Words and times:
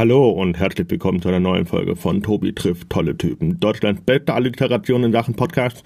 Hallo 0.00 0.30
und 0.30 0.58
herzlich 0.58 0.88
willkommen 0.88 1.20
zu 1.20 1.28
einer 1.28 1.40
neuen 1.40 1.66
Folge 1.66 1.94
von 1.94 2.22
Tobi 2.22 2.54
trifft 2.54 2.88
tolle 2.88 3.18
Typen. 3.18 3.60
Deutschlands 3.60 4.00
beste 4.00 4.32
Alliteration 4.32 5.04
in 5.04 5.12
Sachen 5.12 5.34
Podcast. 5.34 5.84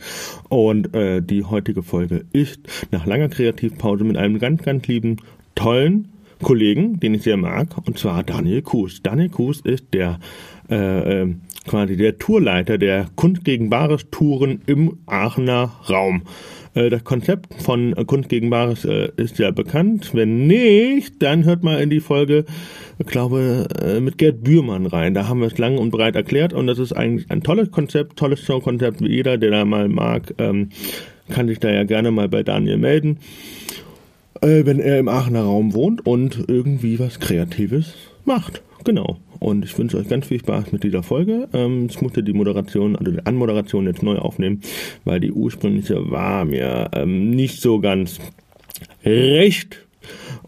Und 0.48 0.94
äh, 0.94 1.20
die 1.20 1.42
heutige 1.42 1.82
Folge 1.82 2.24
ist 2.30 2.60
nach 2.92 3.06
langer 3.06 3.28
Kreativpause 3.28 4.04
mit 4.04 4.16
einem 4.16 4.38
ganz, 4.38 4.62
ganz 4.62 4.86
lieben, 4.86 5.16
tollen 5.56 6.12
Kollegen, 6.42 7.00
den 7.00 7.14
ich 7.14 7.22
sehr 7.22 7.36
mag, 7.36 7.68
und 7.86 7.98
zwar 7.98 8.22
Daniel 8.22 8.62
Kuhs. 8.62 9.02
Daniel 9.02 9.28
Kuhs 9.28 9.60
ist 9.60 9.86
der 9.92 10.18
äh, 10.70 11.22
äh, 11.22 11.34
quasi 11.66 11.96
der 11.96 12.18
Tourleiter 12.18 12.78
der 12.78 13.06
Kunst 13.16 13.44
gegen 13.44 13.70
Bares 13.70 14.06
Touren 14.10 14.62
im 14.66 14.98
Aachener 15.06 15.72
Raum. 15.88 16.22
Äh, 16.74 16.90
das 16.90 17.04
Konzept 17.04 17.62
von 17.62 17.94
Kunst 18.06 18.28
gegen 18.28 18.50
Bares 18.50 18.84
äh, 18.84 19.10
ist 19.16 19.38
ja 19.38 19.50
bekannt. 19.50 20.10
Wenn 20.14 20.46
nicht, 20.46 21.22
dann 21.22 21.44
hört 21.44 21.62
mal 21.62 21.80
in 21.80 21.90
die 21.90 22.00
Folge, 22.00 22.44
ich 22.98 23.06
glaube, 23.06 23.68
äh, 23.80 24.00
mit 24.00 24.18
Gerd 24.18 24.42
Bührmann 24.42 24.86
rein. 24.86 25.14
Da 25.14 25.28
haben 25.28 25.40
wir 25.40 25.46
es 25.46 25.58
lang 25.58 25.78
und 25.78 25.90
breit 25.90 26.16
erklärt 26.16 26.52
und 26.52 26.66
das 26.66 26.78
ist 26.78 26.92
eigentlich 26.92 27.30
ein 27.30 27.42
tolles 27.42 27.70
Konzept, 27.70 28.18
tolles 28.18 28.40
Showkonzept. 28.40 29.00
Jeder, 29.00 29.38
der 29.38 29.50
da 29.50 29.64
mal 29.64 29.88
mag, 29.88 30.34
ähm, 30.38 30.70
kann 31.30 31.48
sich 31.48 31.58
da 31.58 31.70
ja 31.70 31.84
gerne 31.84 32.10
mal 32.10 32.28
bei 32.28 32.42
Daniel 32.42 32.76
melden, 32.76 33.18
wenn 34.44 34.78
er 34.78 34.98
im 34.98 35.08
Aachener 35.08 35.42
Raum 35.42 35.74
wohnt 35.74 36.06
und 36.06 36.44
irgendwie 36.48 36.98
was 36.98 37.18
Kreatives 37.18 37.94
macht. 38.24 38.62
Genau. 38.84 39.16
Und 39.40 39.64
ich 39.64 39.76
wünsche 39.78 39.96
euch 39.96 40.08
ganz 40.08 40.26
viel 40.26 40.38
Spaß 40.38 40.72
mit 40.72 40.84
dieser 40.84 41.02
Folge. 41.02 41.48
Ähm, 41.52 41.86
ich 41.88 42.00
musste 42.02 42.22
die 42.22 42.34
Moderation, 42.34 42.96
also 42.96 43.10
die 43.10 43.24
Anmoderation 43.24 43.86
jetzt 43.86 44.02
neu 44.02 44.18
aufnehmen, 44.18 44.60
weil 45.04 45.20
die 45.20 45.32
ursprüngliche 45.32 46.10
war 46.10 46.44
mir 46.44 46.90
ähm, 46.92 47.30
nicht 47.30 47.60
so 47.60 47.80
ganz 47.80 48.18
recht. 49.04 49.86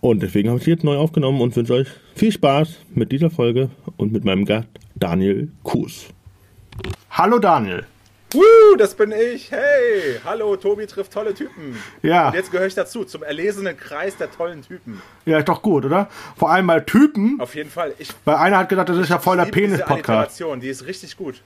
Und 0.01 0.23
deswegen 0.23 0.51
habe 0.51 0.59
ich 0.59 0.65
sie 0.65 0.73
jetzt 0.73 0.85
neu 0.85 0.97
aufgenommen 0.97 1.41
und 1.41 1.57
wünsche 1.57 1.73
euch 1.73 1.89
viel 2.15 2.33
Spaß 2.33 2.79
mit 2.95 3.13
dieser 3.13 3.31
Folge 3.31 3.71
und 3.97 4.13
mit 4.13 4.25
meinem 4.25 4.45
Gast 4.45 4.69
Daniel 4.95 5.49
Kuhs. 5.63 6.09
Hallo 7.11 7.39
Daniel. 7.39 7.85
Woo, 8.37 8.77
das 8.77 8.95
bin 8.95 9.13
ich. 9.13 9.51
Hey, 9.51 10.21
hallo, 10.23 10.57
Tobi 10.57 10.87
trifft 10.87 11.13
tolle 11.13 11.33
Typen. 11.33 11.81
Ja. 12.03 12.29
Und 12.29 12.35
jetzt 12.35 12.53
gehöre 12.53 12.67
ich 12.67 12.75
dazu, 12.75 13.05
zum 13.05 13.23
erlesenen 13.23 13.79
Kreis 13.79 14.17
der 14.19 14.31
tollen 14.31 14.61
Typen. 14.61 15.01
Ja, 15.25 15.39
ist 15.39 15.49
doch 15.49 15.63
gut, 15.63 15.87
oder? 15.87 16.11
Vor 16.37 16.51
allem 16.51 16.67
bei 16.67 16.81
Typen. 16.81 17.41
Auf 17.41 17.55
jeden 17.55 17.71
Fall. 17.71 17.95
Ich, 17.99 18.11
weil 18.27 18.37
einer 18.37 18.59
hat 18.59 18.69
gesagt, 18.69 18.91
das 18.91 18.99
ist 18.99 19.09
ja 19.09 19.19
voll 19.19 19.39
der 19.39 19.47
Penis-Podcast. 19.47 20.39
Die 20.61 20.69
ist 20.69 20.85
richtig 20.87 21.17
gut. 21.17 21.41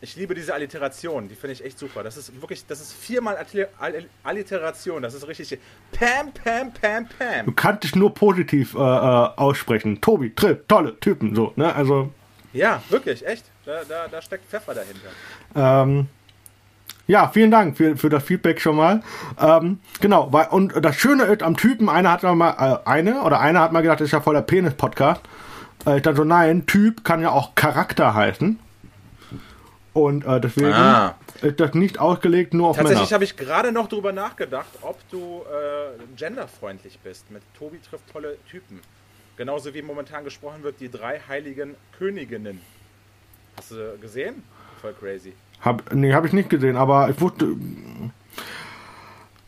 Ich 0.00 0.14
liebe 0.16 0.34
diese 0.34 0.54
Alliteration, 0.54 1.28
die 1.28 1.34
finde 1.34 1.54
ich 1.54 1.64
echt 1.64 1.78
super. 1.78 2.02
Das 2.04 2.16
ist 2.16 2.40
wirklich, 2.40 2.64
das 2.66 2.80
ist 2.80 2.92
viermal 2.92 3.38
Alliteration, 4.22 5.02
das 5.02 5.14
ist 5.14 5.26
richtig. 5.26 5.58
Pam, 5.92 6.32
Pam, 6.32 6.72
Pam, 6.74 7.08
Pam. 7.08 7.46
Du 7.46 7.52
kannst 7.52 7.84
dich 7.84 7.96
nur 7.96 8.14
positiv 8.14 8.74
äh, 8.74 8.78
äh, 8.78 8.80
aussprechen. 8.80 10.00
Tobi, 10.00 10.32
trifft 10.34 10.68
tolle 10.68 11.00
Typen, 11.00 11.34
so, 11.34 11.54
ne? 11.56 11.74
Also. 11.74 12.12
Ja, 12.52 12.82
wirklich, 12.90 13.26
echt. 13.26 13.46
Da, 13.64 13.82
da, 13.88 14.08
da 14.08 14.22
steckt 14.22 14.48
Pfeffer 14.48 14.74
dahinter. 14.74 15.08
Ähm, 15.54 16.08
ja, 17.06 17.28
vielen 17.28 17.50
Dank 17.50 17.76
für, 17.76 17.96
für 17.96 18.08
das 18.08 18.22
Feedback 18.22 18.60
schon 18.60 18.76
mal. 18.76 19.02
Ähm, 19.40 19.78
genau, 20.00 20.32
weil, 20.32 20.48
und 20.48 20.72
das 20.82 20.96
Schöne 20.96 21.24
ist 21.24 21.42
am 21.42 21.56
Typen, 21.56 21.88
einer 21.88 22.12
hat 22.12 22.22
mal, 22.22 22.80
äh, 22.84 22.88
eine 22.88 23.22
oder 23.22 23.40
einer 23.40 23.60
hat 23.60 23.72
mal 23.72 23.82
gedacht, 23.82 24.00
das 24.00 24.06
ist 24.06 24.12
ja 24.12 24.20
voll 24.20 24.34
der 24.34 24.42
Penis-Podcast. 24.42 25.20
Äh, 25.86 25.96
ich 25.96 26.02
dachte 26.02 26.18
so, 26.18 26.24
nein, 26.24 26.66
Typ 26.66 27.04
kann 27.04 27.20
ja 27.20 27.30
auch 27.30 27.54
Charakter 27.54 28.14
heißen. 28.14 28.58
Und 29.92 30.26
äh, 30.26 30.40
deswegen 30.40 30.72
ah. 30.72 31.14
ist 31.40 31.60
das 31.60 31.74
nicht 31.74 32.00
ausgelegt 32.00 32.52
nur 32.52 32.68
auf 32.68 32.76
Tatsächlich 32.76 33.12
habe 33.12 33.22
ich 33.22 33.36
gerade 33.36 33.70
noch 33.70 33.86
darüber 33.86 34.12
nachgedacht, 34.12 34.66
ob 34.80 34.98
du 35.10 35.42
äh, 35.42 36.16
genderfreundlich 36.16 36.98
bist. 37.04 37.30
Mit 37.30 37.42
Tobi 37.56 37.78
trifft 37.78 38.10
tolle 38.12 38.36
Typen. 38.50 38.80
Genauso 39.36 39.72
wie 39.74 39.82
momentan 39.82 40.24
gesprochen 40.24 40.62
wird, 40.62 40.80
die 40.80 40.90
drei 40.90 41.20
heiligen 41.28 41.76
Königinnen. 41.98 42.60
Hast 43.56 43.70
du 43.70 43.98
gesehen? 44.00 44.42
Voll 44.80 44.94
crazy. 44.94 45.32
Hab, 45.60 45.92
nee, 45.94 46.12
habe 46.12 46.26
ich 46.26 46.32
nicht 46.32 46.50
gesehen, 46.50 46.76
aber 46.76 47.08
ich 47.08 47.20
wusste. 47.20 47.56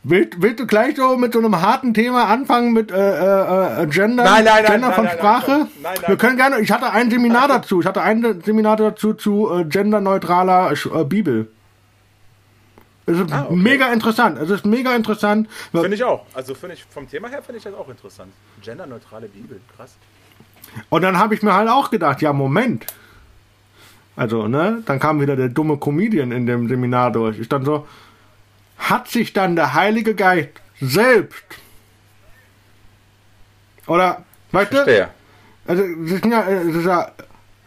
Willst, 0.02 0.40
willst 0.40 0.60
du 0.60 0.66
gleich 0.66 0.96
so 0.96 1.16
mit 1.16 1.32
so 1.32 1.40
einem 1.40 1.60
harten 1.60 1.92
Thema 1.92 2.26
anfangen 2.26 2.72
mit 2.72 2.92
äh, 2.92 2.94
äh, 2.94 3.82
äh 3.82 3.86
Gender, 3.88 4.22
nein, 4.22 4.44
nein, 4.44 4.64
Gender 4.64 4.88
nein, 4.88 4.94
von 4.94 5.08
Sprache? 5.08 5.66
Wir 6.06 6.16
können 6.16 6.36
gerne. 6.36 6.60
Ich 6.60 6.70
hatte 6.70 6.90
ein 6.90 7.10
Seminar 7.10 7.48
dazu. 7.48 7.80
Ich 7.80 7.86
hatte 7.86 8.02
ein 8.02 8.40
Seminar 8.42 8.76
dazu 8.76 9.14
zu 9.14 9.52
äh, 9.52 9.64
genderneutraler 9.64 10.72
äh, 10.72 11.04
Bibel. 11.04 11.50
Es 13.06 13.18
ist 13.18 13.32
ah, 13.32 13.46
okay. 13.46 13.56
mega 13.56 13.92
interessant. 13.92 14.38
Es 14.38 14.50
ist 14.50 14.64
mega 14.64 14.94
interessant. 14.94 15.48
Finde 15.70 15.94
ich 15.94 16.04
auch. 16.04 16.24
Also 16.34 16.54
finde 16.54 16.74
ich 16.74 16.84
vom 16.84 17.08
Thema 17.08 17.28
her 17.28 17.42
finde 17.42 17.58
ich 17.58 17.64
das 17.64 17.74
auch 17.74 17.88
interessant. 17.88 18.32
Genderneutrale 18.62 19.28
Bibel, 19.28 19.60
krass. 19.76 19.96
Und 20.88 21.02
dann 21.02 21.18
habe 21.18 21.34
ich 21.34 21.42
mir 21.42 21.54
halt 21.54 21.68
auch 21.68 21.90
gedacht, 21.90 22.20
ja 22.22 22.32
Moment. 22.32 22.86
Also, 24.16 24.48
ne, 24.48 24.82
dann 24.86 24.98
kam 24.98 25.20
wieder 25.20 25.36
der 25.36 25.48
dumme 25.48 25.76
Comedian 25.76 26.32
in 26.32 26.46
dem 26.46 26.68
Seminar 26.68 27.12
durch. 27.12 27.38
Ich 27.38 27.48
dann 27.48 27.64
so, 27.64 27.86
hat 28.78 29.08
sich 29.08 29.32
dann 29.32 29.56
der 29.56 29.74
Heilige 29.74 30.14
Geist 30.14 30.50
selbst 30.80 31.44
oder, 33.86 34.24
weißt 34.52 34.72
du? 34.72 35.08
Also, 35.66 35.82
das 35.82 36.12
ist 36.12 36.24
ja, 36.24 36.42
das 36.42 36.74
ist 36.74 36.86
ja 36.86 37.12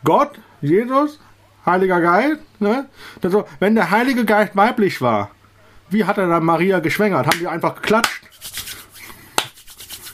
Gott, 0.04 0.32
Jesus, 0.62 1.20
Heiliger 1.66 2.02
Geist, 2.02 2.42
ne? 2.60 2.88
Also, 3.22 3.46
wenn 3.60 3.76
der 3.76 3.92
Heilige 3.92 4.26
Geist 4.26 4.56
weiblich 4.56 5.02
war, 5.02 5.32
wie 5.90 6.06
hat 6.06 6.18
er 6.18 6.28
dann 6.28 6.44
Maria 6.44 6.80
geschwängert? 6.80 7.26
Haben 7.26 7.40
die 7.40 7.48
einfach 7.48 7.76
geklatscht? 7.76 8.22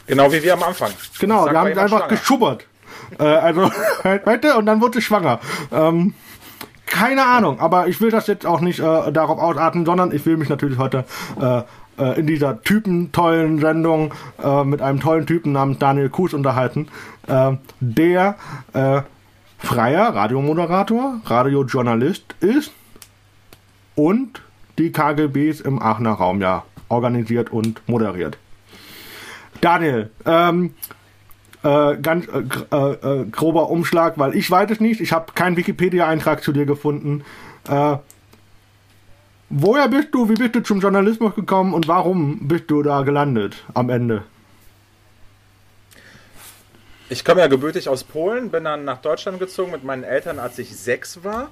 Genau 0.07 0.31
wie 0.31 0.41
wir 0.41 0.53
am 0.53 0.63
Anfang. 0.63 0.91
Genau, 1.19 1.49
die 1.49 1.55
haben 1.55 1.67
einfach 1.67 1.87
schwanger. 1.89 2.07
geschubbert. 2.07 2.65
äh, 3.19 3.23
also, 3.23 3.61
weißt 4.03 4.43
du, 4.43 4.57
und 4.57 4.65
dann 4.67 4.81
wurde 4.81 4.99
sie 4.99 5.01
schwanger. 5.01 5.39
Ähm, 5.71 6.13
keine 6.95 7.25
Ahnung, 7.25 7.59
aber 7.59 7.87
ich 7.87 7.99
will 7.99 8.09
das 8.09 8.27
jetzt 8.27 8.45
auch 8.45 8.61
nicht 8.61 8.79
äh, 8.79 9.11
darauf 9.11 9.37
ausarten, 9.37 9.85
sondern 9.85 10.13
ich 10.13 10.25
will 10.25 10.37
mich 10.37 10.47
natürlich 10.47 10.77
heute 10.77 11.03
äh, 11.41 11.61
äh 12.01 12.17
in 12.17 12.25
dieser 12.25 12.61
typen 12.61 13.11
tollen 13.11 13.59
Sendung 13.59 14.13
äh, 14.41 14.63
mit 14.63 14.81
einem 14.81 15.01
tollen 15.01 15.25
Typen 15.25 15.51
namens 15.51 15.77
Daniel 15.77 16.09
Kuhs 16.09 16.33
unterhalten, 16.33 16.87
äh, 17.27 17.51
der 17.81 18.35
äh, 18.71 19.01
freier 19.57 20.15
Radiomoderator, 20.15 21.19
Radiojournalist 21.25 22.33
ist 22.39 22.71
und 23.95 24.41
die 24.77 24.93
KGBs 24.93 25.59
im 25.59 25.81
Aachener 25.81 26.13
Raum 26.13 26.39
ja 26.39 26.63
organisiert 26.87 27.51
und 27.51 27.81
moderiert. 27.89 28.37
Daniel, 29.59 30.11
ähm, 30.25 30.73
äh, 31.65 31.97
ganz 31.97 32.27
äh, 32.27 32.43
äh, 32.75 33.21
äh, 33.21 33.25
grober 33.25 33.69
Umschlag, 33.71 34.19
weil 34.19 34.35
ich 34.35 34.49
weiß 34.49 34.69
es 34.69 34.79
nicht. 34.79 35.01
Ich 35.01 35.11
habe 35.11 35.33
keinen 35.33 35.57
Wikipedia-Eintrag 35.57 36.43
zu 36.43 36.51
dir 36.51 36.65
gefunden. 36.67 37.25
Äh, 37.67 37.97
woher 39.49 39.87
bist 39.87 40.09
du? 40.11 40.29
Wie 40.29 40.35
bist 40.35 40.53
du 40.55 40.61
zum 40.61 40.79
Journalismus 40.79 41.33
gekommen 41.33 41.73
und 41.73 41.87
warum 41.87 42.47
bist 42.47 42.65
du 42.69 42.83
da 42.83 43.01
gelandet 43.01 43.63
am 43.73 43.89
Ende? 43.89 44.23
Ich 47.09 47.25
komme 47.25 47.41
ja 47.41 47.47
gebürtig 47.47 47.89
aus 47.89 48.03
Polen, 48.03 48.49
bin 48.49 48.63
dann 48.63 48.83
nach 48.83 49.01
Deutschland 49.01 49.39
gezogen 49.39 49.71
mit 49.71 49.83
meinen 49.83 50.03
Eltern, 50.03 50.37
als 50.37 50.59
ich 50.59 50.75
sechs 50.75 51.23
war. 51.23 51.49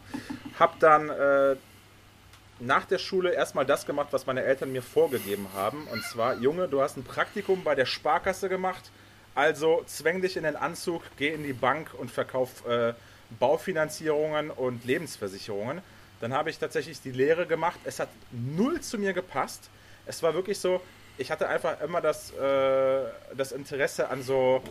Hab 0.60 0.80
dann 0.80 1.10
äh, 1.10 1.56
nach 2.60 2.86
der 2.86 3.00
Schule 3.00 3.32
erstmal 3.32 3.66
das 3.66 3.88
gemacht, 3.88 4.10
was 4.12 4.28
meine 4.28 4.44
Eltern 4.44 4.72
mir 4.72 4.84
vorgegeben 4.84 5.48
haben. 5.56 5.88
Und 5.92 6.04
zwar, 6.04 6.36
Junge, 6.36 6.68
du 6.68 6.82
hast 6.82 6.98
ein 6.98 7.04
Praktikum 7.04 7.64
bei 7.64 7.74
der 7.74 7.86
Sparkasse 7.86 8.48
gemacht 8.50 8.92
also 9.36 9.84
zwäng 9.88 10.22
dich 10.22 10.38
in 10.38 10.44
den 10.44 10.56
Anzug, 10.56 11.02
geh 11.18 11.30
in 11.30 11.44
die 11.44 11.54
Bank 11.54 11.94
und 11.98 12.12
verkauf 12.12 12.66
äh, 12.68 12.94
Baufinanzierungen 13.40 14.52
und 14.52 14.86
Lebensversicherungen. 14.86 15.82
Dann 16.22 16.34
habe 16.34 16.50
ich 16.50 16.58
tatsächlich 16.58 17.02
die 17.02 17.12
Lehre 17.12 17.46
gemacht. 17.46 17.80
Es 17.84 18.00
hat 18.00 18.10
null 18.32 18.80
zu 18.82 18.98
mir 18.98 19.14
gepasst. 19.14 19.70
Es 20.06 20.22
war 20.24 20.34
wirklich 20.34 20.60
so, 20.60 20.82
ich 21.18 21.32
hatte 21.32 21.48
einfach 21.48 21.82
immer 21.82 22.02
das, 22.02 22.32
äh, 22.32 23.04
das 23.36 23.52
Interesse 23.52 24.10
an 24.10 24.24
so, 24.24 24.62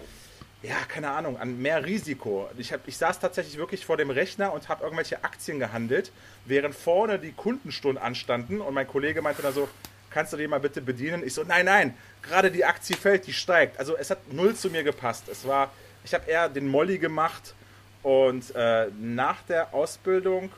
ja, 0.63 0.77
keine 0.89 1.11
Ahnung, 1.11 1.39
an 1.39 1.61
mehr 1.61 1.85
Risiko. 1.85 2.49
Ich, 2.57 2.73
hab, 2.73 2.87
ich 2.87 2.97
saß 2.97 3.19
tatsächlich 3.19 3.57
wirklich 3.59 3.85
vor 3.85 3.97
dem 3.97 4.11
Rechner 4.11 4.53
und 4.53 4.69
habe 4.69 4.85
irgendwelche 4.85 5.25
Aktien 5.25 5.59
gehandelt, 5.59 6.13
während 6.45 6.75
vorne 6.75 7.19
die 7.19 7.33
Kundenstunden 7.33 8.03
anstanden 8.03 8.61
und 8.61 8.75
mein 8.75 8.87
Kollege 8.87 9.23
meinte 9.23 9.43
dann 9.43 9.53
so, 9.53 9.69
kannst 10.13 10.33
du 10.33 10.37
den 10.37 10.51
mal 10.51 10.61
bitte 10.61 10.81
bedienen? 10.81 11.23
Ich 11.25 11.35
so, 11.35 11.43
nein, 11.43 11.67
nein, 11.67 11.97
gerade 12.23 12.51
die 12.51 12.65
Aktie 12.65 12.97
fällt, 12.97 13.27
die 13.27 13.33
steigt. 13.33 13.79
Also 13.79 13.97
es 13.97 14.11
hat 14.11 14.33
null 14.33 14.55
zu 14.55 14.71
mir 14.71 14.83
gepasst. 14.83 15.29
Es 15.29 15.47
war, 15.47 15.71
ich 16.05 16.15
habe 16.15 16.31
eher 16.31 16.49
den 16.49 16.69
Molly 16.69 16.99
gemacht 16.99 17.55
und 18.03 18.55
äh, 18.55 18.89
nach 19.01 19.43
der 19.43 19.75
Ausbildung 19.75 20.51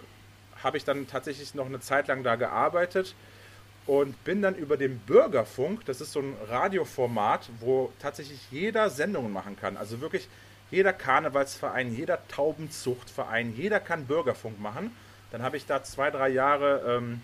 habe 0.63 0.77
ich 0.77 0.85
dann 0.85 1.07
tatsächlich 1.07 1.55
noch 1.55 1.67
eine 1.67 1.81
Zeit 1.81 2.09
lang 2.09 2.23
da 2.23 2.37
gearbeitet 2.37 3.15
und 3.87 4.23
bin 4.25 4.41
dann 4.41 4.55
über 4.55 4.77
den 4.77 4.99
Bürgerfunk, 4.99 5.85
das 5.85 6.01
ist 6.01 6.13
so 6.13 6.21
ein 6.21 6.35
Radioformat, 6.49 7.51
wo 7.61 7.93
tatsächlich 8.01 8.41
jeder 8.51 8.89
Sendungen 8.89 9.31
machen 9.31 9.57
kann. 9.61 9.77
Also 9.77 10.01
wirklich 10.01 10.29
jeder 10.71 10.95
Karnevalsverein, 10.95 11.95
jeder 11.95 12.27
Taubenzuchtverein, 12.29 13.55
jeder 13.55 13.81
kann 13.81 14.07
Bürgerfunk 14.07 14.59
machen. 14.59 14.91
Dann 15.31 15.43
habe 15.43 15.57
ich 15.57 15.67
da 15.67 15.83
zwei, 15.83 16.11
drei 16.11 16.31
Jahre 16.31 16.97
ähm, 16.97 17.21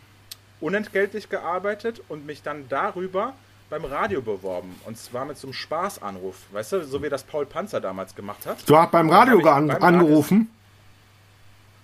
unentgeltlich 0.60 1.28
gearbeitet 1.28 2.02
und 2.08 2.26
mich 2.26 2.42
dann 2.42 2.68
darüber 2.68 3.34
beim 3.70 3.84
Radio 3.84 4.20
beworben. 4.20 4.78
Und 4.84 4.98
zwar 4.98 5.24
mit 5.24 5.38
so 5.38 5.46
einem 5.46 5.54
Spaßanruf. 5.54 6.36
Weißt 6.52 6.72
du, 6.72 6.84
so 6.84 7.02
wie 7.02 7.08
das 7.08 7.22
Paul 7.22 7.46
Panzer 7.46 7.80
damals 7.80 8.14
gemacht 8.14 8.44
hat. 8.46 8.68
Du 8.68 8.76
hast 8.76 8.90
beim 8.90 9.08
Radio 9.08 9.40
beim 9.40 9.70
angerufen? 9.70 10.36
Radio, 10.36 10.48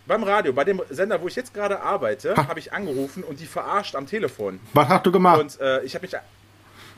beim 0.06 0.22
Radio, 0.24 0.52
bei 0.52 0.64
dem 0.64 0.82
Sender, 0.90 1.20
wo 1.22 1.28
ich 1.28 1.36
jetzt 1.36 1.54
gerade 1.54 1.80
arbeite, 1.80 2.36
habe 2.36 2.58
ich 2.58 2.72
angerufen 2.72 3.22
und 3.22 3.40
die 3.40 3.46
verarscht 3.46 3.94
am 3.94 4.06
Telefon. 4.06 4.60
Was 4.74 4.88
hast 4.88 5.06
du 5.06 5.12
gemacht? 5.12 5.40
Und 5.40 5.60
äh, 5.60 5.82
ich 5.82 5.94
habe 5.94 6.06
mich, 6.06 6.14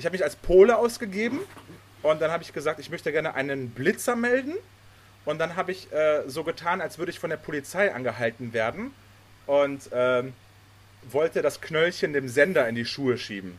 hab 0.04 0.12
mich 0.12 0.24
als 0.24 0.36
Pole 0.36 0.76
ausgegeben 0.76 1.40
und 2.02 2.20
dann 2.20 2.30
habe 2.30 2.42
ich 2.42 2.52
gesagt, 2.52 2.80
ich 2.80 2.90
möchte 2.90 3.12
gerne 3.12 3.34
einen 3.34 3.70
Blitzer 3.70 4.16
melden. 4.16 4.54
Und 5.24 5.38
dann 5.38 5.56
habe 5.56 5.72
ich 5.72 5.92
äh, 5.92 6.22
so 6.26 6.42
getan, 6.42 6.80
als 6.80 6.98
würde 6.98 7.10
ich 7.10 7.18
von 7.18 7.28
der 7.28 7.36
Polizei 7.36 7.94
angehalten 7.94 8.54
werden 8.54 8.94
und 9.46 9.92
äh, 9.92 10.22
wollte 11.12 11.42
das 11.42 11.60
Knöllchen 11.60 12.12
dem 12.12 12.28
Sender 12.28 12.68
in 12.68 12.74
die 12.74 12.84
Schuhe 12.84 13.18
schieben. 13.18 13.58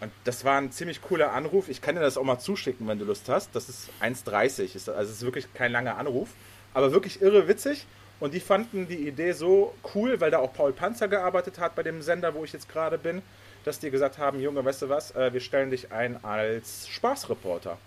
Und 0.00 0.12
das 0.24 0.44
war 0.44 0.58
ein 0.58 0.72
ziemlich 0.72 1.00
cooler 1.02 1.32
Anruf. 1.32 1.68
Ich 1.68 1.80
kann 1.80 1.94
dir 1.94 2.00
das 2.00 2.16
auch 2.16 2.24
mal 2.24 2.38
zuschicken, 2.38 2.86
wenn 2.88 2.98
du 2.98 3.04
Lust 3.04 3.28
hast. 3.28 3.54
Das 3.54 3.68
ist 3.68 3.90
1,30. 4.02 4.74
Also 4.74 4.92
es 4.92 5.10
ist 5.10 5.22
wirklich 5.22 5.52
kein 5.54 5.72
langer 5.72 5.96
Anruf. 5.96 6.28
Aber 6.74 6.92
wirklich 6.92 7.22
irre 7.22 7.48
witzig. 7.48 7.86
Und 8.20 8.34
die 8.34 8.40
fanden 8.40 8.88
die 8.88 9.08
Idee 9.08 9.32
so 9.32 9.74
cool, 9.94 10.20
weil 10.20 10.30
da 10.30 10.38
auch 10.38 10.52
Paul 10.52 10.72
Panzer 10.72 11.08
gearbeitet 11.08 11.58
hat 11.58 11.74
bei 11.74 11.82
dem 11.82 12.02
Sender, 12.02 12.34
wo 12.34 12.44
ich 12.44 12.52
jetzt 12.52 12.68
gerade 12.68 12.98
bin, 12.98 13.22
dass 13.64 13.80
die 13.80 13.90
gesagt 13.90 14.18
haben, 14.18 14.40
Junge, 14.40 14.64
weißt 14.64 14.82
du 14.82 14.88
was, 14.88 15.14
äh, 15.14 15.32
wir 15.32 15.40
stellen 15.40 15.70
dich 15.70 15.90
ein 15.92 16.22
als 16.24 16.88
Spaßreporter. 16.88 17.78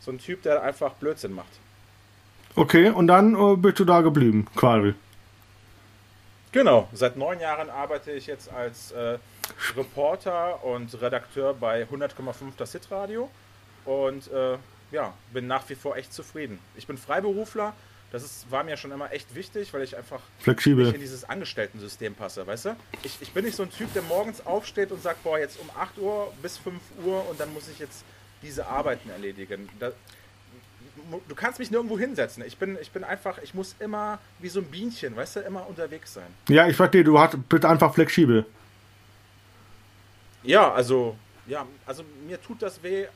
So 0.00 0.10
ein 0.10 0.18
Typ, 0.18 0.42
der 0.42 0.62
einfach 0.62 0.94
Blödsinn 0.94 1.32
macht. 1.32 1.60
Okay, 2.56 2.90
und 2.90 3.06
dann 3.06 3.34
äh, 3.34 3.56
bist 3.56 3.78
du 3.78 3.84
da 3.84 4.00
geblieben, 4.00 4.46
quasi. 4.56 4.94
Genau, 6.52 6.88
seit 6.92 7.16
neun 7.16 7.38
Jahren 7.38 7.70
arbeite 7.70 8.10
ich 8.10 8.26
jetzt 8.26 8.52
als 8.52 8.90
äh, 8.90 9.18
Reporter 9.76 10.64
und 10.64 11.00
Redakteur 11.00 11.54
bei 11.54 11.84
100,5 11.84 12.52
das 12.56 12.72
Hitradio 12.72 13.30
und 13.84 14.30
äh, 14.32 14.56
ja, 14.90 15.14
bin 15.32 15.46
nach 15.46 15.68
wie 15.68 15.76
vor 15.76 15.96
echt 15.96 16.12
zufrieden. 16.12 16.58
Ich 16.74 16.88
bin 16.88 16.98
Freiberufler, 16.98 17.72
das 18.10 18.24
ist, 18.24 18.50
war 18.50 18.64
mir 18.64 18.76
schon 18.76 18.90
immer 18.90 19.12
echt 19.12 19.34
wichtig, 19.36 19.72
weil 19.72 19.82
ich 19.82 19.96
einfach 19.96 20.20
Flexibel. 20.40 20.84
nicht 20.84 20.94
in 20.94 21.00
dieses 21.00 21.22
Angestellten-System 21.22 22.16
passe, 22.16 22.44
weißt 22.44 22.64
du? 22.64 22.76
Ich, 23.04 23.18
ich 23.20 23.30
bin 23.32 23.44
nicht 23.44 23.56
so 23.56 23.62
ein 23.62 23.70
Typ, 23.70 23.92
der 23.94 24.02
morgens 24.02 24.44
aufsteht 24.44 24.90
und 24.90 25.00
sagt, 25.00 25.22
boah, 25.22 25.38
jetzt 25.38 25.60
um 25.60 25.70
8 25.78 25.98
Uhr 25.98 26.32
bis 26.42 26.58
5 26.58 26.80
Uhr 27.04 27.28
und 27.30 27.38
dann 27.38 27.54
muss 27.54 27.68
ich 27.68 27.78
jetzt 27.78 28.04
diese 28.42 28.66
Arbeiten 28.66 29.10
erledigen. 29.10 29.68
Da, 29.78 29.92
du 31.28 31.34
kannst 31.34 31.58
mich 31.58 31.70
nirgendwo 31.70 31.98
hinsetzen. 31.98 32.44
Ich 32.46 32.56
bin, 32.56 32.78
ich 32.80 32.90
bin 32.90 33.04
einfach, 33.04 33.38
ich 33.42 33.54
muss 33.54 33.74
immer 33.78 34.18
wie 34.38 34.48
so 34.48 34.60
ein 34.60 34.66
Bienchen, 34.66 35.16
weißt 35.16 35.36
du, 35.36 35.40
immer 35.40 35.66
unterwegs 35.68 36.14
sein. 36.14 36.26
Ja, 36.48 36.66
ich 36.68 36.76
verstehe, 36.76 37.04
du 37.04 37.18
hast, 37.18 37.36
bist 37.48 37.64
einfach 37.64 37.94
flexibel. 37.94 38.46
Ja, 40.42 40.72
also, 40.72 41.16
ja, 41.46 41.66
also 41.86 42.02
mir 42.26 42.40
tut 42.40 42.62
das 42.62 42.82
weh. 42.82 43.06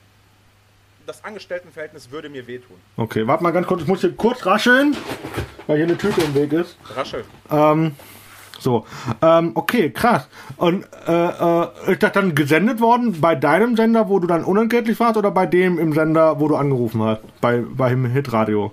Das 1.06 1.22
Angestelltenverhältnis 1.22 2.10
würde 2.10 2.30
mir 2.30 2.46
wehtun. 2.46 2.76
Okay, 2.96 3.26
warte 3.26 3.42
mal 3.42 3.50
ganz 3.50 3.66
kurz, 3.66 3.82
ich 3.82 3.86
muss 3.88 4.00
hier 4.00 4.14
kurz 4.14 4.46
rascheln, 4.46 4.96
weil 5.66 5.76
hier 5.76 5.84
eine 5.84 5.98
Tüte 5.98 6.22
im 6.22 6.34
Weg 6.34 6.52
ist. 6.52 6.76
Raschel. 6.94 7.24
Ähm, 7.50 7.94
so, 8.64 8.86
ähm, 9.22 9.52
okay, 9.54 9.90
krass. 9.90 10.26
Und 10.56 10.84
äh, 11.06 11.12
äh, 11.12 11.92
ist 11.92 12.02
das 12.02 12.12
dann 12.12 12.34
gesendet 12.34 12.80
worden 12.80 13.20
bei 13.20 13.36
deinem 13.36 13.76
Sender, 13.76 14.08
wo 14.08 14.18
du 14.18 14.26
dann 14.26 14.42
unentgeltlich 14.42 14.98
warst, 14.98 15.16
oder 15.16 15.30
bei 15.30 15.46
dem 15.46 15.78
im 15.78 15.92
Sender, 15.92 16.40
wo 16.40 16.48
du 16.48 16.56
angerufen 16.56 17.02
hast, 17.02 17.20
bei, 17.40 17.58
beim 17.60 18.06
Hitradio? 18.06 18.72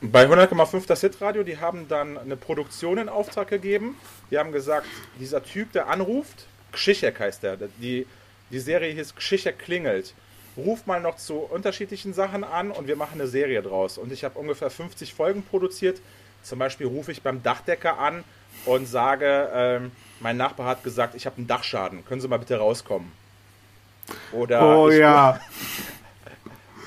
Bei 0.00 0.26
100,5 0.26 0.86
das 0.86 1.00
Hitradio, 1.00 1.42
die 1.42 1.58
haben 1.58 1.88
dann 1.88 2.16
eine 2.16 2.36
Produktion 2.36 2.98
in 2.98 3.08
Auftrag 3.08 3.48
gegeben. 3.48 3.96
Die 4.30 4.38
haben 4.38 4.52
gesagt, 4.52 4.86
dieser 5.18 5.42
Typ, 5.42 5.72
der 5.72 5.88
anruft, 5.88 6.46
Gschichek 6.72 7.18
heißt 7.18 7.42
der, 7.42 7.56
die, 7.80 8.06
die 8.50 8.58
Serie 8.58 8.92
hieß 8.92 9.16
Gschichek 9.16 9.58
klingelt. 9.58 10.14
Ruf 10.56 10.86
mal 10.86 11.00
noch 11.00 11.16
zu 11.16 11.38
unterschiedlichen 11.38 12.14
Sachen 12.14 12.44
an 12.44 12.70
und 12.70 12.86
wir 12.86 12.96
machen 12.96 13.20
eine 13.20 13.28
Serie 13.28 13.62
draus. 13.62 13.98
Und 13.98 14.12
ich 14.12 14.24
habe 14.24 14.38
ungefähr 14.38 14.70
50 14.70 15.12
Folgen 15.12 15.42
produziert. 15.42 16.00
Zum 16.46 16.60
Beispiel 16.60 16.86
rufe 16.86 17.10
ich 17.10 17.22
beim 17.22 17.42
Dachdecker 17.42 17.98
an 17.98 18.22
und 18.66 18.86
sage, 18.86 19.50
ähm, 19.52 19.90
mein 20.20 20.36
Nachbar 20.36 20.68
hat 20.68 20.84
gesagt, 20.84 21.16
ich 21.16 21.26
habe 21.26 21.38
einen 21.38 21.48
Dachschaden, 21.48 22.04
können 22.06 22.20
Sie 22.20 22.28
mal 22.28 22.38
bitte 22.38 22.56
rauskommen? 22.56 23.10
Oder 24.30 24.76
oh 24.76 24.88
ich, 24.88 24.98
ja. 24.98 25.40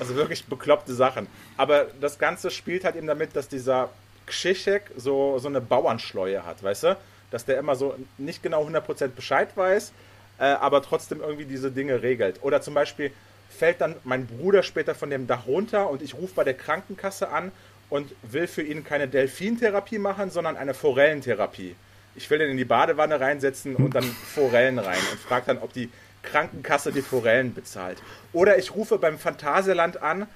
Also 0.00 0.14
wirklich 0.14 0.46
bekloppte 0.46 0.94
Sachen. 0.94 1.26
Aber 1.58 1.88
das 2.00 2.18
Ganze 2.18 2.50
spielt 2.50 2.84
halt 2.86 2.96
eben 2.96 3.06
damit, 3.06 3.36
dass 3.36 3.48
dieser 3.48 3.90
Kschischek 4.24 4.92
so, 4.96 5.38
so 5.38 5.48
eine 5.48 5.60
Bauernschleue 5.60 6.46
hat, 6.46 6.62
weißt 6.62 6.84
du? 6.84 6.96
Dass 7.30 7.44
der 7.44 7.58
immer 7.58 7.74
so 7.74 7.94
nicht 8.16 8.42
genau 8.42 8.66
100% 8.66 9.08
Bescheid 9.08 9.54
weiß, 9.54 9.92
äh, 10.38 10.44
aber 10.44 10.80
trotzdem 10.80 11.20
irgendwie 11.20 11.44
diese 11.44 11.70
Dinge 11.70 12.00
regelt. 12.02 12.42
Oder 12.42 12.62
zum 12.62 12.72
Beispiel 12.72 13.12
fällt 13.50 13.82
dann 13.82 13.94
mein 14.04 14.26
Bruder 14.26 14.62
später 14.62 14.94
von 14.94 15.10
dem 15.10 15.26
Dach 15.26 15.46
runter 15.46 15.90
und 15.90 16.00
ich 16.00 16.14
rufe 16.14 16.34
bei 16.34 16.44
der 16.44 16.54
Krankenkasse 16.54 17.28
an 17.28 17.52
und 17.90 18.12
will 18.22 18.46
für 18.46 18.62
ihn 18.62 18.84
keine 18.84 19.08
Delfintherapie 19.08 19.98
machen, 19.98 20.30
sondern 20.30 20.56
eine 20.56 20.74
Forellentherapie. 20.74 21.74
Ich 22.14 22.30
will 22.30 22.38
den 22.38 22.50
in 22.50 22.56
die 22.56 22.64
Badewanne 22.64 23.20
reinsetzen 23.20 23.76
und 23.76 23.94
dann 23.94 24.04
Forellen 24.04 24.78
rein 24.78 24.98
und 25.12 25.20
frage 25.20 25.46
dann, 25.46 25.58
ob 25.58 25.72
die 25.72 25.90
Krankenkasse 26.22 26.92
die 26.92 27.02
Forellen 27.02 27.54
bezahlt. 27.54 27.98
Oder 28.32 28.58
ich 28.58 28.74
rufe 28.74 28.98
beim 28.98 29.18
Phantasialand 29.18 30.02
an 30.02 30.26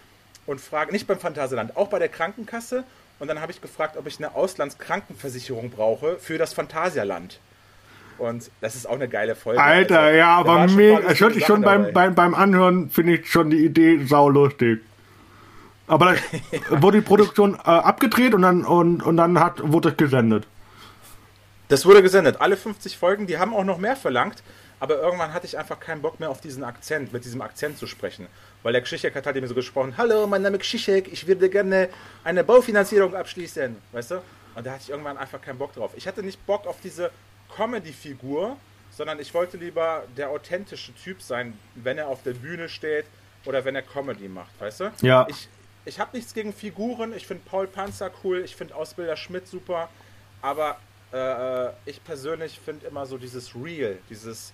und 0.46 0.60
frage, 0.60 0.92
nicht 0.92 1.06
beim 1.06 1.18
Phantasialand, 1.18 1.76
auch 1.76 1.88
bei 1.88 1.98
der 1.98 2.08
Krankenkasse. 2.08 2.84
Und 3.18 3.28
dann 3.28 3.40
habe 3.40 3.52
ich 3.52 3.60
gefragt, 3.60 3.96
ob 3.96 4.06
ich 4.06 4.18
eine 4.18 4.34
Auslandskrankenversicherung 4.34 5.70
brauche 5.70 6.18
für 6.18 6.38
das 6.38 6.52
Phantasialand. 6.52 7.38
Und 8.18 8.50
das 8.60 8.76
ist 8.76 8.86
auch 8.88 8.94
eine 8.94 9.08
geile 9.08 9.34
Folge. 9.34 9.60
Alter, 9.60 10.00
also, 10.00 10.16
ja, 10.16 10.36
aber 10.36 10.66
mega. 10.68 11.14
Schon, 11.14 11.40
schon 11.40 11.62
beim, 11.62 11.92
beim, 11.92 12.14
beim 12.14 12.34
Anhören 12.34 12.90
finde 12.90 13.16
ich 13.16 13.30
schon 13.30 13.50
die 13.50 13.64
Idee 13.64 14.04
saulustig. 14.04 14.80
Aber 15.86 16.14
da 16.14 16.82
wurde 16.82 16.98
die 16.98 17.04
Produktion 17.04 17.54
äh, 17.54 17.68
abgedreht 17.68 18.34
und 18.34 18.42
dann, 18.42 18.64
und, 18.64 19.02
und 19.02 19.16
dann 19.16 19.38
hat, 19.38 19.60
wurde 19.62 19.90
es 19.90 19.96
gesendet. 19.96 20.46
Das 21.68 21.84
wurde 21.84 22.02
gesendet. 22.02 22.40
Alle 22.40 22.56
50 22.56 22.96
Folgen, 22.96 23.26
die 23.26 23.38
haben 23.38 23.54
auch 23.54 23.64
noch 23.64 23.78
mehr 23.78 23.96
verlangt. 23.96 24.42
Aber 24.80 25.00
irgendwann 25.00 25.32
hatte 25.32 25.46
ich 25.46 25.56
einfach 25.56 25.80
keinen 25.80 26.02
Bock 26.02 26.20
mehr 26.20 26.28
auf 26.28 26.40
diesen 26.40 26.64
Akzent, 26.64 27.12
mit 27.12 27.24
diesem 27.24 27.40
Akzent 27.40 27.78
zu 27.78 27.86
sprechen. 27.86 28.26
Weil 28.62 28.72
der 28.72 28.82
Gschichek 28.82 29.14
hat 29.14 29.24
halt 29.24 29.36
immer 29.36 29.46
so 29.46 29.54
gesprochen, 29.54 29.94
hallo, 29.96 30.26
mein 30.26 30.42
Name 30.42 30.56
ist 30.56 30.64
Gschichek, 30.64 31.10
ich 31.10 31.26
würde 31.26 31.48
gerne 31.48 31.88
eine 32.22 32.44
Baufinanzierung 32.44 33.14
abschließen, 33.14 33.76
weißt 33.92 34.10
du? 34.10 34.14
Und 34.54 34.66
da 34.66 34.72
hatte 34.72 34.82
ich 34.82 34.90
irgendwann 34.90 35.16
einfach 35.16 35.40
keinen 35.40 35.58
Bock 35.58 35.72
drauf. 35.72 35.92
Ich 35.96 36.06
hatte 36.06 36.22
nicht 36.22 36.44
Bock 36.44 36.66
auf 36.66 36.76
diese 36.82 37.10
Comedy-Figur, 37.56 38.56
sondern 38.90 39.20
ich 39.20 39.32
wollte 39.32 39.56
lieber 39.56 40.04
der 40.16 40.30
authentische 40.30 40.92
Typ 40.94 41.22
sein, 41.22 41.58
wenn 41.76 41.98
er 41.98 42.08
auf 42.08 42.22
der 42.22 42.34
Bühne 42.34 42.68
steht 42.68 43.06
oder 43.46 43.64
wenn 43.64 43.74
er 43.74 43.82
Comedy 43.82 44.28
macht, 44.28 44.52
weißt 44.60 44.80
du? 44.80 44.92
Ja. 45.02 45.26
Ich, 45.28 45.48
ich 45.84 46.00
habe 46.00 46.16
nichts 46.16 46.34
gegen 46.34 46.52
Figuren. 46.52 47.12
Ich 47.14 47.26
finde 47.26 47.42
Paul 47.48 47.66
Panzer 47.66 48.10
cool. 48.22 48.42
Ich 48.44 48.56
finde 48.56 48.74
Ausbilder 48.74 49.16
Schmidt 49.16 49.46
super. 49.46 49.88
Aber 50.42 50.78
äh, 51.12 51.70
ich 51.86 52.02
persönlich 52.02 52.58
finde 52.58 52.86
immer 52.86 53.06
so 53.06 53.18
dieses 53.18 53.54
Real, 53.54 53.96
dieses, 54.10 54.52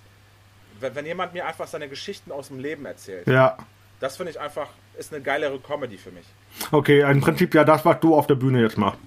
wenn, 0.79 0.95
wenn, 0.95 1.05
jemand 1.05 1.33
mir 1.33 1.45
einfach 1.45 1.67
seine 1.67 1.89
Geschichten 1.89 2.31
aus 2.31 2.47
dem 2.47 2.59
Leben 2.59 2.85
erzählt. 2.85 3.27
Ja. 3.27 3.57
Das 3.99 4.17
finde 4.17 4.31
ich 4.31 4.39
einfach, 4.39 4.69
ist 4.97 5.13
eine 5.13 5.21
geilere 5.21 5.59
Comedy 5.59 5.97
für 5.97 6.11
mich. 6.11 6.25
Okay, 6.71 7.01
im 7.01 7.21
Prinzip 7.21 7.53
ja 7.53 7.63
das, 7.63 7.85
was 7.85 7.99
du 7.99 8.15
auf 8.15 8.27
der 8.27 8.35
Bühne 8.35 8.61
jetzt 8.61 8.77
machst. 8.77 8.99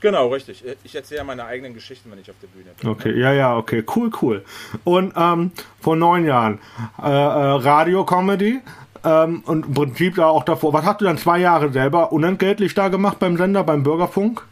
Genau, 0.00 0.28
richtig. 0.28 0.62
Ich 0.84 0.94
erzähle 0.94 1.18
ja 1.18 1.24
meine 1.24 1.46
eigenen 1.46 1.72
Geschichten, 1.72 2.10
wenn 2.10 2.20
ich 2.20 2.30
auf 2.30 2.36
der 2.40 2.48
Bühne 2.48 2.70
bin. 2.78 2.90
Okay, 2.90 3.18
ja, 3.18 3.32
ja, 3.32 3.56
okay, 3.56 3.82
cool, 3.96 4.10
cool. 4.20 4.44
Und 4.84 5.14
ähm, 5.16 5.52
vor 5.80 5.96
neun 5.96 6.26
Jahren 6.26 6.60
äh, 6.98 7.08
äh, 7.08 7.08
Radio-Comedy, 7.08 8.60
ähm, 9.06 9.42
und 9.46 9.66
im 9.66 9.74
Prinzip 9.74 10.16
da 10.16 10.26
auch 10.26 10.42
davor. 10.42 10.72
Was 10.72 10.84
hast 10.84 11.00
du 11.00 11.04
dann 11.04 11.16
zwei 11.16 11.38
Jahre 11.38 11.72
selber 11.72 12.12
unentgeltlich 12.12 12.74
da 12.74 12.88
gemacht 12.88 13.18
beim 13.20 13.36
Sender, 13.36 13.62
beim 13.62 13.84
Bürgerfunk? 13.84 14.44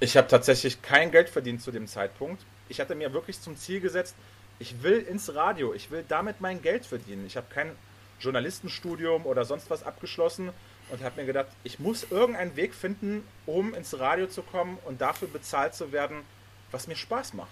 Ich 0.00 0.16
habe 0.16 0.28
tatsächlich 0.28 0.80
kein 0.80 1.10
Geld 1.10 1.28
verdient 1.28 1.60
zu 1.60 1.70
dem 1.70 1.86
Zeitpunkt. 1.86 2.42
Ich 2.70 2.80
hatte 2.80 2.94
mir 2.94 3.12
wirklich 3.12 3.40
zum 3.40 3.56
Ziel 3.56 3.80
gesetzt, 3.80 4.14
ich 4.58 4.82
will 4.82 4.98
ins 4.98 5.34
Radio, 5.34 5.74
ich 5.74 5.90
will 5.90 6.04
damit 6.08 6.40
mein 6.40 6.62
Geld 6.62 6.86
verdienen. 6.86 7.26
Ich 7.26 7.36
habe 7.36 7.46
kein 7.50 7.70
Journalistenstudium 8.18 9.26
oder 9.26 9.44
sonst 9.44 9.68
was 9.68 9.82
abgeschlossen 9.84 10.50
und 10.90 11.02
habe 11.02 11.20
mir 11.20 11.26
gedacht, 11.26 11.48
ich 11.64 11.78
muss 11.78 12.06
irgendeinen 12.10 12.56
Weg 12.56 12.74
finden, 12.74 13.24
um 13.44 13.74
ins 13.74 13.98
Radio 13.98 14.26
zu 14.26 14.42
kommen 14.42 14.78
und 14.86 15.02
dafür 15.02 15.28
bezahlt 15.28 15.74
zu 15.74 15.92
werden, 15.92 16.22
was 16.70 16.86
mir 16.86 16.96
Spaß 16.96 17.34
macht. 17.34 17.48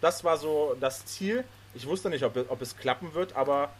Das 0.00 0.24
war 0.24 0.38
so 0.38 0.74
das 0.80 1.04
Ziel. 1.04 1.44
Ich 1.74 1.86
wusste 1.86 2.08
nicht, 2.08 2.24
ob, 2.24 2.36
ob 2.48 2.62
es 2.62 2.76
klappen 2.78 3.12
wird, 3.14 3.36
aber 3.36 3.70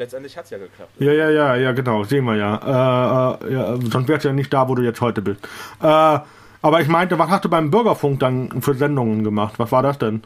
letztendlich 0.00 0.36
hat 0.36 0.46
es 0.46 0.50
ja 0.50 0.58
geklappt. 0.58 0.90
Ja, 0.98 1.12
ja, 1.12 1.30
ja, 1.30 1.54
ja, 1.54 1.72
genau, 1.72 2.02
sehen 2.02 2.24
wir 2.24 2.36
ja. 2.36 3.38
Äh, 3.40 3.46
äh, 3.46 3.52
ja 3.52 3.76
sonst 3.76 4.08
wärst 4.08 4.24
du 4.24 4.28
ja 4.28 4.34
nicht 4.34 4.52
da, 4.52 4.68
wo 4.68 4.74
du 4.74 4.82
jetzt 4.82 5.00
heute 5.00 5.22
bist. 5.22 5.40
Äh, 5.80 6.18
aber 6.62 6.80
ich 6.80 6.88
meinte, 6.88 7.18
was 7.18 7.30
hast 7.30 7.44
du 7.44 7.48
beim 7.48 7.70
Bürgerfunk 7.70 8.20
dann 8.20 8.60
für 8.60 8.74
Sendungen 8.74 9.22
gemacht? 9.22 9.54
Was 9.58 9.70
war 9.70 9.82
das 9.82 9.98
denn? 9.98 10.22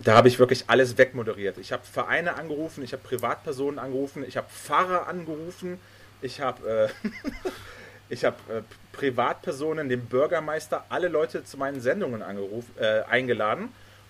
Da 0.00 0.14
habe 0.14 0.28
ich 0.28 0.38
wirklich 0.38 0.64
alles 0.66 0.98
wegmoderiert. 0.98 1.58
Ich 1.58 1.72
habe 1.72 1.82
Vereine 1.84 2.34
angerufen, 2.34 2.82
ich 2.82 2.92
habe 2.92 3.02
Privatpersonen 3.02 3.78
angerufen, 3.78 4.24
ich 4.26 4.36
habe 4.36 4.48
Fahrer 4.50 5.06
angerufen, 5.06 5.78
ich 6.20 6.40
habe 6.40 6.90
äh, 6.92 7.08
ich 8.08 8.24
habe 8.24 8.36
äh, 8.48 8.62
Privatpersonen, 8.92 9.88
den 9.88 10.06
Bürgermeister, 10.06 10.84
alle 10.88 11.08
Leute 11.08 11.44
zu 11.44 11.56
meinen 11.56 11.80
Sendungen 11.80 12.22
angerufen, 12.22 12.72
äh, 12.80 13.02
eingeladen 13.08 13.68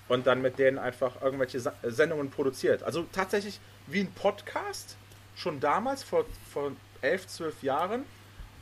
und 0.08 0.26
dann 0.26 0.42
mit 0.42 0.58
denen 0.58 0.78
einfach 0.78 1.22
irgendwelche 1.22 1.60
Sendungen 1.82 2.30
produziert. 2.30 2.82
Also 2.82 3.06
tatsächlich 3.12 3.60
wie 3.92 4.00
ein 4.00 4.12
Podcast, 4.12 4.96
schon 5.37 5.61
damals, 5.61 6.02
vor, 6.02 6.25
vor 6.52 6.72
elf, 7.00 7.26
zwölf 7.26 7.62
Jahren. 7.62 8.04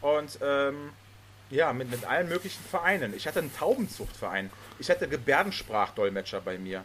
Und 0.00 0.38
ähm, 0.42 0.90
ja, 1.50 1.72
mit, 1.72 1.90
mit 1.90 2.04
allen 2.04 2.28
möglichen 2.28 2.62
Vereinen. 2.64 3.14
Ich 3.14 3.26
hatte 3.26 3.40
einen 3.40 3.54
Taubenzuchtverein. 3.54 4.50
Ich 4.78 4.88
hatte 4.88 5.08
Gebärdensprachdolmetscher 5.08 6.40
bei 6.40 6.58
mir. 6.58 6.84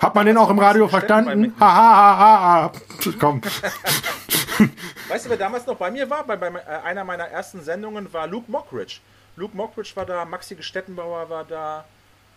Hat 0.00 0.14
man 0.14 0.26
den 0.26 0.36
auch 0.36 0.48
im 0.48 0.58
Radio 0.58 0.88
verstanden? 0.88 1.54
Ha, 1.58 1.74
ha, 1.74 2.18
ha, 2.18 2.62
ha, 2.62 2.72
Komm. 3.18 3.42
weißt 5.08 5.26
du, 5.26 5.30
wer 5.30 5.36
damals 5.36 5.66
noch 5.66 5.76
bei 5.76 5.90
mir 5.90 6.08
war? 6.08 6.24
Bei, 6.24 6.36
bei 6.36 6.48
äh, 6.48 6.84
einer 6.84 7.04
meiner 7.04 7.24
ersten 7.24 7.62
Sendungen 7.62 8.12
war 8.12 8.26
Luke 8.26 8.50
Mockridge. 8.50 9.00
Luke 9.34 9.56
Mockridge 9.56 9.92
war 9.96 10.06
da, 10.06 10.24
Maxi 10.24 10.54
Gestettenbauer 10.54 11.28
war 11.28 11.44
da. 11.44 11.84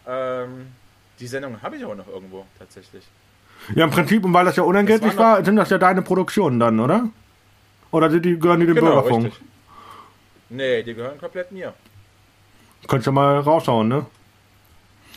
Ähm, 0.07 0.73
die 1.19 1.27
Sendung 1.27 1.61
habe 1.61 1.77
ich 1.77 1.85
auch 1.85 1.95
noch 1.95 2.07
irgendwo, 2.07 2.45
tatsächlich. 2.57 3.05
Ja, 3.75 3.83
im 3.83 3.91
Prinzip, 3.91 4.25
und 4.25 4.33
weil 4.33 4.45
das 4.45 4.55
ja 4.55 4.63
unentgeltlich 4.63 5.11
das 5.11 5.19
war, 5.19 5.37
war, 5.37 5.45
sind 5.45 5.55
das 5.55 5.69
ja 5.69 5.77
deine 5.77 6.01
Produktionen 6.01 6.59
dann, 6.59 6.79
oder? 6.79 7.09
Oder 7.91 8.09
sind 8.09 8.25
die, 8.25 8.39
gehören 8.39 8.59
die 8.59 8.65
dem 8.65 8.75
genau, 8.75 8.91
Bürgerfunk? 8.91 9.25
Richtig. 9.25 9.43
Nee, 10.49 10.83
die 10.83 10.93
gehören 10.93 11.19
komplett 11.19 11.51
mir. 11.51 11.73
Könntest 12.87 13.07
du 13.07 13.11
mal 13.11 13.39
raushauen, 13.39 13.87
ne? 13.87 14.05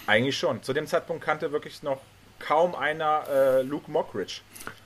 Eigentlich 0.07 0.37
schon. 0.37 0.63
Zu 0.63 0.73
dem 0.73 0.87
Zeitpunkt 0.87 1.25
kannte 1.25 1.53
wirklich 1.53 1.83
noch 1.83 2.01
kaum 2.39 2.75
einer 2.75 3.25
äh, 3.31 3.63
Luke 3.63 3.91
Mockridge. 3.91 4.41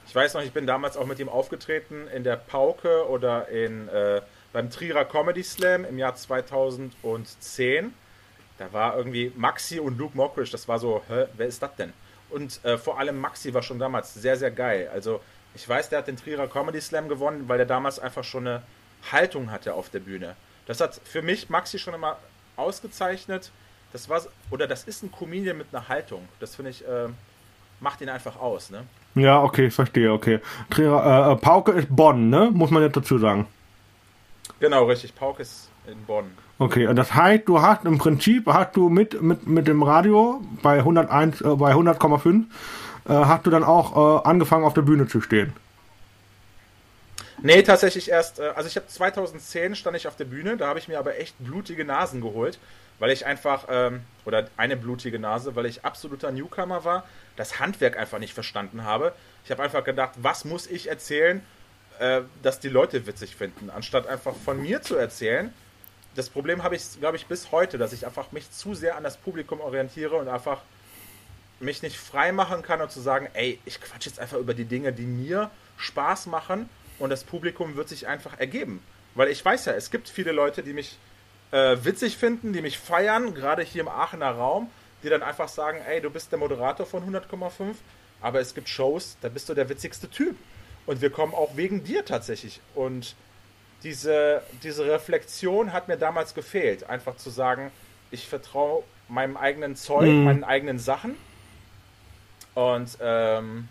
Ich 0.06 0.14
weiß 0.14 0.34
noch, 0.34 0.42
ich 0.42 0.52
bin 0.52 0.66
damals 0.66 0.96
auch 0.96 1.06
mit 1.06 1.18
ihm 1.18 1.28
aufgetreten 1.28 2.06
in 2.14 2.22
der 2.22 2.36
Pauke 2.36 3.08
oder 3.08 3.48
in, 3.48 3.88
äh, 3.88 4.20
beim 4.52 4.70
Trierer 4.70 5.04
Comedy 5.04 5.42
Slam 5.42 5.84
im 5.84 5.98
Jahr 5.98 6.14
2010. 6.14 7.92
Da 8.58 8.72
war 8.72 8.96
irgendwie 8.96 9.32
Maxi 9.36 9.80
und 9.80 9.98
Luke 9.98 10.16
Mockridge, 10.16 10.50
das 10.52 10.68
war 10.68 10.78
so, 10.78 11.02
hä, 11.08 11.26
wer 11.36 11.46
ist 11.46 11.62
das 11.62 11.74
denn? 11.76 11.92
Und 12.30 12.64
äh, 12.64 12.78
vor 12.78 12.98
allem 12.98 13.20
Maxi 13.20 13.54
war 13.54 13.62
schon 13.62 13.78
damals 13.78 14.14
sehr, 14.14 14.36
sehr 14.36 14.50
geil. 14.50 14.90
Also 14.92 15.20
ich 15.54 15.68
weiß, 15.68 15.88
der 15.88 16.00
hat 16.00 16.08
den 16.08 16.16
Trierer 16.16 16.48
Comedy 16.48 16.80
Slam 16.80 17.08
gewonnen, 17.08 17.48
weil 17.48 17.58
der 17.58 17.66
damals 17.66 17.98
einfach 17.98 18.24
schon 18.24 18.46
eine 18.46 18.62
Haltung 19.12 19.50
hatte 19.50 19.74
auf 19.74 19.90
der 19.90 20.00
Bühne. 20.00 20.36
Das 20.66 20.80
hat 20.80 21.00
für 21.04 21.22
mich 21.22 21.48
Maxi 21.48 21.78
schon 21.78 21.94
immer 21.94 22.18
ausgezeichnet. 22.56 23.50
Das 23.92 24.08
war 24.08 24.22
oder 24.50 24.66
das 24.66 24.84
ist 24.84 25.02
ein 25.02 25.12
Comedian 25.12 25.56
mit 25.56 25.68
einer 25.72 25.88
Haltung. 25.88 26.28
Das 26.40 26.56
finde 26.56 26.72
ich 26.72 26.86
äh, 26.86 27.08
macht 27.80 28.00
ihn 28.00 28.08
einfach 28.08 28.36
aus, 28.36 28.70
ne? 28.70 28.84
Ja, 29.14 29.42
okay, 29.42 29.70
verstehe, 29.70 30.12
okay. 30.12 30.40
Trierer, 30.70 31.30
äh, 31.30 31.32
äh, 31.32 31.36
Pauke 31.36 31.72
ist 31.72 31.88
Bonn, 31.94 32.28
ne? 32.28 32.50
Muss 32.52 32.70
man 32.70 32.82
jetzt 32.82 32.96
dazu 32.96 33.18
sagen. 33.18 33.46
Genau, 34.60 34.84
richtig. 34.84 35.14
Pauke 35.14 35.42
ist 35.42 35.68
in 35.90 36.04
Bonn. 36.04 36.26
Okay, 36.58 36.92
das 36.94 37.14
heißt, 37.14 37.46
du 37.46 37.60
hast 37.60 37.84
im 37.84 37.98
Prinzip 37.98 38.46
hast 38.46 38.76
du 38.76 38.88
mit 38.88 39.20
mit 39.20 39.46
mit 39.46 39.66
dem 39.66 39.82
Radio 39.82 40.42
bei 40.62 40.78
101 40.78 41.40
äh, 41.40 41.44
bei 41.56 41.72
100,5 41.72 42.44
äh, 43.08 43.12
hast 43.12 43.46
du 43.46 43.50
dann 43.50 43.64
auch 43.64 44.22
äh, 44.24 44.28
angefangen 44.28 44.64
auf 44.64 44.74
der 44.74 44.82
Bühne 44.82 45.06
zu 45.06 45.20
stehen. 45.20 45.52
Nee, 47.42 47.62
tatsächlich 47.62 48.10
erst, 48.10 48.38
äh, 48.38 48.52
also 48.54 48.68
ich 48.68 48.76
habe 48.76 48.86
2010 48.86 49.76
stand 49.76 49.96
ich 49.96 50.08
auf 50.08 50.16
der 50.16 50.24
Bühne, 50.24 50.56
da 50.56 50.68
habe 50.68 50.78
ich 50.78 50.88
mir 50.88 50.98
aber 50.98 51.18
echt 51.18 51.36
blutige 51.38 51.84
Nasen 51.84 52.20
geholt, 52.20 52.58
weil 52.98 53.10
ich 53.10 53.26
einfach, 53.26 53.66
ähm, 53.68 54.00
oder 54.24 54.48
eine 54.56 54.76
blutige 54.76 55.18
Nase, 55.18 55.54
weil 55.54 55.66
ich 55.66 55.84
absoluter 55.84 56.32
Newcomer 56.32 56.84
war, 56.84 57.04
das 57.36 57.60
Handwerk 57.60 57.98
einfach 57.98 58.18
nicht 58.18 58.32
verstanden 58.32 58.84
habe. 58.84 59.12
Ich 59.44 59.50
habe 59.50 59.62
einfach 59.62 59.84
gedacht, 59.84 60.12
was 60.16 60.44
muss 60.44 60.66
ich 60.66 60.88
erzählen, 60.88 61.42
äh, 61.98 62.22
dass 62.42 62.58
die 62.58 62.68
Leute 62.68 63.06
witzig 63.06 63.36
finden, 63.36 63.70
anstatt 63.70 64.06
einfach 64.06 64.34
von 64.34 64.60
mir 64.60 64.82
zu 64.82 64.96
erzählen. 64.96 65.52
Das 66.16 66.30
Problem 66.30 66.62
habe 66.62 66.74
ich, 66.74 66.98
glaube 66.98 67.16
ich, 67.16 67.26
bis 67.26 67.52
heute, 67.52 67.76
dass 67.76 67.92
ich 67.92 68.06
einfach 68.06 68.32
mich 68.32 68.50
zu 68.50 68.74
sehr 68.74 68.96
an 68.96 69.04
das 69.04 69.18
Publikum 69.18 69.60
orientiere 69.60 70.16
und 70.16 70.28
einfach 70.28 70.62
mich 71.60 71.82
nicht 71.82 71.96
frei 71.96 72.32
machen 72.32 72.62
kann 72.62 72.80
und 72.80 72.90
zu 72.90 73.00
sagen, 73.00 73.28
ey, 73.34 73.58
ich 73.66 73.80
quatsch 73.80 74.06
jetzt 74.06 74.18
einfach 74.18 74.38
über 74.38 74.54
die 74.54 74.64
Dinge, 74.64 74.92
die 74.92 75.04
mir 75.04 75.50
Spaß 75.76 76.26
machen 76.26 76.68
und 76.98 77.10
das 77.10 77.24
Publikum 77.24 77.76
wird 77.76 77.88
sich 77.88 78.06
einfach 78.06 78.38
ergeben. 78.38 78.82
Weil 79.14 79.28
ich 79.28 79.44
weiß 79.44 79.66
ja, 79.66 79.72
es 79.74 79.90
gibt 79.90 80.08
viele 80.08 80.32
Leute, 80.32 80.62
die 80.62 80.72
mich 80.72 80.98
äh, 81.52 81.76
witzig 81.82 82.16
finden, 82.16 82.52
die 82.52 82.62
mich 82.62 82.78
feiern, 82.78 83.34
gerade 83.34 83.62
hier 83.62 83.82
im 83.82 83.88
Aachener 83.88 84.30
Raum, 84.30 84.70
die 85.02 85.10
dann 85.10 85.22
einfach 85.22 85.48
sagen, 85.48 85.80
ey, 85.86 86.00
du 86.00 86.10
bist 86.10 86.32
der 86.32 86.38
Moderator 86.38 86.86
von 86.86 87.02
100,5, 87.14 87.74
aber 88.22 88.40
es 88.40 88.54
gibt 88.54 88.68
Shows, 88.68 89.18
da 89.20 89.28
bist 89.28 89.48
du 89.48 89.54
der 89.54 89.68
witzigste 89.68 90.08
Typ. 90.08 90.36
Und 90.86 91.00
wir 91.00 91.10
kommen 91.10 91.34
auch 91.34 91.56
wegen 91.56 91.84
dir 91.84 92.04
tatsächlich. 92.04 92.60
Und 92.74 93.16
diese, 93.86 94.42
diese 94.64 94.84
Reflexion 94.84 95.72
hat 95.72 95.86
mir 95.86 95.96
damals 95.96 96.34
gefehlt, 96.34 96.90
einfach 96.90 97.16
zu 97.16 97.30
sagen, 97.30 97.70
ich 98.10 98.26
vertraue 98.26 98.82
meinem 99.08 99.36
eigenen 99.36 99.76
Zeug, 99.76 100.08
mhm. 100.08 100.24
meinen 100.24 100.44
eigenen 100.44 100.80
Sachen. 100.80 101.14
Und 102.54 102.98
ähm, 103.00 103.68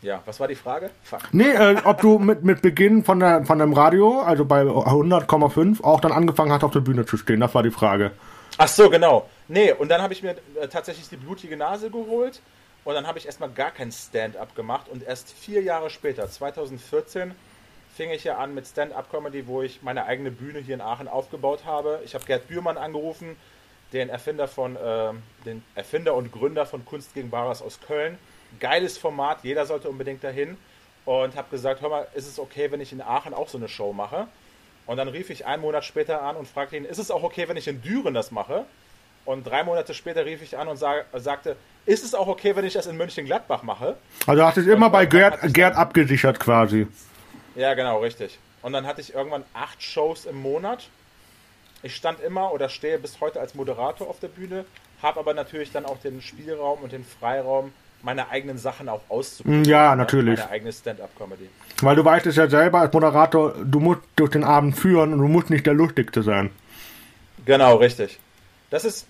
ja, 0.00 0.22
was 0.26 0.38
war 0.38 0.46
die 0.46 0.54
Frage? 0.54 0.90
Fuck. 1.02 1.22
Nee, 1.32 1.50
äh, 1.50 1.76
ob 1.82 2.00
du 2.02 2.20
mit, 2.20 2.44
mit 2.44 2.62
Beginn 2.62 3.02
von, 3.02 3.18
der, 3.18 3.44
von 3.44 3.58
dem 3.58 3.72
Radio, 3.72 4.20
also 4.20 4.44
bei 4.44 4.62
100,5, 4.62 5.82
auch 5.82 6.00
dann 6.00 6.12
angefangen 6.12 6.52
hast, 6.52 6.62
auf 6.62 6.70
der 6.70 6.80
Bühne 6.80 7.04
zu 7.04 7.16
stehen. 7.16 7.40
Das 7.40 7.52
war 7.52 7.64
die 7.64 7.72
Frage. 7.72 8.12
Ach 8.58 8.68
so, 8.68 8.88
genau. 8.88 9.28
Nee, 9.48 9.72
und 9.72 9.88
dann 9.88 10.02
habe 10.02 10.12
ich 10.12 10.22
mir 10.22 10.36
äh, 10.60 10.68
tatsächlich 10.68 11.08
die 11.08 11.16
blutige 11.16 11.56
Nase 11.56 11.90
geholt 11.90 12.40
und 12.84 12.94
dann 12.94 13.08
habe 13.08 13.18
ich 13.18 13.26
erstmal 13.26 13.50
gar 13.50 13.72
kein 13.72 13.90
Stand-up 13.90 14.54
gemacht 14.54 14.88
und 14.88 15.02
erst 15.02 15.32
vier 15.32 15.62
Jahre 15.62 15.90
später, 15.90 16.30
2014, 16.30 17.34
fing 17.96 18.10
ich 18.10 18.24
ja 18.24 18.38
an 18.38 18.54
mit 18.54 18.66
Stand-up-Comedy, 18.66 19.46
wo 19.46 19.62
ich 19.62 19.82
meine 19.82 20.04
eigene 20.04 20.30
Bühne 20.30 20.60
hier 20.60 20.74
in 20.74 20.80
Aachen 20.80 21.08
aufgebaut 21.08 21.64
habe. 21.64 22.00
Ich 22.04 22.14
habe 22.14 22.24
Gerd 22.24 22.48
Bührmann 22.48 22.76
angerufen, 22.76 23.36
den 23.92 24.08
Erfinder 24.08 24.48
von, 24.48 24.76
äh, 24.76 25.12
den 25.44 25.64
Erfinder 25.74 26.14
und 26.14 26.32
Gründer 26.32 26.66
von 26.66 26.84
Kunst 26.84 27.14
gegen 27.14 27.30
Bares 27.30 27.62
aus 27.62 27.80
Köln 27.80 28.18
geiles 28.60 28.98
Format, 28.98 29.38
jeder 29.42 29.66
sollte 29.66 29.88
unbedingt 29.88 30.22
dahin. 30.24 30.56
Und 31.04 31.36
habe 31.36 31.48
gesagt, 31.50 31.82
hör 31.82 31.88
mal, 31.88 32.06
ist 32.14 32.26
es 32.26 32.40
okay, 32.40 32.72
wenn 32.72 32.80
ich 32.80 32.92
in 32.92 33.00
Aachen 33.00 33.32
auch 33.32 33.48
so 33.48 33.58
eine 33.58 33.68
Show 33.68 33.92
mache? 33.92 34.26
Und 34.86 34.96
dann 34.96 35.06
rief 35.06 35.30
ich 35.30 35.46
einen 35.46 35.62
Monat 35.62 35.84
später 35.84 36.22
an 36.22 36.34
und 36.34 36.48
fragte 36.48 36.76
ihn, 36.76 36.84
ist 36.84 36.98
es 36.98 37.12
auch 37.12 37.22
okay, 37.22 37.48
wenn 37.48 37.56
ich 37.56 37.68
in 37.68 37.80
Düren 37.80 38.12
das 38.12 38.32
mache? 38.32 38.64
Und 39.24 39.44
drei 39.44 39.62
Monate 39.62 39.94
später 39.94 40.24
rief 40.24 40.42
ich 40.42 40.58
an 40.58 40.66
und 40.66 40.76
sag, 40.76 41.06
sagte, 41.14 41.56
ist 41.84 42.04
es 42.04 42.14
auch 42.14 42.26
okay, 42.26 42.56
wenn 42.56 42.64
ich 42.64 42.74
das 42.74 42.86
in 42.86 42.96
Mönchengladbach 42.96 43.62
mache? 43.62 43.96
Also 44.26 44.44
hast 44.44 44.56
du 44.56 44.62
es 44.62 44.66
immer 44.66 44.90
bei 44.90 45.06
Gerd, 45.06 45.38
Gerd 45.54 45.76
abgesichert 45.76 46.40
quasi. 46.40 46.88
Ja, 47.56 47.74
genau, 47.74 48.00
richtig. 48.00 48.38
Und 48.62 48.72
dann 48.72 48.86
hatte 48.86 49.00
ich 49.00 49.14
irgendwann 49.14 49.44
acht 49.54 49.82
Shows 49.82 50.26
im 50.26 50.40
Monat. 50.40 50.88
Ich 51.82 51.96
stand 51.96 52.20
immer 52.20 52.52
oder 52.52 52.68
stehe 52.68 52.98
bis 52.98 53.20
heute 53.20 53.40
als 53.40 53.54
Moderator 53.54 54.08
auf 54.08 54.20
der 54.20 54.28
Bühne, 54.28 54.64
habe 55.02 55.20
aber 55.20 55.34
natürlich 55.34 55.72
dann 55.72 55.86
auch 55.86 55.98
den 55.98 56.20
Spielraum 56.20 56.80
und 56.80 56.92
den 56.92 57.04
Freiraum, 57.04 57.72
meine 58.02 58.28
eigenen 58.28 58.58
Sachen 58.58 58.88
auch 58.88 59.02
auszuprobieren. 59.08 59.64
Ja, 59.64 59.96
natürlich. 59.96 60.38
Meine 60.38 60.50
eigene 60.50 60.72
Stand-up-Comedy. 60.72 61.48
Weil 61.80 61.96
du 61.96 62.04
weißt 62.04 62.26
es 62.26 62.36
ja 62.36 62.48
selber 62.48 62.80
als 62.80 62.92
Moderator, 62.92 63.54
du 63.64 63.80
musst 63.80 64.00
durch 64.16 64.30
den 64.30 64.44
Abend 64.44 64.76
führen 64.76 65.12
und 65.12 65.20
du 65.20 65.28
musst 65.28 65.50
nicht 65.50 65.66
der 65.66 65.74
Lustigste 65.74 66.22
sein. 66.22 66.50
Genau, 67.44 67.76
richtig. 67.76 68.18
Das 68.70 68.84
ist, 68.84 69.06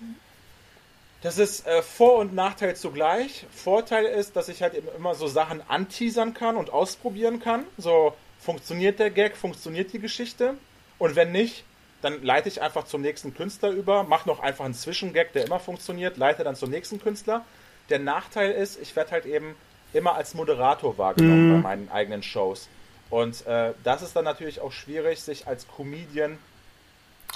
das 1.21 1.37
ist 1.37 1.67
äh, 1.67 1.81
Vor- 1.81 2.19
und 2.19 2.33
Nachteil 2.33 2.75
zugleich. 2.75 3.45
Vorteil 3.51 4.05
ist, 4.05 4.35
dass 4.35 4.49
ich 4.49 4.61
halt 4.61 4.73
immer 4.95 5.15
so 5.15 5.27
Sachen 5.27 5.61
anteasern 5.67 6.33
kann 6.33 6.55
und 6.55 6.71
ausprobieren 6.71 7.39
kann. 7.39 7.63
So 7.77 8.13
funktioniert 8.39 8.99
der 8.99 9.09
Gag, 9.09 9.35
funktioniert 9.35 9.93
die 9.93 9.99
Geschichte. 9.99 10.55
Und 10.97 11.15
wenn 11.15 11.31
nicht, 11.31 11.63
dann 12.01 12.23
leite 12.23 12.49
ich 12.49 12.61
einfach 12.61 12.85
zum 12.85 13.01
nächsten 13.01 13.33
Künstler 13.33 13.69
über, 13.69 14.03
mache 14.03 14.27
noch 14.27 14.39
einfach 14.39 14.65
einen 14.65 14.73
Zwischengag, 14.73 15.33
der 15.33 15.45
immer 15.45 15.59
funktioniert, 15.59 16.17
leite 16.17 16.43
dann 16.43 16.55
zum 16.55 16.69
nächsten 16.69 17.01
Künstler. 17.01 17.45
Der 17.89 17.99
Nachteil 17.99 18.51
ist, 18.51 18.79
ich 18.81 18.95
werde 18.95 19.11
halt 19.11 19.25
eben 19.25 19.55
immer 19.93 20.15
als 20.15 20.33
Moderator 20.33 20.97
wahrgenommen 20.97 21.49
mhm. 21.49 21.53
bei 21.61 21.69
meinen 21.69 21.89
eigenen 21.89 22.23
Shows. 22.23 22.69
Und 23.09 23.45
äh, 23.47 23.73
das 23.83 24.01
ist 24.01 24.15
dann 24.15 24.25
natürlich 24.25 24.59
auch 24.59 24.71
schwierig, 24.71 25.21
sich 25.21 25.47
als 25.47 25.65
Comedian 25.67 26.37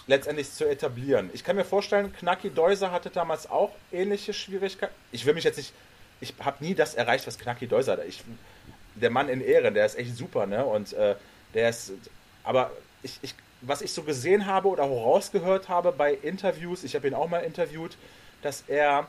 letztendlich 0.08 0.52
zu 0.52 0.68
etablieren. 0.68 1.30
Ich 1.34 1.44
kann 1.44 1.56
mir 1.56 1.64
vorstellen, 1.64 2.14
Knacki 2.14 2.50
Deuser 2.50 2.92
hatte 2.92 3.10
damals 3.10 3.50
auch 3.50 3.72
ähnliche 3.92 4.34
Schwierigkeiten. 4.34 4.94
Ich 5.12 5.26
will 5.26 5.34
mich 5.34 5.44
jetzt 5.44 5.58
nicht, 5.58 5.74
ich 6.20 6.34
habe 6.40 6.64
nie 6.64 6.76
das 6.76 6.94
erreicht, 6.96 7.26
was 7.28 7.40
Knacki 7.40 7.68
Deuser 7.68 7.94
hat. 7.94 8.06
Ich, 8.08 8.24
der 8.96 9.10
Mann 9.10 9.30
in 9.30 9.42
Ehren, 9.42 9.74
der 9.74 9.86
ist 9.86 9.98
echt 9.98 10.16
super, 10.16 10.46
ne? 10.46 10.66
Und 10.66 10.94
äh, 10.94 11.16
der 11.54 11.70
ist, 11.70 11.92
aber 12.44 12.72
ich, 13.04 13.20
ich, 13.22 13.36
was 13.62 13.82
ich 13.82 13.94
so 13.94 14.04
gesehen 14.04 14.46
habe 14.46 14.68
oder 14.68 14.84
auch 14.84 15.06
rausgehört 15.06 15.70
habe 15.70 15.92
bei 15.92 16.14
Interviews, 16.14 16.84
ich 16.84 16.96
habe 16.96 17.08
ihn 17.08 17.14
auch 17.14 17.28
mal 17.28 17.40
interviewt, 17.40 17.98
dass 18.42 18.64
er 18.68 19.08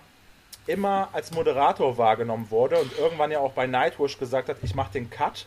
immer 0.67 1.09
als 1.13 1.33
Moderator 1.33 1.99
wahrgenommen 1.99 2.51
wurde 2.51 2.79
und 2.79 2.97
irgendwann 2.99 3.31
ja 3.31 3.41
auch 3.41 3.53
bei 3.53 3.67
Nightwish 3.67 4.19
gesagt 4.19 4.49
hat, 4.49 4.59
ich 4.63 4.75
mache 4.75 4.93
den 4.93 5.11
Cut 5.11 5.47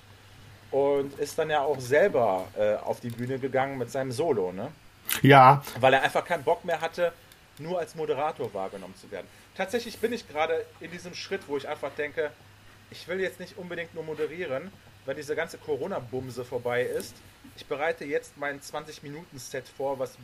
und 0.72 1.18
ist 1.20 1.38
dann 1.40 1.50
ja 1.50 1.62
auch 1.62 1.80
selber 1.80 2.46
äh, 2.58 2.76
auf 2.76 3.00
die 3.00 3.10
Bühne 3.10 3.40
gegangen 3.40 3.78
mit 3.78 3.92
seinem 3.92 4.12
Solo, 4.12 4.52
ne? 4.52 4.72
Ja. 5.22 5.64
Weil 5.80 5.94
er 5.94 6.02
einfach 6.02 6.26
keinen 6.26 6.44
Bock 6.44 6.66
mehr 6.66 6.82
hatte, 6.82 7.14
nur 7.60 7.80
als 7.80 7.96
Moderator 7.96 8.54
wahrgenommen 8.54 8.96
zu 8.96 9.10
werden. 9.12 9.28
Tatsächlich 9.56 10.00
bin 10.00 10.12
ich 10.12 10.28
gerade 10.28 10.66
in 10.80 10.92
diesem 10.92 11.14
Schritt, 11.14 11.42
wo 11.48 11.56
ich 11.56 11.68
einfach 11.68 11.92
denke, 11.98 12.32
ich 12.96 13.08
will 13.08 13.20
jetzt 13.20 13.40
nicht 13.40 13.58
unbedingt 13.58 13.94
nur 13.94 14.04
moderieren, 14.04 14.72
wenn 15.06 15.18
diese 15.18 15.36
ganze 15.36 15.58
Corona-Bumse 15.58 16.46
vorbei 16.46 16.84
ist. 16.84 17.16
Ich 17.58 17.66
bereite 17.66 18.06
jetzt 18.06 18.38
mein 18.38 18.60
20-Minuten-Set 18.60 19.66
vor, 19.68 20.00
was, 20.00 20.18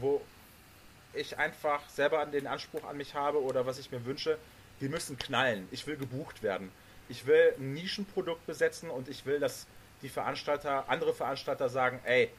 wo 0.00 0.20
ich 1.14 1.38
einfach 1.38 1.86
selber 1.88 2.24
den 2.26 2.46
Anspruch 2.46 2.84
an 2.84 2.96
mich 2.96 3.14
habe 3.14 3.42
oder 3.42 3.66
was 3.66 3.78
ich 3.78 3.90
mir 3.90 4.04
wünsche, 4.06 4.38
die 4.80 4.88
müssen 4.88 5.18
knallen. 5.18 5.68
Ich 5.70 5.86
will 5.86 5.96
gebucht 5.96 6.42
werden. 6.42 6.70
Ich 7.08 7.26
will 7.26 7.54
ein 7.58 7.74
Nischenprodukt 7.74 8.46
besetzen 8.46 8.88
und 8.88 9.08
ich 9.08 9.26
will, 9.26 9.38
dass 9.38 9.66
die 10.00 10.08
Veranstalter, 10.08 10.84
andere 10.88 11.12
Veranstalter 11.12 11.68
sagen, 11.68 12.00
ey, 12.04 12.30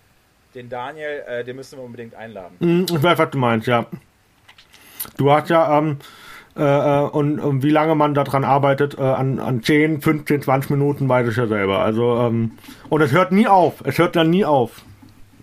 den 0.56 0.70
Daniel, 0.70 1.24
äh, 1.28 1.44
den 1.44 1.56
müssen 1.56 1.78
wir 1.78 1.84
unbedingt 1.84 2.16
einladen. 2.16 2.56
Mhm, 2.60 2.86
ich 2.90 3.04
weiß, 3.04 3.18
was 3.18 3.30
du 3.30 3.38
meinst, 3.38 3.68
ja. 3.68 3.86
Du 5.18 5.32
hast 5.32 5.50
ja, 5.50 5.78
ähm, 5.78 6.00
äh, 6.56 6.62
äh 6.62 7.10
und, 7.10 7.40
und, 7.40 7.64
wie 7.64 7.70
lange 7.70 7.96
man 7.96 8.14
daran 8.14 8.44
arbeitet, 8.44 8.98
äh, 8.98 9.02
an, 9.02 9.40
an 9.40 9.64
10, 9.64 10.02
15, 10.02 10.42
20 10.44 10.72
Minuten 10.72 11.10
weiß 11.10 11.30
ich 11.30 11.38
ja 11.38 11.48
selber. 11.48 11.80
Also, 11.80 12.18
ähm, 12.20 12.52
und 12.90 13.02
es 13.02 13.12
hört 13.12 13.32
nie 13.32 13.48
auf. 13.48 13.82
Es 13.86 13.98
hört 13.98 14.16
dann 14.16 14.30
nie 14.30 14.46
auf. 14.46 14.84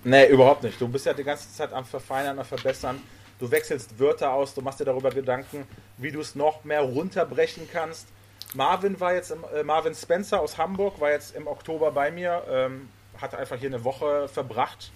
Nee, 0.04 0.28
überhaupt 0.28 0.62
nicht. 0.62 0.80
Du 0.80 0.88
bist 0.88 1.06
ja 1.06 1.12
die 1.12 1.24
ganze 1.24 1.52
Zeit 1.52 1.72
am 1.72 1.84
Verfeinern, 1.84 2.38
am 2.38 2.44
Verbessern. 2.44 2.96
Du 3.38 3.50
wechselst 3.50 3.98
Wörter 3.98 4.32
aus, 4.32 4.54
du 4.54 4.60
machst 4.60 4.80
dir 4.80 4.84
darüber 4.84 5.10
Gedanken, 5.10 5.64
wie 5.96 6.10
du 6.10 6.20
es 6.20 6.34
noch 6.34 6.64
mehr 6.64 6.82
runterbrechen 6.82 7.68
kannst. 7.72 8.06
Marvin 8.54 8.98
war 9.00 9.14
jetzt, 9.14 9.30
im, 9.30 9.44
äh, 9.54 9.62
Marvin 9.62 9.94
Spencer 9.94 10.40
aus 10.40 10.58
Hamburg 10.58 11.00
war 11.00 11.10
jetzt 11.10 11.34
im 11.36 11.46
Oktober 11.46 11.90
bei 11.90 12.10
mir, 12.10 12.42
ähm, 12.50 12.88
hat 13.20 13.34
einfach 13.34 13.56
hier 13.56 13.68
eine 13.68 13.84
Woche 13.84 14.28
verbracht. 14.28 14.90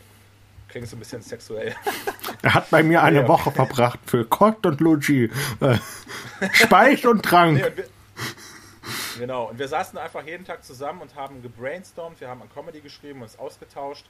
Klingt 0.75 0.89
so 0.89 0.97
ein 0.97 0.99
bisschen 0.99 1.23
sexuell. 1.23 1.73
Er 2.43 2.53
hat 2.53 2.69
bei 2.69 2.83
mir 2.83 3.01
eine 3.01 3.23
nee, 3.23 3.29
Woche 3.29 3.53
verbracht 3.53 4.01
für 4.07 4.25
Kost 4.25 4.67
und 4.67 4.81
Luigi. 4.81 5.31
Äh, 5.61 5.79
Speich 6.53 7.07
und 7.07 7.23
Trank. 7.23 7.59
Nee, 7.59 7.65
und 7.65 7.77
wir, 7.77 7.85
genau, 9.21 9.45
und 9.51 9.59
wir 9.61 9.69
saßen 9.69 9.97
einfach 9.97 10.27
jeden 10.27 10.45
Tag 10.45 10.65
zusammen 10.65 11.01
und 11.01 11.15
haben 11.15 11.43
gebrainstormt, 11.43 12.21
wir 12.21 12.29
haben 12.29 12.43
an 12.43 12.49
Comedy 12.53 12.81
geschrieben, 12.81 13.23
uns 13.23 13.39
ausgetauscht. 13.39 14.05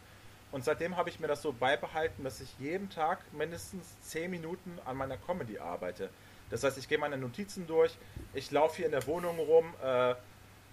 Und 0.53 0.65
seitdem 0.65 0.97
habe 0.97 1.11
ich 1.11 1.21
mir 1.21 1.27
das 1.27 1.43
so 1.43 1.53
beibehalten, 1.53 2.25
dass 2.25 2.41
ich 2.41 2.49
jeden 2.59 2.89
Tag 2.89 3.19
mindestens 3.33 3.85
10 4.05 4.31
Minuten 4.31 4.79
an 4.87 4.97
meiner 4.97 5.19
Comedy 5.19 5.59
arbeite. 5.59 6.09
Das 6.49 6.65
heißt, 6.65 6.79
ich 6.79 6.89
gehe 6.89 6.97
meine 6.97 7.19
Notizen 7.19 7.67
durch, 7.67 7.95
ich 8.33 8.51
laufe 8.51 8.77
hier 8.77 8.87
in 8.87 8.93
der 8.93 9.07
Wohnung 9.07 9.39
rum, 9.39 9.67
äh, 9.85 10.15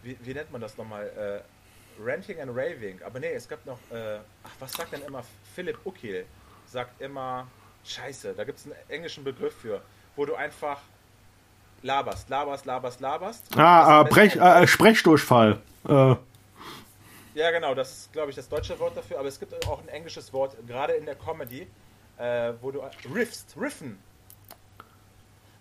wie, 0.03 0.17
wie, 0.21 0.33
nennt 0.33 0.53
man 0.53 0.61
das 0.61 0.77
nochmal? 0.77 1.43
Äh, 1.45 2.01
Ranting 2.03 2.39
and 2.39 2.51
Raving. 2.55 3.01
Aber 3.03 3.19
nee, 3.19 3.33
es 3.33 3.47
gab 3.47 3.65
noch, 3.65 3.79
äh, 3.91 4.19
ach, 4.43 4.51
was 4.59 4.71
sagt 4.71 4.93
denn 4.93 5.03
immer 5.03 5.23
Philipp 5.53 5.79
Ukil? 5.85 6.25
Sagt 6.65 7.01
immer, 7.01 7.47
scheiße, 7.85 8.33
da 8.33 8.43
gibt 8.43 8.59
es 8.59 8.65
einen 8.65 8.75
englischen 8.89 9.23
Begriff 9.23 9.55
für, 9.55 9.81
wo 10.15 10.25
du 10.25 10.35
einfach 10.35 10.79
laberst, 11.81 12.29
laberst, 12.29 12.65
laberst, 12.65 12.99
laberst. 12.99 13.57
Ah, 13.57 14.01
äh, 14.01 14.03
Brech, 14.05 14.35
äh, 14.35 14.67
Sprechdurchfall. 14.67 15.59
Äh. 15.87 16.15
Ja, 17.33 17.49
genau, 17.51 17.73
das 17.73 17.91
ist, 17.91 18.13
glaube 18.13 18.29
ich, 18.29 18.35
das 18.35 18.49
deutsche 18.49 18.77
Wort 18.79 18.95
dafür, 18.95 19.19
aber 19.19 19.27
es 19.27 19.39
gibt 19.39 19.53
auch 19.67 19.81
ein 19.81 19.87
englisches 19.87 20.33
Wort, 20.33 20.55
gerade 20.67 20.93
in 20.93 21.05
der 21.05 21.15
Comedy, 21.15 21.67
äh, 22.17 22.53
wo 22.61 22.71
du 22.71 22.81
riffst, 23.13 23.55
riffen, 23.59 23.97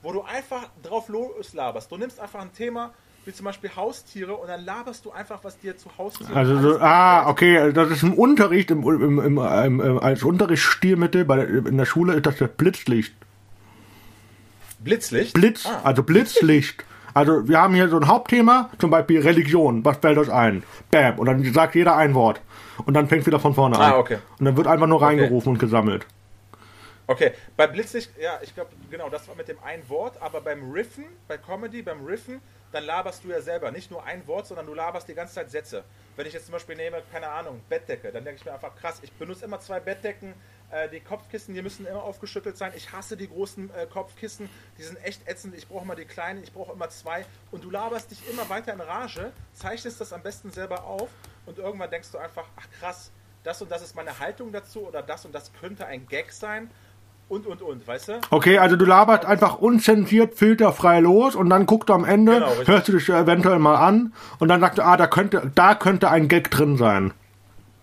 wo 0.03 0.13
du 0.13 0.23
einfach 0.23 0.69
drauf 0.83 1.09
loslaberst. 1.09 1.91
Du 1.91 1.97
nimmst 1.97 2.19
einfach 2.19 2.41
ein 2.41 2.53
Thema, 2.53 2.93
wie 3.25 3.33
zum 3.33 3.45
Beispiel 3.45 3.71
Haustiere, 3.77 4.35
und 4.35 4.49
dann 4.49 4.65
laberst 4.65 5.05
du 5.05 5.13
einfach, 5.13 5.41
was 5.43 5.59
dir 5.59 5.77
zu 5.77 5.91
Haustieren 5.99 6.35
Also, 6.35 6.59
so, 6.59 6.79
ah, 6.81 7.29
okay, 7.29 7.73
das 7.73 7.91
ist 7.91 8.03
im 8.03 8.15
Unterricht, 8.15 8.71
im, 8.71 8.83
im, 8.83 9.19
im, 9.19 9.81
im 9.81 9.99
als 9.99 10.23
Unterrichtsstilmittel 10.23 11.25
bei, 11.25 11.45
in 11.45 11.77
der 11.77 11.85
Schule 11.85 12.15
ist 12.15 12.27
das 12.27 12.39
das 12.39 12.49
Blitzlicht. 12.51 13.15
Blitzlicht? 14.79 15.35
Blitz, 15.35 15.67
ah. 15.67 15.81
also 15.85 16.03
Blitzlicht. 16.03 16.85
Also 17.13 17.49
wir 17.49 17.61
haben 17.61 17.75
hier 17.75 17.89
so 17.89 17.97
ein 17.97 18.07
Hauptthema, 18.07 18.71
zum 18.79 18.91
Beispiel 18.91 19.21
Religion. 19.21 19.85
Was 19.85 19.99
fällt 19.99 20.17
euch 20.17 20.33
ein? 20.33 20.63
Bam. 20.91 21.19
Und 21.19 21.27
dann 21.27 21.45
sagt 21.53 21.75
jeder 21.75 21.97
ein 21.97 22.15
Wort. 22.15 22.41
Und 22.87 22.95
dann 22.95 23.09
fängt 23.09 23.27
wieder 23.27 23.41
von 23.41 23.55
vorne 23.55 23.77
an. 23.77 23.93
Ah, 23.93 23.99
okay. 23.99 24.19
Und 24.39 24.47
dann 24.47 24.57
wird 24.57 24.67
einfach 24.67 24.87
nur 24.87 25.03
reingerufen 25.03 25.37
okay. 25.37 25.49
und 25.51 25.59
gesammelt. 25.59 26.07
Okay, 27.07 27.33
bei 27.57 27.67
Blitzlicht, 27.67 28.13
ja, 28.21 28.39
ich 28.41 28.55
glaube, 28.55 28.71
genau, 28.89 29.09
das 29.11 29.27
war 29.27 29.35
mit 29.35 29.49
dem 29.49 29.57
ein 29.65 29.83
Wort, 29.89 30.23
aber 30.23 30.41
beim 30.41 30.71
Riffen, 30.71 31.05
bei 31.27 31.37
Comedy, 31.37 31.83
beim 31.83 32.05
Riffen, 32.05 32.41
dann 32.73 32.85
laberst 32.85 33.25
du 33.25 33.29
ja 33.29 33.41
selber 33.41 33.71
nicht 33.71 33.91
nur 33.91 34.05
ein 34.05 34.27
Wort, 34.27 34.47
sondern 34.47 34.67
du 34.67 34.75
laberst 34.75 35.09
die 35.09 35.15
ganze 35.15 35.35
Zeit 35.35 35.51
Sätze. 35.51 35.85
Wenn 36.17 36.27
ich 36.27 36.33
jetzt 36.33 36.47
zum 36.47 36.53
Beispiel 36.53 36.77
nehme, 36.77 37.03
keine 37.11 37.29
Ahnung, 37.29 37.63
Bettdecke, 37.69 38.13
dann 38.13 38.25
denke 38.25 38.41
ich 38.41 38.45
mir 38.45 38.53
einfach 38.53 38.75
krass, 38.77 38.99
ich 39.03 39.13
benutze 39.13 39.45
immer 39.45 39.61
zwei 39.61 39.81
Bettdecken, 39.81 40.35
äh, 40.71 40.89
die 40.89 41.01
Kopfkissen, 41.01 41.55
die 41.55 41.63
müssen 41.63 41.87
immer 41.87 42.03
aufgeschüttelt 42.03 42.57
sein. 42.57 42.73
Ich 42.77 42.93
hasse 42.93 43.17
die 43.17 43.29
großen 43.29 43.75
äh, 43.75 43.87
Kopfkissen, 43.87 44.49
die 44.79 44.83
sind 44.83 45.03
echt 45.05 45.27
ätzend. 45.27 45.55
Ich 45.55 45.67
brauche 45.69 45.85
immer 45.85 45.97
die 45.97 46.05
kleinen, 46.05 46.43
ich 46.43 46.53
brauche 46.53 46.73
immer 46.73 46.89
zwei. 46.91 47.25
Und 47.51 47.65
du 47.65 47.71
laberst 47.71 48.11
dich 48.11 48.29
immer 48.31 48.49
weiter 48.49 48.73
in 48.73 48.81
Rage, 48.81 49.33
zeichnest 49.53 50.01
das 50.01 50.13
am 50.13 50.23
besten 50.23 50.51
selber 50.51 50.85
auf 50.85 51.09
und 51.47 51.59
irgendwann 51.59 51.91
denkst 51.91 52.11
du 52.13 52.19
einfach, 52.19 52.47
ach 52.57 52.67
krass, 52.79 53.11
das 53.43 53.63
und 53.63 53.71
das 53.71 53.83
ist 53.83 53.97
meine 53.97 54.19
Haltung 54.19 54.53
dazu 54.53 54.87
oder 54.87 55.03
das 55.03 55.25
und 55.25 55.35
das 55.35 55.53
könnte 55.55 55.87
ein 55.87 56.07
Gag 56.07 56.31
sein 56.33 56.71
und 57.31 57.47
und 57.47 57.63
und, 57.63 57.87
weißt 57.87 58.09
du? 58.09 58.21
Okay, 58.31 58.59
also 58.59 58.77
du 58.77 58.85
laberst 58.85 59.25
einfach 59.25 59.59
unzensiert, 59.59 60.35
filterfrei 60.35 60.99
los 60.99 61.37
und 61.37 61.49
dann 61.49 61.65
guckst 61.65 61.89
du 61.89 61.93
am 61.93 62.05
Ende, 62.05 62.35
genau, 62.35 62.53
hörst 62.67 62.89
du 62.89 62.93
dich 62.93 63.09
eventuell 63.09 63.61
mal 63.61 63.77
an 63.77 64.13
und 64.41 64.49
dann 64.49 64.61
sagst 64.61 64.79
du, 64.79 64.83
ah, 64.83 64.97
da 64.97 65.07
könnte, 65.07 65.51
da 65.55 65.77
könnte 65.77 66.11
ein 66.11 66.27
Gag 66.27 66.51
drin 66.51 66.77
sein. 66.77 67.15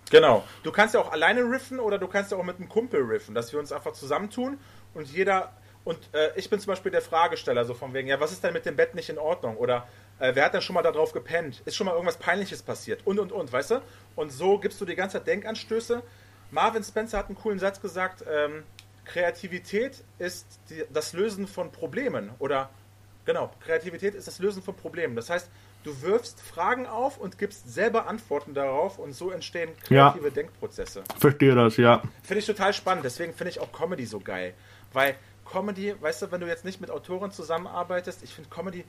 Genau. 0.10 0.44
Du 0.64 0.72
kannst 0.72 0.94
ja 0.94 1.00
auch 1.00 1.12
alleine 1.12 1.42
riffen 1.42 1.80
oder 1.80 1.98
du 1.98 2.08
kannst 2.08 2.32
ja 2.32 2.38
auch 2.38 2.44
mit 2.44 2.58
einem 2.58 2.70
Kumpel 2.70 3.02
riffen, 3.04 3.36
dass 3.36 3.52
wir 3.54 3.60
uns 3.60 3.72
einfach 3.72 3.94
zusammentun 3.94 4.58
und 4.94 5.08
jeder. 5.08 5.54
Und 5.86 5.98
äh, 6.14 6.30
ich 6.36 6.50
bin 6.50 6.60
zum 6.60 6.72
Beispiel 6.72 6.92
der 6.92 7.02
Fragesteller, 7.02 7.64
so 7.64 7.74
von 7.74 7.94
wegen, 7.94 8.10
ja, 8.10 8.20
was 8.20 8.34
ist 8.34 8.44
denn 8.44 8.52
mit 8.52 8.66
dem 8.66 8.76
Bett 8.76 8.96
nicht 8.96 9.10
in 9.10 9.18
Ordnung? 9.18 9.56
Oder 9.56 9.88
äh, 10.20 10.36
wer 10.36 10.44
hat 10.46 10.54
denn 10.54 10.62
schon 10.62 10.74
mal 10.74 10.82
darauf 10.82 11.14
gepennt? 11.14 11.62
Ist 11.64 11.78
schon 11.78 11.86
mal 11.86 11.94
irgendwas 11.94 12.18
Peinliches 12.18 12.62
passiert? 12.62 13.02
Und, 13.06 13.20
und, 13.20 13.32
und, 13.32 13.52
weißt 13.52 13.72
du? 13.72 13.82
Und 14.18 14.32
so 14.32 14.60
gibst 14.60 14.82
du 14.82 14.86
die 14.86 14.96
ganze 14.96 15.18
Zeit 15.18 15.28
Denkanstöße. 15.28 16.04
Marvin 16.52 16.84
Spencer 16.84 17.18
hat 17.18 17.28
einen 17.28 17.38
coolen 17.38 17.60
Satz 17.60 17.80
gesagt, 17.82 18.26
ähm, 18.30 18.64
Kreativität 19.08 20.04
ist 20.20 20.46
die, 20.70 20.84
das 20.91 21.13
Lösen 21.13 21.48
von 21.48 21.72
Problemen. 21.72 22.32
Oder, 22.39 22.70
genau, 23.26 23.52
Kreativität 23.62 24.15
ist 24.15 24.28
das 24.28 24.39
Lösen 24.39 24.62
von 24.62 24.76
Problemen. 24.76 25.15
Das 25.15 25.30
heißt, 25.30 25.50
Du 25.88 26.02
wirfst 26.02 26.41
Fragen 26.41 26.86
auf 26.86 27.17
und 27.17 27.38
gibst 27.38 27.74
selber 27.74 28.08
Antworten 28.08 28.54
darauf 28.54 29.00
und 29.00 29.13
so 29.13 29.32
entstehen 29.32 29.70
kreative 29.84 30.26
ja. 30.26 30.30
Denkprozesse. 30.32 31.02
Verstehe 31.17 31.56
das, 31.56 31.78
ja. 31.78 32.02
Finde 32.24 32.39
ich 32.39 32.46
total 32.46 32.74
spannend. 32.74 33.06
Deswegen 33.06 33.34
finde 33.34 33.52
ich 33.52 33.62
auch 33.62 33.72
Comedy 33.72 34.06
so 34.06 34.20
geil. 34.20 34.54
Weil 34.91 35.15
Comedy, 35.50 35.96
weißt 35.98 36.24
du, 36.24 36.32
wenn 36.34 36.41
du 36.41 36.48
jetzt 36.48 36.65
nicht 36.65 36.82
mit 36.82 36.91
Autoren 36.91 37.32
zusammenarbeitest, 37.32 38.22
ich 38.22 38.34
finde 38.34 38.50
Comedy, 38.50 38.84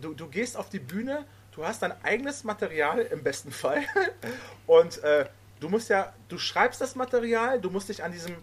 du, 0.00 0.12
du 0.12 0.26
gehst 0.26 0.56
auf 0.56 0.68
die 0.68 0.80
Bühne, 0.80 1.24
du 1.54 1.64
hast 1.64 1.82
dein 1.82 1.92
eigenes 2.02 2.42
Material 2.42 2.98
im 2.98 3.22
besten 3.22 3.52
Fall 3.52 3.82
und 4.66 5.04
äh, 5.04 5.26
du 5.60 5.68
musst 5.68 5.88
ja, 5.88 6.12
du 6.28 6.38
schreibst 6.38 6.80
das 6.80 6.96
Material, 6.96 7.60
du 7.60 7.70
musst 7.70 7.88
dich 7.88 8.02
an 8.02 8.10
diesem 8.10 8.34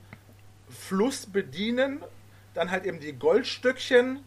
Fluss 0.70 1.26
bedienen, 1.26 2.02
dann 2.54 2.72
halt 2.72 2.86
eben 2.86 3.00
die 3.00 3.14
Goldstückchen 3.14 4.20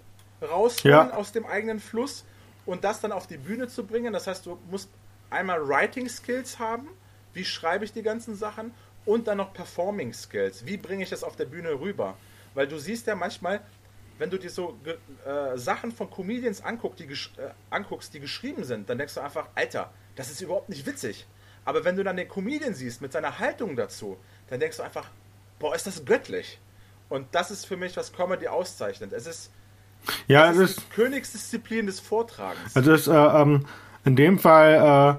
rausholen 0.43 1.09
ja. 1.09 1.15
aus 1.15 1.33
dem 1.33 1.45
eigenen 1.45 1.81
Fluss 1.81 2.25
und 2.67 2.85
das 2.85 3.01
dann 3.01 3.13
auf 3.13 3.27
die 3.27 3.37
Bühne 3.37 3.69
zu 3.69 3.87
bringen. 3.87 4.13
Das 4.13 4.27
heißt, 4.27 4.47
du 4.47 4.59
musst 4.71 4.89
einmal 5.29 5.67
Writing 5.69 6.09
Skills 6.09 6.59
haben, 6.59 6.89
wie 7.33 7.45
schreibe 7.45 7.85
ich 7.85 7.93
die 7.93 8.03
ganzen 8.03 8.35
Sachen 8.35 8.73
und 9.05 9.27
dann 9.27 9.39
noch 9.39 9.53
Performing 9.53 10.13
Skills, 10.13 10.67
wie 10.67 10.77
bringe 10.77 11.03
ich 11.03 11.11
das 11.11 11.25
auf 11.25 11.37
der 11.37 11.47
Bühne 11.47 11.81
rüber. 11.81 12.17
Weil 12.55 12.67
du 12.67 12.79
siehst 12.79 13.07
ja 13.07 13.15
manchmal, 13.15 13.61
wenn 14.19 14.31
du 14.31 14.39
dir 14.39 14.51
so 14.51 14.79
äh, 15.25 15.57
Sachen 15.57 15.93
von 15.93 16.11
Comedians 16.11 16.63
anguck, 16.63 16.97
die, 16.97 17.05
äh, 17.05 17.51
anguckst, 17.71 18.13
die 18.13 18.21
geschrieben 18.21 18.65
sind, 18.65 18.89
dann 18.91 18.99
denkst 18.99 19.15
du 19.15 19.21
einfach, 19.21 19.49
Alter, 19.55 19.93
das 20.17 20.31
ist 20.31 20.41
überhaupt 20.41 20.69
nicht 20.69 20.87
witzig. 20.87 21.27
Aber 21.65 21.85
wenn 21.85 21.97
du 21.97 22.05
dann 22.05 22.17
den 22.17 22.29
Comedian 22.29 22.75
siehst 22.75 23.01
mit 23.01 23.13
seiner 23.13 23.39
Haltung 23.39 23.77
dazu, 23.77 24.19
dann 24.49 24.61
denkst 24.61 24.79
du 24.79 24.83
einfach, 24.83 25.11
boah, 25.61 25.77
ist 25.77 25.87
das 25.87 26.05
göttlich. 26.05 26.59
Und 27.09 27.29
das 27.33 27.53
ist 27.53 27.67
für 27.67 27.77
mich, 27.77 27.97
was 27.97 28.13
Comedy 28.13 28.49
auszeichnet. 28.49 29.13
Es 29.13 29.27
ist 29.27 29.51
ja, 30.27 30.51
es 30.51 30.57
ist 30.57 30.91
Königsdisziplin 30.91 31.87
des 31.87 32.01
Vortragens. 32.01 32.75
Also 32.75 32.93
ist, 32.93 33.07
äh, 33.07 33.13
ähm, 33.13 33.67
in 34.05 34.17
dem 34.17 34.39
Fall, 34.39 35.19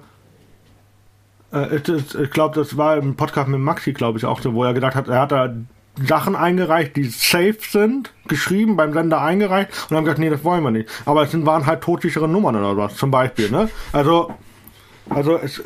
äh, 1.51 1.57
äh, 1.57 1.75
ist, 1.75 2.15
ich 2.15 2.31
glaube, 2.31 2.55
das 2.55 2.77
war 2.77 2.97
im 2.97 3.15
Podcast 3.15 3.47
mit 3.47 3.59
Maxi, 3.59 3.93
glaube 3.93 4.17
ich, 4.17 4.25
auch 4.25 4.41
so, 4.41 4.53
wo 4.53 4.63
er 4.63 4.73
gedacht 4.73 4.95
hat, 4.95 5.07
er 5.07 5.21
hat 5.21 5.31
da 5.31 5.53
Sachen 6.07 6.35
eingereicht, 6.35 6.95
die 6.95 7.03
safe 7.03 7.57
sind, 7.59 8.13
geschrieben, 8.27 8.77
beim 8.77 8.93
Sender 8.93 9.21
eingereicht 9.21 9.69
und 9.89 9.97
haben 9.97 10.05
gesagt, 10.05 10.19
nee, 10.19 10.29
das 10.29 10.43
wollen 10.43 10.63
wir 10.63 10.71
nicht. 10.71 10.89
Aber 11.05 11.23
es 11.23 11.45
waren 11.45 11.65
halt 11.65 11.81
todsichere 11.81 12.27
Nummern 12.27 12.55
oder 12.55 12.77
was, 12.77 12.95
zum 12.95 13.11
Beispiel, 13.11 13.51
ne? 13.51 13.69
Also, 13.91 14.33
also 15.09 15.37
es, 15.37 15.61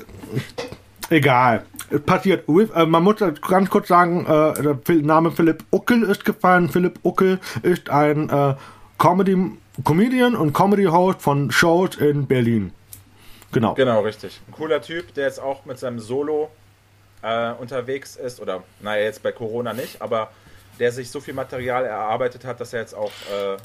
egal. 1.10 1.65
Passiert. 2.06 2.48
Äh, 2.48 2.86
man 2.86 3.04
muss 3.04 3.18
ganz 3.48 3.70
kurz 3.70 3.88
sagen, 3.88 4.26
äh, 4.26 4.62
der 4.62 4.96
Name 4.96 5.32
Philipp 5.32 5.63
Uckel 5.72 6.04
ist 6.04 6.26
gefallen. 6.26 6.70
Philipp 6.70 7.00
Uckel 7.04 7.39
ist 7.63 7.89
ein 7.89 8.30
äh, 8.30 8.56
Comedy, 8.98 9.52
Comedian 9.84 10.36
und 10.36 10.54
Comedy 10.54 10.86
Host 10.86 11.22
von 11.22 11.52
Shows 11.52 11.96
in 11.98 12.26
Berlin. 12.28 12.72
Genau. 13.52 13.74
Genau, 13.74 14.02
richtig. 14.02 14.41
Ein 14.48 14.54
cooler 14.54 14.82
Typ, 14.82 15.13
der 15.13 15.26
jetzt 15.28 15.39
auch 15.39 15.65
mit 15.65 15.80
seinem 15.80 16.00
Solo 16.00 16.50
äh, 17.22 17.52
unterwegs 17.54 18.15
ist, 18.15 18.41
oder 18.41 18.63
naja, 18.82 19.04
jetzt 19.04 19.24
bei 19.24 19.32
Corona 19.32 19.74
nicht, 19.74 20.02
aber 20.02 20.32
der 20.80 20.91
sich 20.91 21.10
so 21.10 21.20
viel 21.22 21.34
Material 21.34 21.86
erarbeitet 21.86 22.44
hat, 22.44 22.60
dass 22.60 22.74
er 22.74 22.82
jetzt 22.82 22.94
auch 22.94 23.12
äh, 23.32 23.58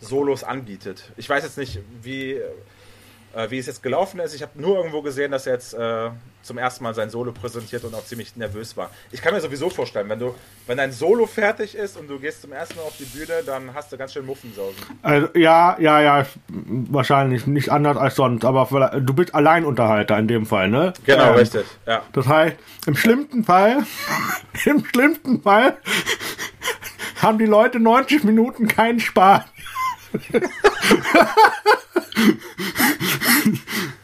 Solos 0.00 0.42
anbietet. 0.42 1.12
Ich 1.16 1.28
weiß 1.28 1.44
jetzt 1.44 1.56
nicht, 1.56 1.78
wie 2.02 2.40
Äh, 3.34 3.50
wie 3.50 3.58
es 3.58 3.66
jetzt 3.66 3.82
gelaufen 3.82 4.20
ist, 4.20 4.34
ich 4.34 4.42
habe 4.42 4.60
nur 4.60 4.76
irgendwo 4.76 5.00
gesehen, 5.00 5.32
dass 5.32 5.46
er 5.46 5.54
jetzt 5.54 5.72
äh, 5.72 6.10
zum 6.42 6.58
ersten 6.58 6.84
Mal 6.84 6.94
sein 6.94 7.08
Solo 7.08 7.32
präsentiert 7.32 7.82
und 7.84 7.94
auch 7.94 8.04
ziemlich 8.04 8.36
nervös 8.36 8.76
war. 8.76 8.90
Ich 9.10 9.22
kann 9.22 9.32
mir 9.32 9.40
sowieso 9.40 9.70
vorstellen, 9.70 10.08
wenn 10.10 10.18
du, 10.18 10.34
wenn 10.66 10.76
dein 10.76 10.92
Solo 10.92 11.26
fertig 11.26 11.74
ist 11.74 11.96
und 11.96 12.08
du 12.08 12.18
gehst 12.18 12.42
zum 12.42 12.52
ersten 12.52 12.76
Mal 12.76 12.82
auf 12.82 12.96
die 12.98 13.04
Bühne, 13.04 13.42
dann 13.46 13.72
hast 13.72 13.90
du 13.90 13.96
ganz 13.96 14.12
schön 14.12 14.26
Muffensausen. 14.26 14.76
Also, 15.02 15.28
ja, 15.34 15.76
ja, 15.78 16.00
ja, 16.02 16.26
wahrscheinlich 16.48 17.46
nicht 17.46 17.70
anders 17.70 17.96
als 17.96 18.16
sonst, 18.16 18.44
aber 18.44 19.00
du 19.00 19.14
bist 19.14 19.34
Alleinunterhalter 19.34 20.18
in 20.18 20.28
dem 20.28 20.44
Fall, 20.44 20.68
ne? 20.68 20.92
Genau, 21.06 21.30
ähm, 21.30 21.36
richtig, 21.36 21.64
ja. 21.86 22.02
Das 22.12 22.26
heißt, 22.26 22.56
im 22.86 22.96
schlimmsten 22.96 23.44
Fall, 23.44 23.78
im 24.66 24.84
schlimmsten 24.84 25.40
Fall 25.40 25.78
haben 27.22 27.38
die 27.38 27.46
Leute 27.46 27.80
90 27.80 28.24
Minuten 28.24 28.68
keinen 28.68 29.00
Spaß. 29.00 29.44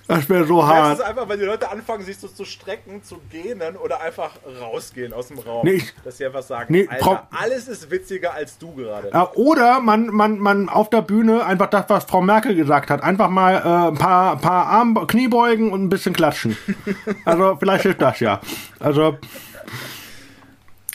Das 0.09 0.27
wäre 0.31 0.47
so 0.47 0.67
hart. 0.67 0.93
Das 0.93 0.99
ist 1.01 1.05
einfach, 1.05 1.29
wenn 1.29 1.39
die 1.39 1.45
Leute 1.45 1.71
anfangen, 1.71 2.03
sich 2.03 2.17
so 2.17 2.29
zu 2.29 2.47
strecken, 2.47 3.03
zu 3.03 3.21
gähnen 3.31 3.77
oder 3.77 4.01
einfach 4.01 4.31
rausgehen 4.59 5.13
aus 5.13 5.29
dem 5.29 5.39
Raum. 5.39 5.67
Nee, 5.67 5.73
ich, 5.73 5.95
dass 6.03 6.17
sie 6.17 6.25
einfach 6.25 6.43
sagen, 6.43 6.73
nee, 6.73 6.89
Alter, 6.89 7.29
alles 7.31 7.69
ist 7.69 7.91
witziger 7.91 8.33
als 8.33 8.57
du 8.57 8.75
gerade. 8.75 9.11
Oder 9.35 9.81
man, 9.81 10.07
man, 10.07 10.39
man 10.39 10.71
auf 10.71 10.89
der 10.89 11.03
Bühne 11.03 11.45
einfach 11.45 11.69
das, 11.69 11.85
was 11.89 12.05
Frau 12.05 12.23
Merkel 12.23 12.55
gesagt 12.55 12.89
hat, 12.89 13.03
einfach 13.03 13.29
mal 13.29 13.57
äh, 13.57 13.89
ein 13.89 13.99
paar, 13.99 14.39
paar 14.39 14.67
Arm, 14.69 15.07
Kniebeugen 15.07 15.73
und 15.73 15.85
ein 15.85 15.89
bisschen 15.91 16.15
klatschen. 16.15 16.57
also 17.27 17.57
vielleicht 17.57 17.83
hilft 17.83 18.01
das 18.01 18.19
ja. 18.21 18.41
Also 18.81 19.19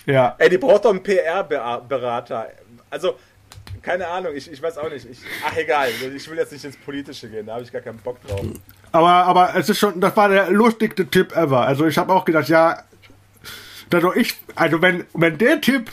ja. 0.08 0.36
Ey, 0.40 0.50
die 0.50 0.58
braucht 0.58 0.86
doch 0.86 0.90
einen 0.90 1.04
PR-Berater. 1.04 2.48
Also 2.90 3.16
keine 3.84 4.08
Ahnung, 4.08 4.34
ich, 4.34 4.52
ich 4.52 4.62
weiß 4.62 4.78
auch 4.78 4.90
nicht. 4.90 5.06
Ich, 5.10 5.20
ach 5.46 5.56
egal, 5.58 5.90
ich 6.16 6.30
will 6.30 6.38
jetzt 6.38 6.52
nicht 6.52 6.64
ins 6.64 6.78
Politische 6.78 7.30
gehen, 7.30 7.46
da 7.46 7.56
habe 7.56 7.64
ich 7.64 7.72
gar 7.72 7.82
keinen 7.82 8.00
Bock 8.00 8.18
drauf. 8.26 8.46
Aber, 8.92 9.10
aber 9.10 9.56
es 9.56 9.70
ist 9.70 9.80
schon, 9.80 10.00
das 10.00 10.16
war 10.16 10.30
der 10.30 10.50
lustigste 10.50 11.06
Tipp 11.06 11.36
ever. 11.36 11.68
Also 11.68 11.86
ich 11.86 11.98
habe 11.98 12.14
auch 12.14 12.26
gedacht, 12.26 12.48
ja, 12.48 12.84
also 13.92 14.14
ich, 14.16 14.36
also 14.56 14.82
wenn, 14.82 15.06
wenn 15.14 15.38
der 15.38 15.62
Tipp, 15.62 15.92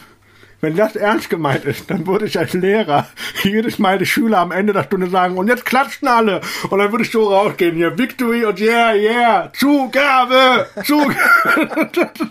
wenn 0.60 0.76
das 0.76 0.96
ernst 0.96 1.30
gemeint 1.30 1.64
ist, 1.64 1.90
dann 1.90 2.06
würde 2.06 2.26
ich 2.26 2.38
als 2.38 2.52
Lehrer 2.52 3.08
jedes 3.42 3.78
Mal 3.78 3.98
die 3.98 4.06
Schüler 4.06 4.38
am 4.38 4.52
Ende 4.52 4.72
der 4.72 4.84
Stunde 4.84 5.08
sagen, 5.08 5.38
und 5.38 5.48
jetzt 5.48 5.64
klatschen 5.64 6.08
alle. 6.08 6.40
Und 6.68 6.78
dann 6.78 6.90
würde 6.92 7.04
ich 7.04 7.10
so 7.10 7.32
rausgehen, 7.32 7.76
hier, 7.76 7.96
Victory 7.96 8.44
und 8.44 8.60
yeah, 8.60 8.94
yeah, 8.94 9.52
Zugabe, 9.52 10.66
Zugabe. 10.84 12.30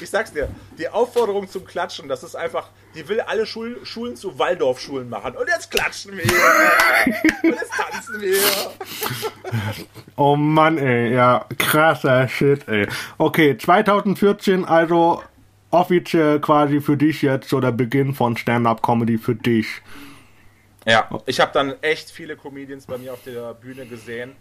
ich 0.00 0.10
sag's 0.10 0.32
dir, 0.32 0.48
die 0.78 0.88
Aufforderung 0.88 1.48
zum 1.48 1.64
Klatschen, 1.64 2.08
das 2.08 2.22
ist 2.22 2.36
einfach, 2.36 2.68
die 2.94 3.08
will 3.08 3.20
alle 3.20 3.46
Schul 3.46 3.80
Schulen 3.84 4.16
zu 4.16 4.38
Waldorfschulen 4.38 5.08
machen. 5.08 5.36
Und 5.36 5.48
jetzt 5.48 5.70
klatschen 5.70 6.16
wir. 6.16 6.24
und 7.42 7.54
jetzt 7.54 7.72
tanzen 7.72 8.20
wir. 8.20 8.38
oh 10.16 10.36
Mann, 10.36 10.78
ey, 10.78 11.14
ja, 11.14 11.46
krasser 11.58 12.28
Shit, 12.28 12.68
ey. 12.68 12.86
Okay, 13.18 13.56
2014, 13.58 14.64
also 14.64 15.22
offiziell 15.76 16.40
quasi 16.40 16.80
für 16.80 16.96
dich 16.96 17.22
jetzt 17.22 17.48
so 17.48 17.60
der 17.60 17.72
Beginn 17.72 18.14
von 18.14 18.36
Stand-Up-Comedy 18.36 19.18
für 19.18 19.34
dich. 19.34 19.66
Ja, 20.86 21.08
ich 21.26 21.40
habe 21.40 21.52
dann 21.52 21.74
echt 21.82 22.10
viele 22.10 22.36
Comedians 22.36 22.86
bei 22.86 22.96
mir 22.96 23.12
auf 23.12 23.22
der 23.24 23.54
Bühne 23.54 23.86
gesehen. 23.86 24.32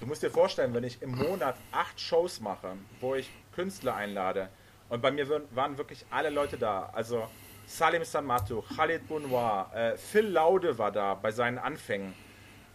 Du 0.00 0.06
musst 0.06 0.22
dir 0.22 0.30
vorstellen, 0.30 0.74
wenn 0.74 0.84
ich 0.84 1.00
im 1.00 1.14
Monat 1.16 1.54
acht 1.70 2.00
Shows 2.00 2.40
mache, 2.40 2.72
wo 3.00 3.14
ich 3.14 3.30
Künstler 3.54 3.94
einlade, 3.94 4.48
und 4.88 5.00
bei 5.00 5.10
mir 5.10 5.26
waren 5.52 5.78
wirklich 5.78 6.04
alle 6.10 6.28
Leute 6.28 6.58
da. 6.58 6.90
Also 6.92 7.26
Salim 7.66 8.04
Samatou, 8.04 8.62
Khalid 8.76 9.08
Bounoir, 9.08 9.70
äh, 9.74 9.96
Phil 9.96 10.26
Laude 10.26 10.76
war 10.76 10.92
da 10.92 11.14
bei 11.14 11.30
seinen 11.30 11.58
Anfängen. 11.58 12.12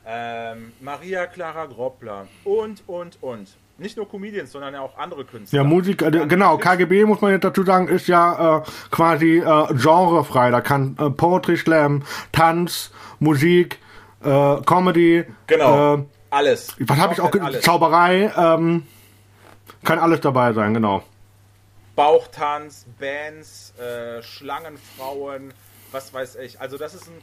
Ähm, 0.06 0.72
Maria 0.80 1.28
Clara 1.28 1.66
Groppler 1.66 2.28
und, 2.44 2.82
und, 2.88 3.22
und. 3.22 3.50
Nicht 3.80 3.96
nur 3.96 4.10
Comedians, 4.10 4.52
sondern 4.52 4.76
auch 4.76 4.98
andere 4.98 5.24
Künstler. 5.24 5.58
Ja, 5.58 5.64
Musik, 5.64 6.02
äh, 6.02 6.26
genau, 6.28 6.58
KGB 6.58 7.06
muss 7.06 7.22
man 7.22 7.32
jetzt 7.32 7.44
dazu 7.44 7.64
sagen, 7.64 7.88
ist 7.88 8.08
ja 8.08 8.58
äh, 8.58 8.64
quasi 8.90 9.38
äh, 9.38 9.42
genrefrei. 9.74 10.50
Da 10.50 10.62
kann 10.62 10.98
äh, 11.00 11.12
Poetry 11.12 11.58
Slam, 11.58 12.04
Tanz, 12.32 12.92
Musik, 13.20 13.78
äh, 14.24 14.56
Comedy. 14.66 15.26
Genau. 15.46 15.96
Äh, 15.96 16.04
alles. 16.32 16.76
Was 16.80 16.98
habe 16.98 17.14
ich 17.14 17.22
auch? 17.22 17.32
Alles. 17.32 17.62
Zauberei. 17.62 18.32
Ähm, 18.36 18.84
kann 19.84 20.00
alles 20.00 20.22
dabei 20.22 20.54
sein, 20.54 20.74
genau. 20.74 21.04
Bauchtanz, 21.96 22.86
Bands, 23.00 23.74
äh, 23.80 24.22
Schlangenfrauen, 24.22 25.54
was 25.92 26.14
weiß 26.14 26.36
ich. 26.38 26.60
Also 26.60 26.78
das 26.78 26.94
ist 26.94 27.08
ein, 27.08 27.18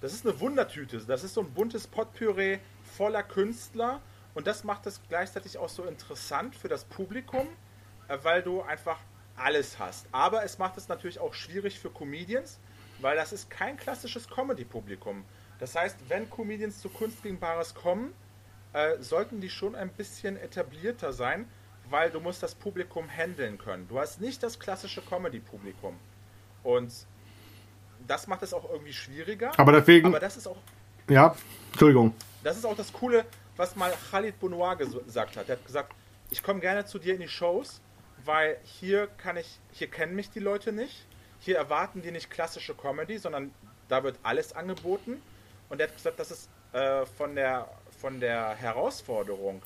das 0.00 0.12
ist 0.12 0.26
eine 0.26 0.38
Wundertüte. 0.40 0.98
Das 0.98 1.22
ist 1.22 1.34
so 1.34 1.40
ein 1.42 1.50
buntes 1.50 1.86
Potpüree 1.86 2.58
voller 2.96 3.22
Künstler 3.22 4.00
und 4.34 4.46
das 4.46 4.64
macht 4.64 4.86
es 4.86 5.00
gleichzeitig 5.08 5.58
auch 5.58 5.68
so 5.68 5.84
interessant 5.84 6.56
für 6.56 6.68
das 6.68 6.84
Publikum, 6.84 7.46
äh, 8.08 8.18
weil 8.22 8.42
du 8.42 8.62
einfach 8.62 8.98
alles 9.36 9.78
hast. 9.78 10.06
Aber 10.12 10.44
es 10.44 10.58
macht 10.58 10.76
es 10.76 10.88
natürlich 10.88 11.18
auch 11.18 11.34
schwierig 11.34 11.78
für 11.78 11.90
Comedians, 11.90 12.58
weil 13.00 13.16
das 13.16 13.32
ist 13.32 13.50
kein 13.50 13.76
klassisches 13.76 14.28
Comedy-Publikum. 14.28 15.24
Das 15.58 15.74
heißt, 15.74 15.96
wenn 16.08 16.28
Comedians 16.30 16.80
zu 16.80 16.88
Kunst 16.88 17.22
gegen 17.22 17.38
Bares 17.38 17.74
kommen, 17.74 18.12
äh, 18.72 18.98
sollten 19.00 19.40
die 19.40 19.50
schon 19.50 19.74
ein 19.74 19.90
bisschen 19.90 20.36
etablierter 20.36 21.12
sein, 21.12 21.46
weil 21.90 22.10
du 22.10 22.20
musst 22.20 22.42
das 22.42 22.54
Publikum 22.54 23.08
handeln 23.08 23.58
können. 23.58 23.86
Du 23.88 23.98
hast 23.98 24.20
nicht 24.20 24.42
das 24.42 24.58
klassische 24.58 25.02
Comedy-Publikum. 25.02 25.96
Und 26.62 26.92
das 28.06 28.26
macht 28.26 28.42
es 28.42 28.54
auch 28.54 28.70
irgendwie 28.70 28.92
schwieriger. 28.92 29.52
Aber 29.58 29.72
deswegen. 29.72 30.06
Aber 30.06 30.20
das 30.20 30.36
ist 30.36 30.46
auch. 30.46 30.56
Ja, 31.08 31.36
Entschuldigung. 31.70 32.14
Das 32.42 32.56
ist 32.56 32.64
auch 32.64 32.76
das 32.76 32.92
Coole, 32.92 33.24
was 33.56 33.76
mal 33.76 33.92
Khalid 34.10 34.38
Bounoir 34.40 34.76
gesagt 34.76 35.36
hat. 35.36 35.48
Er 35.48 35.56
hat 35.56 35.66
gesagt, 35.66 35.94
ich 36.30 36.42
komme 36.42 36.60
gerne 36.60 36.84
zu 36.84 36.98
dir 36.98 37.14
in 37.14 37.20
die 37.20 37.28
Shows, 37.28 37.80
weil 38.24 38.58
hier 38.64 39.06
kann 39.18 39.36
ich, 39.36 39.58
hier 39.72 39.88
kennen 39.88 40.14
mich 40.14 40.30
die 40.30 40.40
Leute 40.40 40.72
nicht. 40.72 41.06
Hier 41.40 41.56
erwarten 41.56 42.02
die 42.02 42.10
nicht 42.10 42.30
klassische 42.30 42.74
Comedy, 42.74 43.18
sondern 43.18 43.52
da 43.88 44.04
wird 44.04 44.18
alles 44.22 44.52
angeboten. 44.52 45.20
Und 45.68 45.80
er 45.80 45.88
hat 45.88 45.96
gesagt, 45.96 46.20
das 46.20 46.30
ist 46.30 46.48
äh, 46.72 47.04
von 47.04 47.34
der 47.34 47.68
von 48.02 48.18
der 48.18 48.56
Herausforderung 48.56 49.62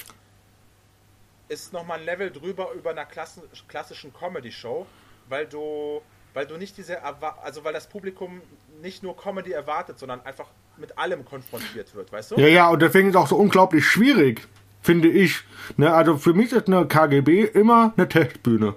ist 1.49 1.73
nochmal 1.73 2.01
ein 2.01 2.05
Level 2.05 2.31
drüber 2.31 2.73
über 2.73 2.91
einer 2.91 3.07
klassischen 3.07 4.13
Comedy-Show, 4.13 4.87
weil 5.31 5.47
du, 5.47 6.03
weil 6.35 6.47
du 6.47 6.59
nicht 6.59 6.77
diese, 6.77 7.03
also 7.03 7.65
weil 7.65 7.73
das 7.73 7.87
Publikum 7.87 8.43
nicht 8.83 9.03
nur 9.03 9.17
Comedy 9.17 9.53
erwartet, 9.53 9.99
sondern 9.99 10.21
einfach 10.27 10.51
mit 10.79 10.99
allem 10.99 11.25
konfrontiert 11.25 11.95
wird, 11.95 12.13
weißt 12.13 12.33
du? 12.33 12.37
Ja, 12.37 12.49
ja, 12.49 12.69
und 12.69 12.83
deswegen 12.83 13.09
ist 13.09 13.15
es 13.15 13.21
auch 13.21 13.29
so 13.29 13.37
unglaublich 13.37 13.85
schwierig, 13.87 14.47
finde 14.83 15.09
ich. 15.09 15.43
Ne, 15.77 15.93
also 15.93 16.17
für 16.17 16.35
mich 16.35 16.53
ist 16.53 16.67
eine 16.67 16.87
KGB 16.87 17.45
immer 17.45 17.93
eine 17.97 18.09
Testbühne. 18.09 18.75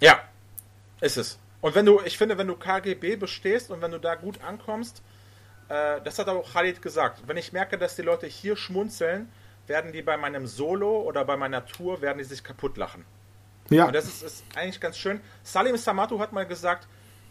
Ja, 0.00 0.20
ist 1.00 1.16
es. 1.16 1.38
Und 1.60 1.74
wenn 1.74 1.86
du, 1.86 2.00
ich 2.04 2.16
finde, 2.18 2.38
wenn 2.38 2.46
du 2.46 2.56
KGB 2.56 3.16
bestehst 3.16 3.70
und 3.70 3.82
wenn 3.82 3.90
du 3.90 3.98
da 3.98 4.14
gut 4.14 4.42
ankommst, 4.42 5.02
äh, 5.68 6.00
das 6.02 6.18
hat 6.18 6.28
auch 6.28 6.52
Khalid 6.52 6.82
gesagt, 6.82 7.22
wenn 7.26 7.36
ich 7.36 7.52
merke, 7.52 7.78
dass 7.78 7.96
die 7.96 8.02
Leute 8.02 8.26
hier 8.26 8.56
schmunzeln, 8.56 9.28
werden 9.66 9.92
die 9.92 10.02
bei 10.02 10.16
meinem 10.16 10.46
Solo 10.46 11.02
oder 11.02 11.24
bei 11.24 11.36
meiner 11.36 11.66
Tour, 11.66 12.00
werden 12.00 12.18
die 12.18 12.24
sich 12.24 12.42
kaputt 12.42 12.76
lachen. 12.76 13.04
Ja. 13.70 13.86
Und 13.86 13.94
das 13.94 14.06
ist, 14.06 14.22
ist 14.22 14.44
eigentlich 14.54 14.80
ganz 14.80 14.96
schön. 14.96 15.20
Salim 15.42 15.76
Samatu 15.76 16.18
hat 16.20 16.32
mal 16.32 16.46
gesagt, 16.46 16.88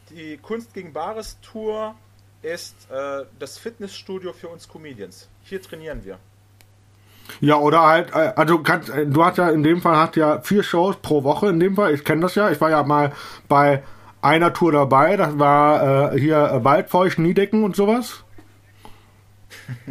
die 0.10 0.38
Kunst 0.38 0.74
gegen 0.74 0.94
Bares 0.94 1.40
Tour 1.42 1.96
ist 2.42 2.76
äh, 2.92 3.26
das 3.40 3.58
Fitnessstudio 3.58 4.34
für 4.34 4.48
uns 4.50 4.68
Comedians. 4.68 5.30
Hier 5.44 5.62
trainieren 5.62 6.04
wir. 6.04 6.20
Ja, 7.42 7.58
oder 7.58 7.82
halt, 7.82 8.12
äh, 8.12 8.34
also 8.36 8.60
kannst, 8.60 8.90
äh, 8.90 9.06
du 9.06 9.24
hast 9.24 9.38
ja 9.38 9.50
in 9.50 9.64
dem 9.64 9.82
Fall 9.82 9.98
hast 9.98 10.16
ja 10.16 10.42
vier 10.42 10.64
Shows 10.64 10.98
pro 10.98 11.24
Woche 11.24 11.50
in 11.50 11.60
dem 11.60 11.76
Fall. 11.76 11.94
Ich 11.94 12.04
kenne 12.04 12.22
das 12.22 12.36
ja. 12.36 12.50
Ich 12.52 12.62
war 12.62 12.70
ja 12.70 12.84
mal 12.84 13.14
bei 13.48 13.84
einer 14.22 14.54
Tour 14.54 14.72
dabei. 14.72 15.18
Das 15.18 15.38
war 15.38 16.14
äh, 16.14 16.20
hier 16.20 16.60
Waldfeucht, 16.64 17.20
Niedecken 17.20 17.64
und 17.64 17.76
sowas. 17.76 18.24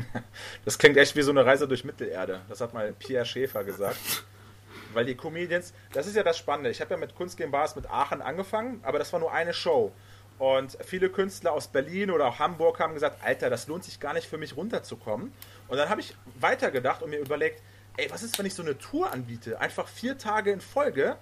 Das 0.65 0.79
klingt 0.79 0.97
echt 0.97 1.15
wie 1.15 1.23
so 1.23 1.31
eine 1.31 1.47
Reise 1.47 1.69
durch 1.69 1.85
Mittelerde. 1.85 2.41
Das 2.49 2.61
hat 2.61 2.75
mal 2.75 2.93
Pierre 2.93 3.25
Schäfer 3.25 3.63
gesagt. 3.63 4.25
Weil 4.95 5.05
die 5.05 5.15
Comedians, 5.15 5.73
das 5.93 6.09
ist 6.09 6.17
ja 6.17 6.25
das 6.25 6.37
Spannende. 6.37 6.71
Ich 6.71 6.81
habe 6.81 6.91
ja 6.91 6.97
mit 6.97 7.15
Kunst 7.15 7.37
gegen 7.37 7.53
Bars 7.53 7.77
mit 7.77 7.89
Aachen 7.89 8.21
angefangen, 8.21 8.81
aber 8.83 8.99
das 8.99 9.13
war 9.13 9.21
nur 9.21 9.33
eine 9.33 9.55
Show. 9.55 9.93
Und 10.39 10.77
viele 10.85 11.09
Künstler 11.09 11.53
aus 11.53 11.69
Berlin 11.69 12.11
oder 12.11 12.27
auch 12.27 12.39
Hamburg 12.39 12.79
haben 12.79 12.95
gesagt, 12.95 13.25
Alter, 13.25 13.49
das 13.49 13.69
lohnt 13.69 13.85
sich 13.85 14.01
gar 14.01 14.13
nicht 14.13 14.27
für 14.27 14.37
mich 14.37 14.57
runterzukommen. 14.57 15.33
Und 15.69 15.77
dann 15.77 15.89
habe 15.89 16.01
ich 16.01 16.15
weitergedacht 16.41 17.03
und 17.03 17.11
mir 17.11 17.19
überlegt, 17.19 17.63
ey, 17.97 18.11
was 18.11 18.23
ist, 18.23 18.39
wenn 18.39 18.47
ich 18.47 18.55
so 18.55 18.63
eine 18.63 18.77
Tour 18.77 19.13
anbiete? 19.13 19.61
Einfach 19.61 19.89
vier 19.89 20.19
Tage 20.19 20.51
in 20.51 20.61
Folge 20.61 21.17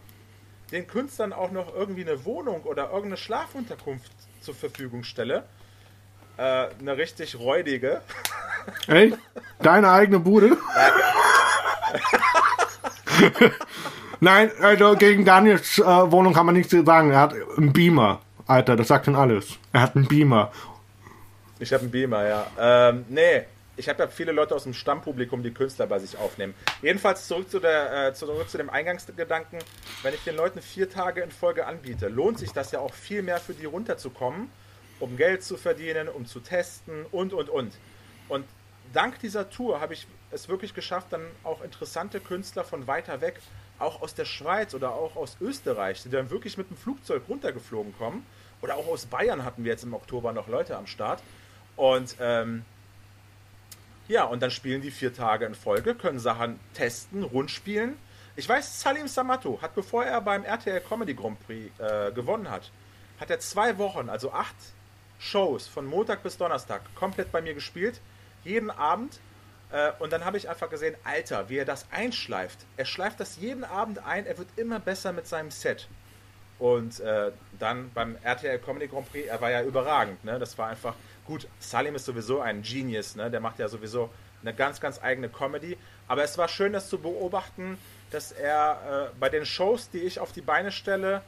den 0.73 0.87
Künstlern 0.87 1.33
auch 1.33 1.53
noch 1.53 1.73
irgendwie 1.73 2.01
eine 2.01 2.25
Wohnung 2.25 2.63
oder 2.63 2.87
irgendeine 2.87 3.17
Schlafunterkunft 3.17 4.11
zur 4.41 4.55
Verfügung 4.55 5.05
stelle 5.05 5.45
äh, 6.37 6.67
eine 6.79 6.97
richtig 6.97 7.39
räudige. 7.39 8.01
Ey, 8.87 9.15
deine 9.61 9.91
eigene 9.91 10.21
Bude? 10.21 10.57
Nein, 14.21 14.51
also 14.61 14.97
gegen 14.97 15.25
Daniels 15.25 15.79
äh, 15.79 15.85
Wohnung 15.85 16.33
kann 16.33 16.47
man 16.47 16.55
nichts 16.55 16.73
sagen. 16.73 17.11
Er 17.11 17.21
hat 17.21 17.35
einen 17.57 17.73
Beamer. 17.73 18.21
Alter, 18.47 18.77
das 18.77 18.89
sagt 18.89 19.07
schon 19.07 19.17
alles. 19.17 19.59
Er 19.73 19.81
hat 19.81 19.97
einen 19.97 20.07
Beamer. 20.07 20.53
Ich 21.59 21.73
habe 21.73 21.83
einen 21.83 21.91
Beamer, 21.91 22.27
ja. 22.27 22.47
Ähm, 22.59 23.07
nee, 23.09 23.45
ich 23.77 23.89
habe 23.89 24.03
ja 24.03 24.09
viele 24.09 24.33
Leute 24.33 24.55
aus 24.55 24.65
dem 24.65 24.75
Stammpublikum, 24.75 25.43
die 25.43 25.51
Künstler 25.51 25.87
bei 25.87 25.99
sich 25.99 26.19
aufnehmen. 26.19 26.55
Jedenfalls 26.83 27.27
zurück 27.27 27.51
zu, 27.51 27.59
der, 27.59 28.09
äh, 28.09 28.15
zurück 28.15 28.49
zu 28.49 28.59
dem 28.59 28.69
Eingangsgedanken, 28.69 29.59
wenn 30.03 30.15
ich 30.15 30.23
den 30.25 30.37
Leuten 30.37 30.61
vier 30.61 30.91
Tage 30.91 31.23
in 31.23 31.31
Folge 31.31 31.67
anbiete, 31.67 32.09
lohnt 32.09 32.39
sich 32.39 32.53
das 32.53 32.71
ja 32.71 32.81
auch 32.81 32.93
viel 32.93 33.23
mehr 33.23 33.39
für 33.39 33.55
die 33.55 33.65
runterzukommen, 33.65 34.51
um 35.01 35.17
Geld 35.17 35.43
zu 35.43 35.57
verdienen, 35.57 36.09
um 36.09 36.27
zu 36.27 36.41
testen 36.41 37.07
und, 37.11 37.33
und, 37.33 37.49
und. 37.49 37.73
Und 38.29 38.45
dank 38.93 39.19
dieser 39.21 39.49
Tour 39.49 39.81
habe 39.81 39.95
ich 39.95 40.07
es 40.31 40.49
wirklich 40.49 40.75
geschafft, 40.75 41.09
dann 41.11 41.23
auch 41.45 41.63
interessante 41.63 42.21
Künstler 42.21 42.65
von 42.65 42.87
weiter 42.87 43.21
weg, 43.21 43.41
auch 43.85 44.03
aus 44.03 44.15
der 44.15 44.25
Schweiz 44.25 44.75
oder 44.75 44.95
auch 44.95 45.17
aus 45.17 45.37
Österreich, 45.41 46.03
die 46.03 46.11
dann 46.11 46.31
wirklich 46.31 46.59
mit 46.59 46.71
dem 46.71 46.77
Flugzeug 46.77 47.23
runtergeflogen 47.29 47.97
kommen. 47.97 48.27
Oder 48.61 48.77
auch 48.77 48.87
aus 48.89 49.07
Bayern 49.07 49.45
hatten 49.45 49.65
wir 49.65 49.73
jetzt 49.73 49.85
im 49.85 49.95
Oktober 49.95 50.33
noch 50.33 50.49
Leute 50.49 50.77
am 50.77 50.87
Start. 50.87 51.23
Und 51.77 52.17
ähm, 52.21 52.65
ja, 54.09 54.25
und 54.25 54.43
dann 54.43 54.51
spielen 54.51 54.83
die 54.83 54.91
vier 54.91 55.15
Tage 55.15 55.47
in 55.47 55.55
Folge, 55.55 55.95
können 55.95 56.19
Sachen 56.19 56.61
testen, 56.75 57.23
rund 57.23 57.51
spielen. 57.51 57.97
Ich 58.37 58.49
weiß, 58.49 58.81
Salim 58.81 59.09
Samato 59.09 59.61
hat, 59.63 59.75
bevor 59.75 60.05
er 60.05 60.21
beim 60.21 60.45
RTL 60.45 60.81
Comedy 60.81 61.15
Grand 61.15 61.39
Prix 61.47 61.71
äh, 61.79 62.13
gewonnen 62.13 62.51
hat, 62.51 62.71
hat 63.21 63.31
er 63.31 63.39
zwei 63.39 63.79
Wochen, 63.79 64.09
also 64.09 64.33
acht 64.33 64.57
Shows 65.19 65.69
von 65.69 65.87
Montag 65.87 66.23
bis 66.23 66.37
Donnerstag 66.37 66.83
komplett 66.95 67.33
bei 67.33 67.41
mir 67.41 67.55
gespielt. 67.55 68.01
Jeden 68.45 68.71
Abend. 68.71 69.21
Äh, 69.71 69.93
und 69.99 70.13
dann 70.13 70.25
habe 70.25 70.37
ich 70.37 70.49
einfach 70.49 70.71
gesehen, 70.71 70.95
Alter, 71.05 71.49
wie 71.49 71.59
er 71.59 71.65
das 71.65 71.87
einschleift. 71.91 72.59
Er 72.77 72.85
schleift 72.85 73.21
das 73.21 73.37
jeden 73.37 73.65
Abend 73.65 73.99
ein, 74.05 74.27
er 74.27 74.39
wird 74.39 74.49
immer 74.57 74.81
besser 74.81 75.13
mit 75.13 75.27
seinem 75.27 75.51
Set. 75.51 75.89
Und 76.59 77.01
äh, 77.01 77.33
dann 77.59 77.91
beim 77.93 78.17
RTL 78.23 78.59
Comedy 78.59 78.87
Grand 78.87 79.11
Prix, 79.11 79.27
er 79.27 79.41
war 79.41 79.51
ja 79.51 79.63
überragend. 79.63 80.25
Ne? 80.25 80.39
Das 80.39 80.57
war 80.57 80.69
einfach, 80.69 80.95
Gut, 81.27 81.49
Salim 81.59 81.95
ist 81.95 82.05
sowieso 82.05 82.41
ein 82.41 82.63
Genius, 82.63 83.17
ne? 83.17 83.31
der 83.31 83.41
macht 83.41 83.59
ja 83.59 83.69
sowieso 83.69 84.11
eine 84.43 84.53
ganz, 84.55 84.79
ganz 84.81 85.03
eigene 85.03 85.31
Comedy. 85.31 85.79
Aber 86.07 86.23
es 86.23 86.37
war 86.37 86.49
schön, 86.49 86.75
das 86.75 86.91
zu 86.91 86.99
beobachten, 86.99 87.79
dass 88.11 88.31
er 88.31 89.11
äh, 89.13 89.19
bei 89.19 89.31
den 89.31 89.47
Shows, 89.47 89.89
die 89.89 90.01
ich 90.01 90.21
auf 90.21 90.33
die 90.33 90.43
Beine 90.43 90.71
stelle, 90.71 91.23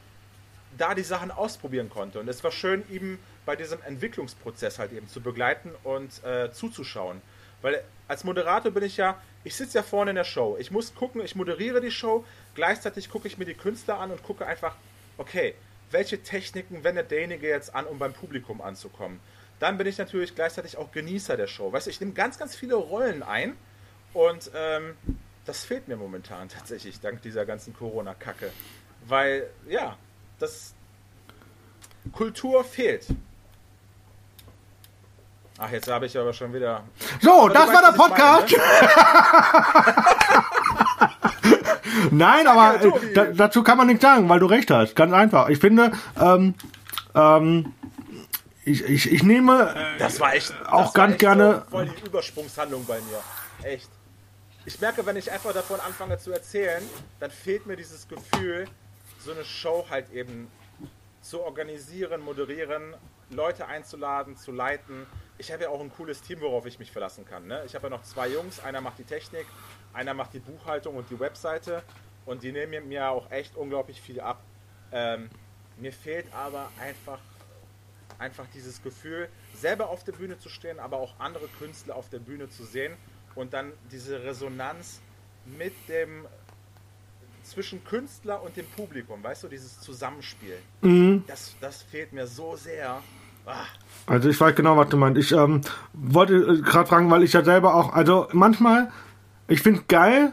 da 0.76 0.94
die 0.94 1.02
Sachen 1.02 1.30
ausprobieren 1.30 1.88
konnte. 1.88 2.20
Und 2.20 2.28
es 2.28 2.44
war 2.44 2.52
schön, 2.52 2.84
ihm 2.90 3.18
bei 3.46 3.56
diesem 3.56 3.80
Entwicklungsprozess 3.82 4.78
halt 4.78 4.92
eben 4.92 5.08
zu 5.08 5.22
begleiten 5.22 5.70
und 5.82 6.22
äh, 6.24 6.52
zuzuschauen. 6.52 7.22
Weil 7.66 7.82
als 8.08 8.24
Moderator 8.24 8.70
bin 8.70 8.84
ich 8.84 8.96
ja, 8.96 9.20
ich 9.42 9.56
sitze 9.56 9.78
ja 9.78 9.82
vorne 9.82 10.12
in 10.12 10.16
der 10.16 10.24
Show. 10.24 10.56
Ich 10.60 10.70
muss 10.70 10.94
gucken, 10.94 11.20
ich 11.20 11.34
moderiere 11.34 11.80
die 11.80 11.90
Show, 11.90 12.24
gleichzeitig 12.54 13.10
gucke 13.10 13.26
ich 13.26 13.36
mir 13.36 13.44
die 13.44 13.54
Künstler 13.54 13.98
an 13.98 14.12
und 14.12 14.22
gucke 14.22 14.46
einfach, 14.46 14.76
okay, 15.18 15.54
welche 15.90 16.22
Techniken 16.22 16.84
wendet 16.84 17.10
derjenige 17.10 17.48
jetzt 17.48 17.74
an, 17.74 17.86
um 17.86 17.98
beim 17.98 18.12
Publikum 18.12 18.60
anzukommen? 18.60 19.20
dann 19.58 19.78
bin 19.78 19.86
ich 19.86 19.98
natürlich 19.98 20.34
gleichzeitig 20.34 20.76
auch 20.76 20.92
Genießer 20.92 21.36
der 21.36 21.46
Show. 21.46 21.72
Weißt 21.72 21.86
du, 21.86 21.90
ich 21.90 22.00
nehme 22.00 22.12
ganz, 22.12 22.38
ganz 22.38 22.54
viele 22.54 22.74
Rollen 22.74 23.22
ein 23.22 23.56
und 24.12 24.50
ähm, 24.54 24.94
das 25.44 25.64
fehlt 25.64 25.88
mir 25.88 25.96
momentan 25.96 26.48
tatsächlich, 26.50 27.00
dank 27.00 27.22
dieser 27.22 27.46
ganzen 27.46 27.74
Corona-Kacke. 27.74 28.52
Weil, 29.06 29.48
ja, 29.68 29.96
das 30.38 30.74
Kultur 32.12 32.64
fehlt. 32.64 33.06
Ach, 35.58 35.70
jetzt 35.70 35.90
habe 35.90 36.06
ich 36.06 36.18
aber 36.18 36.32
schon 36.32 36.52
wieder. 36.52 36.82
So, 37.20 37.48
das 37.48 37.72
war 37.72 37.80
der 37.80 37.96
Podcast. 37.96 38.54
Meine, 38.54 38.66
ne? 41.42 42.06
Nein, 42.10 42.46
aber 42.46 42.82
äh, 42.82 43.34
dazu 43.34 43.62
kann 43.62 43.78
man 43.78 43.86
nichts 43.86 44.02
sagen, 44.02 44.28
weil 44.28 44.38
du 44.38 44.46
recht 44.46 44.70
hast. 44.70 44.94
Ganz 44.94 45.12
einfach. 45.14 45.48
Ich 45.48 45.58
finde, 45.58 45.92
ähm, 46.20 46.54
ähm, 47.14 47.72
ich, 48.64 48.84
ich, 48.84 49.10
ich 49.10 49.22
nehme 49.22 49.74
äh, 49.74 49.98
das 49.98 50.20
war 50.20 50.34
echt, 50.34 50.52
auch 50.66 50.92
ganz 50.92 51.12
echt 51.12 51.20
gerne. 51.20 51.62
So 51.64 51.70
voll 51.70 51.88
die 51.88 52.06
Übersprungshandlung 52.06 52.84
bei 52.84 52.98
mir. 53.00 53.22
Echt. 53.62 53.88
Ich 54.66 54.80
merke, 54.80 55.06
wenn 55.06 55.16
ich 55.16 55.30
einfach 55.30 55.52
davon 55.54 55.80
anfange 55.80 56.18
zu 56.18 56.32
erzählen, 56.32 56.82
dann 57.20 57.30
fehlt 57.30 57.66
mir 57.66 57.76
dieses 57.76 58.08
Gefühl, 58.08 58.66
so 59.24 59.32
eine 59.32 59.44
Show 59.44 59.86
halt 59.88 60.10
eben 60.12 60.48
zu 61.22 61.40
organisieren, 61.42 62.20
moderieren, 62.20 62.94
Leute 63.30 63.66
einzuladen, 63.66 64.36
zu 64.36 64.52
leiten. 64.52 65.06
Ich 65.38 65.52
habe 65.52 65.64
ja 65.64 65.68
auch 65.68 65.80
ein 65.80 65.90
cooles 65.90 66.22
Team, 66.22 66.40
worauf 66.40 66.66
ich 66.66 66.78
mich 66.78 66.90
verlassen 66.90 67.26
kann. 67.26 67.46
Ne? 67.46 67.62
Ich 67.66 67.74
habe 67.74 67.86
ja 67.86 67.90
noch 67.90 68.02
zwei 68.02 68.28
Jungs, 68.28 68.60
einer 68.60 68.80
macht 68.80 68.98
die 68.98 69.04
Technik, 69.04 69.46
einer 69.92 70.14
macht 70.14 70.32
die 70.32 70.38
Buchhaltung 70.38 70.96
und 70.96 71.10
die 71.10 71.20
Webseite 71.20 71.82
und 72.24 72.42
die 72.42 72.52
nehmen 72.52 72.88
mir 72.88 73.10
auch 73.10 73.30
echt 73.30 73.56
unglaublich 73.56 74.00
viel 74.00 74.20
ab. 74.20 74.42
Ähm, 74.92 75.28
mir 75.78 75.92
fehlt 75.92 76.32
aber 76.32 76.70
einfach 76.80 77.18
einfach 78.18 78.46
dieses 78.54 78.82
Gefühl, 78.82 79.28
selber 79.54 79.90
auf 79.90 80.04
der 80.04 80.12
Bühne 80.12 80.38
zu 80.38 80.48
stehen, 80.48 80.78
aber 80.78 80.98
auch 80.98 81.18
andere 81.18 81.48
Künstler 81.48 81.96
auf 81.96 82.08
der 82.08 82.18
Bühne 82.18 82.48
zu 82.48 82.64
sehen 82.64 82.94
und 83.34 83.52
dann 83.52 83.72
diese 83.90 84.24
Resonanz 84.24 85.00
mit 85.44 85.74
dem 85.88 86.26
zwischen 87.42 87.84
Künstler 87.84 88.42
und 88.42 88.56
dem 88.56 88.66
Publikum, 88.66 89.22
weißt 89.22 89.44
du, 89.44 89.48
dieses 89.48 89.80
Zusammenspiel. 89.80 90.58
Mhm. 90.80 91.24
Das, 91.26 91.54
das 91.60 91.82
fehlt 91.82 92.12
mir 92.12 92.26
so 92.26 92.56
sehr. 92.56 93.02
Also 94.06 94.28
ich 94.28 94.40
weiß 94.40 94.54
genau, 94.54 94.76
was 94.76 94.88
du 94.88 94.96
meinst. 94.96 95.20
Ich 95.20 95.32
ähm, 95.32 95.62
wollte 95.92 96.34
äh, 96.34 96.60
gerade 96.62 96.88
fragen, 96.88 97.10
weil 97.10 97.22
ich 97.22 97.32
ja 97.32 97.42
selber 97.42 97.74
auch, 97.74 97.92
also 97.92 98.28
manchmal, 98.32 98.90
ich 99.48 99.62
finde 99.62 99.82
geil, 99.88 100.32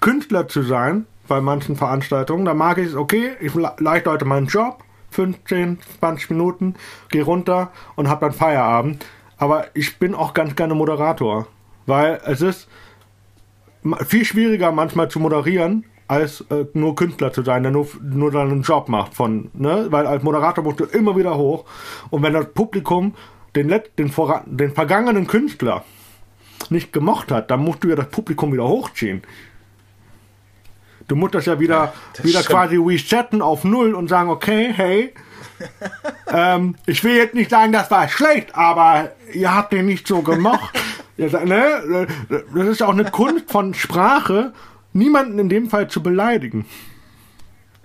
Künstler 0.00 0.48
zu 0.48 0.62
sein 0.62 1.06
bei 1.28 1.40
manchen 1.40 1.76
Veranstaltungen. 1.76 2.44
Da 2.44 2.54
mag 2.54 2.78
ich 2.78 2.88
es, 2.88 2.94
okay, 2.94 3.36
ich 3.40 3.54
leite 3.54 4.10
heute 4.10 4.24
meinen 4.24 4.46
Job 4.46 4.82
15, 5.10 5.78
20 6.00 6.30
Minuten, 6.30 6.74
gehe 7.08 7.22
runter 7.22 7.70
und 7.96 8.08
habe 8.08 8.26
dann 8.26 8.34
Feierabend. 8.34 9.04
Aber 9.36 9.66
ich 9.74 9.98
bin 9.98 10.14
auch 10.14 10.34
ganz 10.34 10.56
gerne 10.56 10.74
Moderator, 10.74 11.46
weil 11.86 12.20
es 12.24 12.40
ist 12.40 12.68
viel 14.06 14.24
schwieriger 14.24 14.72
manchmal 14.72 15.08
zu 15.08 15.20
moderieren, 15.20 15.84
als 16.10 16.40
äh, 16.50 16.66
nur 16.74 16.96
Künstler 16.96 17.32
zu 17.32 17.42
sein, 17.42 17.62
der 17.62 17.70
nur, 17.70 17.86
nur 18.02 18.32
seinen 18.32 18.62
Job 18.62 18.88
macht 18.88 19.14
von, 19.14 19.48
ne? 19.54 19.86
Weil 19.90 20.08
als 20.08 20.24
Moderator 20.24 20.64
musst 20.64 20.80
du 20.80 20.84
immer 20.84 21.16
wieder 21.16 21.36
hoch. 21.36 21.64
Und 22.10 22.24
wenn 22.24 22.32
das 22.32 22.46
Publikum 22.52 23.14
den, 23.54 23.68
Let 23.68 23.96
den, 23.96 24.12
den 24.46 24.72
vergangenen 24.72 25.28
Künstler 25.28 25.84
nicht 26.68 26.92
gemocht 26.92 27.30
hat, 27.30 27.52
dann 27.52 27.60
musst 27.60 27.84
du 27.84 27.88
ja 27.88 27.94
das 27.94 28.08
Publikum 28.08 28.52
wieder 28.52 28.66
hochziehen. 28.66 29.22
Du 31.06 31.14
musst 31.14 31.36
das 31.36 31.46
ja 31.46 31.60
wieder, 31.60 31.92
ja, 32.18 32.24
wieder 32.24 32.42
quasi 32.42 32.76
resetten 32.76 33.40
auf 33.40 33.62
Null 33.62 33.94
und 33.94 34.08
sagen, 34.08 34.30
okay, 34.30 34.72
hey, 34.74 35.14
ähm, 36.32 36.74
ich 36.86 37.04
will 37.04 37.14
jetzt 37.14 37.34
nicht 37.34 37.50
sagen, 37.50 37.70
das 37.70 37.88
war 37.88 38.08
schlecht, 38.08 38.56
aber 38.56 39.12
ihr 39.32 39.54
habt 39.54 39.72
den 39.72 39.86
nicht 39.86 40.08
so 40.08 40.22
gemacht. 40.22 40.76
ne? 41.16 42.08
Das 42.52 42.66
ist 42.66 42.82
auch 42.82 42.94
eine 42.94 43.04
Kunst 43.04 43.48
von 43.48 43.74
Sprache, 43.74 44.52
niemanden 44.92 45.38
in 45.38 45.48
dem 45.48 45.70
Fall 45.70 45.88
zu 45.88 46.02
beleidigen. 46.02 46.66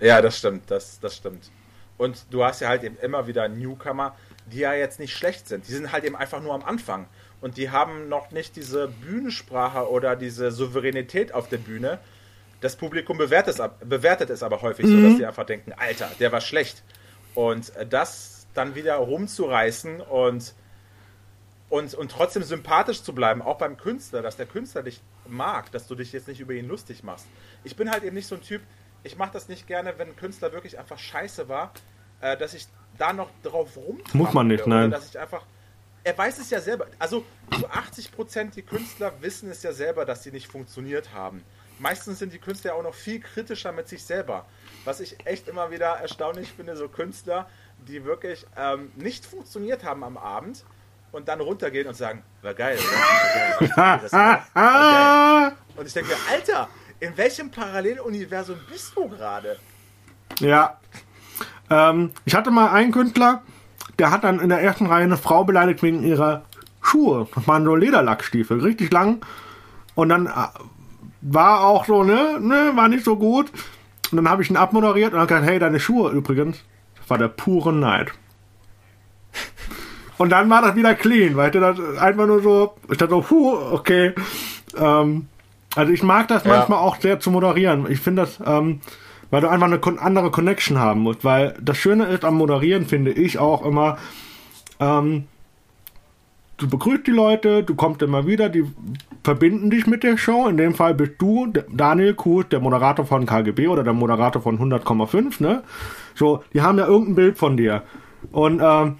Ja, 0.00 0.20
das 0.20 0.38
stimmt, 0.38 0.70
das, 0.70 1.00
das 1.00 1.16
stimmt. 1.16 1.50
Und 1.96 2.26
du 2.30 2.44
hast 2.44 2.60
ja 2.60 2.68
halt 2.68 2.84
eben 2.84 2.98
immer 2.98 3.26
wieder 3.26 3.48
Newcomer, 3.48 4.14
die 4.46 4.58
ja 4.58 4.74
jetzt 4.74 5.00
nicht 5.00 5.16
schlecht 5.16 5.48
sind. 5.48 5.66
Die 5.66 5.72
sind 5.72 5.92
halt 5.92 6.04
eben 6.04 6.16
einfach 6.16 6.42
nur 6.42 6.54
am 6.54 6.62
Anfang. 6.62 7.06
Und 7.40 7.56
die 7.56 7.70
haben 7.70 8.08
noch 8.08 8.30
nicht 8.30 8.56
diese 8.56 8.88
Bühnensprache 8.88 9.90
oder 9.90 10.16
diese 10.16 10.50
Souveränität 10.50 11.32
auf 11.32 11.48
der 11.48 11.58
Bühne, 11.58 11.98
das 12.60 12.76
Publikum 12.76 13.18
bewertet 13.18 13.58
es, 13.58 13.70
bewertet 13.86 14.30
es 14.30 14.42
aber 14.42 14.62
häufig 14.62 14.86
mhm. 14.86 15.02
so, 15.02 15.08
dass 15.08 15.18
sie 15.18 15.26
einfach 15.26 15.46
denken, 15.46 15.72
Alter, 15.72 16.10
der 16.18 16.32
war 16.32 16.40
schlecht. 16.40 16.82
Und 17.34 17.74
äh, 17.76 17.86
das 17.86 18.46
dann 18.54 18.74
wieder 18.74 18.96
rumzureißen 18.96 20.00
und, 20.00 20.54
und, 21.68 21.94
und 21.94 22.10
trotzdem 22.10 22.42
sympathisch 22.42 23.02
zu 23.02 23.14
bleiben, 23.14 23.42
auch 23.42 23.58
beim 23.58 23.76
Künstler, 23.76 24.22
dass 24.22 24.36
der 24.36 24.46
Künstler 24.46 24.82
dich 24.82 25.02
mag, 25.28 25.70
dass 25.72 25.86
du 25.86 25.94
dich 25.94 26.12
jetzt 26.12 26.28
nicht 26.28 26.40
über 26.40 26.52
ihn 26.54 26.68
lustig 26.68 27.02
machst. 27.02 27.26
Ich 27.64 27.76
bin 27.76 27.90
halt 27.90 28.04
eben 28.04 28.14
nicht 28.14 28.26
so 28.26 28.34
ein 28.34 28.42
Typ, 28.42 28.62
ich 29.02 29.16
mache 29.16 29.32
das 29.32 29.48
nicht 29.48 29.66
gerne, 29.66 29.98
wenn 29.98 30.08
ein 30.08 30.16
Künstler 30.16 30.52
wirklich 30.52 30.78
einfach 30.78 30.98
scheiße 30.98 31.48
war, 31.48 31.72
äh, 32.20 32.36
dass 32.36 32.54
ich 32.54 32.66
da 32.98 33.12
noch 33.12 33.30
drauf 33.42 33.76
rum 33.76 34.00
Muss 34.12 34.32
man 34.32 34.46
nicht, 34.46 34.66
nein. 34.66 34.90
Dass 34.90 35.08
ich 35.08 35.18
einfach 35.18 35.44
er 36.02 36.16
weiß 36.16 36.38
es 36.38 36.50
ja 36.50 36.60
selber. 36.60 36.86
Also 37.00 37.24
zu 37.58 37.68
80 37.68 38.12
Prozent 38.12 38.54
die 38.54 38.62
Künstler 38.62 39.12
wissen 39.22 39.50
es 39.50 39.64
ja 39.64 39.72
selber, 39.72 40.04
dass 40.04 40.22
sie 40.22 40.30
nicht 40.30 40.46
funktioniert 40.46 41.12
haben 41.12 41.42
meistens 41.78 42.18
sind 42.18 42.32
die 42.32 42.38
Künstler 42.38 42.74
auch 42.74 42.82
noch 42.82 42.94
viel 42.94 43.20
kritischer 43.20 43.72
mit 43.72 43.88
sich 43.88 44.04
selber. 44.04 44.46
Was 44.84 45.00
ich 45.00 45.26
echt 45.26 45.48
immer 45.48 45.70
wieder 45.70 45.88
erstaunlich 45.96 46.52
finde, 46.52 46.76
so 46.76 46.88
Künstler, 46.88 47.48
die 47.86 48.04
wirklich 48.04 48.46
ähm, 48.56 48.92
nicht 48.96 49.26
funktioniert 49.26 49.84
haben 49.84 50.04
am 50.04 50.16
Abend 50.16 50.64
und 51.16 51.26
dann 51.28 51.40
runtergehen 51.40 51.88
und 51.88 51.96
sagen, 51.96 52.22
war 52.42 52.52
geil, 52.52 52.78
oder? 52.78 53.76
War 53.76 53.98
geil. 54.00 54.10
War, 54.12 54.42
geil. 54.54 55.52
Und 55.74 55.86
ich 55.86 55.92
denke 55.94 56.10
mir, 56.10 56.16
Alter, 56.30 56.68
in 57.00 57.16
welchem 57.16 57.50
Paralleluniversum 57.50 58.58
bist 58.70 58.94
du 58.94 59.08
gerade? 59.08 59.56
Ja. 60.40 60.78
Ähm, 61.70 62.12
ich 62.26 62.34
hatte 62.34 62.50
mal 62.50 62.70
einen 62.70 62.92
Künstler, 62.92 63.42
der 63.98 64.10
hat 64.10 64.24
dann 64.24 64.40
in 64.40 64.50
der 64.50 64.60
ersten 64.60 64.86
Reihe 64.86 65.04
eine 65.04 65.16
Frau 65.16 65.44
beleidigt 65.44 65.82
wegen 65.82 66.02
ihrer 66.02 66.44
Schuhe. 66.82 67.26
Das 67.34 67.48
waren 67.48 67.64
so 67.64 67.74
Lederlackstiefel, 67.74 68.60
richtig 68.60 68.92
lang. 68.92 69.24
Und 69.94 70.10
dann 70.10 70.26
äh, 70.26 70.30
war 71.22 71.64
auch 71.64 71.86
so, 71.86 72.04
ne, 72.04 72.38
ne, 72.40 72.72
war 72.74 72.88
nicht 72.88 73.04
so 73.04 73.16
gut. 73.16 73.50
Und 74.12 74.16
dann 74.16 74.28
habe 74.28 74.42
ich 74.42 74.50
ihn 74.50 74.58
abmoderiert 74.58 75.14
und 75.14 75.18
habe 75.18 75.28
gesagt, 75.28 75.46
hey, 75.46 75.58
deine 75.58 75.80
Schuhe 75.80 76.10
übrigens, 76.10 76.62
das 76.98 77.08
war 77.08 77.16
der 77.16 77.28
pure 77.28 77.72
Neid. 77.72 78.12
Und 80.18 80.30
dann 80.30 80.48
war 80.48 80.62
das 80.62 80.76
wieder 80.76 80.94
clean, 80.94 81.36
weil 81.36 81.50
das 81.50 81.78
einfach 81.98 82.26
nur 82.26 82.42
so, 82.42 82.74
ich 82.90 82.96
dachte 82.96 83.14
so, 83.14 83.20
puh, 83.20 83.54
okay. 83.72 84.12
Ähm, 84.76 85.28
also 85.74 85.92
ich 85.92 86.02
mag 86.02 86.28
das 86.28 86.44
ja. 86.44 86.56
manchmal 86.56 86.78
auch 86.78 86.96
sehr 86.96 87.20
zu 87.20 87.30
moderieren. 87.30 87.86
Ich 87.90 88.00
finde 88.00 88.22
das, 88.22 88.40
ähm, 88.44 88.80
weil 89.30 89.42
du 89.42 89.48
einfach 89.48 89.66
eine 89.66 90.00
andere 90.00 90.30
Connection 90.30 90.78
haben 90.78 91.00
musst. 91.00 91.24
Weil 91.24 91.54
das 91.60 91.76
Schöne 91.76 92.06
ist 92.06 92.24
am 92.24 92.36
Moderieren, 92.36 92.86
finde 92.86 93.12
ich 93.12 93.38
auch 93.38 93.64
immer, 93.64 93.98
ähm, 94.80 95.24
du 96.56 96.68
begrüßt 96.68 97.06
die 97.06 97.12
Leute, 97.12 97.62
du 97.62 97.74
kommst 97.74 98.02
immer 98.02 98.26
wieder, 98.26 98.48
die 98.48 98.64
verbinden 99.22 99.70
dich 99.70 99.86
mit 99.86 100.02
der 100.02 100.16
Show. 100.16 100.46
In 100.48 100.56
dem 100.56 100.74
Fall 100.74 100.94
bist 100.94 101.14
du, 101.18 101.52
Daniel 101.70 102.14
Kuhs, 102.14 102.46
der 102.50 102.60
Moderator 102.60 103.04
von 103.04 103.26
KGB 103.26 103.68
oder 103.68 103.84
der 103.84 103.92
Moderator 103.92 104.40
von 104.40 104.58
100,5, 104.58 105.42
ne? 105.42 105.62
So, 106.14 106.42
die 106.54 106.62
haben 106.62 106.78
ja 106.78 106.86
irgendein 106.86 107.14
Bild 107.16 107.38
von 107.38 107.56
dir. 107.56 107.82
Und, 108.32 108.60
ähm, 108.64 108.96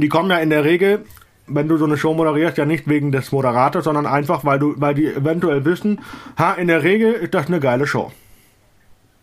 die 0.00 0.08
kommen 0.08 0.30
ja 0.30 0.38
in 0.38 0.50
der 0.50 0.64
Regel, 0.64 1.04
wenn 1.46 1.68
du 1.68 1.76
so 1.76 1.84
eine 1.84 1.96
Show 1.96 2.14
moderierst, 2.14 2.58
ja 2.58 2.64
nicht 2.64 2.88
wegen 2.88 3.12
des 3.12 3.32
Moderators, 3.32 3.84
sondern 3.84 4.06
einfach, 4.06 4.44
weil 4.44 4.58
du, 4.58 4.74
weil 4.76 4.94
die 4.94 5.06
eventuell 5.06 5.64
wissen, 5.64 6.00
ha, 6.38 6.54
in 6.54 6.68
der 6.68 6.82
Regel 6.82 7.12
ist 7.12 7.34
das 7.34 7.46
eine 7.46 7.60
geile 7.60 7.86
Show. 7.86 8.12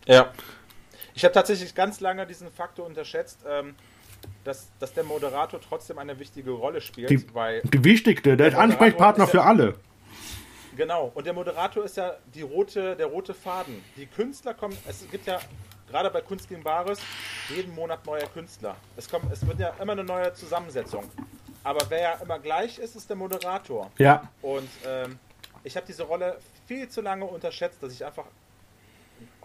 Ja. 0.06 0.32
Ich 1.14 1.24
habe 1.24 1.34
tatsächlich 1.34 1.76
ganz 1.76 2.02
lange 2.02 2.26
diesen 2.28 2.52
Faktor 2.52 2.86
unterschätzt. 2.86 3.46
Ähm, 3.48 3.76
dass, 4.44 4.70
dass 4.80 4.94
der 4.94 5.04
Moderator 5.04 5.60
trotzdem 5.62 5.98
eine 5.98 6.20
wichtige 6.20 6.52
Rolle 6.52 6.82
spielt. 6.82 7.10
Die, 7.10 7.34
weil 7.34 7.62
die 7.62 7.84
wichtigste, 7.84 8.38
der, 8.38 8.52
der 8.52 8.60
Ansprechpartner 8.60 9.26
ist 9.26 9.34
ja, 9.34 9.42
für 9.42 9.48
alle. 9.48 9.76
Genau, 10.76 11.12
und 11.14 11.26
der 11.26 11.34
Moderator 11.34 11.86
ist 11.86 11.98
ja 11.98 12.16
die 12.34 12.42
rote, 12.42 12.96
der 12.96 13.08
rote 13.08 13.34
Faden. 13.34 13.84
Die 13.98 14.06
Künstler 14.06 14.54
kommen, 14.54 14.78
es 14.88 15.10
gibt 15.10 15.28
ja 15.28 15.40
gerade 15.88 16.10
bei 16.10 16.22
Kunst 16.22 16.50
gegen 16.50 16.64
Bares 16.64 17.00
jeden 17.50 17.74
Monat 17.76 18.06
neue 18.06 18.26
Künstler. 18.28 18.76
Es, 18.98 19.10
kommt, 19.10 19.32
es 19.32 19.46
wird 19.46 19.60
ja 19.60 19.74
immer 19.82 19.94
eine 19.94 20.04
neue 20.04 20.34
Zusammensetzung. 20.34 21.10
Aber 21.64 21.90
wer 21.90 22.00
ja 22.00 22.14
immer 22.22 22.40
gleich 22.40 22.78
ist, 22.78 22.96
ist 22.96 23.10
der 23.10 23.16
Moderator. 23.16 23.92
Ja. 23.98 24.30
Und 24.42 24.70
ähm, 24.86 25.18
ich 25.64 25.76
habe 25.76 25.86
diese 25.86 26.04
Rolle 26.04 26.38
viel 26.68 26.88
zu 26.90 27.02
lange 27.02 27.26
unterschätzt, 27.26 27.82
dass 27.82 27.92
ich 27.92 28.06
einfach 28.06 28.26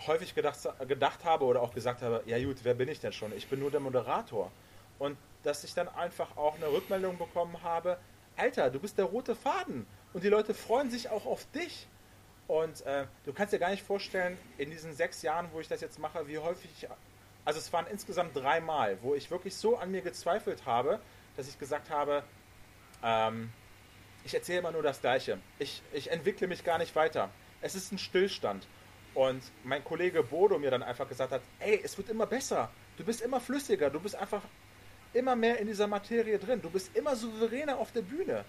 häufig 0.07 0.35
gedacht, 0.35 0.59
gedacht 0.87 1.25
habe 1.25 1.45
oder 1.45 1.63
auch 1.63 1.73
gesagt 1.73 2.03
habe, 2.03 2.23
ja 2.27 2.43
gut, 2.43 2.59
wer 2.63 2.75
bin 2.75 2.89
ich 2.89 3.01
denn 3.01 3.13
schon? 3.13 3.37
Ich 3.37 3.49
bin 3.49 3.61
nur 3.61 3.71
der 3.71 3.81
Moderator 3.81 4.51
und 4.99 5.17
dass 5.43 5.65
ich 5.65 5.75
dann 5.75 5.89
einfach 5.89 6.37
auch 6.37 6.57
eine 6.57 6.71
Rückmeldung 6.71 7.17
bekommen 7.17 7.63
habe, 7.63 7.99
Alter, 8.37 8.71
du 8.71 8.79
bist 8.79 8.99
der 8.99 9.07
rote 9.07 9.35
Faden 9.35 9.87
und 10.13 10.25
die 10.25 10.29
Leute 10.29 10.55
freuen 10.55 10.91
sich 10.91 11.11
auch 11.11 11.27
auf 11.27 11.47
dich. 11.53 11.87
Und 12.51 12.85
äh, 12.85 13.07
du 13.25 13.33
kannst 13.33 13.53
dir 13.53 13.61
gar 13.61 13.71
nicht 13.71 13.85
vorstellen, 13.85 14.37
in 14.59 14.73
diesen 14.73 14.93
sechs 14.93 15.23
Jahren, 15.23 15.47
wo 15.53 15.61
ich 15.61 15.69
das 15.69 15.81
jetzt 15.81 16.01
mache, 16.01 16.27
wie 16.27 16.37
häufig 16.37 16.69
ich, 16.77 16.89
also 17.45 17.61
es 17.61 17.73
waren 17.73 17.87
insgesamt 17.87 18.35
dreimal, 18.35 18.99
wo 19.03 19.15
ich 19.15 19.31
wirklich 19.31 19.55
so 19.55 19.77
an 19.77 19.93
mir 19.93 20.01
gezweifelt 20.01 20.67
habe, 20.67 20.99
dass 21.37 21.47
ich 21.47 21.61
gesagt 21.61 21.91
habe, 21.91 22.25
ähm, 23.05 23.53
ich 24.25 24.35
erzähle 24.35 24.59
immer 24.59 24.73
nur 24.73 24.83
das 24.83 25.01
Gleiche. 25.01 25.39
Ich, 25.61 25.81
ich 25.93 26.11
entwickle 26.11 26.49
mich 26.49 26.65
gar 26.65 26.79
nicht 26.79 26.97
weiter. 26.97 27.31
Es 27.61 27.77
ist 27.77 27.93
ein 27.93 27.99
Stillstand. 27.99 28.67
Und 29.15 29.45
mein 29.63 29.85
Kollege 29.85 30.25
Bodo 30.25 30.59
mir 30.59 30.73
dann 30.73 30.83
einfach 30.83 31.09
gesagt 31.09 31.31
hat, 31.31 31.43
ey, 31.61 31.81
es 31.85 31.97
wird 31.99 32.09
immer 32.09 32.27
besser. 32.27 32.69
Du 32.97 33.05
bist 33.05 33.21
immer 33.21 33.39
flüssiger. 33.39 33.91
Du 33.91 34.01
bist 34.01 34.17
einfach 34.17 34.43
immer 35.13 35.37
mehr 35.37 35.61
in 35.61 35.69
dieser 35.69 35.87
Materie 35.87 36.41
drin. 36.41 36.61
Du 36.61 36.69
bist 36.69 36.97
immer 36.97 37.15
souveräner 37.15 37.79
auf 37.79 37.93
der 37.93 38.03
Bühne. 38.03 38.45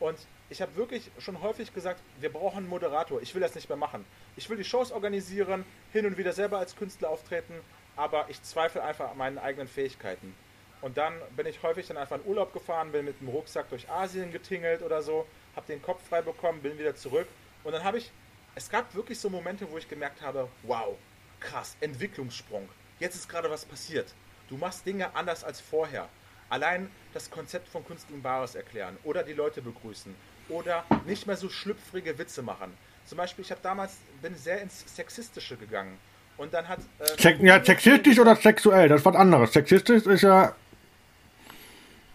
Und 0.00 0.18
ich 0.48 0.60
habe 0.60 0.74
wirklich 0.74 1.10
schon 1.18 1.40
häufig 1.42 1.72
gesagt, 1.72 2.00
wir 2.18 2.32
brauchen 2.32 2.58
einen 2.58 2.68
Moderator. 2.68 3.22
Ich 3.22 3.34
will 3.34 3.40
das 3.40 3.54
nicht 3.54 3.68
mehr 3.68 3.76
machen. 3.76 4.04
Ich 4.34 4.48
will 4.50 4.56
die 4.56 4.64
Shows 4.64 4.90
organisieren, 4.90 5.64
hin 5.92 6.06
und 6.06 6.18
wieder 6.18 6.32
selber 6.32 6.58
als 6.58 6.74
Künstler 6.74 7.10
auftreten, 7.10 7.54
aber 7.96 8.28
ich 8.28 8.42
zweifle 8.42 8.82
einfach 8.82 9.10
an 9.10 9.18
meinen 9.18 9.38
eigenen 9.38 9.68
Fähigkeiten. 9.68 10.34
Und 10.80 10.96
dann 10.96 11.14
bin 11.36 11.46
ich 11.46 11.62
häufig 11.62 11.86
dann 11.86 11.98
einfach 11.98 12.16
in 12.16 12.24
Urlaub 12.24 12.54
gefahren, 12.54 12.92
bin 12.92 13.04
mit 13.04 13.20
dem 13.20 13.28
Rucksack 13.28 13.68
durch 13.68 13.90
Asien 13.90 14.32
getingelt 14.32 14.82
oder 14.82 15.02
so, 15.02 15.26
habe 15.54 15.66
den 15.66 15.82
Kopf 15.82 16.02
frei 16.08 16.22
bekommen, 16.22 16.62
bin 16.62 16.78
wieder 16.78 16.96
zurück. 16.96 17.28
Und 17.62 17.72
dann 17.72 17.84
habe 17.84 17.98
ich, 17.98 18.10
es 18.54 18.70
gab 18.70 18.94
wirklich 18.94 19.20
so 19.20 19.28
Momente, 19.28 19.70
wo 19.70 19.76
ich 19.76 19.88
gemerkt 19.88 20.22
habe, 20.22 20.48
wow, 20.62 20.96
krass, 21.38 21.76
Entwicklungssprung. 21.80 22.66
Jetzt 22.98 23.16
ist 23.16 23.28
gerade 23.28 23.50
was 23.50 23.66
passiert. 23.66 24.14
Du 24.48 24.56
machst 24.56 24.86
Dinge 24.86 25.14
anders 25.14 25.44
als 25.44 25.60
vorher. 25.60 26.08
Allein 26.50 26.90
das 27.14 27.30
Konzept 27.30 27.68
von 27.68 27.86
künstlichem 27.86 28.22
Bares 28.22 28.54
erklären 28.54 28.98
oder 29.04 29.22
die 29.22 29.32
Leute 29.32 29.62
begrüßen 29.62 30.14
oder 30.48 30.84
nicht 31.06 31.26
mehr 31.26 31.36
so 31.36 31.48
schlüpfrige 31.48 32.18
Witze 32.18 32.42
machen. 32.42 32.76
Zum 33.06 33.18
Beispiel, 33.18 33.44
ich 33.44 33.50
habe 33.50 33.60
damals 33.62 33.96
bin 34.20 34.36
sehr 34.36 34.60
ins 34.60 34.84
Sexistische 34.94 35.56
gegangen 35.56 35.96
und 36.36 36.52
dann 36.52 36.68
hat 36.68 36.80
äh, 36.98 37.46
ja 37.46 37.64
sexistisch 37.64 38.18
oder 38.18 38.36
sexuell, 38.36 38.88
das 38.88 39.00
ist 39.00 39.06
was 39.06 39.16
anderes. 39.16 39.52
Sexistisch 39.52 40.06
ist 40.06 40.22
ja 40.22 40.54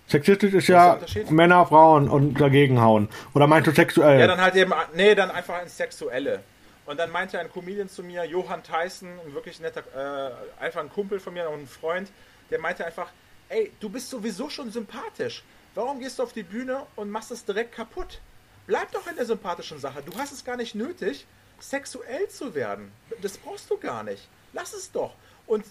Sexistisch 0.07 0.53
ist 0.53 0.67
ja 0.67 0.99
Männer, 1.29 1.65
Frauen 1.65 2.09
und 2.09 2.39
dagegen 2.39 2.79
hauen. 2.79 3.09
Oder 3.33 3.47
meinst 3.47 3.67
du 3.67 3.71
sexuell? 3.71 4.19
Ja, 4.19 4.27
dann 4.27 4.39
halt 4.39 4.55
eben, 4.55 4.71
nee, 4.93 5.15
dann 5.15 5.31
einfach 5.31 5.61
ins 5.63 5.75
Sexuelle. 5.75 6.41
Und 6.85 6.99
dann 6.99 7.09
meinte 7.09 7.39
ein 7.39 7.51
Comedian 7.51 7.89
zu 7.89 8.03
mir, 8.03 8.23
Johann 8.25 8.61
Tyson, 8.61 9.09
ein 9.25 9.33
wirklich 9.33 9.59
netter, 9.59 9.81
äh, 9.95 10.63
einfach 10.63 10.81
ein 10.81 10.89
Kumpel 10.89 11.19
von 11.19 11.33
mir 11.33 11.49
und 11.49 11.61
ein 11.61 11.67
Freund, 11.67 12.11
der 12.51 12.59
meinte 12.59 12.85
einfach, 12.85 13.07
ey, 13.49 13.71
du 13.79 13.89
bist 13.89 14.09
sowieso 14.09 14.49
schon 14.49 14.71
sympathisch. 14.71 15.43
Warum 15.75 15.99
gehst 15.99 16.19
du 16.19 16.23
auf 16.23 16.33
die 16.33 16.43
Bühne 16.43 16.85
und 16.95 17.09
machst 17.09 17.31
es 17.31 17.43
direkt 17.45 17.73
kaputt? 17.73 18.21
Bleib 18.67 18.91
doch 18.91 19.07
in 19.07 19.15
der 19.15 19.25
sympathischen 19.25 19.79
Sache. 19.79 20.01
Du 20.01 20.17
hast 20.17 20.31
es 20.31 20.43
gar 20.43 20.57
nicht 20.57 20.73
nötig, 20.73 21.27
sexuell 21.59 22.27
zu 22.29 22.55
werden. 22.55 22.91
Das 23.21 23.37
brauchst 23.37 23.69
du 23.69 23.77
gar 23.77 24.03
nicht. 24.03 24.27
Lass 24.53 24.73
es 24.73 24.91
doch. 24.91 25.13
Und 25.47 25.65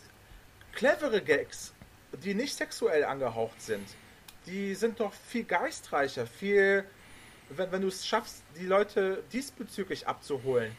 clevere 0.73 1.23
Gags, 1.23 1.73
die 2.13 2.35
nicht 2.35 2.55
sexuell 2.55 3.05
angehaucht 3.05 3.61
sind, 3.61 3.89
die 4.47 4.75
sind 4.75 5.01
doch 5.01 5.13
viel 5.13 5.45
geistreicher, 5.45 6.27
viel, 6.27 6.85
wenn, 7.49 7.73
wenn 7.73 7.83
du 7.83 7.89
es 7.89 8.07
schaffst, 8.07 8.43
die 8.57 8.67
Leute 8.67 9.25
diesbezüglich 9.33 10.07
abzuholen, 10.07 10.77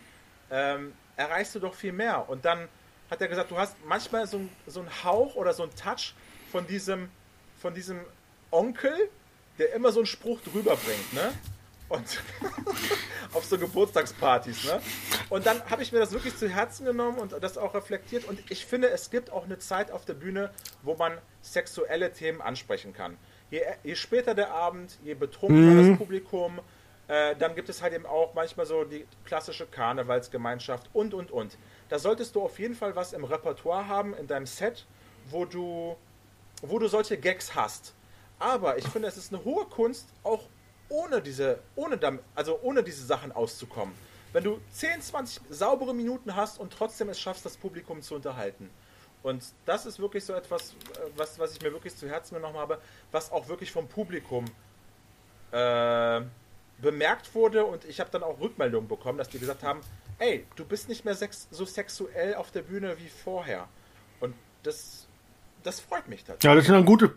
ähm, 0.51 0.93
erreichst 1.17 1.55
du 1.55 1.59
doch 1.59 1.73
viel 1.73 1.93
mehr. 1.93 2.29
Und 2.29 2.45
dann 2.45 2.67
hat 3.09 3.21
er 3.21 3.27
gesagt, 3.27 3.51
du 3.51 3.57
hast 3.57 3.75
manchmal 3.85 4.27
so, 4.27 4.41
so 4.67 4.81
einen 4.81 5.03
Hauch 5.03 5.35
oder 5.35 5.53
so 5.53 5.63
einen 5.63 5.75
Touch 5.75 6.13
von 6.55 6.65
diesem, 6.65 7.09
von 7.57 7.73
diesem 7.73 7.99
Onkel, 8.49 9.09
der 9.59 9.73
immer 9.73 9.91
so 9.91 9.99
einen 9.99 10.05
Spruch 10.05 10.39
drüber 10.39 10.77
bringt, 10.77 11.11
ne? 11.11 11.33
Und 11.89 12.23
auf 13.33 13.43
so 13.43 13.57
Geburtstagspartys, 13.57 14.63
ne? 14.63 14.79
Und 15.29 15.45
dann 15.45 15.69
habe 15.69 15.83
ich 15.83 15.91
mir 15.91 15.99
das 15.99 16.13
wirklich 16.13 16.37
zu 16.37 16.47
Herzen 16.47 16.85
genommen 16.85 17.17
und 17.17 17.33
das 17.43 17.57
auch 17.57 17.73
reflektiert. 17.73 18.23
Und 18.23 18.39
ich 18.49 18.65
finde, 18.65 18.87
es 18.89 19.09
gibt 19.09 19.33
auch 19.33 19.43
eine 19.43 19.59
Zeit 19.59 19.91
auf 19.91 20.05
der 20.05 20.13
Bühne, 20.13 20.49
wo 20.81 20.95
man 20.95 21.17
sexuelle 21.41 22.13
Themen 22.13 22.39
ansprechen 22.39 22.93
kann. 22.93 23.17
Je, 23.51 23.59
je 23.83 23.95
später 23.95 24.33
der 24.33 24.51
Abend, 24.51 24.97
je 25.03 25.13
betrunkener 25.13 25.73
mhm. 25.73 25.89
das 25.89 25.97
Publikum, 25.97 26.61
äh, 27.09 27.35
dann 27.35 27.55
gibt 27.55 27.67
es 27.67 27.81
halt 27.81 27.93
eben 27.93 28.05
auch 28.05 28.33
manchmal 28.33 28.65
so 28.65 28.85
die 28.85 29.05
klassische 29.25 29.65
Karnevalsgemeinschaft 29.65 30.89
und, 30.93 31.13
und, 31.13 31.31
und. 31.31 31.57
Da 31.89 31.99
solltest 31.99 32.33
du 32.33 32.43
auf 32.43 32.59
jeden 32.59 32.75
Fall 32.75 32.95
was 32.95 33.11
im 33.11 33.25
Repertoire 33.25 33.89
haben, 33.89 34.13
in 34.13 34.27
deinem 34.27 34.45
Set, 34.45 34.85
wo 35.29 35.43
du, 35.43 35.97
wo 36.61 36.79
du 36.79 36.87
solche 36.87 37.17
Gags 37.17 37.55
hast. 37.55 37.93
Aber 38.39 38.77
ich 38.77 38.87
finde, 38.87 39.07
es 39.07 39.17
ist 39.17 39.33
eine 39.33 39.43
hohe 39.43 39.65
Kunst, 39.65 40.07
auch 40.23 40.43
ohne 40.89 41.21
diese, 41.21 41.59
ohne, 41.75 41.99
also 42.35 42.59
ohne 42.61 42.83
diese 42.83 43.05
Sachen 43.05 43.31
auszukommen. 43.31 43.95
Wenn 44.33 44.43
du 44.43 44.59
10, 44.71 45.01
20 45.01 45.41
saubere 45.49 45.95
Minuten 45.95 46.35
hast 46.35 46.59
und 46.59 46.73
trotzdem 46.73 47.09
es 47.09 47.19
schaffst, 47.19 47.45
das 47.45 47.55
Publikum 47.57 48.01
zu 48.01 48.15
unterhalten. 48.15 48.69
Und 49.23 49.43
das 49.65 49.85
ist 49.85 49.99
wirklich 49.99 50.23
so 50.23 50.33
etwas, 50.33 50.71
äh, 50.71 50.75
was, 51.15 51.39
was 51.39 51.53
ich 51.53 51.61
mir 51.61 51.71
wirklich 51.71 51.95
zu 51.95 52.07
Herzen 52.07 52.35
genommen 52.35 52.57
habe, 52.57 52.79
was 53.11 53.31
auch 53.31 53.47
wirklich 53.47 53.71
vom 53.71 53.87
Publikum 53.87 54.45
äh, 55.51 56.21
bemerkt 56.79 57.33
wurde 57.33 57.65
und 57.65 57.85
ich 57.85 57.99
habe 57.99 58.09
dann 58.11 58.23
auch 58.23 58.39
Rückmeldungen 58.39 58.87
bekommen, 58.87 59.17
dass 59.17 59.29
die 59.29 59.39
gesagt 59.39 59.63
haben, 59.63 59.81
ey, 60.19 60.45
du 60.55 60.65
bist 60.65 60.89
nicht 60.89 61.05
mehr 61.05 61.15
sex 61.15 61.47
so 61.51 61.65
sexuell 61.65 62.35
auf 62.35 62.51
der 62.51 62.61
Bühne 62.61 62.97
wie 62.99 63.07
vorher. 63.07 63.67
Und 64.19 64.35
das, 64.63 65.07
das 65.65 65.79
freut 65.79 66.07
mich 66.07 66.23
tatsächlich. 66.23 66.43
Ja, 66.43 66.55
das 66.55 66.65
ist 66.65 66.71
ein 66.71 66.85
gutes 66.85 67.09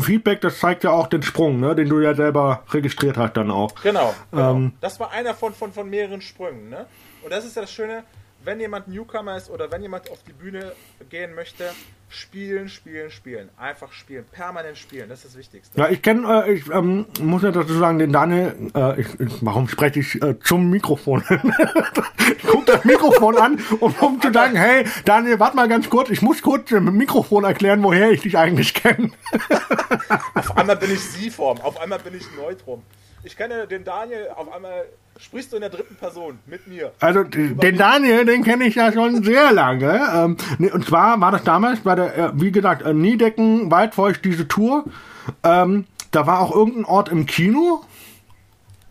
Feedback, 0.00 0.40
das 0.40 0.58
zeigt 0.58 0.84
ja 0.84 0.90
auch 0.90 1.08
den 1.08 1.22
Sprung, 1.22 1.58
ne, 1.58 1.74
den 1.74 1.88
du 1.88 2.00
ja 2.00 2.14
selber 2.14 2.62
registriert 2.70 3.16
hast 3.16 3.36
dann 3.36 3.50
auch. 3.50 3.74
Genau. 3.82 4.14
genau. 4.30 4.54
Ähm, 4.54 4.72
das 4.80 5.00
war 5.00 5.10
einer 5.10 5.34
von, 5.34 5.52
von, 5.52 5.72
von 5.72 5.90
mehreren 5.90 6.22
Sprüngen. 6.22 6.70
Ne? 6.70 6.86
Und 7.22 7.32
das 7.32 7.44
ist 7.44 7.56
ja 7.56 7.62
das 7.62 7.72
Schöne, 7.72 8.04
wenn 8.44 8.60
jemand 8.60 8.88
Newcomer 8.88 9.36
ist 9.36 9.50
oder 9.50 9.70
wenn 9.70 9.82
jemand 9.82 10.10
auf 10.10 10.22
die 10.24 10.32
Bühne 10.32 10.72
gehen 11.10 11.34
möchte, 11.34 11.70
spielen, 12.08 12.68
spielen, 12.68 13.10
spielen. 13.10 13.48
Einfach 13.56 13.92
spielen, 13.92 14.24
permanent 14.30 14.76
spielen, 14.76 15.08
das 15.08 15.20
ist 15.20 15.28
das 15.28 15.36
Wichtigste. 15.36 15.78
Ja, 15.78 15.88
ich 15.88 16.02
kenne, 16.02 16.44
äh, 16.46 16.52
ich 16.52 16.68
ähm, 16.70 17.06
muss 17.20 17.42
ja 17.42 17.50
dazu 17.50 17.74
sagen, 17.74 17.98
den 17.98 18.12
Daniel, 18.12 18.54
äh, 18.74 19.00
ich, 19.00 19.20
ich, 19.20 19.32
warum 19.40 19.68
spreche 19.68 20.00
ich 20.00 20.20
äh, 20.22 20.38
zum 20.40 20.70
Mikrofon? 20.70 21.24
ich 22.36 22.46
gucke 22.46 22.66
das 22.66 22.84
Mikrofon 22.84 23.36
an, 23.38 23.60
um, 23.80 23.94
um 24.00 24.20
zu 24.20 24.32
sagen, 24.32 24.56
hey, 24.56 24.84
Daniel, 25.04 25.40
warte 25.40 25.56
mal 25.56 25.68
ganz 25.68 25.88
kurz, 25.88 26.10
ich 26.10 26.22
muss 26.22 26.42
kurz 26.42 26.68
dem 26.68 26.84
Mikrofon 26.96 27.44
erklären, 27.44 27.82
woher 27.82 28.10
ich 28.10 28.22
dich 28.22 28.36
eigentlich 28.36 28.74
kenne. 28.74 29.10
auf 30.34 30.56
einmal 30.56 30.76
bin 30.76 30.92
ich 30.92 31.00
Sie-Form, 31.00 31.60
auf 31.60 31.80
einmal 31.80 31.98
bin 31.98 32.14
ich 32.14 32.24
Neutrum. 32.36 32.82
Ich 33.24 33.36
kenne 33.36 33.66
den 33.66 33.84
Daniel, 33.84 34.28
auf 34.36 34.52
einmal 34.52 34.84
sprichst 35.18 35.52
du 35.52 35.56
in 35.56 35.60
der 35.60 35.70
dritten 35.70 35.94
Person 35.96 36.38
mit 36.46 36.66
mir. 36.66 36.92
Also 37.00 37.22
den 37.22 37.76
Daniel, 37.76 38.24
den 38.24 38.42
kenne 38.42 38.64
ich 38.64 38.74
ja 38.74 38.92
schon 38.92 39.22
sehr 39.22 39.52
lange. 39.52 40.00
Ähm, 40.14 40.36
nee, 40.58 40.70
und 40.70 40.84
zwar 40.86 41.20
war 41.20 41.30
das 41.30 41.44
damals 41.44 41.80
bei 41.80 41.94
der, 41.94 42.16
äh, 42.16 42.30
wie 42.34 42.50
gesagt, 42.50 42.82
äh, 42.82 42.92
Niedecken, 42.92 43.70
Waldfeucht, 43.70 44.24
diese 44.24 44.48
Tour. 44.48 44.84
Ähm, 45.44 45.86
da 46.10 46.26
war 46.26 46.40
auch 46.40 46.54
irgendein 46.54 46.84
Ort 46.84 47.08
im 47.08 47.26
Kino. 47.26 47.82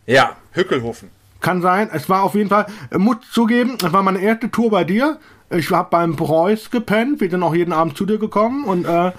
Ja, 0.06 0.36
Hückelhofen. 0.52 1.10
Kann 1.40 1.62
sein. 1.62 1.90
Es 1.92 2.08
war 2.08 2.24
auf 2.24 2.36
jeden 2.36 2.50
Fall, 2.50 2.68
äh, 2.92 2.98
muss 2.98 3.18
zugeben, 3.32 3.78
es 3.84 3.92
war 3.92 4.04
meine 4.04 4.20
erste 4.20 4.50
Tour 4.50 4.70
bei 4.72 4.84
dir. 4.84 5.20
Ich 5.50 5.70
habe 5.72 5.90
beim 5.90 6.16
Preuß 6.16 6.72
gepennt, 6.72 7.20
wir 7.20 7.30
sind 7.30 7.44
auch 7.44 7.54
jeden 7.54 7.74
Abend 7.74 7.98
zu 7.98 8.06
dir 8.06 8.18
gekommen 8.18 8.64
und 8.64 8.86
äh, 8.86 9.12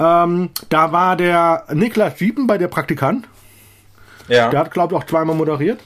ähm, 0.00 0.50
da 0.70 0.90
war 0.90 1.16
der 1.16 1.66
Niklas 1.72 2.18
Sieben 2.18 2.48
bei 2.48 2.58
der 2.58 2.66
Praktikant. 2.66 3.28
Ja. 4.32 4.48
Der 4.48 4.60
hat, 4.60 4.70
glaube 4.70 4.94
ich, 4.94 5.00
auch 5.00 5.06
zweimal 5.06 5.36
moderiert. 5.36 5.80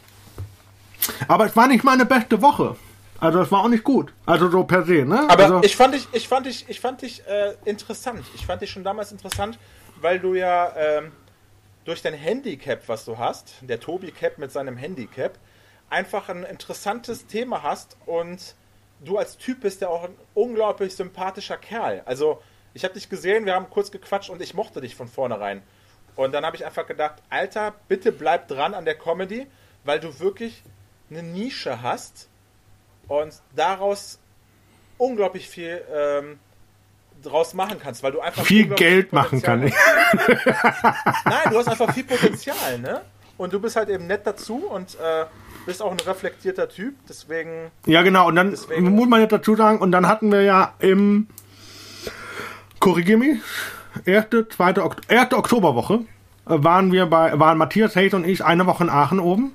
Aber 1.28 1.46
es 1.46 1.56
war 1.56 1.68
nicht 1.68 1.84
meine 1.84 2.04
beste 2.04 2.40
Woche. 2.42 2.76
Also 3.18 3.40
es 3.40 3.50
war 3.50 3.64
auch 3.64 3.68
nicht 3.68 3.84
gut. 3.84 4.12
Also 4.26 4.50
so 4.50 4.64
per 4.64 4.84
se, 4.84 5.04
ne? 5.04 5.26
Aber 5.28 5.44
also, 5.44 5.62
ich 5.62 5.76
fand 5.76 5.94
dich, 5.94 6.06
ich 6.12 6.28
fand 6.28 6.46
dich, 6.46 6.66
ich 6.68 6.80
fand 6.80 7.02
dich 7.02 7.26
äh, 7.26 7.54
interessant. 7.64 8.24
Ich 8.34 8.46
fand 8.46 8.62
dich 8.62 8.70
schon 8.70 8.84
damals 8.84 9.12
interessant, 9.12 9.58
weil 10.00 10.18
du 10.20 10.34
ja 10.34 10.72
ähm, 10.76 11.12
durch 11.84 12.02
dein 12.02 12.14
Handicap, 12.14 12.88
was 12.88 13.04
du 13.04 13.16
hast, 13.16 13.54
der 13.62 13.80
Tobi 13.80 14.10
Cap 14.10 14.38
mit 14.38 14.52
seinem 14.52 14.76
Handicap, 14.76 15.38
einfach 15.88 16.28
ein 16.28 16.42
interessantes 16.44 17.26
Thema 17.26 17.62
hast 17.62 17.96
und 18.06 18.54
du 19.04 19.18
als 19.18 19.38
Typ 19.38 19.60
bist 19.60 19.80
ja 19.80 19.88
auch 19.88 20.04
ein 20.04 20.14
unglaublich 20.34 20.94
sympathischer 20.94 21.56
Kerl. 21.56 22.02
Also 22.04 22.42
ich 22.74 22.84
habe 22.84 22.94
dich 22.94 23.08
gesehen, 23.08 23.46
wir 23.46 23.54
haben 23.54 23.70
kurz 23.70 23.90
gequatscht 23.90 24.30
und 24.30 24.42
ich 24.42 24.52
mochte 24.52 24.80
dich 24.80 24.94
von 24.94 25.08
vornherein. 25.08 25.62
Und 26.16 26.32
dann 26.32 26.44
habe 26.44 26.56
ich 26.56 26.64
einfach 26.64 26.86
gedacht, 26.86 27.16
Alter, 27.30 27.74
bitte 27.88 28.10
bleib 28.10 28.48
dran 28.48 28.74
an 28.74 28.84
der 28.84 28.94
Comedy, 28.94 29.46
weil 29.84 30.00
du 30.00 30.18
wirklich 30.18 30.62
eine 31.10 31.22
Nische 31.22 31.82
hast 31.82 32.28
und 33.06 33.34
daraus 33.54 34.18
unglaublich 34.98 35.48
viel 35.48 35.82
ähm, 35.94 36.38
draus 37.22 37.54
machen 37.54 37.78
kannst, 37.80 38.02
weil 38.02 38.12
du 38.12 38.20
einfach 38.20 38.44
viel 38.44 38.66
Geld 38.66 39.12
machen 39.12 39.42
kannst. 39.42 39.74
Nein, 41.24 41.42
du 41.50 41.58
hast 41.58 41.68
einfach 41.68 41.92
viel 41.92 42.04
Potenzial, 42.04 42.78
ne? 42.78 43.02
Und 43.36 43.52
du 43.52 43.60
bist 43.60 43.76
halt 43.76 43.90
eben 43.90 44.06
nett 44.06 44.26
dazu 44.26 44.66
und 44.66 44.94
äh, 44.94 45.26
bist 45.66 45.82
auch 45.82 45.90
ein 45.90 46.00
reflektierter 46.00 46.68
Typ, 46.68 46.94
deswegen. 47.08 47.70
Ja, 47.84 48.02
genau, 48.02 48.28
und 48.28 48.36
dann 48.36 48.50
deswegen, 48.50 48.90
muss 48.90 49.08
man 49.08 49.20
jetzt 49.20 49.32
dazu 49.32 49.54
sagen, 49.56 49.78
und 49.78 49.92
dann 49.92 50.08
hatten 50.08 50.32
wir 50.32 50.42
ja 50.42 50.74
im 50.78 51.28
Korrigier 52.80 53.18
mich, 53.18 53.38
erste, 54.04 54.48
zweite, 54.48 54.88
erste 55.08 55.36
Oktoberwoche 55.36 55.94
äh, 55.94 55.98
waren 56.46 56.92
wir 56.92 57.06
bei, 57.06 57.38
waren 57.38 57.58
Matthias 57.58 57.96
Hayes 57.96 58.14
und 58.14 58.26
ich 58.26 58.44
eine 58.44 58.66
Woche 58.66 58.84
in 58.84 58.90
Aachen 58.90 59.20
oben 59.20 59.52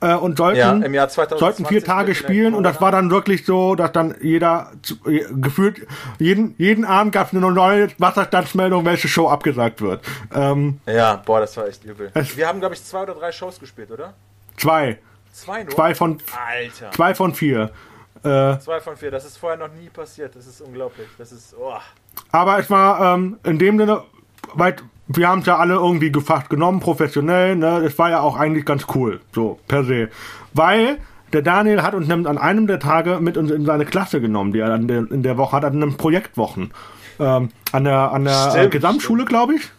äh, 0.00 0.14
und 0.14 0.38
sollten, 0.38 0.58
ja, 0.58 0.72
im 0.72 0.94
Jahr 0.94 1.08
2020 1.08 1.40
sollten 1.40 1.66
vier 1.66 1.84
Tage 1.84 2.14
spielen 2.14 2.54
und 2.54 2.62
das 2.62 2.80
war 2.80 2.92
dann 2.92 3.10
wirklich 3.10 3.44
so, 3.44 3.74
dass 3.74 3.92
dann 3.92 4.14
jeder 4.20 4.72
gefühlt 5.04 5.86
jeden 6.18 6.54
jeden 6.58 6.84
Abend 6.84 7.12
gab 7.12 7.28
es 7.28 7.34
eine 7.34 7.50
neue 7.50 7.88
Wasserstandsmeldung, 7.98 8.84
welche 8.84 9.08
Show 9.08 9.28
abgesagt 9.28 9.80
wird. 9.80 10.04
Ähm, 10.34 10.80
ja, 10.86 11.16
boah, 11.16 11.40
das 11.40 11.56
war 11.56 11.66
echt 11.66 11.84
übel. 11.84 12.10
Wir 12.14 12.48
haben 12.48 12.60
glaube 12.60 12.74
ich 12.74 12.84
zwei 12.84 13.02
oder 13.02 13.14
drei 13.14 13.32
Shows 13.32 13.58
gespielt, 13.58 13.90
oder? 13.90 14.14
Zwei. 14.56 14.98
Zwei 15.32 15.62
nur. 15.62 15.72
Zwei 15.72 15.94
von 15.94 16.18
Alter. 16.36 16.90
Zwei 16.90 17.14
von 17.14 17.34
vier. 17.34 17.70
Äh, 18.24 18.58
zwei 18.58 18.80
von 18.80 18.96
vier. 18.96 19.10
Das 19.10 19.24
ist 19.24 19.36
vorher 19.36 19.58
noch 19.58 19.72
nie 19.72 19.88
passiert. 19.88 20.34
Das 20.34 20.46
ist 20.46 20.60
unglaublich. 20.60 21.06
Das 21.16 21.30
ist. 21.30 21.54
Oh. 21.58 21.74
Aber 22.32 22.58
es 22.58 22.70
war 22.70 23.14
ähm, 23.14 23.38
in 23.44 23.58
dem 23.58 23.78
Sinne, 23.78 24.02
weil 24.54 24.76
wir 25.06 25.28
haben 25.28 25.40
es 25.40 25.46
ja 25.46 25.56
alle 25.56 25.74
irgendwie 25.74 26.12
gefasst 26.12 26.50
genommen, 26.50 26.80
professionell, 26.80 27.56
ne? 27.56 27.78
Es 27.78 27.98
war 27.98 28.10
ja 28.10 28.20
auch 28.20 28.36
eigentlich 28.36 28.66
ganz 28.66 28.86
cool, 28.94 29.20
so 29.34 29.58
per 29.66 29.84
se. 29.84 30.10
Weil 30.52 30.98
der 31.32 31.42
Daniel 31.42 31.82
hat 31.82 31.94
uns 31.94 32.08
nämlich 32.08 32.28
an 32.28 32.38
einem 32.38 32.66
der 32.66 32.78
Tage 32.78 33.18
mit 33.20 33.36
uns 33.36 33.50
in 33.50 33.64
seine 33.64 33.84
Klasse 33.84 34.20
genommen, 34.20 34.52
die 34.52 34.60
er 34.60 34.74
in 34.74 34.88
der, 34.88 35.10
in 35.10 35.22
der 35.22 35.36
Woche 35.36 35.56
hat, 35.56 35.64
an 35.64 35.74
einem 35.74 35.96
Projektwochen. 35.96 36.72
Ähm, 37.20 37.50
an 37.72 37.84
der, 37.84 38.12
an 38.12 38.24
der 38.24 38.54
äh, 38.54 38.68
Gesamtschule, 38.68 39.24
glaube 39.24 39.56
ich. 39.56 39.70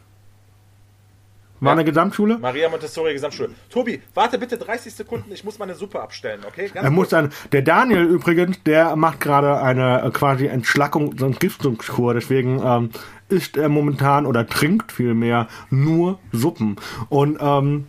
War 1.59 1.69
ja. 1.69 1.73
eine 1.73 1.85
Gesamtschule? 1.85 2.37
Maria 2.37 2.69
Montessori 2.69 3.13
Gesamtschule. 3.13 3.49
Tobi, 3.69 4.01
warte 4.13 4.37
bitte 4.37 4.57
30 4.57 4.93
Sekunden, 4.93 5.31
ich 5.31 5.43
muss 5.43 5.59
meine 5.59 5.75
Suppe 5.75 6.01
abstellen, 6.01 6.41
okay? 6.47 6.69
Ganz 6.73 6.85
er 6.85 6.91
muss 6.91 7.09
dann, 7.09 7.31
der 7.51 7.61
Daniel 7.61 8.03
übrigens, 8.03 8.63
der 8.63 8.95
macht 8.95 9.19
gerade 9.19 9.61
eine 9.61 10.03
äh, 10.03 10.09
quasi 10.11 10.47
Entschlackung, 10.47 11.17
so 11.17 11.25
Entgiftungskur, 11.25 12.13
deswegen 12.13 12.61
ähm, 12.63 12.89
isst 13.27 13.57
er 13.57 13.69
momentan 13.69 14.25
oder 14.25 14.47
trinkt 14.47 14.91
vielmehr 14.91 15.47
nur 15.69 16.19
Suppen. 16.31 16.77
Und 17.09 17.37
ähm, 17.41 17.87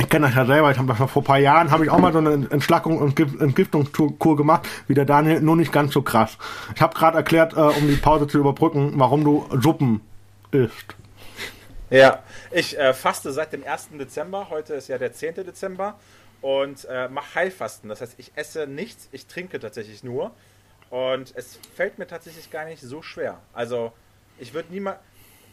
ich 0.00 0.08
kenne 0.08 0.26
das 0.26 0.34
ja 0.34 0.44
selber, 0.46 0.70
ich 0.70 0.78
habe 0.78 0.88
das 0.88 1.10
vor 1.10 1.22
ein 1.22 1.26
paar 1.26 1.38
Jahren, 1.38 1.70
habe 1.70 1.84
ich 1.84 1.90
auch 1.90 1.98
mal 1.98 2.12
so 2.12 2.18
eine 2.18 2.46
Entschlackung 2.50 2.98
und 2.98 3.18
Entgiftungskur 3.18 4.36
gemacht, 4.36 4.68
wie 4.88 4.94
der 4.94 5.04
Daniel, 5.04 5.40
nur 5.40 5.56
nicht 5.56 5.72
ganz 5.72 5.92
so 5.92 6.02
krass. 6.02 6.36
Ich 6.74 6.82
habe 6.82 6.94
gerade 6.94 7.16
erklärt, 7.18 7.52
äh, 7.52 7.60
um 7.60 7.86
die 7.86 7.96
Pause 7.96 8.26
zu 8.26 8.38
überbrücken, 8.38 8.94
warum 8.96 9.24
du 9.24 9.46
Suppen 9.60 10.00
isst. 10.50 10.96
Ja, 11.90 12.20
ich 12.54 12.78
äh, 12.78 12.94
faste 12.94 13.32
seit 13.32 13.52
dem 13.52 13.64
1. 13.66 13.90
Dezember. 13.98 14.48
Heute 14.48 14.74
ist 14.74 14.88
ja 14.88 14.96
der 14.96 15.12
10. 15.12 15.34
Dezember. 15.34 15.98
Und 16.40 16.84
äh, 16.84 17.08
mache 17.08 17.34
Heilfasten. 17.34 17.88
Das 17.88 18.00
heißt, 18.00 18.14
ich 18.18 18.32
esse 18.36 18.66
nichts, 18.66 19.08
ich 19.12 19.26
trinke 19.26 19.58
tatsächlich 19.58 20.04
nur. 20.04 20.30
Und 20.90 21.32
es 21.34 21.58
fällt 21.74 21.98
mir 21.98 22.06
tatsächlich 22.06 22.50
gar 22.50 22.64
nicht 22.64 22.80
so 22.80 23.02
schwer. 23.02 23.40
Also, 23.52 23.92
ich 24.38 24.54
würde 24.54 24.72
niemals. 24.72 24.98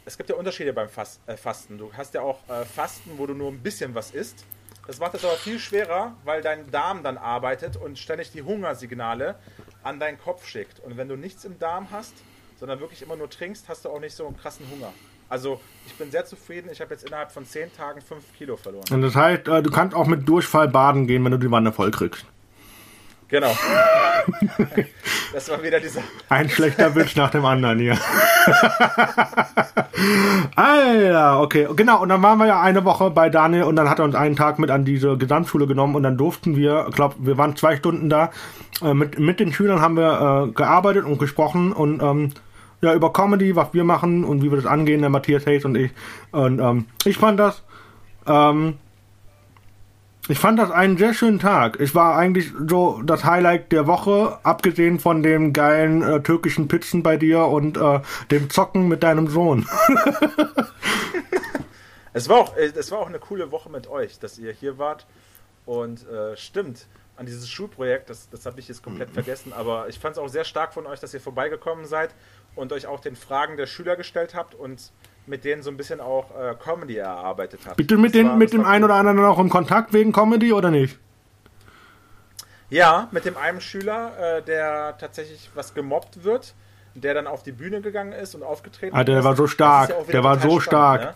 Es 0.05 0.17
gibt 0.17 0.29
ja 0.29 0.35
Unterschiede 0.35 0.73
beim 0.73 0.89
Fas 0.89 1.19
äh, 1.25 1.37
Fasten. 1.37 1.77
Du 1.77 1.91
hast 1.93 2.13
ja 2.13 2.21
auch 2.21 2.47
äh, 2.49 2.65
Fasten, 2.65 3.17
wo 3.17 3.25
du 3.25 3.33
nur 3.33 3.51
ein 3.51 3.63
bisschen 3.63 3.95
was 3.95 4.11
isst. 4.11 4.45
Das 4.85 4.99
macht 4.99 5.13
es 5.15 5.23
aber 5.23 5.35
viel 5.37 5.59
schwerer, 5.59 6.15
weil 6.23 6.41
dein 6.41 6.69
Darm 6.69 7.03
dann 7.03 7.17
arbeitet 7.17 7.77
und 7.77 7.97
ständig 7.97 8.31
die 8.31 8.41
Hungersignale 8.41 9.35
an 9.83 9.99
deinen 9.99 10.19
Kopf 10.19 10.45
schickt. 10.45 10.79
Und 10.79 10.97
wenn 10.97 11.07
du 11.07 11.15
nichts 11.15 11.45
im 11.45 11.57
Darm 11.57 11.89
hast, 11.91 12.13
sondern 12.59 12.79
wirklich 12.79 13.01
immer 13.01 13.15
nur 13.15 13.29
trinkst, 13.29 13.69
hast 13.69 13.85
du 13.85 13.89
auch 13.89 13.99
nicht 13.99 14.15
so 14.15 14.27
einen 14.27 14.37
krassen 14.37 14.69
Hunger. 14.69 14.91
Also 15.31 15.61
ich 15.87 15.93
bin 15.95 16.11
sehr 16.11 16.25
zufrieden. 16.25 16.69
Ich 16.73 16.81
habe 16.81 16.91
jetzt 16.93 17.05
innerhalb 17.05 17.31
von 17.31 17.45
zehn 17.45 17.73
Tagen 17.73 18.01
fünf 18.01 18.25
Kilo 18.37 18.57
verloren. 18.57 18.83
Und 18.91 19.01
das 19.01 19.15
heißt, 19.15 19.47
äh, 19.47 19.63
du 19.63 19.71
kannst 19.71 19.95
auch 19.95 20.05
mit 20.05 20.27
Durchfall 20.27 20.67
baden 20.67 21.07
gehen, 21.07 21.23
wenn 21.23 21.31
du 21.31 21.37
die 21.37 21.49
Wanne 21.49 21.71
voll 21.71 21.89
kriegst. 21.89 22.25
Genau. 23.29 23.55
das 25.33 25.49
war 25.49 25.63
wieder 25.63 25.79
dieser. 25.79 26.01
Ein 26.27 26.49
schlechter 26.49 26.93
Witz 26.95 27.15
nach 27.15 27.31
dem 27.31 27.45
anderen 27.45 27.79
hier. 27.79 27.97
Alter, 30.57 31.39
okay. 31.39 31.65
Genau, 31.77 32.01
und 32.01 32.09
dann 32.09 32.21
waren 32.21 32.37
wir 32.37 32.47
ja 32.47 32.59
eine 32.59 32.83
Woche 32.83 33.09
bei 33.09 33.29
Daniel 33.29 33.63
und 33.63 33.77
dann 33.77 33.89
hat 33.89 33.99
er 33.99 34.05
uns 34.05 34.15
einen 34.15 34.35
Tag 34.35 34.59
mit 34.59 34.69
an 34.69 34.83
diese 34.83 35.15
Gesamtschule 35.15 35.65
genommen 35.65 35.95
und 35.95 36.03
dann 36.03 36.17
durften 36.17 36.57
wir, 36.57 36.87
ich 36.89 36.95
glaube, 36.95 37.15
wir 37.19 37.37
waren 37.37 37.55
zwei 37.55 37.77
Stunden 37.77 38.09
da. 38.09 38.31
Äh, 38.83 38.93
mit, 38.93 39.17
mit 39.17 39.39
den 39.39 39.53
Schülern 39.53 39.79
haben 39.79 39.95
wir 39.95 40.49
äh, 40.49 40.51
gearbeitet 40.51 41.05
und 41.05 41.19
gesprochen 41.19 41.71
und 41.71 42.03
ähm, 42.03 42.33
ja, 42.81 42.93
über 42.93 43.13
Comedy, 43.13 43.55
was 43.55 43.73
wir 43.73 43.83
machen 43.83 44.23
und 44.23 44.41
wie 44.41 44.51
wir 44.51 44.57
das 44.57 44.65
angehen, 44.65 45.01
der 45.01 45.09
Matthias 45.09 45.45
Hayes 45.45 45.65
und 45.65 45.75
ich. 45.75 45.91
Und 46.31 46.59
ähm, 46.59 46.85
ich 47.05 47.17
fand 47.17 47.39
das, 47.39 47.63
ähm, 48.27 48.77
ich 50.27 50.39
fand 50.39 50.59
das 50.59 50.71
einen 50.71 50.97
sehr 50.97 51.13
schönen 51.13 51.39
Tag. 51.39 51.79
Ich 51.79 51.95
war 51.95 52.15
eigentlich 52.15 52.51
so 52.67 53.01
das 53.03 53.25
Highlight 53.25 53.71
der 53.71 53.87
Woche, 53.87 54.39
abgesehen 54.43 54.99
von 54.99 55.23
dem 55.23 55.53
geilen 55.53 56.01
äh, 56.01 56.21
türkischen 56.21 56.67
Pizzen 56.67 57.03
bei 57.03 57.17
dir 57.17 57.45
und 57.45 57.77
äh, 57.77 58.01
dem 58.29 58.49
Zocken 58.49 58.87
mit 58.87 59.03
deinem 59.03 59.27
Sohn. 59.27 59.67
es, 62.13 62.29
war 62.29 62.37
auch, 62.37 62.55
äh, 62.55 62.71
es 62.75 62.91
war 62.91 62.99
auch 62.99 63.07
eine 63.07 63.19
coole 63.19 63.51
Woche 63.51 63.69
mit 63.69 63.87
euch, 63.87 64.19
dass 64.19 64.37
ihr 64.39 64.51
hier 64.53 64.77
wart. 64.77 65.05
Und 65.65 66.07
äh, 66.07 66.35
stimmt, 66.37 66.87
an 67.17 67.25
dieses 67.25 67.49
Schulprojekt, 67.49 68.09
das, 68.09 68.29
das 68.29 68.45
habe 68.45 68.59
ich 68.59 68.67
jetzt 68.67 68.83
komplett 68.83 69.09
mhm. 69.09 69.13
vergessen, 69.13 69.53
aber 69.53 69.89
ich 69.89 69.99
fand 69.99 70.15
es 70.15 70.19
auch 70.19 70.27
sehr 70.27 70.43
stark 70.43 70.73
von 70.73 70.87
euch, 70.87 70.99
dass 70.99 71.13
ihr 71.13 71.21
vorbeigekommen 71.21 71.85
seid 71.85 72.15
und 72.55 72.73
euch 72.73 72.87
auch 72.87 72.99
den 72.99 73.15
Fragen 73.15 73.57
der 73.57 73.67
Schüler 73.67 73.95
gestellt 73.95 74.35
habt 74.35 74.55
und 74.55 74.91
mit 75.25 75.45
denen 75.45 75.61
so 75.61 75.69
ein 75.69 75.77
bisschen 75.77 75.99
auch 76.01 76.31
äh, 76.31 76.55
Comedy 76.55 76.97
erarbeitet 76.97 77.61
habt. 77.65 77.77
Bitte 77.77 77.97
mit, 77.97 78.15
den, 78.15 78.29
war, 78.29 78.37
mit 78.37 78.53
dem 78.53 78.65
einen 78.65 78.83
oder 78.83 78.95
anderen 78.95 79.19
auch 79.23 79.39
im 79.39 79.49
Kontakt 79.49 79.93
wegen 79.93 80.11
Comedy 80.11 80.51
oder 80.51 80.71
nicht? 80.71 80.99
Ja, 82.69 83.09
mit 83.11 83.25
dem 83.25 83.37
einen 83.37 83.61
Schüler, 83.61 84.37
äh, 84.37 84.41
der 84.41 84.97
tatsächlich 84.97 85.49
was 85.53 85.73
gemobbt 85.73 86.23
wird, 86.23 86.55
der 86.95 87.13
dann 87.13 87.27
auf 87.27 87.43
die 87.43 87.51
Bühne 87.51 87.81
gegangen 87.81 88.13
ist 88.13 88.33
und 88.33 88.43
aufgetreten 88.43 88.95
ah, 88.95 89.03
der 89.03 89.19
ist. 89.19 89.25
war 89.25 89.35
so 89.35 89.47
stark. 89.47 89.89
Ja 89.89 90.03
der 90.03 90.23
war 90.23 90.35
so 90.35 90.59
spannend, 90.59 90.63
stark. 90.63 91.01
Ne? 91.01 91.15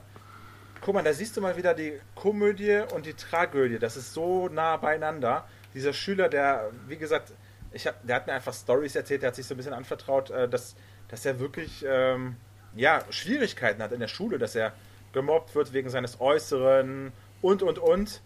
Guck 0.81 0.95
mal, 0.95 1.03
da 1.03 1.13
siehst 1.13 1.36
du 1.36 1.41
mal 1.41 1.57
wieder 1.57 1.73
die 1.73 1.93
Komödie 2.13 2.83
und 2.93 3.05
die 3.05 3.13
Tragödie. 3.13 3.79
Das 3.79 3.97
ist 3.97 4.13
so 4.13 4.49
nah 4.49 4.77
beieinander. 4.77 5.45
Dieser 5.73 5.93
Schüler, 5.93 6.29
der, 6.29 6.71
wie 6.88 6.97
gesagt, 6.97 7.31
ich 7.71 7.88
hab, 7.88 8.05
der 8.05 8.17
hat 8.17 8.27
mir 8.27 8.33
einfach 8.33 8.53
Stories 8.53 8.95
erzählt, 8.95 9.21
der 9.21 9.27
hat 9.27 9.36
sich 9.36 9.45
so 9.45 9.53
ein 9.53 9.57
bisschen 9.57 9.73
anvertraut, 9.73 10.29
äh, 10.29 10.47
dass 10.47 10.75
dass 11.10 11.26
er 11.26 11.39
wirklich 11.39 11.86
ähm, 11.88 12.36
ja, 12.76 13.01
Schwierigkeiten 13.10 13.82
hat 13.82 13.91
in 13.91 13.99
der 13.99 14.08
Schule, 14.08 14.38
dass 14.38 14.56
er 14.56 14.74
gemobbt 15.14 15.56
wird 15.56 15.74
wegen 15.74 15.89
seines 15.89 16.20
Äußeren 16.20 17.12
und 17.41 17.64
und 17.64 17.80
und. 17.80 18.22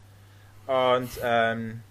Und 0.68 1.10
ähm, 1.24 1.82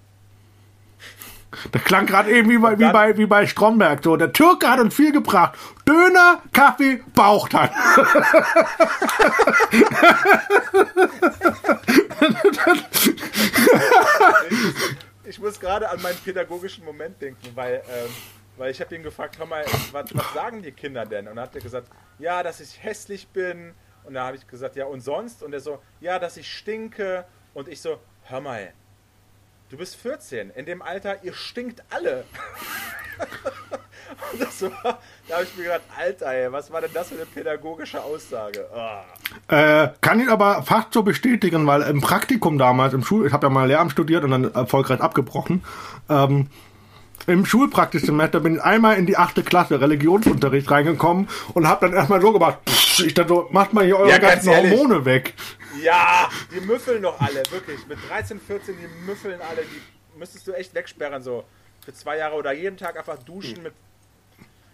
Das 1.73 1.83
klang 1.85 2.07
gerade 2.07 2.31
eben 2.31 2.51
wie 2.51 2.59
bei, 2.59 2.79
wie, 2.79 2.93
bei, 2.93 3.17
wie 3.17 3.27
bei 3.27 3.47
Stromberg. 3.47 4.05
So, 4.05 4.17
der 4.17 4.33
Türke 4.33 4.69
hat 4.69 4.81
uns 4.81 4.95
viel 4.95 5.13
gebracht. 5.13 5.59
Döner, 5.87 6.43
Kaffee, 6.53 7.03
Bauchtanz. 7.15 7.73
ich 15.25 15.39
muss 15.41 15.59
gerade 15.59 15.89
an 15.89 16.03
meinen 16.03 16.19
pädagogischen 16.19 16.85
Moment 16.85 17.21
denken, 17.21 17.49
weil, 17.55 17.83
ähm, 17.89 18.11
weil 18.59 18.71
ich 18.71 18.81
habe 18.81 18.95
ihn 18.95 19.03
gefragt, 19.03 19.39
hör 19.39 19.47
mal, 19.47 19.65
was, 19.93 20.15
was 20.15 20.35
sagen 20.35 20.63
die 20.63 20.73
Kinder 20.73 21.07
denn? 21.07 21.29
Und 21.29 21.37
dann 21.37 21.45
hat 21.45 21.55
er 21.55 21.61
gesagt, 21.61 21.89
ja, 22.19 22.43
dass 22.43 22.61
ich 22.61 22.83
hässlich 22.83 23.29
bin. 23.29 23.75
Und 24.05 24.15
da 24.15 24.27
habe 24.27 24.37
ich 24.37 24.47
gesagt, 24.47 24.77
ja, 24.77 24.87
und 24.87 25.01
sonst? 25.01 25.43
Und 25.43 25.53
er 25.53 25.61
so, 25.61 25.81
ja, 26.01 26.19
dass 26.19 26.37
ich 26.37 26.53
stinke. 26.53 27.25
Und 27.55 27.69
ich 27.69 27.81
so, 27.81 27.99
hör 28.25 28.41
mal, 28.41 28.73
du 29.69 29.77
bist 29.77 29.97
14. 29.97 30.51
In 30.51 30.67
dem 30.67 30.83
Alter, 30.83 31.23
ihr 31.25 31.35
stinkt 31.35 31.83
alle. 31.91 32.25
und 34.33 34.41
das 34.41 34.63
war, 34.63 35.01
da 35.29 35.35
habe 35.35 35.45
ich 35.45 35.57
mir 35.57 35.65
gedacht, 35.65 35.83
Alter, 35.97 36.33
ey, 36.33 36.53
was 36.53 36.71
war 36.71 36.81
denn 36.81 36.93
das 36.93 37.09
für 37.09 37.15
eine 37.15 37.27
pädagogische 37.27 38.03
Aussage? 38.03 38.69
Oh. 38.75 39.55
Äh, 39.55 39.91
kann 40.01 40.21
ich 40.21 40.29
aber 40.29 40.63
fast 40.63 40.93
so 40.93 41.03
bestätigen, 41.03 41.67
weil 41.67 41.83
im 41.83 42.01
Praktikum 42.01 42.59
damals, 42.59 42.95
im 42.95 43.05
Schul, 43.05 43.27
ich 43.27 43.33
habe 43.33 43.47
ja 43.47 43.51
mal 43.51 43.69
Lehramt 43.69 43.93
studiert 43.93 44.25
und 44.25 44.31
dann 44.31 44.53
erfolgreich 44.53 45.01
abgebrochen. 45.01 45.65
Ähm, 46.09 46.49
im 47.29 47.45
Schulpraxissemester 47.45 48.41
bin 48.41 48.57
ich 48.57 48.63
einmal 48.63 48.97
in 48.97 49.07
die 49.07 49.17
achte 49.17 49.43
Klasse 49.43 49.81
Religionsunterricht 49.81 50.71
reingekommen 50.71 51.29
und 51.55 51.69
habe 51.69 51.87
dann 51.87 51.97
erstmal 51.97 52.21
so 52.21 52.33
gemacht, 52.33 52.59
pff, 52.69 53.01
ich 53.01 53.15
dachte 53.15 53.29
so, 53.29 53.49
macht 53.51 53.73
mal 53.73 53.85
hier 53.85 53.99
eure 53.99 54.11
ja, 54.11 54.19
ganzen 54.19 54.51
Hormone 54.51 55.05
weg. 55.05 55.35
Ja, 55.83 56.29
die 56.55 56.61
müffeln 56.65 57.03
doch 57.03 57.21
alle, 57.21 57.43
wirklich. 57.51 57.87
Mit 57.87 57.99
13, 58.09 58.41
14, 58.41 58.75
die 58.77 59.07
müffeln 59.07 59.41
alle, 59.41 59.63
die 59.63 60.19
müsstest 60.19 60.47
du 60.47 60.53
echt 60.53 60.75
wegsperren, 60.75 61.23
so 61.23 61.45
für 61.85 61.93
zwei 61.95 62.19
Jahre 62.19 62.37
oder 62.37 62.53
jeden 62.53 62.77
Tag 62.77 62.99
einfach 62.99 63.19
duschen 63.23 63.63
mit 63.63 63.73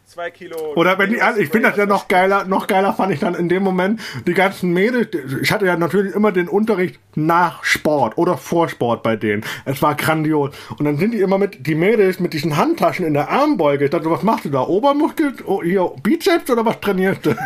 zwei 0.07 0.31
Kilo. 0.31 0.75
Oder 0.75 0.99
wenn 0.99 1.11
die, 1.11 1.21
also 1.21 1.41
ich 1.41 1.49
finde 1.49 1.69
das 1.69 1.77
ja 1.77 1.87
noch 1.87 2.09
geiler, 2.09 2.45
noch 2.45 2.67
geiler 2.67 2.93
fand 2.93 3.13
ich 3.13 3.21
dann 3.21 3.35
in 3.35 3.49
dem 3.49 3.63
Moment 3.63 4.01
die 4.27 4.35
ganzen 4.35 4.73
Mädels. 4.73 5.09
Ich 5.41 5.51
hatte 5.51 5.67
ja 5.67 5.77
natürlich 5.77 6.15
immer 6.15 6.33
den 6.33 6.49
Unterricht 6.49 7.01
nach 7.15 7.65
Sport 7.65 8.19
oder 8.19 8.37
vor 8.37 8.69
Sport 8.69 9.03
bei 9.03 9.17
denen. 9.17 9.45
Es 9.65 9.83
war 9.83 9.95
grandios. 9.95 10.55
Und 10.79 10.85
dann 10.85 10.99
sind 10.99 11.13
die 11.13 11.21
immer 11.21 11.39
mit, 11.39 11.67
die 11.67 11.75
Mädels 11.75 12.21
mit 12.21 12.33
diesen 12.33 12.57
Handtaschen 12.57 13.07
in 13.07 13.15
der 13.15 13.31
Armbeuge. 13.31 13.87
Ich 13.87 13.91
dachte, 13.91 14.11
was 14.11 14.23
machst 14.23 14.45
du 14.45 14.51
da? 14.51 14.63
Obermuskel? 14.63 15.35
Oh, 15.47 15.63
hier, 15.63 15.91
Bizeps 16.03 16.51
oder 16.51 16.65
was 16.65 16.81
trainierst 16.81 17.27
du? 17.27 17.35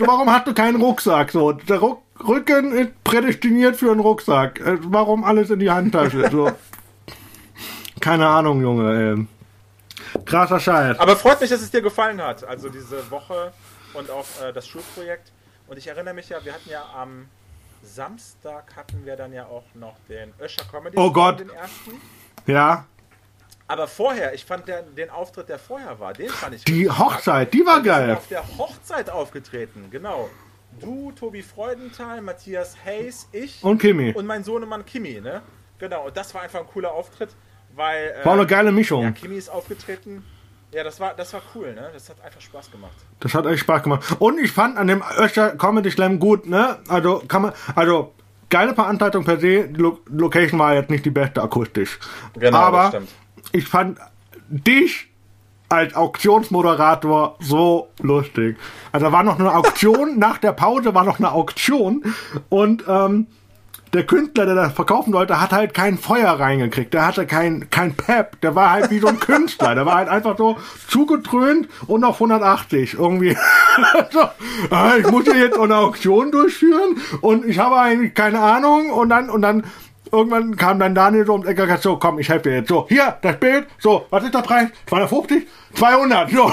warum 0.00 0.30
hast 0.30 0.46
du 0.46 0.54
keinen 0.54 0.80
Rucksack? 0.80 1.30
So, 1.30 1.52
der 1.52 1.78
Ruck, 1.78 2.02
Rücken 2.26 2.72
ist 2.72 3.04
prädestiniert 3.04 3.76
für 3.76 3.90
einen 3.90 4.00
Rucksack. 4.00 4.60
Äh, 4.60 4.78
warum 4.82 5.24
alles 5.24 5.50
in 5.50 5.58
die 5.60 5.70
Handtasche? 5.70 6.28
So. 6.30 6.50
Keine 8.00 8.26
Ahnung, 8.26 8.60
Junge. 8.60 9.16
Ey. 9.18 9.26
Krasser 10.24 10.60
Scheiß. 10.60 10.98
Aber 10.98 11.16
freut 11.16 11.40
mich, 11.40 11.50
dass 11.50 11.62
es 11.62 11.70
dir 11.70 11.82
gefallen 11.82 12.20
hat. 12.22 12.44
Also 12.44 12.68
diese 12.68 13.10
Woche 13.10 13.52
und 13.94 14.10
auch 14.10 14.26
äh, 14.42 14.52
das 14.52 14.66
Schulprojekt. 14.66 15.32
Und 15.66 15.78
ich 15.78 15.86
erinnere 15.86 16.14
mich 16.14 16.28
ja, 16.28 16.44
wir 16.44 16.52
hatten 16.52 16.68
ja 16.68 16.84
am 16.94 17.28
Samstag 17.82 18.76
hatten 18.76 19.04
wir 19.04 19.16
dann 19.16 19.32
ja 19.32 19.46
auch 19.46 19.64
noch 19.74 19.96
den 20.08 20.32
Öscher 20.40 20.64
Comedy. 20.70 20.96
Oh 20.96 21.10
Gott. 21.10 21.40
Den 21.40 21.50
ersten. 21.50 22.00
Ja. 22.46 22.86
Aber 23.68 23.88
vorher, 23.88 24.34
ich 24.34 24.44
fand 24.44 24.68
der, 24.68 24.82
den 24.82 25.10
Auftritt, 25.10 25.48
der 25.48 25.58
vorher 25.58 25.98
war, 25.98 26.12
den 26.12 26.28
fand 26.28 26.54
ich. 26.54 26.64
Die 26.64 26.90
Hochzeit, 26.90 27.52
die 27.54 27.64
war 27.64 27.82
geil. 27.82 28.14
Auf 28.14 28.28
der 28.28 28.44
Hochzeit 28.58 29.08
aufgetreten, 29.08 29.88
genau. 29.90 30.28
Du, 30.80 31.12
Tobi 31.12 31.42
Freudenthal, 31.42 32.22
Matthias 32.22 32.76
Hayes, 32.84 33.28
ich 33.32 33.62
und 33.62 33.78
Kimi 33.78 34.12
und 34.12 34.26
mein 34.26 34.42
Sohnemann 34.42 34.84
Kimi, 34.84 35.20
ne? 35.20 35.42
Genau. 35.78 36.06
Und 36.06 36.16
das 36.16 36.34
war 36.34 36.42
einfach 36.42 36.60
ein 36.60 36.66
cooler 36.66 36.92
Auftritt. 36.92 37.30
Weil, 37.74 38.14
äh, 38.22 38.24
war 38.24 38.34
eine 38.34 38.46
geile 38.46 38.72
Mischung. 38.72 39.02
Ja, 39.02 39.10
Kimi 39.12 39.36
ist 39.36 39.48
aufgetreten. 39.48 40.24
Ja, 40.72 40.84
das 40.84 40.98
war, 41.00 41.12
das 41.14 41.32
war 41.34 41.42
cool, 41.54 41.74
ne? 41.74 41.90
Das 41.92 42.08
hat 42.08 42.16
einfach 42.24 42.40
Spaß 42.40 42.70
gemacht. 42.70 42.96
Das 43.20 43.34
hat 43.34 43.44
echt 43.46 43.60
Spaß 43.60 43.82
gemacht. 43.82 44.16
Und 44.18 44.38
ich 44.38 44.52
fand 44.52 44.78
an 44.78 44.86
dem 44.86 45.02
Öster 45.18 45.50
Comedy 45.50 45.90
Slam 45.90 46.18
gut, 46.18 46.46
ne? 46.46 46.78
Also 46.88 47.22
kann 47.28 47.42
man, 47.42 47.52
also 47.74 48.14
geile 48.48 48.74
Veranstaltung 48.74 49.24
per 49.24 49.38
se. 49.38 49.68
Die 49.68 49.92
Location 50.06 50.58
war 50.58 50.74
jetzt 50.74 50.90
nicht 50.90 51.04
die 51.04 51.10
beste 51.10 51.42
akustisch. 51.42 51.98
Genau, 52.38 52.58
Aber 52.58 53.02
ich 53.52 53.66
fand 53.66 53.98
dich 54.48 55.08
als 55.68 55.94
Auktionsmoderator 55.94 57.36
so 57.40 57.88
lustig. 58.00 58.56
Also 58.92 59.10
war 59.10 59.22
noch 59.22 59.38
eine 59.38 59.54
Auktion, 59.54 60.18
nach 60.18 60.38
der 60.38 60.52
Pause 60.52 60.94
war 60.94 61.04
noch 61.04 61.18
eine 61.18 61.32
Auktion 61.32 62.04
und 62.50 62.84
ähm, 62.86 63.26
der 63.92 64.06
Künstler, 64.06 64.46
der 64.46 64.54
das 64.54 64.72
verkaufen 64.72 65.12
wollte, 65.12 65.38
hat 65.40 65.52
halt 65.52 65.74
kein 65.74 65.98
Feuer 65.98 66.30
reingekriegt. 66.30 66.94
Der 66.94 67.06
hatte 67.06 67.26
kein, 67.26 67.68
kein 67.68 67.94
Pep. 67.94 68.40
Der 68.40 68.54
war 68.54 68.70
halt 68.70 68.90
wie 68.90 69.00
so 69.00 69.08
ein 69.08 69.20
Künstler. 69.20 69.74
Der 69.74 69.84
war 69.84 69.96
halt 69.96 70.08
einfach 70.08 70.38
so 70.38 70.56
zugetrönt 70.88 71.68
und 71.86 72.02
auf 72.02 72.14
180 72.14 72.94
irgendwie. 72.94 73.36
so, 74.10 74.20
ah, 74.70 74.94
ich 74.98 75.06
muss 75.10 75.24
hier 75.24 75.36
jetzt 75.36 75.58
eine 75.58 75.76
Auktion 75.76 76.30
durchführen 76.32 77.02
und 77.20 77.44
ich 77.44 77.58
habe 77.58 77.76
eigentlich 77.76 78.14
keine 78.14 78.40
Ahnung 78.40 78.90
und 78.90 79.10
dann, 79.10 79.28
und 79.28 79.42
dann, 79.42 79.64
irgendwann 80.10 80.56
kam 80.56 80.78
dann 80.78 80.94
Daniel 80.94 81.26
so 81.26 81.34
und 81.34 81.46
so, 81.82 81.98
komm, 81.98 82.18
ich 82.18 82.30
helfe 82.30 82.48
dir 82.48 82.56
jetzt. 82.56 82.68
So, 82.68 82.86
hier, 82.88 83.18
das 83.20 83.36
Bild. 83.38 83.66
So, 83.78 84.06
was 84.08 84.24
ist 84.24 84.32
der 84.34 84.40
Preis? 84.40 84.68
250? 84.86 85.46
200. 85.74 86.30
So. 86.30 86.50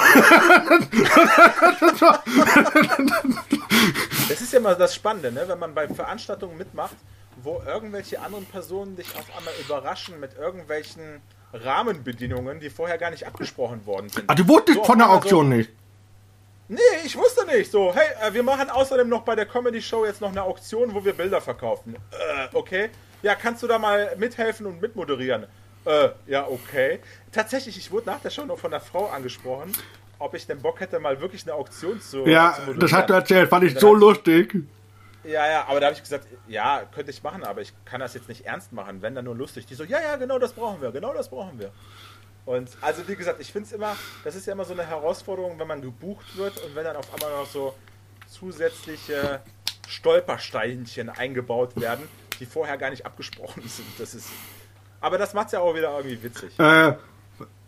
das 4.28 4.42
ist 4.42 4.52
ja 4.52 4.60
mal 4.60 4.76
das 4.76 4.94
Spannende, 4.94 5.32
ne? 5.32 5.44
wenn 5.48 5.60
man 5.60 5.74
bei 5.74 5.88
Veranstaltungen 5.88 6.58
mitmacht 6.58 6.96
wo 7.44 7.62
irgendwelche 7.66 8.22
anderen 8.22 8.46
Personen 8.46 8.96
dich 8.96 9.16
auf 9.16 9.26
einmal 9.38 9.54
überraschen 9.60 10.20
mit 10.20 10.38
irgendwelchen 10.38 11.22
Rahmenbedingungen, 11.54 12.60
die 12.60 12.70
vorher 12.70 12.98
gar 12.98 13.12
nicht 13.12 13.26
abgesprochen 13.26 13.86
worden 13.86 14.10
sind. 14.10 14.30
Ah, 14.30 14.36
du 14.36 14.48
wusstest 14.48 14.80
so 14.80 14.84
von 14.84 14.98
der 14.98 15.10
Auktion 15.10 15.50
so, 15.50 15.56
nicht? 15.56 15.72
Nee, 16.68 16.80
ich 17.04 17.16
wusste 17.16 17.46
nicht. 17.48 17.72
So, 17.72 17.94
hey, 17.94 18.08
äh, 18.22 18.34
wir 18.34 18.44
machen 18.44 18.70
außerdem 18.70 19.10
noch 19.10 19.24
bei 19.24 19.36
der 19.36 19.48
Comedy 19.48 19.82
Show 19.82 20.06
jetzt 20.06 20.22
noch 20.22 20.30
eine 20.30 20.44
Auktion, 20.44 20.94
wo 20.94 21.04
wir 21.04 21.14
Bilder 21.14 21.42
verkaufen. 21.42 21.96
Äh, 22.12 22.56
okay. 22.56 22.90
Ja, 23.24 23.36
kannst 23.36 23.64
du 23.64 23.68
da 23.68 23.80
mal 23.80 24.16
mithelfen 24.18 24.68
und 24.68 24.80
mitmoderieren? 24.80 25.48
Äh, 25.86 26.10
ja, 26.28 26.48
okay. 26.48 27.00
Tatsächlich, 27.32 27.78
ich 27.78 27.92
wurde 27.92 28.06
nach 28.08 28.22
der 28.22 28.30
Show 28.30 28.46
noch 28.46 28.60
von 28.60 28.72
der 28.72 28.82
Frau 28.82 29.08
angesprochen, 29.08 29.72
ob 30.20 30.36
ich 30.36 30.46
denn 30.46 30.62
Bock 30.62 30.80
hätte, 30.80 31.00
mal 31.00 31.20
wirklich 31.20 31.44
eine 31.44 31.56
Auktion 31.56 32.00
zu. 32.02 32.28
Ja, 32.28 32.56
zu 32.66 32.76
das 32.76 32.94
hat 32.94 33.10
er 33.10 33.18
erzählt, 33.18 33.50
fand 33.50 33.64
ich 33.64 33.80
so 33.80 33.96
lustig. 33.96 34.56
Ja, 35.30 35.48
ja, 35.48 35.66
aber 35.68 35.80
da 35.80 35.88
habe 35.88 35.96
ich 35.96 36.02
gesagt, 36.02 36.28
ja, 36.48 36.84
könnte 36.94 37.12
ich 37.12 37.22
machen, 37.22 37.44
aber 37.44 37.62
ich 37.62 37.72
kann 37.86 38.00
das 38.00 38.16
jetzt 38.16 38.28
nicht 38.30 38.46
ernst 38.46 38.74
machen, 38.74 39.04
wenn 39.04 39.14
dann 39.14 39.26
nur 39.26 39.36
lustig. 39.36 39.68
Die 39.68 39.76
so, 39.76 39.84
ja, 39.84 40.00
ja, 40.02 40.16
genau 40.16 40.40
das 40.40 40.54
brauchen 40.54 40.82
wir, 40.82 40.92
genau 40.92 41.14
das 41.14 41.30
brauchen 41.30 41.60
wir. 41.60 41.72
Und 42.46 42.70
also 42.82 43.08
wie 43.08 43.16
gesagt, 43.16 43.40
ich 43.40 43.52
finde 43.52 43.68
es 43.68 43.74
immer, 43.74 43.96
das 44.24 44.36
ist 44.36 44.48
ja 44.48 44.54
immer 44.54 44.66
so 44.66 44.74
eine 44.74 44.88
Herausforderung, 44.88 45.60
wenn 45.60 45.68
man 45.68 45.82
gebucht 45.82 46.36
wird 46.36 46.58
und 46.64 46.76
wenn 46.76 46.84
dann 46.84 46.96
auf 46.96 47.14
einmal 47.14 47.32
noch 47.32 47.46
so 47.46 47.76
zusätzliche 48.28 49.42
Stolpersteinchen 49.88 51.10
eingebaut 51.10 51.80
werden, 51.80 52.08
die 52.40 52.48
vorher 52.48 52.78
gar 52.78 52.90
nicht 52.90 53.06
abgesprochen 53.06 53.62
sind. 53.68 53.88
Das 54.00 54.16
ist. 54.16 54.30
Aber 55.00 55.20
das 55.20 55.36
macht 55.36 55.48
es 55.48 55.52
ja 55.52 55.60
auch 55.60 55.76
wieder 55.76 55.96
irgendwie 55.96 56.24
witzig. 56.24 56.58
Äh, 56.60 56.94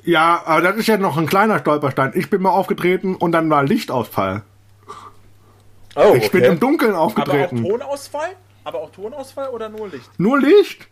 ja, 0.03 0.41
aber 0.45 0.62
das 0.62 0.78
ist 0.78 0.88
ja 0.88 0.97
noch 0.97 1.16
ein 1.18 1.28
kleiner 1.28 1.59
Stolperstein. 1.59 2.14
Ich 2.16 2.32
bin 2.32 2.41
mal 2.41 2.49
aufgetreten 2.49 3.16
und 3.16 3.34
dann 3.34 3.51
war 3.51 3.64
Lichtausfall. 3.64 4.43
Oh, 5.96 6.14
ich 6.16 6.26
okay. 6.26 6.39
bin 6.39 6.44
im 6.44 6.60
Dunkeln 6.60 6.96
aufgetreten. 6.96 7.60
Aber 7.60 7.68
auch 7.68 7.80
Tonausfall? 7.80 8.36
Aber 8.64 8.80
auch 8.80 8.92
Tonausfall 8.92 9.50
oder 9.50 9.70
nur 9.70 9.89
Licht? 9.89 10.10
Nur 10.18 10.39
Licht. 10.39 10.88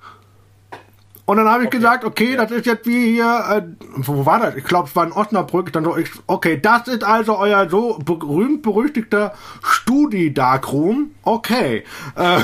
Und 1.29 1.37
dann 1.37 1.47
habe 1.47 1.61
ich 1.61 1.67
okay. 1.67 1.77
gesagt, 1.77 2.05
okay, 2.05 2.31
ja. 2.31 2.37
das 2.37 2.49
ist 2.49 2.65
jetzt 2.65 2.87
wie 2.87 3.13
hier, 3.13 3.43
äh, 3.51 3.61
wo 3.97 4.25
war 4.25 4.39
das? 4.39 4.55
Ich 4.55 4.63
glaube, 4.63 4.89
es 4.89 4.95
war 4.95 5.05
in 5.05 5.11
Osnabrück. 5.11 5.71
Dann 5.71 5.83
so, 5.83 5.95
ich, 5.95 6.09
okay, 6.25 6.59
das 6.59 6.87
ist 6.87 7.03
also 7.03 7.37
euer 7.37 7.69
so 7.69 7.99
berühmt 8.03 8.63
berüchtigter 8.63 9.35
Studi-Darkroom. 9.61 11.11
Okay. 11.21 11.83
Äh, 12.15 12.39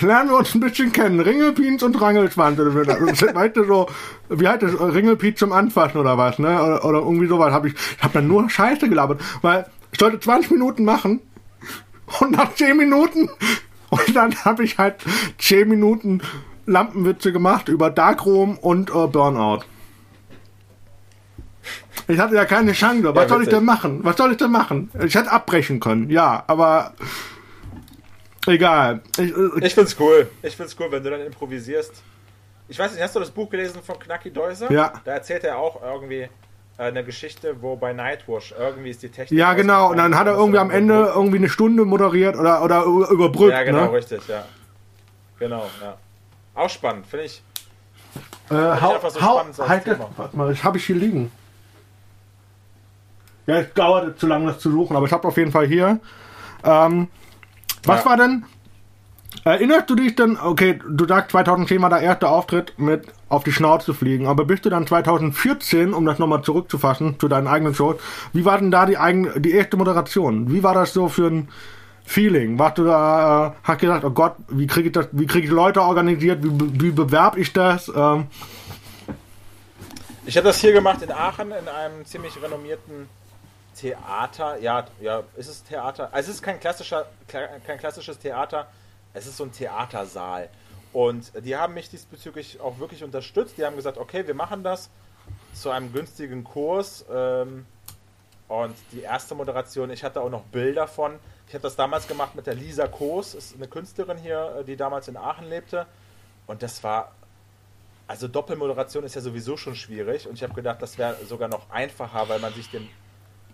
lernen 0.00 0.30
wir 0.30 0.38
uns 0.38 0.54
ein 0.54 0.60
bisschen 0.60 0.90
kennen. 0.90 1.20
Ringelpins 1.20 1.82
und 1.82 2.00
Rangelschwanz. 2.00 2.58
weißt 2.58 3.56
du, 3.56 3.64
so, 3.64 3.86
wie 4.30 4.48
heißt 4.48 4.62
das? 4.62 4.80
Ringelpiez 4.80 5.38
zum 5.38 5.52
Anfassen 5.52 5.98
oder 5.98 6.16
was, 6.16 6.38
ne? 6.38 6.58
Oder, 6.58 6.82
oder 6.82 6.98
irgendwie 7.00 7.26
sowas. 7.26 7.52
Hab 7.52 7.66
ich, 7.66 7.74
ich 7.74 8.02
habe 8.02 8.14
dann 8.14 8.26
nur 8.26 8.48
Scheiße 8.48 8.88
gelabert. 8.88 9.20
Weil 9.42 9.66
ich 9.92 9.98
sollte 9.98 10.18
20 10.18 10.52
Minuten 10.52 10.86
machen 10.86 11.20
und 12.20 12.32
nach 12.32 12.54
10 12.54 12.76
Minuten 12.76 13.28
und 13.90 14.16
dann 14.16 14.34
habe 14.44 14.64
ich 14.64 14.78
halt 14.78 14.96
10 15.38 15.68
Minuten 15.68 16.22
Lampenwitze 16.66 17.32
gemacht 17.32 17.68
über 17.68 17.90
Darkroom 17.90 18.58
und 18.58 18.90
äh, 18.90 19.06
Burnout. 19.06 19.64
Ich 22.08 22.18
hatte 22.18 22.34
ja 22.34 22.44
keine 22.44 22.72
Chance. 22.72 23.14
Was 23.14 23.22
ja, 23.22 23.28
soll 23.28 23.42
ich 23.42 23.48
denn 23.48 23.64
machen? 23.64 24.00
Was 24.04 24.16
soll 24.16 24.32
ich 24.32 24.36
denn 24.36 24.50
machen? 24.50 24.90
Ich 25.04 25.14
hätte 25.14 25.30
abbrechen 25.30 25.80
können, 25.80 26.10
ja, 26.10 26.44
aber 26.46 26.94
egal. 28.46 29.02
Ich, 29.18 29.36
äh, 29.36 29.64
ich 29.66 29.74
find's 29.74 29.96
cool. 29.98 30.28
Ich 30.42 30.56
find's 30.56 30.76
cool, 30.78 30.90
wenn 30.90 31.02
du 31.02 31.10
dann 31.10 31.20
improvisierst. 31.20 32.02
Ich 32.68 32.78
weiß 32.78 32.92
nicht, 32.92 33.02
hast 33.02 33.14
du 33.14 33.20
das 33.20 33.30
Buch 33.30 33.48
gelesen 33.48 33.80
von 33.82 33.98
Knacki 33.98 34.32
Deuser? 34.32 34.70
Ja. 34.72 34.92
Da 35.04 35.12
erzählt 35.12 35.44
er 35.44 35.58
auch 35.58 35.82
irgendwie, 35.82 36.28
eine 36.78 37.04
Geschichte, 37.04 37.62
wo 37.62 37.76
bei 37.76 37.92
Nightwash 37.92 38.54
irgendwie 38.58 38.90
ist 38.90 39.02
die 39.02 39.08
Technik. 39.08 39.38
Ja, 39.38 39.54
genau. 39.54 39.90
Und 39.90 39.96
dann 39.96 40.16
hat 40.16 40.26
er 40.26 40.34
irgendwie 40.34 40.58
am 40.58 40.70
Ende 40.70 41.12
irgendwie 41.14 41.38
eine 41.38 41.48
Stunde 41.48 41.84
moderiert 41.84 42.36
oder, 42.36 42.62
oder 42.62 42.84
überbrückt. 42.84 43.52
Ja, 43.52 43.62
genau, 43.62 43.86
ne? 43.86 43.92
richtig, 43.92 44.26
ja. 44.28 44.44
Genau, 45.38 45.66
ja. 45.82 45.96
Auch 46.54 46.70
spannend, 46.70 47.06
finde 47.06 47.26
ich. 47.26 47.42
Äh, 48.50 48.54
hau, 48.54 48.98
so 49.08 49.20
hau, 49.20 49.44
halt 49.68 49.86
das, 49.86 49.98
warte 50.16 50.36
mal, 50.36 50.48
das 50.48 50.62
habe 50.62 50.78
ich 50.78 50.86
hier 50.86 50.96
liegen. 50.96 51.32
Ja, 53.46 53.58
es 53.58 53.72
dauert 53.74 54.18
zu 54.18 54.26
lange, 54.26 54.46
das 54.46 54.58
zu 54.58 54.70
suchen, 54.70 54.96
aber 54.96 55.06
ich 55.06 55.12
habe 55.12 55.26
auf 55.26 55.36
jeden 55.36 55.52
Fall 55.52 55.66
hier. 55.66 56.00
Ähm, 56.64 57.08
was 57.84 58.04
ja. 58.04 58.10
war 58.10 58.16
denn? 58.16 58.44
Erinnerst 59.44 59.90
du 59.90 59.94
dich 59.94 60.14
denn, 60.16 60.38
okay, 60.38 60.78
du 60.88 61.06
sagst 61.06 61.32
2010 61.32 61.80
war 61.82 61.90
der 61.90 62.00
erste 62.00 62.28
Auftritt 62.28 62.78
mit 62.78 63.06
auf 63.28 63.42
die 63.42 63.52
Schnauze 63.52 63.92
fliegen, 63.92 64.26
aber 64.26 64.44
bist 64.44 64.64
du 64.64 64.70
dann 64.70 64.86
2014, 64.86 65.92
um 65.92 66.06
das 66.06 66.18
nochmal 66.18 66.42
zurückzufassen, 66.42 67.18
zu 67.18 67.26
deinen 67.26 67.48
eigenen 67.48 67.74
Shows, 67.74 67.96
wie 68.32 68.44
war 68.44 68.58
denn 68.58 68.70
da 68.70 68.86
die, 68.86 68.98
eigen, 68.98 69.42
die 69.42 69.50
erste 69.50 69.76
Moderation? 69.76 70.52
Wie 70.52 70.62
war 70.62 70.74
das 70.74 70.92
so 70.92 71.08
für 71.08 71.26
ein 71.26 71.48
Feeling? 72.04 72.58
Warst 72.58 72.78
du 72.78 72.84
da, 72.84 73.48
äh, 73.48 73.52
hast 73.64 73.80
gesagt, 73.80 74.04
oh 74.04 74.10
Gott, 74.10 74.36
wie 74.48 74.68
kriege 74.68 74.88
ich 74.88 74.92
das, 74.92 75.08
wie 75.10 75.26
kriege 75.26 75.46
ich 75.46 75.52
Leute 75.52 75.82
organisiert, 75.82 76.44
wie, 76.44 76.80
wie 76.80 76.90
bewerb 76.92 77.36
ich 77.36 77.52
das? 77.52 77.90
Ähm, 77.94 78.28
ich 80.24 80.36
habe 80.36 80.46
das 80.46 80.60
hier 80.60 80.72
gemacht 80.72 81.02
in 81.02 81.10
Aachen 81.10 81.50
in 81.50 81.68
einem 81.68 82.06
ziemlich 82.06 82.40
renommierten 82.40 83.08
Theater. 83.76 84.58
Ja, 84.60 84.86
ja, 85.00 85.22
ist 85.36 85.48
es 85.48 85.64
Theater? 85.64 86.08
Also 86.12 86.30
es 86.30 86.36
ist 86.36 86.42
kein 86.42 86.60
klassischer, 86.60 87.06
kein 87.28 87.78
klassisches 87.78 88.18
Theater. 88.18 88.68
Es 89.14 89.26
ist 89.26 89.36
so 89.36 89.44
ein 89.44 89.52
Theatersaal. 89.52 90.48
Und 90.92 91.32
die 91.44 91.56
haben 91.56 91.74
mich 91.74 91.90
diesbezüglich 91.90 92.60
auch 92.60 92.78
wirklich 92.78 93.04
unterstützt. 93.04 93.58
Die 93.58 93.64
haben 93.64 93.76
gesagt, 93.76 93.98
okay, 93.98 94.26
wir 94.26 94.34
machen 94.34 94.62
das 94.62 94.88
zu 95.52 95.70
einem 95.70 95.92
günstigen 95.92 96.44
Kurs. 96.44 97.04
Ähm, 97.12 97.66
und 98.48 98.74
die 98.92 99.00
erste 99.00 99.34
Moderation, 99.34 99.90
ich 99.90 100.04
hatte 100.04 100.20
auch 100.20 100.30
noch 100.30 100.44
Bilder 100.44 100.86
von. 100.86 101.18
Ich 101.48 101.54
habe 101.54 101.62
das 101.62 101.76
damals 101.76 102.06
gemacht 102.06 102.34
mit 102.34 102.46
der 102.46 102.54
Lisa 102.54 102.86
Koos, 102.86 103.34
ist 103.34 103.54
eine 103.54 103.68
Künstlerin 103.68 104.18
hier, 104.18 104.64
die 104.66 104.76
damals 104.76 105.08
in 105.08 105.16
Aachen 105.16 105.48
lebte. 105.48 105.86
Und 106.46 106.62
das 106.62 106.82
war, 106.82 107.12
also 108.06 108.28
Doppelmoderation 108.28 109.04
ist 109.04 109.14
ja 109.14 109.20
sowieso 109.20 109.56
schon 109.56 109.74
schwierig. 109.74 110.28
Und 110.28 110.34
ich 110.34 110.42
habe 110.42 110.54
gedacht, 110.54 110.80
das 110.80 110.96
wäre 110.96 111.16
sogar 111.26 111.48
noch 111.48 111.70
einfacher, 111.70 112.28
weil 112.28 112.38
man 112.38 112.54
sich 112.54 112.70
den 112.70 112.88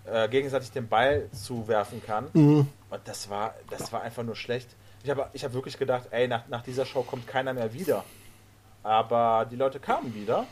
äh, 0.05 0.27
gegenseitig 0.27 0.71
den 0.71 0.87
Ball 0.87 1.29
zuwerfen 1.31 2.03
kann. 2.05 2.29
Mhm. 2.33 2.67
Und 2.89 3.01
das 3.05 3.29
war, 3.29 3.55
das 3.69 3.91
war 3.91 4.01
einfach 4.01 4.23
nur 4.23 4.35
schlecht. 4.35 4.69
Ich 5.03 5.09
habe 5.09 5.29
ich 5.33 5.43
hab 5.43 5.53
wirklich 5.53 5.77
gedacht, 5.77 6.07
ey, 6.11 6.27
nach, 6.27 6.47
nach 6.47 6.63
dieser 6.63 6.85
Show 6.85 7.03
kommt 7.03 7.27
keiner 7.27 7.53
mehr 7.53 7.73
wieder. 7.73 8.03
Aber 8.83 9.45
die 9.49 9.55
Leute 9.55 9.79
kamen 9.79 10.13
wieder. 10.15 10.45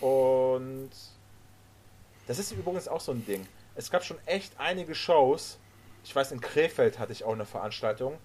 Und 0.00 0.90
das 2.26 2.38
ist 2.38 2.52
übrigens 2.52 2.88
auch 2.88 3.00
so 3.00 3.12
ein 3.12 3.24
Ding. 3.26 3.46
Es 3.74 3.90
gab 3.90 4.04
schon 4.04 4.18
echt 4.26 4.52
einige 4.58 4.94
Shows. 4.94 5.58
Ich 6.04 6.14
weiß, 6.14 6.32
in 6.32 6.40
Krefeld 6.40 6.98
hatte 6.98 7.12
ich 7.12 7.24
auch 7.24 7.32
eine 7.32 7.46
Veranstaltung. 7.46 8.18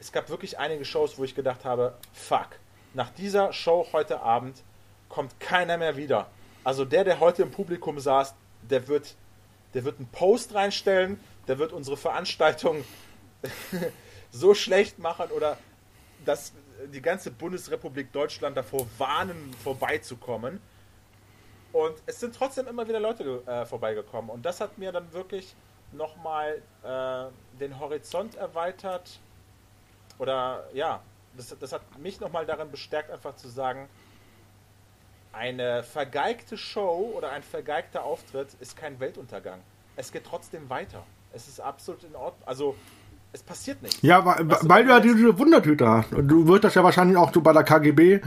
Es 0.00 0.12
gab 0.12 0.28
wirklich 0.28 0.58
einige 0.58 0.84
Shows, 0.84 1.18
wo 1.18 1.24
ich 1.24 1.34
gedacht 1.34 1.64
habe, 1.64 1.94
fuck, 2.12 2.48
nach 2.94 3.10
dieser 3.10 3.52
Show 3.52 3.88
heute 3.92 4.20
Abend 4.20 4.62
kommt 5.08 5.40
keiner 5.40 5.76
mehr 5.76 5.96
wieder. 5.96 6.28
Also 6.62 6.84
der, 6.84 7.02
der 7.02 7.18
heute 7.18 7.42
im 7.42 7.50
Publikum 7.50 7.98
saß, 7.98 8.34
der 8.62 8.86
wird 8.86 9.16
der 9.74 9.84
wird 9.84 9.98
einen 9.98 10.08
Post 10.08 10.54
reinstellen, 10.54 11.20
der 11.46 11.58
wird 11.58 11.72
unsere 11.72 11.96
Veranstaltung 11.96 12.84
so 14.30 14.54
schlecht 14.54 14.98
machen 14.98 15.30
oder 15.30 15.58
dass 16.24 16.52
die 16.92 17.02
ganze 17.02 17.30
Bundesrepublik 17.30 18.12
Deutschland 18.12 18.56
davor 18.56 18.86
warnen, 18.98 19.54
vorbeizukommen. 19.62 20.60
Und 21.72 21.94
es 22.06 22.20
sind 22.20 22.34
trotzdem 22.34 22.66
immer 22.66 22.88
wieder 22.88 23.00
Leute 23.00 23.42
äh, 23.46 23.66
vorbeigekommen. 23.66 24.30
Und 24.30 24.44
das 24.44 24.60
hat 24.60 24.78
mir 24.78 24.92
dann 24.92 25.12
wirklich 25.12 25.54
nochmal 25.92 26.62
äh, 26.82 27.58
den 27.58 27.78
Horizont 27.78 28.36
erweitert. 28.36 29.20
Oder 30.18 30.68
ja, 30.72 31.02
das, 31.36 31.54
das 31.58 31.72
hat 31.72 31.98
mich 31.98 32.20
nochmal 32.20 32.46
darin 32.46 32.70
bestärkt, 32.70 33.10
einfach 33.10 33.36
zu 33.36 33.48
sagen, 33.48 33.88
eine 35.32 35.82
vergeigte 35.82 36.56
Show 36.56 37.12
oder 37.14 37.30
ein 37.30 37.42
vergeigter 37.42 38.02
Auftritt 38.04 38.54
ist 38.60 38.76
kein 38.76 38.98
Weltuntergang. 38.98 39.60
Es 39.96 40.10
geht 40.10 40.24
trotzdem 40.24 40.68
weiter. 40.70 41.04
Es 41.32 41.48
ist 41.48 41.60
absolut 41.60 42.02
in 42.04 42.16
Ordnung. 42.16 42.48
Also, 42.48 42.74
es 43.32 43.42
passiert 43.42 43.82
nichts. 43.82 43.98
Ja, 44.02 44.24
weil, 44.24 44.48
weil 44.62 44.84
du 44.84 44.90
ja 44.90 45.00
diese 45.00 45.38
Wundertüte 45.38 45.86
hast. 45.86 46.12
Und 46.12 46.28
du 46.28 46.48
wirst 46.48 46.64
das 46.64 46.74
ja 46.74 46.82
wahrscheinlich 46.82 47.16
auch 47.16 47.32
so 47.32 47.40
bei 47.40 47.52
der 47.52 47.62
KGB 47.62 48.20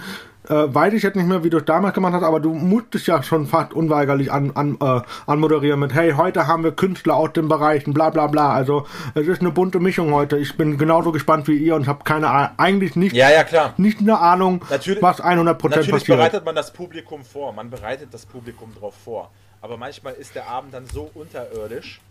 äh, 0.50 0.74
weiß 0.74 0.94
ich 0.94 1.04
jetzt 1.04 1.16
nicht 1.16 1.28
mehr, 1.28 1.44
wie 1.44 1.50
du 1.50 1.58
es 1.58 1.66
damals 1.66 1.94
gemacht 1.94 2.14
hast, 2.14 2.24
aber 2.24 2.40
du 2.40 2.54
musstest 2.54 3.08
ja 3.08 3.22
schon 3.22 3.48
fast 3.48 3.74
unweigerlich 3.74 4.32
an, 4.32 4.52
an, 4.52 4.78
äh, 4.82 5.02
anmoderieren 5.28 5.80
mit, 5.80 5.94
hey, 5.94 6.14
heute 6.14 6.48
haben 6.48 6.64
wir 6.64 6.72
Künstler 6.72 7.16
aus 7.16 7.34
den 7.34 7.48
Bereichen, 7.48 7.94
bla 7.94 8.10
bla 8.10 8.28
bla. 8.28 8.52
Also 8.52 8.88
es 9.14 9.28
ist 9.28 9.42
eine 9.42 9.52
bunte 9.52 9.80
Mischung 9.80 10.14
heute. 10.14 10.38
Ich 10.38 10.58
bin 10.58 10.78
genauso 10.78 11.12
gespannt 11.12 11.48
wie 11.48 11.58
ihr 11.58 11.76
und 11.76 11.88
habe 11.88 12.04
keine 12.04 12.30
Ahnung, 12.30 12.52
eigentlich 12.58 12.96
nicht, 12.96 13.16
ja, 13.16 13.30
ja, 13.30 13.44
klar. 13.44 13.74
nicht 13.78 14.00
eine 14.00 14.20
Ahnung, 14.20 14.64
natürlich, 14.70 15.02
was 15.02 15.22
100% 15.22 15.30
natürlich 15.36 15.52
passiert. 15.64 15.92
Natürlich 15.92 16.08
bereitet 16.08 16.46
man 16.46 16.56
das 16.56 16.74
Publikum 16.74 17.24
vor, 17.24 17.54
man 17.54 17.70
bereitet 17.70 18.14
das 18.14 18.26
Publikum 18.26 18.74
drauf 18.74 18.96
vor. 19.04 19.32
Aber 19.62 19.78
manchmal 19.78 20.14
ist 20.14 20.34
der 20.34 20.48
Abend 20.48 20.74
dann 20.74 20.88
so 20.88 21.12
unterirdisch, 21.14 22.02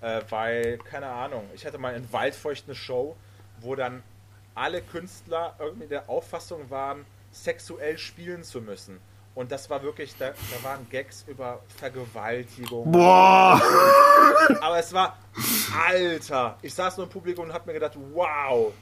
äh, 0.00 0.20
weil, 0.28 0.78
keine 0.78 1.06
Ahnung, 1.06 1.48
ich 1.54 1.66
hatte 1.66 1.78
mal 1.78 1.94
in 1.94 2.12
Waldfeucht 2.12 2.64
eine 2.66 2.74
Show, 2.74 3.16
wo 3.60 3.74
dann 3.74 4.02
alle 4.54 4.82
Künstler 4.82 5.54
irgendwie 5.58 5.88
der 5.88 6.08
Auffassung 6.08 6.70
waren, 6.70 7.04
sexuell 7.32 7.98
spielen 7.98 8.44
zu 8.44 8.60
müssen. 8.60 9.00
Und 9.34 9.50
das 9.50 9.68
war 9.68 9.82
wirklich, 9.82 10.14
da, 10.16 10.30
da 10.30 10.68
waren 10.68 10.88
Gags 10.90 11.24
über 11.26 11.60
Vergewaltigung. 11.76 12.92
Boah! 12.92 13.60
Aber 14.60 14.78
es 14.78 14.92
war, 14.92 15.18
Alter! 15.88 16.56
Ich 16.62 16.72
saß 16.72 16.98
nur 16.98 17.06
im 17.06 17.12
Publikum 17.12 17.46
und 17.46 17.52
hab 17.52 17.66
mir 17.66 17.72
gedacht, 17.72 17.98
wow! 18.12 18.72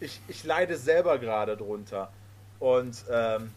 Ich, 0.00 0.20
ich 0.28 0.44
leide 0.44 0.78
selber 0.78 1.18
gerade 1.18 1.56
drunter. 1.56 2.10
Und 2.58 3.04
ähm, 3.10 3.52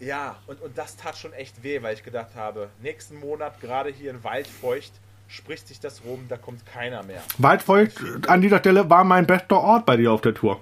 ja, 0.00 0.36
und, 0.46 0.60
und 0.60 0.76
das 0.76 0.96
tat 0.96 1.16
schon 1.16 1.32
echt 1.32 1.62
weh, 1.62 1.82
weil 1.82 1.94
ich 1.94 2.02
gedacht 2.02 2.34
habe, 2.34 2.68
nächsten 2.80 3.18
Monat, 3.18 3.60
gerade 3.60 3.90
hier 3.90 4.10
in 4.10 4.22
Waldfeucht, 4.22 4.92
spricht 5.28 5.68
sich 5.68 5.78
das 5.78 6.02
rum, 6.04 6.26
da 6.28 6.36
kommt 6.36 6.66
keiner 6.66 7.02
mehr. 7.02 7.22
Waldfeucht 7.36 8.28
an 8.28 8.40
dieser 8.40 8.58
Stelle 8.58 8.90
war 8.90 9.04
mein 9.04 9.26
bester 9.26 9.60
Ort 9.60 9.86
bei 9.86 9.96
dir 9.96 10.10
auf 10.10 10.22
der 10.22 10.34
Tour. 10.34 10.58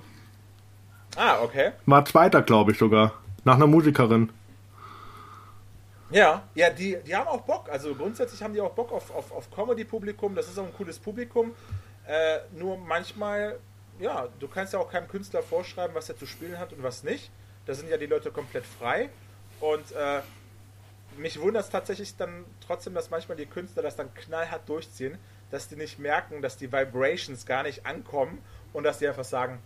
Ah, 1.17 1.41
okay. 1.43 1.73
War 1.87 2.05
zweiter, 2.05 2.43
glaube 2.43 2.73
ich 2.73 2.79
sogar. 2.79 3.15
Nach 3.45 3.55
einer 3.55 3.67
Musikerin. 3.67 4.31
Ja, 6.11 6.43
ja, 6.55 6.71
die, 6.71 6.99
die 7.07 7.17
haben 7.17 7.27
auch 7.27 7.43
Bock. 7.43 7.69
Also 7.71 7.95
grundsätzlich 7.95 8.43
haben 8.43 8.55
die 8.55 8.61
auch 8.61 8.73
Bock 8.73 8.93
auf, 8.93 9.15
auf, 9.15 9.33
auf 9.33 9.51
Comedy-Publikum. 9.51 10.35
Das 10.35 10.49
ist 10.49 10.59
auch 10.59 10.65
ein 10.65 10.75
cooles 10.75 10.99
Publikum. 10.99 11.55
Äh, 12.07 12.39
nur 12.53 12.77
manchmal, 12.77 13.59
ja, 13.99 14.29
du 14.39 14.47
kannst 14.47 14.73
ja 14.73 14.79
auch 14.79 14.91
keinem 14.91 15.09
Künstler 15.09 15.43
vorschreiben, 15.43 15.95
was 15.95 16.09
er 16.09 16.17
zu 16.17 16.27
spielen 16.27 16.59
hat 16.59 16.73
und 16.73 16.83
was 16.83 17.03
nicht. 17.03 17.31
Da 17.67 17.75
sind 17.75 17.89
ja 17.89 17.97
die 17.97 18.07
Leute 18.07 18.31
komplett 18.31 18.65
frei. 18.65 19.09
Und 19.61 19.93
äh, 19.93 20.21
mich 21.19 21.41
wundert 21.41 21.65
es 21.65 21.71
tatsächlich 21.71 22.17
dann 22.17 22.45
trotzdem, 22.67 22.95
dass 22.95 23.11
manchmal 23.11 23.37
die 23.37 23.47
Künstler 23.47 23.83
das 23.83 23.97
dann 23.97 24.13
knallhart 24.15 24.69
durchziehen, 24.69 25.19
dass 25.51 25.69
die 25.69 25.77
nicht 25.77 25.99
merken, 25.99 26.43
dass 26.43 26.57
die 26.57 26.73
Vibrations 26.73 27.47
gar 27.47 27.63
nicht 27.63 27.87
ankommen 27.87 28.39
und 28.73 28.85
dass 28.85 28.99
die 28.99 29.09
einfach 29.09 29.25
sagen, 29.25 29.59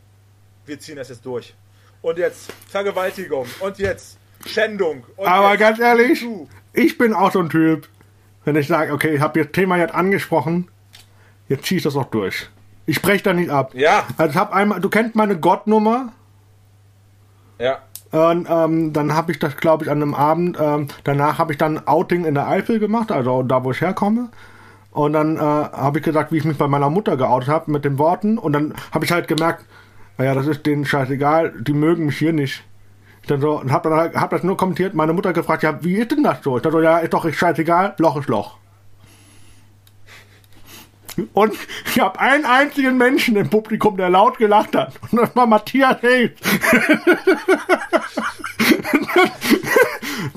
wir 0.66 0.78
ziehen 0.78 0.96
das 0.96 1.08
jetzt 1.08 1.24
durch. 1.24 1.54
Und 2.02 2.18
jetzt 2.18 2.52
Vergewaltigung 2.68 3.46
und 3.60 3.78
jetzt 3.78 4.18
Schändung. 4.46 5.04
Aber 5.18 5.56
ganz 5.56 5.78
ehrlich, 5.78 6.24
ich 6.72 6.96
bin 6.96 7.12
auch 7.12 7.32
so 7.32 7.40
ein 7.40 7.50
Typ, 7.50 7.88
wenn 8.44 8.56
ich 8.56 8.68
sage, 8.68 8.92
okay, 8.92 9.14
ich 9.14 9.20
habe 9.20 9.42
das 9.42 9.52
Thema 9.52 9.76
jetzt 9.76 9.94
angesprochen, 9.94 10.68
jetzt 11.48 11.66
ziehe 11.66 11.78
ich 11.78 11.84
das 11.84 11.96
auch 11.96 12.06
durch. 12.06 12.48
Ich 12.86 12.96
spreche 12.96 13.22
da 13.22 13.32
nicht 13.32 13.50
ab. 13.50 13.74
Ja. 13.74 14.06
Also 14.16 14.30
ich 14.30 14.36
habe 14.36 14.54
einmal, 14.54 14.80
du 14.80 14.88
kennst 14.88 15.14
meine 15.14 15.38
Gottnummer. 15.38 16.12
Ja. 17.58 17.82
Und 18.12 18.48
ähm, 18.50 18.92
dann 18.92 19.14
habe 19.14 19.30
ich 19.30 19.38
das, 19.38 19.56
glaube 19.56 19.84
ich, 19.84 19.90
an 19.90 20.02
einem 20.02 20.14
Abend, 20.14 20.58
ähm, 20.60 20.88
danach 21.04 21.38
habe 21.38 21.52
ich 21.52 21.58
dann 21.58 21.86
Outing 21.86 22.24
in 22.24 22.34
der 22.34 22.48
Eifel 22.48 22.80
gemacht, 22.80 23.12
also 23.12 23.42
da, 23.42 23.62
wo 23.62 23.70
ich 23.70 23.80
herkomme. 23.80 24.30
Und 24.90 25.12
dann 25.12 25.36
äh, 25.36 25.40
habe 25.40 25.98
ich 25.98 26.04
gesagt, 26.04 26.32
wie 26.32 26.38
ich 26.38 26.44
mich 26.44 26.58
bei 26.58 26.66
meiner 26.66 26.90
Mutter 26.90 27.16
geoutet 27.16 27.48
habe 27.48 27.70
mit 27.70 27.84
den 27.84 27.98
Worten. 27.98 28.38
Und 28.38 28.52
dann 28.52 28.74
habe 28.92 29.04
ich 29.04 29.12
halt 29.12 29.28
gemerkt, 29.28 29.64
naja, 30.18 30.34
das 30.34 30.48
ist 30.48 30.66
denen 30.66 30.84
scheißegal, 30.84 31.54
die 31.60 31.72
mögen 31.72 32.06
mich 32.06 32.18
hier 32.18 32.32
nicht. 32.32 32.64
Ich 33.22 33.28
dann 33.28 33.40
so, 33.40 33.60
und 33.60 33.70
hab 33.70 33.84
dann 33.84 33.94
halt, 33.94 34.16
hab 34.16 34.30
das 34.30 34.42
nur 34.42 34.56
kommentiert, 34.56 34.94
meine 34.94 35.12
Mutter 35.12 35.32
gefragt, 35.32 35.62
ja, 35.62 35.82
wie 35.84 35.94
ist 35.94 36.10
denn 36.10 36.24
das 36.24 36.42
so? 36.42 36.56
Ich 36.56 36.62
dann 36.62 36.72
so, 36.72 36.80
ja, 36.80 36.98
ist 36.98 37.12
doch 37.12 37.30
scheißegal, 37.30 37.94
Loch 37.98 38.16
ist 38.16 38.28
Loch. 38.28 38.59
Und 41.32 41.54
ich 41.86 42.00
habe 42.00 42.18
einen 42.18 42.44
einzigen 42.44 42.96
Menschen 42.96 43.36
im 43.36 43.50
Publikum, 43.50 43.96
der 43.96 44.10
laut 44.10 44.38
gelacht 44.38 44.74
hat. 44.76 44.94
Und 45.10 45.20
das 45.20 45.34
war 45.36 45.46
Matthias 45.46 46.02
Hayes. 46.02 46.30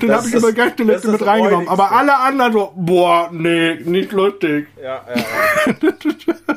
Den 0.00 0.12
habe 0.12 0.28
ich 0.28 0.34
über 0.34 0.52
Gästeliste 0.52 1.08
mit 1.08 1.24
reingenommen. 1.24 1.68
Aber 1.68 1.92
alle 1.92 2.16
anderen 2.16 2.52
so, 2.52 2.72
boah, 2.76 3.28
nee, 3.32 3.74
nicht 3.76 4.12
lustig. 4.12 4.68
Ja, 4.76 5.04
ja. 5.08 5.16
ja. 5.16 6.54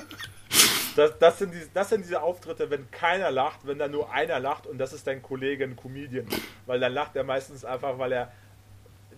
Das, 0.95 1.17
das, 1.19 1.37
sind 1.37 1.53
die, 1.53 1.61
das 1.75 1.89
sind 1.89 2.03
diese 2.03 2.23
Auftritte, 2.23 2.71
wenn 2.71 2.89
keiner 2.89 3.29
lacht, 3.29 3.59
wenn 3.67 3.77
da 3.77 3.87
nur 3.87 4.11
einer 4.11 4.39
lacht 4.39 4.65
und 4.65 4.79
das 4.79 4.93
ist 4.93 5.05
dein 5.05 5.21
Kollege, 5.21 5.63
ein 5.63 5.75
Comedian. 5.75 6.25
Weil 6.65 6.79
dann 6.79 6.91
lacht 6.91 7.15
er 7.15 7.23
meistens 7.23 7.63
einfach, 7.63 7.99
weil 7.99 8.11
er, 8.13 8.31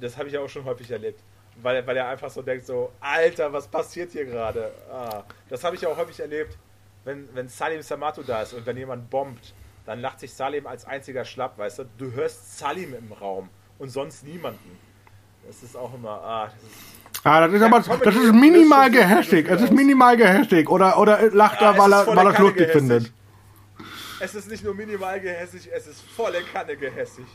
das 0.02 0.18
habe 0.18 0.28
ich 0.28 0.34
ja 0.34 0.42
auch 0.42 0.50
schon 0.50 0.66
häufig 0.66 0.92
erlebt, 0.92 1.22
weil, 1.62 1.86
weil 1.86 1.98
er 1.98 2.08
einfach 2.08 2.30
so 2.30 2.42
denkt, 2.42 2.66
so, 2.66 2.92
Alter, 3.00 3.52
was 3.54 3.68
passiert 3.68 4.12
hier 4.12 4.26
gerade? 4.26 4.72
Ah, 4.92 5.24
das 5.50 5.64
habe 5.64 5.76
ich 5.76 5.86
auch 5.86 5.98
häufig 5.98 6.20
erlebt, 6.20 6.58
wenn, 7.06 7.28
wenn 7.34 7.48
Salim 7.48 7.82
Samatu 7.82 8.24
da 8.24 8.42
ist 8.42 8.54
und 8.54 8.66
wenn 8.66 8.78
jemand 8.78 9.10
bombt, 9.10 9.54
dann 9.86 10.02
lacht 10.02 10.20
sich 10.20 10.34
Salim 10.34 10.68
als 10.68 10.86
einziger 10.86 11.26
schlapp, 11.26 11.58
weißt 11.58 11.80
du? 11.80 11.84
Du 11.98 12.12
hörst 12.12 12.58
Salim 12.60 12.94
im 12.94 13.12
Raum 13.14 13.50
und 13.80 13.90
sonst 13.90 14.24
niemanden. 14.24 14.78
Das 15.48 15.64
ist 15.64 15.76
auch 15.76 15.94
immer, 15.94 16.10
ah, 16.10 16.46
das 16.46 16.64
ist, 16.64 16.80
Ah, 17.24 17.46
das 17.46 17.54
ist 17.54 17.62
aber, 17.62 17.80
das 17.82 18.16
ist 18.16 18.34
minimal 18.34 18.90
gehässig. 18.90 19.46
Es 19.50 19.62
ist 19.62 19.74
minimal 19.74 20.16
gehässig. 20.16 20.70
Oder, 20.70 20.98
oder 20.98 21.30
lacht 21.32 21.60
Ja, 21.60 21.72
er, 21.74 21.78
weil 21.78 21.92
er, 21.92 22.08
weil 22.08 22.18
er 22.28 22.34
es 22.34 22.40
lustig 22.40 22.58
gehässig. 22.60 22.80
findet. 22.80 23.12
es 24.22 24.36
ist 24.36 24.50
nicht 24.50 24.64
nur 24.64 24.74
minimal 24.74 25.20
gehässig, 25.20 25.70
es 25.74 25.88
ist 25.88 26.02
volle 26.16 26.42
Kanne 26.44 26.78
gehässig. 26.78 27.26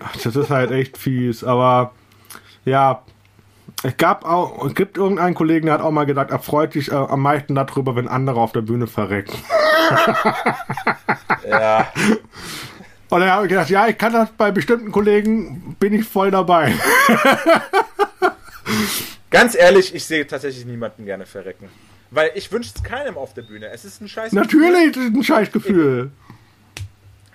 Ach, 0.00 0.16
das 0.16 0.34
ist 0.34 0.50
halt 0.50 0.72
echt 0.72 0.98
fies. 0.98 1.44
Aber, 1.44 1.92
ja. 2.66 3.02
Es 3.82 3.96
gab 3.96 4.24
auch, 4.24 4.64
es 4.66 4.74
gibt 4.74 4.96
irgendeinen 4.96 5.34
Kollegen, 5.34 5.66
der 5.66 5.74
hat 5.74 5.80
auch 5.82 5.90
mal 5.90 6.06
gesagt, 6.06 6.30
er 6.30 6.38
freut 6.38 6.72
sich 6.72 6.90
äh, 6.90 6.94
am 6.94 7.20
meisten 7.20 7.54
darüber, 7.54 7.94
wenn 7.96 8.08
andere 8.08 8.40
auf 8.40 8.52
der 8.52 8.62
Bühne 8.62 8.86
verrecken. 8.86 9.36
Ja, 11.48 11.92
Und 13.08 13.20
dann 13.20 13.30
habe 13.30 13.46
ich 13.46 13.50
gedacht, 13.50 13.70
ja, 13.70 13.86
ich 13.86 13.96
kann 13.96 14.12
das 14.12 14.30
bei 14.32 14.50
bestimmten 14.50 14.90
Kollegen, 14.90 15.76
bin 15.78 15.92
ich 15.92 16.04
voll 16.04 16.32
dabei. 16.32 16.74
ganz 19.30 19.54
ehrlich, 19.54 19.94
ich 19.94 20.04
sehe 20.04 20.26
tatsächlich 20.26 20.66
niemanden 20.66 21.04
gerne 21.04 21.24
verrecken. 21.24 21.68
Weil 22.10 22.32
ich 22.34 22.50
wünsche 22.50 22.72
es 22.74 22.82
keinem 22.82 23.16
auf 23.16 23.34
der 23.34 23.42
Bühne. 23.42 23.68
Es 23.68 23.84
ist 23.84 24.00
ein 24.00 24.08
scheiß 24.08 24.32
Natürlich, 24.32 24.92
das 24.92 25.04
ist 25.04 25.14
ein 25.14 25.22
Scheißgefühl. 25.22 26.10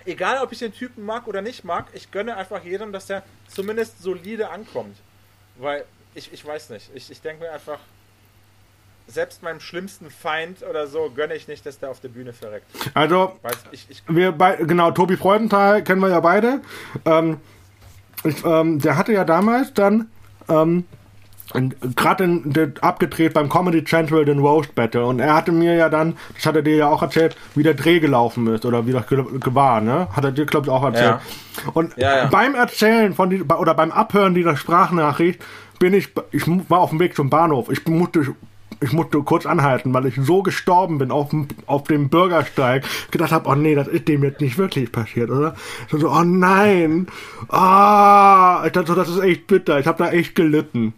egal 0.05 0.39
ob 0.43 0.51
ich 0.51 0.59
den 0.59 0.73
Typen 0.73 1.05
mag 1.05 1.27
oder 1.27 1.41
nicht 1.41 1.63
mag, 1.63 1.85
ich 1.93 2.11
gönne 2.11 2.35
einfach 2.35 2.63
jedem, 2.63 2.91
dass 2.91 3.09
er 3.09 3.23
zumindest 3.47 4.01
solide 4.01 4.49
ankommt. 4.49 4.97
Weil 5.57 5.85
ich, 6.15 6.31
ich 6.33 6.45
weiß 6.45 6.69
nicht, 6.71 6.89
ich, 6.93 7.11
ich 7.11 7.21
denke 7.21 7.43
mir 7.43 7.51
einfach, 7.51 7.79
selbst 9.07 9.43
meinem 9.43 9.59
schlimmsten 9.59 10.09
Feind 10.09 10.63
oder 10.63 10.87
so 10.87 11.11
gönne 11.13 11.35
ich 11.35 11.47
nicht, 11.47 11.65
dass 11.65 11.79
der 11.79 11.89
auf 11.89 11.99
der 11.99 12.09
Bühne 12.09 12.33
verreckt. 12.33 12.67
Also, 12.93 13.37
ich, 13.71 13.85
ich, 13.89 14.03
wir 14.07 14.31
bei, 14.31 14.55
genau, 14.55 14.91
Tobi 14.91 15.17
Freudenthal 15.17 15.83
kennen 15.83 16.01
wir 16.01 16.09
ja 16.09 16.19
beide. 16.19 16.61
Ähm, 17.05 17.39
ich, 18.23 18.43
ähm, 18.45 18.79
der 18.79 18.97
hatte 18.97 19.11
ja 19.11 19.25
damals 19.25 19.73
dann 19.73 20.09
ähm, 20.47 20.85
gerade 21.95 22.73
abgedreht 22.81 23.33
beim 23.33 23.49
Comedy 23.49 23.83
Central 23.83 24.25
den 24.25 24.39
Roast 24.39 24.73
Battle 24.75 25.05
und 25.05 25.19
er 25.19 25.33
hatte 25.33 25.51
mir 25.51 25.75
ja 25.75 25.89
dann, 25.89 26.15
das 26.35 26.45
hat 26.45 26.55
er 26.55 26.61
dir 26.61 26.75
ja 26.75 26.87
auch 26.87 27.01
erzählt, 27.01 27.35
wie 27.55 27.63
der 27.63 27.73
Dreh 27.73 27.99
gelaufen 27.99 28.47
ist 28.47 28.65
oder 28.65 28.85
wie 28.87 28.91
das 28.91 29.05
war, 29.09 29.81
ne? 29.81 30.07
Hat 30.13 30.23
er 30.23 30.31
dir, 30.31 30.45
glaube 30.45 30.67
ich, 30.67 30.71
auch 30.71 30.83
erzählt. 30.83 31.19
Ja. 31.65 31.71
Und 31.73 31.97
Ja, 31.97 32.17
ja. 32.17 32.25
beim 32.27 32.55
Erzählen 32.55 33.13
von 33.13 33.29
die, 33.29 33.41
oder 33.43 33.73
beim 33.73 33.91
Abhören 33.91 34.33
dieser 34.35 34.55
Sprachnachricht 34.55 35.41
bin 35.79 35.93
ich, 35.93 36.09
ich 36.31 36.43
war 36.69 36.79
auf 36.79 36.91
dem 36.91 36.99
Weg 36.99 37.15
zum 37.15 37.29
Bahnhof. 37.29 37.69
Ich 37.69 37.85
musste 37.87 38.35
ich 38.83 38.93
musste 38.93 39.21
kurz 39.21 39.45
anhalten, 39.45 39.93
weil 39.93 40.07
ich 40.07 40.15
so 40.19 40.41
gestorben 40.41 40.97
bin 40.97 41.11
auf, 41.11 41.29
dem- 41.29 41.47
auf 41.67 41.83
dem 41.83 42.09
Bürgersteig, 42.09 42.83
gedacht 43.11 43.31
habe, 43.31 43.47
oh 43.47 43.53
nee, 43.53 43.75
das 43.75 43.87
ist 43.87 44.07
dem 44.07 44.23
jetzt 44.23 44.41
nicht 44.41 44.57
wirklich 44.57 44.91
passiert, 44.91 45.29
oder? 45.29 45.53
So, 45.91 45.99
so 45.99 46.09
oh 46.09 46.23
nein, 46.23 47.05
ah, 47.49 48.63
ich 48.65 48.71
dachte, 48.71 48.87
so, 48.87 48.95
das 48.95 49.09
ist 49.09 49.19
echt 49.19 49.45
bitter, 49.47 49.79
ich 49.79 49.85
habe 49.85 50.03
da 50.03 50.09
echt 50.11 50.33
gelitten. 50.35 50.93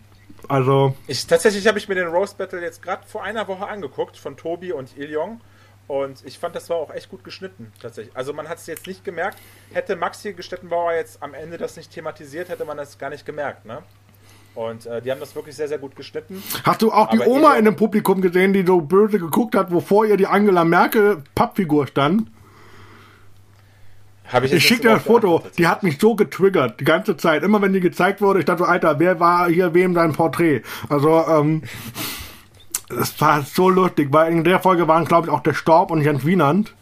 Also, 0.49 0.95
ich 1.07 1.25
tatsächlich 1.27 1.67
habe 1.67 1.77
ich 1.77 1.87
mir 1.87 1.95
den 1.95 2.07
Roast 2.07 2.37
Battle 2.37 2.61
jetzt 2.61 2.81
gerade 2.81 3.05
vor 3.07 3.23
einer 3.23 3.47
Woche 3.47 3.67
angeguckt 3.67 4.17
von 4.17 4.37
Tobi 4.37 4.71
und 4.73 4.97
Ilyong. 4.97 5.41
Und 5.87 6.23
ich 6.25 6.39
fand, 6.39 6.55
das 6.55 6.69
war 6.69 6.77
auch 6.77 6.91
echt 6.93 7.09
gut 7.09 7.23
geschnitten, 7.25 7.71
tatsächlich. 7.81 8.15
Also 8.15 8.31
man 8.33 8.47
hat 8.47 8.57
es 8.57 8.67
jetzt 8.67 8.87
nicht 8.87 9.03
gemerkt. 9.03 9.37
Hätte 9.73 9.97
Maxi 9.97 10.31
Gestettenbauer 10.33 10.93
jetzt 10.93 11.21
am 11.21 11.33
Ende 11.33 11.57
das 11.57 11.75
nicht 11.75 11.91
thematisiert, 11.91 12.47
hätte 12.47 12.63
man 12.63 12.77
das 12.77 12.97
gar 12.97 13.09
nicht 13.09 13.25
gemerkt, 13.25 13.65
ne? 13.65 13.79
Und 14.55 14.85
äh, 14.85 15.01
die 15.01 15.11
haben 15.11 15.19
das 15.19 15.35
wirklich 15.35 15.55
sehr, 15.55 15.67
sehr 15.67 15.79
gut 15.79 15.95
geschnitten. 15.95 16.41
hast 16.63 16.81
du 16.83 16.91
auch 16.91 17.09
die 17.09 17.17
Aber 17.19 17.27
Oma 17.27 17.53
ihr- 17.53 17.59
in 17.59 17.65
dem 17.65 17.75
Publikum 17.75 18.21
gesehen, 18.21 18.53
die 18.53 18.63
so 18.65 18.79
böse 18.81 19.19
geguckt 19.19 19.55
hat, 19.55 19.71
wovor 19.73 20.05
ihr 20.05 20.15
die 20.15 20.27
Angela 20.27 20.63
Merkel 20.63 21.23
Pappfigur 21.35 21.87
stand? 21.87 22.29
Habe 24.31 24.45
Ich 24.45 24.51
jetzt 24.51 24.63
schicke 24.63 24.83
dir 24.83 24.89
das 24.95 25.03
Foto, 25.03 25.39
geachtet, 25.39 25.57
die 25.57 25.67
hat 25.67 25.83
mich 25.83 25.99
so 25.99 26.15
getriggert, 26.15 26.79
die 26.79 26.85
ganze 26.85 27.17
Zeit. 27.17 27.43
Immer 27.43 27.61
wenn 27.61 27.73
die 27.73 27.79
gezeigt 27.79 28.21
wurde, 28.21 28.39
ich 28.39 28.45
dachte 28.45 28.63
so, 28.63 28.69
Alter, 28.69 28.99
wer 28.99 29.19
war 29.19 29.49
hier 29.49 29.73
wem 29.73 29.93
dein 29.93 30.13
Porträt? 30.13 30.61
Also, 30.89 31.25
ähm, 31.27 31.63
es 32.89 33.19
war 33.19 33.41
so 33.41 33.69
lustig, 33.69 34.09
weil 34.11 34.31
in 34.31 34.43
der 34.43 34.59
Folge 34.59 34.87
waren, 34.87 35.05
glaube 35.05 35.27
ich, 35.27 35.33
auch 35.33 35.41
der 35.41 35.53
Storb 35.53 35.91
und 35.91 36.01
Jens 36.01 36.25
Wienand. 36.25 36.73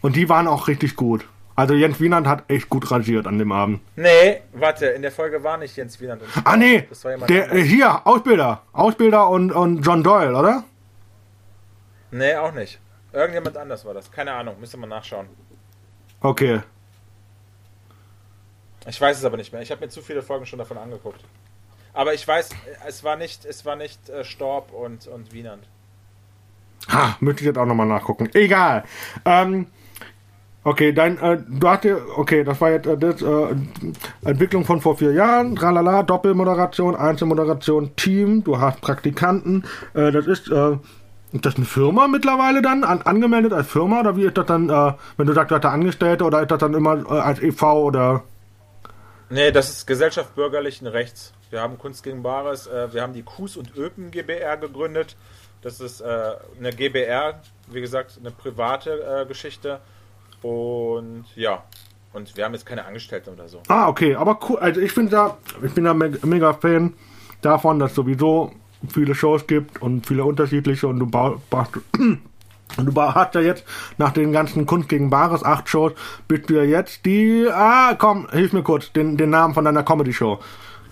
Und 0.00 0.16
die 0.16 0.28
waren 0.28 0.48
auch 0.48 0.66
richtig 0.68 0.96
gut. 0.96 1.26
Also 1.54 1.74
Jens 1.74 2.00
Wienand 2.00 2.26
hat 2.26 2.44
echt 2.48 2.68
gut 2.68 2.90
rasiert 2.90 3.26
an 3.26 3.38
dem 3.38 3.52
Abend. 3.52 3.80
Nee, 3.94 4.40
warte, 4.52 4.86
in 4.86 5.02
der 5.02 5.12
Folge 5.12 5.44
war 5.44 5.58
nicht 5.58 5.76
Jens 5.76 6.00
Wieland. 6.00 6.22
Und 6.22 6.28
Ah 6.44 6.56
nee, 6.56 6.86
Das 6.88 7.04
war 7.04 7.12
jemand 7.12 7.30
der, 7.30 7.54
hier, 7.54 8.06
Ausbilder. 8.06 8.62
Ausbilder 8.72 9.28
und, 9.28 9.52
und 9.52 9.82
John 9.82 10.02
Doyle, 10.02 10.34
oder? 10.36 10.64
Nee, 12.10 12.34
auch 12.34 12.52
nicht. 12.52 12.80
Irgendjemand 13.12 13.56
anders 13.56 13.84
war 13.84 13.94
das. 13.94 14.10
Keine 14.10 14.32
Ahnung, 14.32 14.58
müsste 14.58 14.76
man 14.76 14.88
nachschauen. 14.88 15.26
Okay. 16.20 16.60
Ich 18.86 19.00
weiß 19.00 19.18
es 19.18 19.24
aber 19.24 19.36
nicht 19.36 19.52
mehr. 19.52 19.62
Ich 19.62 19.70
habe 19.70 19.80
mir 19.80 19.88
zu 19.88 20.02
viele 20.02 20.22
Folgen 20.22 20.46
schon 20.46 20.58
davon 20.58 20.78
angeguckt. 20.78 21.20
Aber 21.92 22.14
ich 22.14 22.26
weiß, 22.26 22.50
es 22.86 23.04
war 23.04 23.16
nicht, 23.16 23.44
es 23.44 23.64
war 23.64 23.76
nicht 23.76 24.08
äh, 24.08 24.24
Storb 24.24 24.72
und, 24.72 25.06
und 25.06 25.32
Wienand. 25.32 25.64
Ha, 26.88 27.16
müsste 27.20 27.42
ich 27.42 27.46
jetzt 27.46 27.58
auch 27.58 27.66
nochmal 27.66 27.86
nachgucken. 27.86 28.28
Egal. 28.32 28.84
Ähm, 29.24 29.66
okay, 30.64 30.92
dein, 30.92 31.18
äh, 31.18 31.38
du 31.46 31.68
hattest, 31.68 32.02
okay, 32.16 32.44
das 32.44 32.60
war 32.60 32.70
jetzt 32.70 32.86
äh, 32.86 32.96
das, 32.96 33.22
äh, 33.22 33.54
Entwicklung 34.24 34.64
von 34.64 34.80
vor 34.80 34.96
vier 34.96 35.12
Jahren, 35.12 35.54
tralala, 35.54 36.02
Doppelmoderation, 36.02 36.96
Einzelmoderation, 36.96 37.94
Team, 37.94 38.42
du 38.42 38.58
hast 38.58 38.80
Praktikanten, 38.80 39.64
äh, 39.94 40.10
das 40.10 40.26
ist, 40.26 40.50
äh, 40.50 40.78
ist 41.32 41.46
das 41.46 41.56
eine 41.56 41.64
Firma 41.64 42.08
mittlerweile 42.08 42.62
dann, 42.62 42.84
an, 42.84 43.02
angemeldet 43.02 43.52
als 43.52 43.68
Firma, 43.68 44.00
oder 44.00 44.16
wie 44.16 44.24
ist 44.24 44.36
das 44.36 44.46
dann, 44.46 44.68
äh, 44.68 44.92
wenn 45.16 45.26
du 45.26 45.32
sagst, 45.32 45.50
du 45.50 45.54
hast 45.54 45.64
da 45.64 45.70
Angestellte, 45.70 46.24
oder 46.24 46.42
ist 46.42 46.50
das 46.50 46.58
dann 46.58 46.74
immer 46.74 46.98
äh, 46.98 47.20
als 47.20 47.40
e.V. 47.42 47.82
oder, 47.82 48.24
Nee, 49.32 49.50
das 49.50 49.70
ist 49.70 49.86
Gesellschaft 49.86 50.34
bürgerlichen 50.34 50.86
Rechts. 50.86 51.32
Wir 51.48 51.62
haben 51.62 51.78
Kunst 51.78 52.02
gegen 52.02 52.22
Bares, 52.22 52.66
äh, 52.66 52.92
wir 52.92 53.00
haben 53.00 53.14
die 53.14 53.22
Kus 53.22 53.56
und 53.56 53.74
Öpen 53.78 54.10
GBR 54.10 54.58
gegründet. 54.58 55.16
Das 55.62 55.80
ist 55.80 56.02
äh, 56.02 56.32
eine 56.58 56.70
GBR, 56.70 57.40
wie 57.68 57.80
gesagt, 57.80 58.18
eine 58.20 58.30
private 58.30 59.22
äh, 59.22 59.26
Geschichte. 59.26 59.80
Und 60.42 61.24
ja, 61.34 61.62
und 62.12 62.36
wir 62.36 62.44
haben 62.44 62.52
jetzt 62.52 62.66
keine 62.66 62.84
Angestellten 62.84 63.30
oder 63.30 63.48
so. 63.48 63.62
ah, 63.68 63.88
okay, 63.88 64.16
aber 64.16 64.38
cool, 64.48 64.58
also 64.58 64.82
ich 64.82 64.92
finde 64.92 65.12
da, 65.12 65.38
ich 65.62 65.72
bin 65.72 65.84
da 65.84 65.94
me 65.94 66.10
mega 66.24 66.52
Fan 66.52 66.92
davon, 67.40 67.78
dass 67.78 67.94
sowieso 67.94 68.52
viele 68.88 69.14
Shows 69.14 69.46
gibt 69.46 69.80
und 69.80 70.06
viele 70.06 70.24
unterschiedliche 70.24 70.86
und 70.88 70.98
du 70.98 71.06
baust, 71.06 71.42
und 71.98 72.20
du 72.86 73.00
hast 73.00 73.34
ja 73.34 73.40
jetzt 73.40 73.64
nach 73.98 74.12
den 74.12 74.32
ganzen 74.32 74.66
Kunst 74.66 74.88
gegen 74.88 75.10
Bares 75.10 75.44
acht 75.44 75.68
Shows, 75.68 75.92
bist 76.28 76.50
du 76.50 76.54
ja 76.54 76.64
jetzt 76.64 77.04
die, 77.04 77.46
ah, 77.50 77.94
komm, 77.94 78.28
hilf 78.30 78.52
mir 78.52 78.62
kurz, 78.62 78.92
den, 78.92 79.16
den 79.16 79.30
Namen 79.30 79.54
von 79.54 79.64
deiner 79.64 79.82
Comedy-Show. 79.82 80.38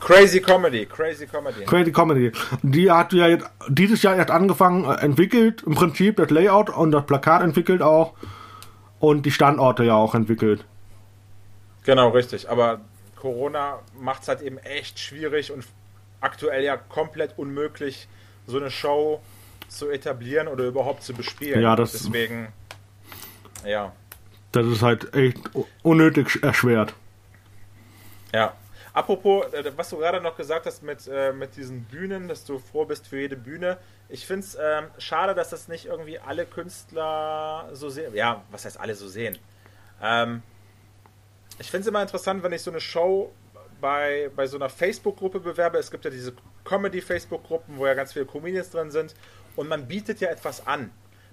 Crazy 0.01 0.41
Comedy, 0.41 0.86
Crazy 0.86 1.26
Comedy. 1.26 1.64
Crazy 1.66 1.93
Comedy. 1.93 2.32
Die 2.62 2.91
hat 2.91 3.12
ja 3.12 3.28
jetzt 3.28 3.47
dieses 3.68 4.03
Jahr 4.03 4.16
erst 4.16 4.30
angefangen, 4.30 4.84
äh, 4.84 4.95
entwickelt, 4.95 5.62
im 5.66 5.74
Prinzip 5.74 6.16
das 6.16 6.30
Layout 6.30 6.70
und 6.70 6.91
das 6.91 7.05
Plakat 7.05 7.43
entwickelt 7.43 7.82
auch 7.82 8.14
und 8.99 9.26
die 9.26 9.30
Standorte 9.30 9.84
ja 9.84 9.95
auch 9.95 10.14
entwickelt. 10.14 10.64
Genau, 11.84 12.09
richtig. 12.11 12.49
Aber 12.49 12.80
Corona 13.16 13.80
macht 14.01 14.22
es 14.22 14.28
halt 14.28 14.41
eben 14.41 14.59
echt 14.59 14.99
schwierig 14.99 15.53
und 15.53 15.64
aktuell 16.20 16.62
ja 16.64 16.76
komplett 16.76 17.38
unmöglich, 17.38 18.08
so 18.46 18.58
eine 18.58 18.70
Show 18.70 19.20
zu 19.68 19.90
etablieren 19.90 20.48
oder 20.48 20.64
überhaupt 20.64 21.02
zu 21.02 21.14
bespielen. 21.14 21.62
Ja, 21.62 21.76
das- 21.76 21.92
Deswegen, 21.92 22.52
ja, 23.64 23.92
Das 24.52 24.66
ist 24.66 24.82
halt 24.82 25.14
echt 25.14 25.38
unnötig 25.82 26.42
erschwert. 26.42 26.94
ja. 28.32 28.54
Apropos, 28.92 29.46
äh, 29.52 29.70
was 29.76 29.88
du 29.90 29.98
gerade 29.98 30.20
noch 30.20 30.36
gesagt 30.36 30.66
hast 30.66 30.82
mit, 30.82 31.06
äh, 31.06 31.32
mit 31.32 31.54
diesen 31.56 31.84
Bühnen, 31.84 32.26
dass 32.26 32.44
du 32.44 32.58
froh 32.58 32.84
bist 32.84 33.06
für 33.06 33.20
jede 33.20 33.36
Bühne. 33.36 33.78
Ich 34.08 34.26
finde 34.26 34.44
es 34.44 34.58
ähm, 34.60 34.86
schade, 34.98 35.32
dass 35.36 35.50
das 35.50 35.68
nicht 35.68 35.86
irgendwie 35.86 36.18
alle 36.18 36.44
Künstler 36.44 37.68
so 37.72 37.88
sehen. 37.88 38.12
Ja, 38.16 38.42
was 38.50 38.64
heißt 38.64 38.80
alle 38.80 38.96
so 38.96 39.06
sehen? 39.06 39.38
Ähm, 40.02 40.42
ich 41.60 41.70
finde 41.70 41.82
es 41.82 41.86
immer 41.86 42.02
interessant, 42.02 42.42
wenn 42.42 42.50
ich 42.50 42.62
so 42.62 42.72
eine 42.72 42.80
Show 42.80 43.30
bei, 43.80 44.30
bei 44.34 44.46
so 44.46 44.56
einer 44.56 44.68
Facebook-Gruppe 44.68 45.40
bewerbe. 45.40 45.78
Es 45.78 45.90
gibt 45.90 46.04
ja 46.04 46.10
diese 46.10 46.32
Comedy-Facebook-Gruppen, 46.64 47.78
wo 47.78 47.86
ja 47.86 47.94
ganz 47.94 48.12
viele 48.12 48.26
Comedians 48.26 48.70
drin 48.70 48.90
sind. 48.90 49.14
Und 49.56 49.68
man 49.68 49.88
bietet 49.88 50.20
ja 50.20 50.28
etwas 50.28 50.66
an. 50.66 50.90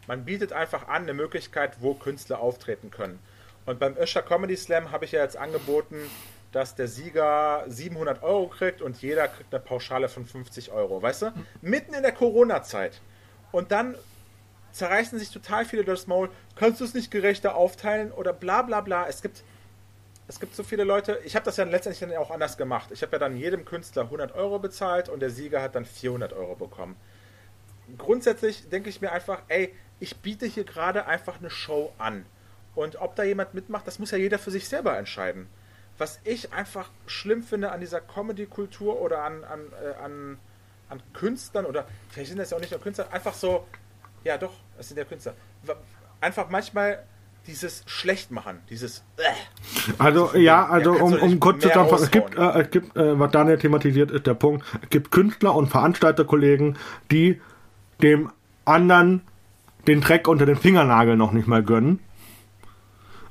Man 0.08 0.26
bietet 0.26 0.54
einfach 0.54 0.88
an 0.88 1.04
eine 1.04 1.14
Möglichkeit, 1.14 1.78
wo 1.82 1.94
Künstler 1.94 2.40
auftreten 2.40 2.92
können. 2.92 3.20
Und 3.66 3.80
beim 3.80 3.98
Öscher 3.98 4.22
Comedy 4.22 4.56
Slam 4.56 4.92
habe 4.92 5.06
ich 5.06 5.12
ja 5.12 5.22
jetzt 5.22 5.36
angeboten, 5.36 5.98
dass 6.54 6.76
der 6.76 6.88
Sieger 6.88 7.66
700 7.68 8.24
Euro 8.24 8.48
kriegt 8.48 8.82
und 8.82 9.02
jeder 9.02 9.28
kriegt 9.28 9.54
eine 9.54 9.62
Pauschale 9.62 10.08
von 10.08 10.26
50 10.26 10.72
Euro. 10.72 11.02
Weißt 11.02 11.24
du? 11.24 11.34
Mitten 11.62 11.94
in 11.94 12.04
der 12.04 12.14
Corona-Zeit. 12.14 13.02
Und 13.52 13.72
dann 13.72 13.96
zerreißen 14.72 15.20
sich 15.20 15.32
total 15.32 15.66
viele 15.66 15.84
das 15.84 16.08
Maul. 16.08 16.30
Kannst 16.56 16.80
du 16.80 16.86
es 16.86 16.94
nicht 16.94 17.12
gerechter 17.12 17.56
aufteilen 17.56 18.12
oder 18.12 18.32
bla 18.32 18.62
bla 18.62 18.82
bla. 18.82 19.08
Es 19.08 19.22
gibt 19.22 19.44
es 20.28 20.40
gibt 20.40 20.56
so 20.56 20.64
viele 20.64 20.84
Leute, 20.84 21.20
ich 21.24 21.36
habe 21.36 21.46
das 21.46 21.58
ja 21.58 21.64
letztendlich 21.64 22.00
dann 22.00 22.18
auch 22.18 22.32
anders 22.32 22.58
gemacht. 22.58 22.90
Ich 22.92 23.02
habe 23.02 23.14
ja 23.14 23.20
dann 23.20 23.38
jedem 23.38 23.64
Künstler 23.64 24.04
100 24.04 24.36
Euro 24.36 24.60
bezahlt 24.60 25.08
und 25.08 25.22
der 25.22 25.30
Sieger 25.30 25.62
hat 25.62 25.76
dann 25.76 25.86
400 25.86 26.34
Euro 26.34 26.56
bekommen. 26.56 26.96
grundsätzlich 27.98 28.68
denke 28.68 28.90
ich 28.90 29.00
mir 29.00 29.14
einfach, 29.14 29.42
ey, 29.48 29.74
ich 30.00 30.18
biete 30.18 30.46
hier 30.46 30.66
gerade 30.66 31.06
einfach 31.06 31.40
eine 31.40 31.50
Show 31.50 31.94
an. 31.98 32.26
Und 32.76 32.98
ob 32.98 33.16
da 33.16 33.24
jemand 33.24 33.54
mitmacht, 33.54 33.88
das 33.88 33.98
muss 33.98 34.12
ja 34.12 34.18
jeder 34.18 34.38
für 34.38 34.52
sich 34.52 34.68
selber 34.68 34.98
entscheiden. 34.98 35.48
Was 35.98 36.20
ich 36.26 36.54
einfach 36.54 36.92
schlimm 37.08 37.42
finde 37.42 37.72
an 37.72 37.80
dieser 37.80 38.02
Comedy-Kultur 38.02 39.02
oder 39.02 39.24
an, 39.24 39.46
an, 39.46 39.72
äh, 39.82 40.04
an, 40.04 40.38
an 40.90 41.02
Künstlern 41.14 41.66
oder 41.66 41.88
vielleicht 42.10 42.30
sind 42.30 42.38
das 42.38 42.52
ja 42.52 42.58
auch 42.58 42.62
nicht 42.62 42.72
nur 42.72 42.82
Künstler, 42.82 43.12
einfach 43.12 43.34
so, 43.34 43.66
ja 44.26 44.38
doch, 44.38 44.54
das 44.76 44.90
sind 44.90 44.98
ja 44.98 45.06
Künstler. 45.06 45.34
Einfach 46.20 46.50
manchmal 46.50 47.04
dieses 47.48 47.84
Schlechtmachen, 47.86 48.60
dieses. 48.70 49.04
Äh, 49.18 49.24
also 49.98 50.36
ja, 50.36 50.68
also 50.68 50.92
um, 50.92 51.14
um 51.14 51.40
kurz 51.40 51.62
zu 51.62 51.70
sagen, 51.70 51.90
es 51.94 52.12
gibt, 52.12 52.36
äh, 52.36 52.62
es 52.62 52.70
gibt 52.70 52.96
äh, 52.96 53.18
was 53.20 53.32
Daniel 53.32 53.58
thematisiert, 53.58 54.12
ist 54.12 54.28
der 54.28 54.34
Punkt, 54.34 54.66
es 54.82 54.90
gibt 54.90 55.12
Künstler 55.12 55.56
und 55.56 55.68
Veranstalterkollegen, 55.68 56.78
die 57.10 57.42
dem 58.02 58.30
anderen 58.66 59.22
den 59.88 60.02
Dreck 60.02 60.28
unter 60.28 60.46
den 60.46 60.58
Fingernagel 60.58 61.16
noch 61.16 61.32
nicht 61.32 61.48
mal 61.48 61.64
gönnen. 61.64 62.00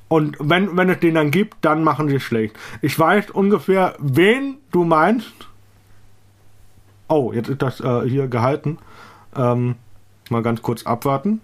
Und 0.08 0.36
wenn, 0.40 0.76
wenn 0.76 0.88
es 0.88 1.00
den 1.00 1.14
dann 1.14 1.30
gibt, 1.30 1.56
dann 1.62 1.84
machen 1.84 2.08
sie 2.08 2.16
es 2.16 2.22
schlecht. 2.22 2.56
Ich 2.80 2.98
weiß 2.98 3.30
ungefähr, 3.30 3.96
wen 3.98 4.58
du 4.70 4.84
meinst. 4.84 5.32
Oh, 7.08 7.32
jetzt 7.32 7.48
ist 7.48 7.60
das 7.60 7.80
äh, 7.80 8.08
hier 8.08 8.28
gehalten. 8.28 8.78
Ähm, 9.36 9.76
mal 10.30 10.42
ganz 10.42 10.62
kurz 10.62 10.84
abwarten. 10.86 11.40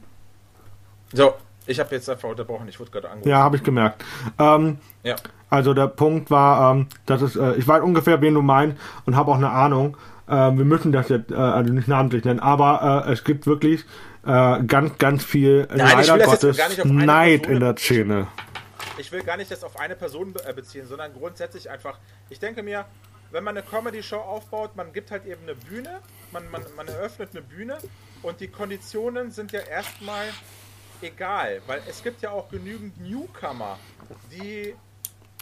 So, 1.12 1.34
ich 1.66 1.80
habe 1.80 1.94
jetzt 1.94 2.08
einfach 2.08 2.28
unterbrochen. 2.28 2.68
Ich 2.68 2.78
wurde 2.80 2.90
gerade 2.90 3.08
angerufen. 3.08 3.28
Ja, 3.28 3.38
habe 3.38 3.56
ich 3.56 3.62
gemerkt. 3.62 4.04
Ähm, 4.38 4.78
ja. 5.02 5.16
Also 5.50 5.74
der 5.74 5.86
Punkt 5.86 6.30
war, 6.30 6.74
ähm, 6.74 6.86
dass 7.06 7.22
es, 7.22 7.36
äh, 7.36 7.52
ich 7.54 7.68
weiß 7.68 7.82
ungefähr, 7.82 8.20
wen 8.20 8.34
du 8.34 8.42
meinst 8.42 8.80
und 9.06 9.16
habe 9.16 9.30
auch 9.30 9.36
eine 9.36 9.50
Ahnung. 9.50 9.96
Äh, 10.26 10.32
wir 10.32 10.64
müssen 10.64 10.92
das 10.92 11.08
jetzt 11.08 11.30
äh, 11.30 11.34
also 11.34 11.72
nicht 11.72 11.88
namentlich 11.88 12.24
nennen, 12.24 12.40
aber 12.40 13.04
äh, 13.06 13.12
es 13.12 13.24
gibt 13.24 13.46
wirklich 13.46 13.84
äh, 14.24 14.62
ganz, 14.62 14.98
ganz 14.98 15.24
viel 15.24 15.68
Nein, 15.74 15.78
leider 15.78 16.18
Gottes 16.24 16.58
Neid 16.84 17.46
in 17.46 17.60
der 17.60 17.76
Szene. 17.76 18.28
Ich 18.98 19.10
will 19.10 19.22
gar 19.22 19.36
nicht 19.36 19.50
das 19.50 19.64
auf 19.64 19.78
eine 19.78 19.96
Person 19.96 20.34
äh, 20.46 20.52
beziehen, 20.52 20.86
sondern 20.86 21.12
grundsätzlich 21.12 21.70
einfach. 21.70 21.98
Ich 22.30 22.38
denke 22.38 22.62
mir, 22.62 22.84
wenn 23.30 23.44
man 23.44 23.56
eine 23.56 23.66
Comedy-Show 23.66 24.16
aufbaut, 24.16 24.76
man 24.76 24.92
gibt 24.92 25.10
halt 25.10 25.26
eben 25.26 25.42
eine 25.42 25.54
Bühne, 25.54 26.00
man, 26.32 26.50
man, 26.50 26.62
man 26.76 26.86
eröffnet 26.88 27.30
eine 27.32 27.42
Bühne 27.42 27.78
und 28.22 28.40
die 28.40 28.48
Konditionen 28.48 29.30
sind 29.30 29.52
ja 29.52 29.60
erstmal 29.60 30.26
egal, 31.02 31.62
weil 31.66 31.82
es 31.88 32.02
gibt 32.02 32.22
ja 32.22 32.30
auch 32.30 32.48
genügend 32.48 33.00
Newcomer, 33.00 33.78
die, 34.30 34.74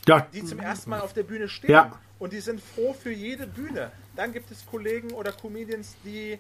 ja. 0.07 0.27
die 0.33 0.45
zum 0.45 0.61
ersten 0.61 0.91
Mal 0.91 1.01
auf 1.01 1.13
der 1.13 1.23
Bühne 1.23 1.49
stehen. 1.49 1.71
Ja. 1.71 1.99
Und 2.19 2.33
die 2.33 2.41
sind 2.41 2.61
froh 2.61 2.93
für 2.93 3.13
jede 3.13 3.47
Bühne. 3.47 3.91
Dann 4.15 4.33
gibt 4.33 4.51
es 4.51 4.67
Kollegen 4.67 5.13
oder 5.13 5.33
Comedians, 5.33 5.97
die 6.05 6.39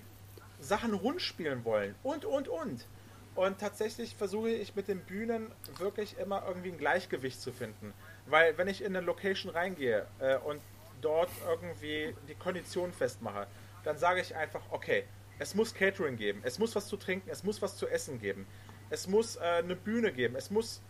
Sachen 0.60 0.92
rund 0.92 1.22
spielen 1.22 1.64
wollen. 1.64 1.94
Und, 2.02 2.24
und, 2.24 2.48
und. 2.48 2.86
Und 3.34 3.58
tatsächlich 3.58 4.14
versuche 4.16 4.50
ich 4.50 4.74
mit 4.76 4.88
den 4.88 5.00
Bühnen 5.00 5.50
wirklich 5.78 6.18
immer 6.18 6.44
irgendwie 6.46 6.72
ein 6.72 6.78
Gleichgewicht 6.78 7.40
zu 7.40 7.52
finden. 7.52 7.94
Weil 8.26 8.58
wenn 8.58 8.68
ich 8.68 8.82
in 8.82 8.94
eine 8.94 9.04
Location 9.04 9.50
reingehe 9.50 10.06
äh, 10.18 10.36
und 10.36 10.60
dort 11.00 11.30
irgendwie 11.48 12.14
die 12.28 12.34
Konditionen 12.34 12.92
festmache, 12.92 13.46
dann 13.84 13.96
sage 13.96 14.20
ich 14.20 14.36
einfach, 14.36 14.60
okay, 14.70 15.04
es 15.38 15.54
muss 15.54 15.74
Catering 15.74 16.16
geben, 16.16 16.42
es 16.44 16.58
muss 16.58 16.76
was 16.76 16.86
zu 16.86 16.98
trinken, 16.98 17.30
es 17.30 17.42
muss 17.42 17.62
was 17.62 17.76
zu 17.76 17.88
essen 17.88 18.20
geben, 18.20 18.46
es 18.90 19.06
muss 19.06 19.36
äh, 19.36 19.40
eine 19.40 19.76
Bühne 19.76 20.12
geben, 20.12 20.36
es 20.36 20.50
muss, 20.50 20.82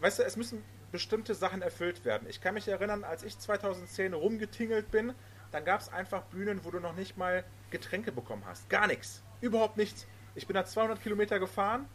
weißt 0.00 0.20
du, 0.20 0.22
es 0.22 0.36
müssen 0.36 0.64
bestimmte 0.90 1.34
Sachen 1.34 1.60
erfüllt 1.60 2.04
werden. 2.04 2.26
Ich 2.28 2.40
kann 2.40 2.54
mich 2.54 2.66
erinnern, 2.68 3.04
als 3.04 3.22
ich 3.22 3.38
2010 3.38 4.14
rumgetingelt 4.14 4.90
bin, 4.90 5.12
dann 5.50 5.64
gab 5.64 5.80
es 5.80 5.92
einfach 5.92 6.22
Bühnen, 6.24 6.64
wo 6.64 6.70
du 6.70 6.80
noch 6.80 6.94
nicht 6.94 7.16
mal 7.16 7.44
Getränke 7.70 8.12
bekommen 8.12 8.44
hast. 8.46 8.68
Gar 8.70 8.86
nichts. 8.86 9.22
Überhaupt 9.40 9.76
nichts. 9.76 10.06
Ich 10.34 10.46
bin 10.46 10.54
da 10.54 10.64
200 10.64 11.02
Kilometer 11.02 11.38
gefahren 11.38 11.86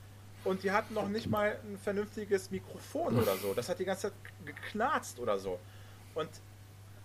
und 0.43 0.63
die 0.63 0.71
hatten 0.71 0.93
noch 0.93 1.07
nicht 1.07 1.27
mal 1.27 1.57
ein 1.63 1.77
vernünftiges 1.77 2.51
Mikrofon 2.51 3.17
oder 3.19 3.35
so. 3.37 3.53
Das 3.53 3.69
hat 3.69 3.79
die 3.79 3.85
ganze 3.85 4.09
Zeit 4.09 4.13
geknarzt 4.45 5.19
oder 5.19 5.39
so. 5.39 5.59
Und, 6.13 6.29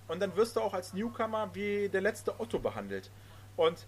und 0.09 0.21
dann 0.21 0.35
wirst 0.37 0.57
du 0.57 0.61
auch 0.61 0.75
als 0.75 0.93
Newcomer 0.93 1.55
wie 1.55 1.89
der 1.89 2.01
letzte 2.01 2.39
Otto 2.41 2.59
behandelt. 2.59 3.11
Und 3.57 3.87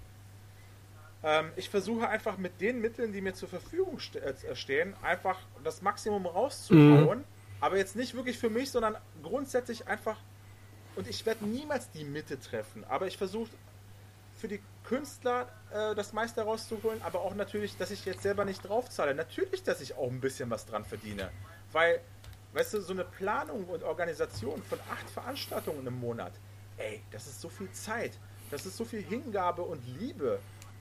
ähm, 1.22 1.52
ich 1.56 1.68
versuche 1.68 2.08
einfach 2.08 2.38
mit 2.38 2.60
den 2.60 2.80
Mitteln, 2.80 3.12
die 3.12 3.20
mir 3.20 3.34
zur 3.34 3.48
Verfügung 3.48 3.98
ste 4.00 4.20
äh, 4.22 4.56
stehen, 4.56 4.94
einfach 5.02 5.38
das 5.64 5.82
Maximum 5.82 6.26
rauszuhauen. 6.26 7.18
Mhm. 7.18 7.24
Aber 7.60 7.76
jetzt 7.76 7.94
nicht 7.94 8.14
wirklich 8.14 8.38
für 8.38 8.48
mich, 8.48 8.70
sondern 8.70 8.96
grundsätzlich 9.22 9.86
einfach. 9.86 10.16
Und 10.96 11.06
ich 11.06 11.24
werde 11.26 11.44
niemals 11.44 11.90
die 11.90 12.04
Mitte 12.04 12.40
treffen. 12.40 12.84
Aber 12.88 13.06
ich 13.06 13.18
versuche 13.18 13.50
für 14.40 14.48
die 14.48 14.60
Künstler 14.84 15.48
äh, 15.70 15.94
das 15.94 16.14
meiste 16.14 16.40
rauszuholen, 16.40 17.02
aber 17.02 17.20
auch 17.20 17.34
natürlich, 17.34 17.76
dass 17.76 17.90
ich 17.90 18.06
jetzt 18.06 18.22
selber 18.22 18.46
nicht 18.46 18.66
draufzahle. 18.66 19.14
Natürlich, 19.14 19.62
dass 19.62 19.82
ich 19.82 19.96
auch 19.96 20.08
ein 20.08 20.20
bisschen 20.20 20.48
was 20.48 20.64
dran 20.64 20.86
verdiene. 20.86 21.30
Weil, 21.72 22.00
weißt 22.54 22.74
du, 22.74 22.80
so 22.80 22.94
eine 22.94 23.04
Planung 23.04 23.66
und 23.66 23.82
Organisation 23.82 24.62
von 24.62 24.78
acht 24.90 25.08
Veranstaltungen 25.10 25.86
im 25.86 26.00
Monat, 26.00 26.32
ey, 26.78 27.02
das 27.10 27.26
ist 27.26 27.42
so 27.42 27.50
viel 27.50 27.70
Zeit. 27.72 28.12
Das 28.50 28.66
ist 28.66 28.76
so 28.76 28.84
viel 28.84 29.02
Hingabe 29.02 29.62
und 29.62 29.80
Liebe. 30.00 30.40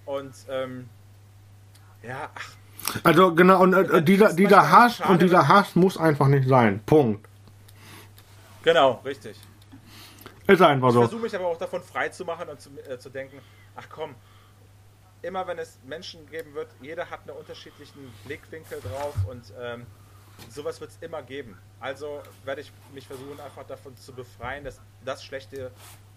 Und 0.10 0.34
ähm, 0.49 0.89
ja, 2.01 2.32
ach. 2.34 2.55
Also 3.03 3.36
genau, 3.36 3.62
und 3.62 3.74
äh, 3.74 4.01
dieser, 4.01 4.34
dieser 4.34 4.72
Hass 4.72 5.01
und 5.01 5.22
dieser 5.22 5.47
Hass 5.47 5.76
muss 5.76 5.97
einfach 5.97 6.28
nicht 6.28 6.47
sein. 6.47 6.82
Punkt. 6.84 7.30
Genau, 8.64 9.01
richtig. 9.05 9.38
Ist 10.47 10.64
einfach 10.64 10.89
so. 10.89 11.03
Ich 11.03 11.10
versuche 11.10 11.22
mich 11.22 11.36
aber 11.36 11.45
auch 11.49 11.60
davon 11.60 11.84
frei 11.84 12.10
zu 12.10 12.26
machen 12.26 12.49
und 12.49 12.60
zu, 12.60 12.72
äh, 12.89 12.97
zu 12.97 13.12
denken, 13.12 13.39
ach 13.76 13.86
komm, 13.88 14.16
immer 15.22 15.45
wenn 15.45 15.60
es 15.60 15.78
Menschen 15.86 16.28
geben 16.28 16.55
wird, 16.55 16.70
jeder 16.82 17.07
hat 17.07 17.20
einen 17.28 17.38
unterschiedlichen 17.38 18.12
Blickwinkel 18.26 18.82
drauf 18.82 19.14
und 19.28 19.53
ähm, 19.62 19.86
sowas 20.49 20.82
wird 20.82 20.89
es 20.89 20.97
immer 21.01 21.22
geben. 21.22 21.55
Also 21.80 22.24
werde 22.45 22.62
ich 22.62 22.72
mich 22.95 23.05
versuchen, 23.05 23.39
einfach 23.39 23.68
davon 23.68 23.95
zu 23.95 24.12
befreien, 24.12 24.64
dass 24.64 24.82
das 25.05 25.24
schlechte 25.24 25.70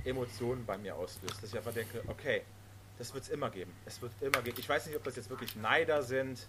Emotionen 0.03 0.65
bei 0.65 0.79
mir 0.79 0.97
auslöst. 0.97 1.43
Dass 1.43 1.51
ich 1.51 1.59
einfach 1.59 1.75
denke, 1.75 2.03
okay, 2.07 2.43
das 2.99 3.15
wird 3.15 3.25
es 3.25 3.31
immer 3.31 3.51
geben. 3.51 3.73
Es 3.87 4.01
wird 4.03 4.13
immer 4.21 4.43
geben. 4.43 4.57
Ich 4.59 4.69
weiß 4.69 4.87
nicht, 4.87 4.97
ob 4.97 5.05
das 5.05 5.17
jetzt 5.17 5.31
wirklich 5.31 5.57
Neider 5.57 6.03
sind. 6.03 6.47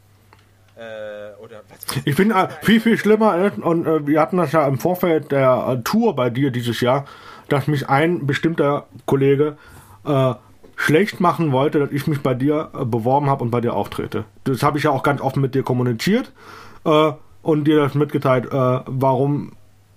Äh, 0.75 1.39
oder 1.39 1.61
was 1.69 2.03
ich 2.03 2.15
finde 2.15 2.33
äh, 2.33 2.47
viel, 2.63 2.81
viel 2.81 2.97
schlimmer, 2.97 3.37
äh, 3.37 3.51
und 3.61 3.85
äh, 3.85 4.07
wir 4.07 4.19
hatten 4.19 4.37
das 4.37 4.51
ja 4.53 4.67
im 4.67 4.79
Vorfeld 4.79 5.31
der 5.31 5.67
äh, 5.69 5.83
Tour 5.83 6.15
bei 6.15 6.31
dir 6.31 6.49
dieses 6.49 6.81
Jahr, 6.81 7.05
dass 7.47 7.67
mich 7.67 7.89
ein 7.89 8.25
bestimmter 8.25 8.87
Kollege 9.05 9.57
äh, 10.03 10.33
schlecht 10.75 11.19
machen 11.19 11.51
wollte, 11.51 11.77
dass 11.77 11.91
ich 11.91 12.07
mich 12.07 12.21
bei 12.21 12.33
dir 12.33 12.71
beworben 12.85 13.29
habe 13.29 13.43
und 13.43 13.51
bei 13.51 13.61
dir 13.61 13.75
auftrete. 13.75 14.25
Das 14.45 14.63
habe 14.63 14.79
ich 14.79 14.85
ja 14.85 14.89
auch 14.91 15.03
ganz 15.03 15.21
offen 15.21 15.41
mit 15.41 15.53
dir 15.53 15.61
kommuniziert 15.61 16.31
und 16.83 17.63
dir 17.65 17.77
das 17.77 17.93
mitgeteilt, 17.93 18.47
warum 18.51 19.51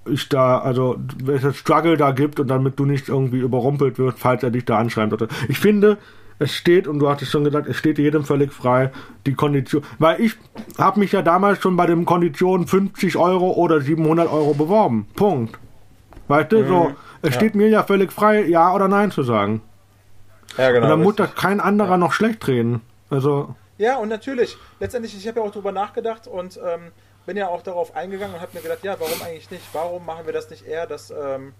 ich 0.06 0.28
da, 0.28 0.58
also 0.58 0.96
welches 1.24 1.56
Struggle 1.56 1.96
da 1.96 2.10
gibt 2.12 2.38
und 2.38 2.48
damit 2.48 2.78
du 2.78 2.84
nicht 2.84 3.08
irgendwie 3.08 3.38
überrumpelt 3.38 3.98
wirst, 3.98 4.18
falls 4.18 4.42
er 4.42 4.50
dich 4.50 4.66
da 4.66 4.78
anschreiben 4.78 5.10
sollte. 5.10 5.34
Ich 5.48 5.58
finde, 5.58 5.96
es 6.38 6.52
steht, 6.52 6.86
und 6.86 6.98
du 6.98 7.08
hattest 7.08 7.30
schon 7.30 7.44
gesagt, 7.44 7.66
es 7.66 7.76
steht 7.76 7.98
jedem 7.98 8.24
völlig 8.24 8.52
frei, 8.52 8.90
die 9.24 9.34
Kondition. 9.34 9.82
Weil 9.98 10.20
ich 10.20 10.34
habe 10.78 11.00
mich 11.00 11.12
ja 11.12 11.22
damals 11.22 11.60
schon 11.62 11.76
bei 11.76 11.86
den 11.86 12.04
Konditionen 12.04 12.66
50 12.66 13.16
Euro 13.16 13.52
oder 13.52 13.80
700 13.80 14.30
Euro 14.30 14.54
beworben. 14.54 15.08
Punkt. 15.14 15.58
Weißt 16.28 16.52
du, 16.52 16.58
mhm. 16.58 16.68
so, 16.68 16.94
es 17.22 17.30
ja. 17.30 17.40
steht 17.40 17.54
mir 17.54 17.68
ja 17.68 17.82
völlig 17.84 18.12
frei, 18.12 18.42
ja 18.44 18.74
oder 18.74 18.88
nein 18.88 19.10
zu 19.10 19.22
sagen. 19.22 19.62
Ja, 20.58 20.70
genau. 20.70 20.84
Und 20.84 20.90
dann 20.90 21.02
muss 21.02 21.16
das 21.16 21.34
kein 21.34 21.60
anderer 21.60 21.90
ja. 21.90 21.96
noch 21.96 22.12
schlecht 22.12 22.46
reden. 22.48 22.82
Also. 23.08 23.54
Ja, 23.78 23.96
und 23.96 24.08
natürlich. 24.08 24.56
Letztendlich, 24.80 25.16
ich 25.16 25.26
habe 25.28 25.40
ja 25.40 25.46
auch 25.46 25.52
drüber 25.52 25.72
nachgedacht 25.72 26.26
und 26.26 26.58
ähm, 26.58 26.92
bin 27.26 27.36
ja 27.36 27.48
auch 27.48 27.62
darauf 27.62 27.94
eingegangen 27.94 28.34
und 28.34 28.40
habe 28.40 28.52
mir 28.54 28.62
gedacht, 28.62 28.82
ja, 28.82 28.96
warum 28.98 29.20
eigentlich 29.22 29.50
nicht? 29.50 29.64
Warum 29.72 30.04
machen 30.06 30.26
wir 30.26 30.32
das 30.32 30.50
nicht 30.50 30.66
eher, 30.66 30.86
dass, 30.86 31.10
ähm, 31.10 31.52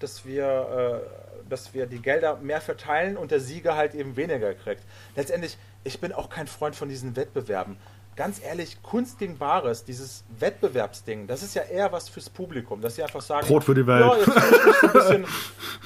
dass 0.00 0.26
wir 0.26 0.44
äh, 0.44 1.21
dass 1.52 1.74
wir 1.74 1.86
die 1.86 2.00
Gelder 2.00 2.38
mehr 2.38 2.60
verteilen 2.60 3.16
und 3.16 3.30
der 3.30 3.40
Sieger 3.40 3.76
halt 3.76 3.94
eben 3.94 4.16
weniger 4.16 4.54
kriegt. 4.54 4.82
Letztendlich, 5.14 5.58
ich 5.84 6.00
bin 6.00 6.12
auch 6.12 6.30
kein 6.30 6.46
Freund 6.46 6.74
von 6.74 6.88
diesen 6.88 7.14
Wettbewerben. 7.14 7.76
Ganz 8.16 8.42
ehrlich, 8.42 8.82
Kunst 8.82 9.18
gegen 9.18 9.38
Bares, 9.38 9.84
dieses 9.84 10.24
Wettbewerbsding, 10.38 11.26
das 11.26 11.42
ist 11.42 11.54
ja 11.54 11.62
eher 11.62 11.92
was 11.92 12.08
fürs 12.08 12.28
Publikum, 12.28 12.80
dass 12.80 12.96
sie 12.96 13.02
einfach 13.02 13.22
sagen, 13.22 13.46
Brot 13.46 13.64
für 13.64 13.74
die 13.74 13.86
Welt. 13.86 14.02
Ja, 14.02 14.72
so 14.80 14.88
bisschen, 14.88 15.26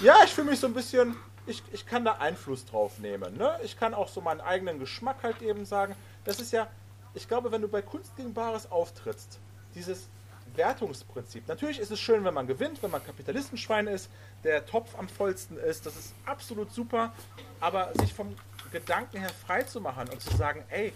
ja 0.02 0.14
ich 0.24 0.32
fühle 0.32 0.50
mich 0.50 0.60
so 0.60 0.66
ein 0.66 0.74
bisschen, 0.74 1.16
ich, 1.46 1.62
ich 1.72 1.86
kann 1.86 2.04
da 2.04 2.12
Einfluss 2.12 2.64
drauf 2.64 2.98
nehmen. 2.98 3.36
Ne? 3.36 3.58
Ich 3.62 3.78
kann 3.78 3.94
auch 3.94 4.08
so 4.08 4.20
meinen 4.20 4.40
eigenen 4.40 4.78
Geschmack 4.78 5.18
halt 5.22 5.42
eben 5.42 5.64
sagen. 5.64 5.94
Das 6.24 6.40
ist 6.40 6.52
ja, 6.52 6.68
ich 7.14 7.28
glaube, 7.28 7.52
wenn 7.52 7.62
du 7.62 7.68
bei 7.68 7.82
Kunst 7.82 8.16
gegen 8.16 8.34
Bares 8.34 8.70
auftrittst, 8.70 9.38
dieses 9.74 10.08
Wertungsprinzip. 10.56 11.46
Natürlich 11.48 11.78
ist 11.78 11.90
es 11.90 12.00
schön, 12.00 12.24
wenn 12.24 12.34
man 12.34 12.46
gewinnt, 12.46 12.82
wenn 12.82 12.90
man 12.90 13.04
Kapitalistenschwein 13.04 13.86
ist, 13.86 14.10
der 14.44 14.64
Topf 14.66 14.98
am 14.98 15.08
vollsten 15.08 15.58
ist. 15.58 15.86
Das 15.86 15.96
ist 15.96 16.14
absolut 16.24 16.72
super. 16.72 17.12
Aber 17.60 17.92
sich 18.00 18.12
vom 18.12 18.34
Gedanken 18.72 19.18
her 19.18 19.30
frei 19.46 19.62
zu 19.62 19.80
machen 19.80 20.08
und 20.08 20.20
zu 20.20 20.36
sagen, 20.36 20.64
ey, 20.70 20.92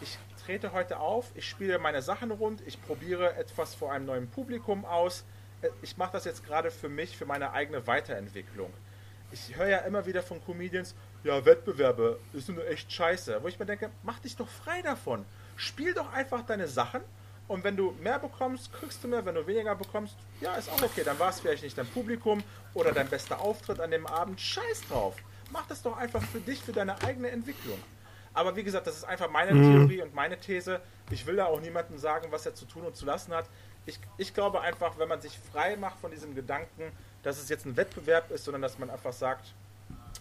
ich 0.00 0.18
trete 0.44 0.72
heute 0.72 0.98
auf, 1.00 1.30
ich 1.34 1.48
spiele 1.48 1.78
meine 1.78 2.02
Sachen 2.02 2.30
rund, 2.30 2.60
ich 2.66 2.80
probiere 2.82 3.34
etwas 3.36 3.74
vor 3.74 3.92
einem 3.92 4.06
neuen 4.06 4.28
Publikum 4.28 4.84
aus. 4.84 5.24
Ich 5.80 5.96
mache 5.96 6.12
das 6.12 6.24
jetzt 6.24 6.44
gerade 6.44 6.70
für 6.70 6.88
mich, 6.88 7.16
für 7.16 7.24
meine 7.24 7.52
eigene 7.52 7.86
Weiterentwicklung. 7.86 8.70
ich 9.32 9.56
höre 9.56 9.68
ja 9.68 9.78
immer 9.78 10.04
wieder 10.04 10.22
von 10.22 10.44
Comedians, 10.44 10.94
ja, 11.24 11.42
Wettbewerbe 11.42 12.20
ist 12.34 12.50
nur 12.50 12.66
echt 12.68 12.92
scheiße. 12.92 13.42
Wo 13.42 13.48
ich 13.48 13.58
mir 13.58 13.64
denke, 13.64 13.90
mach 14.02 14.18
dich 14.18 14.36
doch 14.36 14.48
frei 14.48 14.82
davon. 14.82 15.24
Spiel 15.56 15.94
doch 15.94 16.12
einfach 16.12 16.44
deine 16.44 16.68
Sachen 16.68 17.00
und 17.46 17.62
wenn 17.62 17.76
du 17.76 17.94
mehr 18.00 18.18
bekommst, 18.18 18.72
kriegst 18.72 19.04
du 19.04 19.08
mehr. 19.08 19.24
Wenn 19.24 19.34
du 19.34 19.46
weniger 19.46 19.74
bekommst, 19.74 20.16
ja, 20.40 20.54
ist 20.54 20.70
auch 20.70 20.82
okay. 20.82 21.02
Dann 21.04 21.18
war 21.18 21.30
es 21.30 21.40
vielleicht 21.40 21.62
nicht 21.62 21.76
dein 21.76 21.86
Publikum 21.86 22.42
oder 22.72 22.92
dein 22.92 23.08
bester 23.08 23.40
Auftritt 23.40 23.80
an 23.80 23.90
dem 23.90 24.06
Abend. 24.06 24.40
Scheiß 24.40 24.82
drauf. 24.88 25.16
Mach 25.52 25.66
das 25.66 25.82
doch 25.82 25.96
einfach 25.96 26.22
für 26.22 26.40
dich, 26.40 26.62
für 26.62 26.72
deine 26.72 27.00
eigene 27.02 27.30
Entwicklung. 27.30 27.78
Aber 28.32 28.56
wie 28.56 28.64
gesagt, 28.64 28.86
das 28.86 28.96
ist 28.96 29.04
einfach 29.04 29.30
meine 29.30 29.52
mhm. 29.52 29.72
Theorie 29.72 30.02
und 30.02 30.14
meine 30.14 30.40
These. 30.40 30.80
Ich 31.10 31.26
will 31.26 31.36
da 31.36 31.46
auch 31.46 31.60
niemandem 31.60 31.98
sagen, 31.98 32.28
was 32.30 32.46
er 32.46 32.54
zu 32.54 32.64
tun 32.64 32.82
und 32.82 32.96
zu 32.96 33.04
lassen 33.04 33.32
hat. 33.34 33.46
Ich, 33.86 34.00
ich 34.16 34.32
glaube 34.32 34.62
einfach, 34.62 34.98
wenn 34.98 35.08
man 35.08 35.20
sich 35.20 35.38
frei 35.52 35.76
macht 35.76 35.98
von 36.00 36.10
diesem 36.10 36.34
Gedanken, 36.34 36.90
dass 37.22 37.38
es 37.38 37.50
jetzt 37.50 37.66
ein 37.66 37.76
Wettbewerb 37.76 38.30
ist, 38.30 38.44
sondern 38.44 38.62
dass 38.62 38.78
man 38.78 38.88
einfach 38.88 39.12
sagt, 39.12 39.52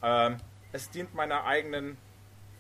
ähm, 0.04 0.38
es 0.74 0.90
dient 0.90 1.16
meiner 1.16 1.46
eigenen 1.46 1.98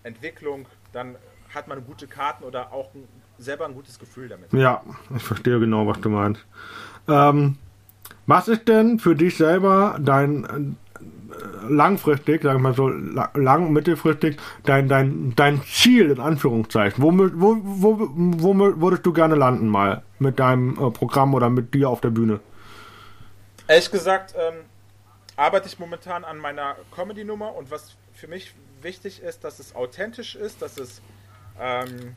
Entwicklung, 0.03 0.65
dann 0.93 1.17
hat 1.53 1.67
man 1.67 1.85
gute 1.85 2.07
Karten 2.07 2.45
oder 2.45 2.71
auch 2.71 2.93
ein 2.93 3.07
selber 3.43 3.65
ein 3.65 3.73
gutes 3.73 3.99
Gefühl 3.99 4.27
damit. 4.27 4.51
Ja, 4.53 4.81
ich 5.15 5.23
verstehe 5.23 5.59
genau, 5.59 5.87
was 5.87 5.99
du 6.01 6.09
meinst. 6.09 6.43
Ähm, 7.07 7.57
was 8.25 8.47
ist 8.47 8.67
denn 8.67 8.99
für 8.99 9.15
dich 9.15 9.37
selber 9.37 9.97
dein 9.99 10.45
äh, 10.45 11.67
langfristig, 11.67 12.43
sagen 12.43 12.59
wir 12.59 12.69
mal 12.69 12.73
so 12.73 12.87
lang, 12.87 13.71
mittelfristig, 13.73 14.37
dein, 14.63 14.87
dein, 14.87 15.33
dein 15.35 15.61
Ziel 15.63 16.11
in 16.11 16.19
Anführungszeichen? 16.19 17.03
Wo, 17.03 17.11
wo, 17.11 17.57
wo, 17.63 18.09
wo 18.09 18.81
würdest 18.81 19.05
du 19.05 19.13
gerne 19.13 19.35
landen 19.35 19.67
mal 19.67 20.03
mit 20.19 20.39
deinem 20.39 20.71
äh, 20.73 20.91
Programm 20.91 21.33
oder 21.33 21.49
mit 21.49 21.73
dir 21.73 21.89
auf 21.89 22.01
der 22.01 22.09
Bühne? 22.09 22.39
Ehrlich 23.67 23.91
gesagt, 23.91 24.35
ähm, 24.37 24.55
arbeite 25.35 25.67
ich 25.67 25.79
momentan 25.79 26.23
an 26.23 26.37
meiner 26.37 26.75
Comedy-Nummer 26.95 27.55
und 27.55 27.71
was 27.71 27.95
für 28.13 28.27
mich 28.27 28.53
wichtig 28.81 29.21
ist, 29.21 29.43
dass 29.43 29.59
es 29.59 29.75
authentisch 29.75 30.35
ist, 30.35 30.61
dass 30.61 30.77
es 30.77 31.01
ähm, 31.59 32.15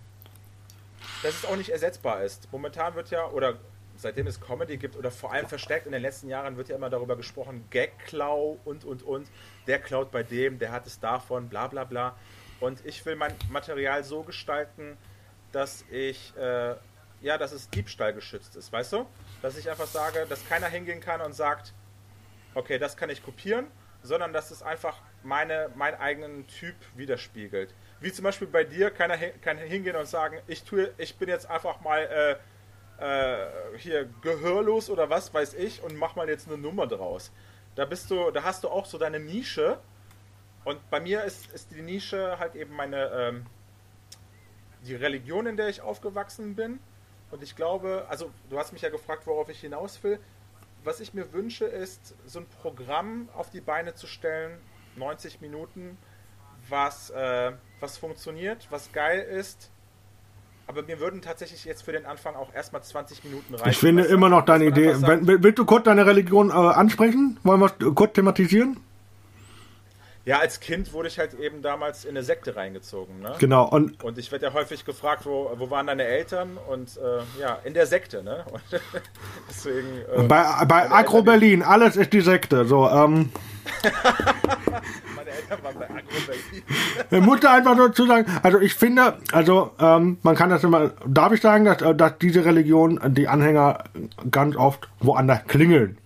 dass 1.23 1.35
es 1.35 1.45
auch 1.45 1.57
nicht 1.57 1.71
ersetzbar 1.71 2.23
ist. 2.23 2.51
Momentan 2.53 2.95
wird 2.95 3.11
ja, 3.11 3.27
oder 3.29 3.59
seitdem 3.97 4.27
es 4.27 4.41
Comedy 4.41 4.77
gibt, 4.77 4.97
oder 4.97 5.11
vor 5.11 5.33
allem 5.33 5.47
verstärkt 5.47 5.87
in 5.87 5.93
den 5.93 6.03
letzten 6.03 6.29
Jahren 6.29 6.57
wird 6.57 6.69
ja 6.69 6.77
immer 6.77 6.91
darüber 6.91 7.17
gesprochen, 7.17 7.67
Gag-Klau 7.71 8.59
und, 8.65 8.85
und, 8.85 9.03
und. 9.03 9.29
Der 9.67 9.79
klaut 9.79 10.11
bei 10.11 10.23
dem, 10.23 10.59
der 10.59 10.73
hat 10.73 10.87
es 10.87 11.01
davon, 11.01 11.49
bla, 11.49 11.67
bla, 11.67 11.85
bla. 11.85 12.17
Und 12.61 12.85
ich 12.85 13.05
will 13.05 13.17
mein 13.17 13.35
Material 13.51 14.05
so 14.05 14.23
gestalten, 14.23 14.97
dass 15.53 15.85
ich, 15.91 16.37
äh, 16.37 16.75
ja, 17.21 17.39
dass 17.39 17.53
es 17.53 17.71
Diebstahl 17.71 18.13
geschützt 18.13 18.57
ist, 18.57 18.73
weißt 18.73 18.93
du? 18.93 19.07
Dass 19.43 19.57
ich 19.57 19.71
einfach 19.71 19.87
sage, 19.87 20.27
dass 20.29 20.47
keiner 20.49 20.69
hingehen 20.69 21.01
kann 21.01 21.21
und 21.21 21.35
sagt, 21.35 21.73
okay, 22.55 22.79
das 22.79 22.97
kann 22.97 23.11
ich 23.11 23.23
kopieren, 23.23 23.67
sondern 24.03 24.33
dass 24.33 24.51
es 24.51 24.63
einfach 24.63 24.99
meine, 25.27 25.71
meinen 25.75 26.01
eigenen 26.01 26.47
Typ 26.47 26.77
widerspiegelt 26.95 27.75
wie 28.01 28.13
zum 28.13 28.25
Beispiel 28.25 28.47
bei 28.47 28.65
dir, 28.65 28.91
keiner 28.91 29.17
kann 29.17 29.59
hingehen 29.59 29.97
und 29.97 30.07
sagen, 30.07 30.39
ich 30.47 30.63
tue, 30.63 30.93
ich 30.99 31.17
bin 31.17 31.29
jetzt 31.29 31.49
einfach 31.49 31.81
mal 31.81 32.39
äh, 33.01 33.45
äh, 33.45 33.47
hier 33.79 34.09
gehörlos 34.23 34.91
oder 34.91 35.09
was 35.09 35.33
weiß 35.33 35.55
ich 35.55 35.83
und 35.83 35.97
mach 35.97 36.17
mal 36.17 36.29
jetzt 36.29 36.49
eine 36.49 36.59
Nummer 36.59 36.87
draus. 36.87 37.33
Da 37.75 37.85
bist 37.85 38.11
du, 38.11 38.31
da 38.31 38.43
hast 38.43 38.65
du 38.65 38.69
auch 38.69 38.87
so 38.87 38.99
deine 38.99 39.21
Nische. 39.21 39.79
Und 40.65 40.91
bei 40.91 41.01
mir 41.01 41.25
ist, 41.25 41.53
ist 41.53 41.71
die 41.71 41.83
Nische 41.83 42.39
halt 42.39 42.55
eben 42.55 42.75
meine 42.75 43.11
ähm, 43.13 43.47
die 44.83 44.95
Religion, 44.95 45.47
in 45.47 45.57
der 45.57 45.69
ich 45.69 45.81
aufgewachsen 45.81 46.55
bin. 46.55 46.81
Und 47.31 47.43
ich 47.43 47.57
glaube, 47.57 48.07
also 48.09 48.31
du 48.51 48.59
hast 48.59 48.73
mich 48.73 48.83
ja 48.83 48.89
gefragt, 48.89 49.27
worauf 49.27 49.49
ich 49.49 49.61
hinaus 49.61 50.03
will. 50.03 50.19
Was 50.85 51.01
ich 51.01 51.15
mir 51.15 51.33
wünsche, 51.33 51.65
ist, 51.65 52.15
so 52.27 52.41
ein 52.41 52.47
Programm 52.63 53.29
auf 53.35 53.51
die 53.51 53.61
Beine 53.61 53.95
zu 53.95 54.07
stellen, 54.07 54.61
90 54.97 55.41
Minuten, 55.41 55.97
was, 56.69 57.11
äh, 57.11 57.53
was 57.81 57.99
funktioniert, 57.99 58.67
was 58.71 58.93
geil 58.93 59.21
ist. 59.21 59.71
Aber 60.69 60.83
mir 60.83 60.99
würden 60.99 61.23
tatsächlich 61.23 61.65
jetzt 61.65 61.83
für 61.83 61.93
den 61.93 62.07
Anfang 62.07 62.35
auch 62.35 62.53
erstmal 62.53 62.83
20 62.83 63.23
Minuten 63.25 63.55
reichen. 63.55 63.71
Ich 63.71 63.79
finde 63.79 64.05
immer 64.05 64.29
noch 64.29 64.45
deine 64.45 64.67
Idee. 64.67 64.95
Sagt, 64.95 65.27
willst 65.27 65.59
du 65.59 65.65
kurz 65.65 65.85
deine 65.85 66.07
Religion 66.07 66.51
äh, 66.51 66.55
ansprechen? 66.55 67.39
Wollen 67.45 67.61
wir 67.61 67.67
es 67.67 67.95
kurz 67.95 68.15
thematisieren? 68.15 68.81
Ja, 70.27 70.41
als 70.41 70.59
Kind 70.59 70.93
wurde 70.93 71.07
ich 71.07 71.21
halt 71.21 71.35
eben 71.35 71.63
damals 71.63 72.05
in 72.05 72.11
eine 72.11 72.25
Sekte 72.25 72.57
reingezogen. 72.57 73.21
Ne? 73.21 73.35
Genau. 73.39 73.69
Und, 73.69 74.03
und 74.03 74.19
ich 74.19 74.33
werde 74.33 74.47
ja 74.47 74.53
häufig 74.55 74.85
gefragt, 74.85 75.25
wo, 75.25 75.53
wo 75.57 75.71
waren 75.71 75.87
deine 75.87 76.03
Eltern? 76.03 76.59
Und 76.69 76.97
äh, 76.97 77.41
ja, 77.41 77.61
in 77.63 77.75
der 77.75 77.87
Sekte. 77.87 78.25
Ne? 78.25 78.45
Und 78.53 78.63
deswegen, 79.49 79.87
äh, 80.17 80.23
bei 80.25 80.65
bei 80.67 80.91
Agro 80.91 81.23
Berlin, 81.23 81.63
alles 81.63 81.95
ist 81.95 82.13
die 82.13 82.23
Sekte. 82.23 82.65
So, 82.65 82.89
ähm. 82.89 83.31
Meine 85.15 85.31
Eltern 85.31 85.63
waren 85.63 85.79
bei 85.79 85.91
Agro 85.91 86.19
Berlin. 86.27 86.63
ich 87.09 87.21
muss 87.21 87.39
da 87.39 87.55
einfach 87.55 87.77
nur 87.77 87.93
zu 87.93 88.07
sagen, 88.07 88.27
also 88.43 88.59
ich 88.59 88.75
finde, 88.75 89.19
also 89.31 89.71
ähm, 89.79 90.19
man 90.23 90.35
kann 90.35 90.51
das 90.51 90.65
immer, 90.65 90.91
darf 91.07 91.33
ich 91.33 91.41
sagen, 91.41 91.67
dass, 91.67 91.83
äh, 91.83 91.95
dass 91.95 92.19
diese 92.19 92.45
Religion, 92.45 92.99
die 93.15 93.29
Anhänger 93.29 93.85
ganz 94.33 94.57
oft 94.57 94.89
woanders 94.99 95.45
klingeln. 95.47 95.99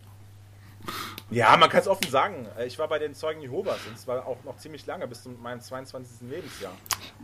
Ja, 1.33 1.57
man 1.57 1.69
kann 1.69 1.81
es 1.81 1.87
offen 1.87 2.11
sagen. 2.11 2.47
Äh, 2.59 2.67
ich 2.67 2.77
war 2.79 2.89
bei 2.89 2.99
den 2.99 3.15
Zeugen 3.15 3.41
Jehovas 3.41 3.79
und 3.89 3.97
zwar 3.97 4.27
auch 4.27 4.39
noch 4.45 4.57
ziemlich 4.57 4.85
lange, 4.87 5.07
bis 5.07 5.23
zu 5.23 5.31
meinem 5.31 5.61
22. 5.61 6.29
Lebensjahr. 6.29 6.73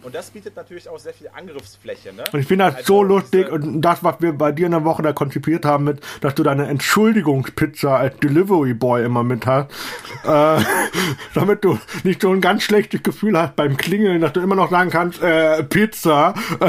Und 0.02 0.14
das 0.14 0.30
bietet 0.30 0.54
natürlich 0.54 0.88
auch 0.88 0.98
sehr 0.98 1.12
viel 1.12 1.28
Angriffsfläche. 1.34 2.12
Ne? 2.12 2.22
Und 2.32 2.38
ich 2.38 2.46
finde 2.46 2.66
das 2.66 2.76
also, 2.76 2.86
so 2.86 3.02
lustig 3.02 3.50
und 3.50 3.82
das, 3.82 4.04
was 4.04 4.20
wir 4.20 4.32
bei 4.32 4.52
dir 4.52 4.66
in 4.66 4.72
der 4.72 4.84
Woche 4.84 5.02
da 5.02 5.12
konzipiert 5.12 5.64
haben, 5.64 5.84
mit, 5.84 6.00
dass 6.20 6.36
du 6.36 6.44
deine 6.44 6.68
Entschuldigungspizza 6.68 7.96
als 7.96 8.16
Delivery 8.18 8.74
Boy 8.74 9.04
immer 9.04 9.24
mit 9.24 9.44
hast, 9.44 9.70
äh, 10.24 10.62
damit 11.34 11.64
du 11.64 11.76
nicht 12.04 12.22
so 12.22 12.30
ein 12.30 12.40
ganz 12.40 12.62
schlechtes 12.62 13.02
Gefühl 13.02 13.36
hast 13.36 13.56
beim 13.56 13.76
Klingeln, 13.76 14.20
dass 14.20 14.32
du 14.32 14.40
immer 14.40 14.54
noch 14.54 14.70
sagen 14.70 14.90
kannst, 14.90 15.20
äh, 15.20 15.64
Pizza. 15.64 16.32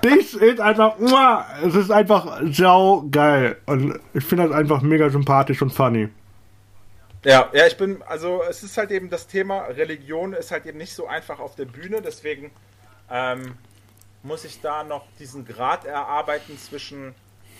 das 0.00 0.34
ist 0.34 0.60
einfach, 0.60 0.94
es 1.62 1.74
ist 1.74 1.90
einfach 1.90 2.40
sau 2.50 3.06
geil. 3.10 3.56
Und 3.66 3.98
ich 4.14 4.24
finde 4.24 4.48
das 4.48 4.56
einfach 4.56 4.80
mega 4.80 5.10
sympathisch 5.10 5.41
sympathisch 5.42 5.62
und 5.62 5.70
funny. 5.70 6.08
Ja, 7.24 7.50
ja, 7.52 7.66
ich 7.66 7.76
bin, 7.76 8.02
also 8.02 8.42
es 8.48 8.62
ist 8.62 8.76
halt 8.76 8.90
eben 8.90 9.08
das 9.08 9.26
Thema 9.26 9.66
Religion 9.66 10.32
ist 10.32 10.50
halt 10.50 10.66
eben 10.66 10.78
nicht 10.78 10.92
so 10.92 11.06
einfach 11.06 11.38
auf 11.38 11.54
der 11.54 11.66
Bühne, 11.66 12.02
deswegen 12.02 12.50
ähm, 13.10 13.54
muss 14.24 14.44
ich 14.44 14.60
da 14.60 14.82
noch 14.82 15.06
diesen 15.18 15.44
Grad 15.44 15.84
erarbeiten 15.84 16.58
zwischen 16.58 17.14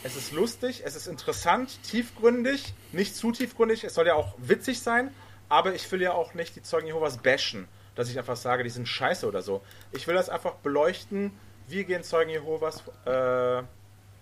es 0.04 0.16
ist 0.16 0.32
lustig, 0.32 0.82
es 0.84 0.96
ist 0.96 1.06
interessant, 1.06 1.80
tiefgründig, 1.84 2.74
nicht 2.90 3.14
zu 3.14 3.30
tiefgründig, 3.30 3.84
es 3.84 3.94
soll 3.94 4.08
ja 4.08 4.14
auch 4.14 4.34
witzig 4.38 4.80
sein, 4.80 5.14
aber 5.48 5.74
ich 5.74 5.90
will 5.92 6.02
ja 6.02 6.12
auch 6.12 6.34
nicht 6.34 6.56
die 6.56 6.62
Zeugen 6.62 6.88
Jehovas 6.88 7.18
bashen, 7.18 7.68
dass 7.94 8.10
ich 8.10 8.18
einfach 8.18 8.36
sage, 8.36 8.64
die 8.64 8.70
sind 8.70 8.88
scheiße 8.88 9.28
oder 9.28 9.42
so. 9.42 9.62
Ich 9.92 10.08
will 10.08 10.16
das 10.16 10.28
einfach 10.28 10.54
beleuchten, 10.54 11.30
wie 11.68 11.84
gehen 11.84 12.02
Zeugen 12.02 12.30
Jehovas 12.30 12.82
äh, 13.04 13.62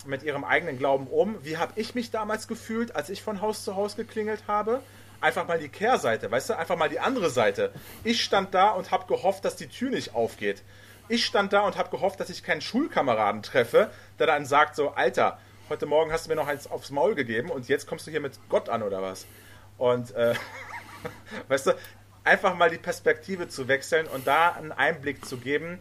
mit 0.06 0.22
ihrem 0.22 0.44
eigenen 0.44 0.78
Glauben 0.78 1.06
um. 1.06 1.36
Wie 1.44 1.56
habe 1.56 1.72
ich 1.76 1.94
mich 1.94 2.10
damals 2.10 2.48
gefühlt, 2.48 2.96
als 2.96 3.10
ich 3.10 3.22
von 3.22 3.40
Haus 3.40 3.64
zu 3.64 3.76
Haus 3.76 3.96
geklingelt 3.96 4.44
habe? 4.46 4.80
Einfach 5.20 5.46
mal 5.46 5.58
die 5.58 5.68
Kehrseite, 5.68 6.30
weißt 6.30 6.50
du? 6.50 6.56
Einfach 6.56 6.76
mal 6.76 6.88
die 6.88 7.00
andere 7.00 7.30
Seite. 7.30 7.72
Ich 8.04 8.22
stand 8.22 8.54
da 8.54 8.70
und 8.70 8.90
habe 8.90 9.06
gehofft, 9.06 9.44
dass 9.44 9.56
die 9.56 9.68
Tür 9.68 9.90
nicht 9.90 10.14
aufgeht. 10.14 10.62
Ich 11.08 11.26
stand 11.26 11.52
da 11.52 11.62
und 11.62 11.76
habe 11.76 11.90
gehofft, 11.90 12.20
dass 12.20 12.30
ich 12.30 12.42
keinen 12.42 12.60
Schulkameraden 12.60 13.42
treffe, 13.42 13.90
der 14.18 14.26
dann 14.26 14.46
sagt 14.46 14.76
so, 14.76 14.90
Alter, 14.90 15.38
heute 15.68 15.86
Morgen 15.86 16.12
hast 16.12 16.26
du 16.26 16.30
mir 16.30 16.36
noch 16.36 16.48
eins 16.48 16.70
aufs 16.70 16.90
Maul 16.90 17.14
gegeben 17.14 17.50
und 17.50 17.68
jetzt 17.68 17.86
kommst 17.86 18.06
du 18.06 18.10
hier 18.10 18.20
mit 18.20 18.38
Gott 18.48 18.68
an 18.68 18.82
oder 18.82 19.02
was? 19.02 19.26
Und, 19.76 20.14
äh, 20.14 20.34
weißt 21.48 21.66
du, 21.66 21.72
einfach 22.24 22.54
mal 22.54 22.70
die 22.70 22.78
Perspektive 22.78 23.48
zu 23.48 23.68
wechseln 23.68 24.06
und 24.06 24.26
da 24.26 24.52
einen 24.52 24.72
Einblick 24.72 25.24
zu 25.24 25.38
geben, 25.38 25.80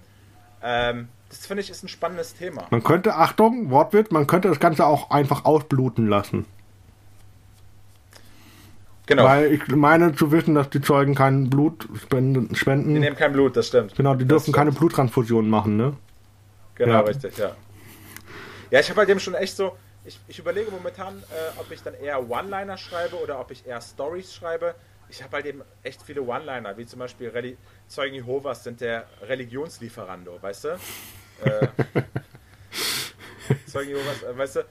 ähm, 0.64 1.10
das 1.30 1.46
finde 1.46 1.62
ich 1.62 1.70
ist 1.70 1.84
ein 1.84 1.88
spannendes 1.88 2.34
Thema. 2.34 2.68
Man 2.72 2.84
könnte, 2.84 3.16
Achtung, 3.16 3.70
Wortwitz, 3.70 4.12
man 4.12 4.28
könnte 4.28 4.48
das 4.48 4.60
Ganze 4.60 4.86
auch 4.86 5.12
einfach 5.12 5.46
ausbluten 5.46 6.08
lassen. 6.08 6.46
Genau. 9.06 9.24
Weil 9.24 9.52
ich 9.54 9.68
meine 9.70 10.14
zu 10.14 10.32
wissen, 10.32 10.54
dass 10.54 10.70
die 10.70 10.82
Zeugen 10.82 11.16
kein 11.16 11.50
Blut 11.50 11.88
spenden. 12.00 12.54
spenden. 12.56 12.94
Die 12.94 13.00
nehmen 13.00 13.16
kein 13.16 13.34
Blut, 13.34 13.58
das 13.58 13.68
stimmt. 13.68 13.96
Genau, 13.96 14.14
die 14.14 14.26
dürfen 14.26 14.54
keine 14.54 14.72
Bluttransfusionen 14.72 15.50
machen, 15.50 15.78
ne? 15.78 15.98
Genau, 16.76 16.94
ja. 16.94 17.00
richtig, 17.00 17.38
ja. 17.38 17.56
Ja, 18.70 18.80
ich 18.80 18.90
habe 18.90 19.00
halt 19.00 19.10
eben 19.10 19.20
schon 19.20 19.34
echt 19.34 19.56
so, 19.56 19.76
ich, 20.06 20.20
ich 20.28 20.38
überlege 20.38 20.70
momentan, 20.70 21.18
äh, 21.18 21.60
ob 21.60 21.72
ich 21.72 21.82
dann 21.82 21.96
eher 21.96 22.30
One-Liner 22.30 22.78
schreibe 22.78 23.16
oder 23.16 23.40
ob 23.40 23.50
ich 23.50 23.66
eher 23.66 23.82
Stories 23.82 24.34
schreibe. 24.34 24.76
Ich 25.10 25.24
habe 25.24 25.38
halt 25.38 25.48
eben 25.48 25.64
echt 25.82 26.04
viele 26.04 26.22
One-Liner, 26.22 26.78
wie 26.78 26.86
zum 26.86 27.00
Beispiel 27.00 27.30
Reli 27.30 27.58
Zeugen 27.88 28.14
Jehovas 28.14 28.64
sind 28.64 28.80
der 28.80 29.08
Religionslieferando, 29.24 30.38
weißt 30.40 30.66
du? 30.66 30.80
Äh, 31.44 31.68
Zeugen 33.66 33.90
Jehovas, 33.90 34.24
äh, 34.24 34.38
weißt 34.38 34.56
du? 34.58 34.66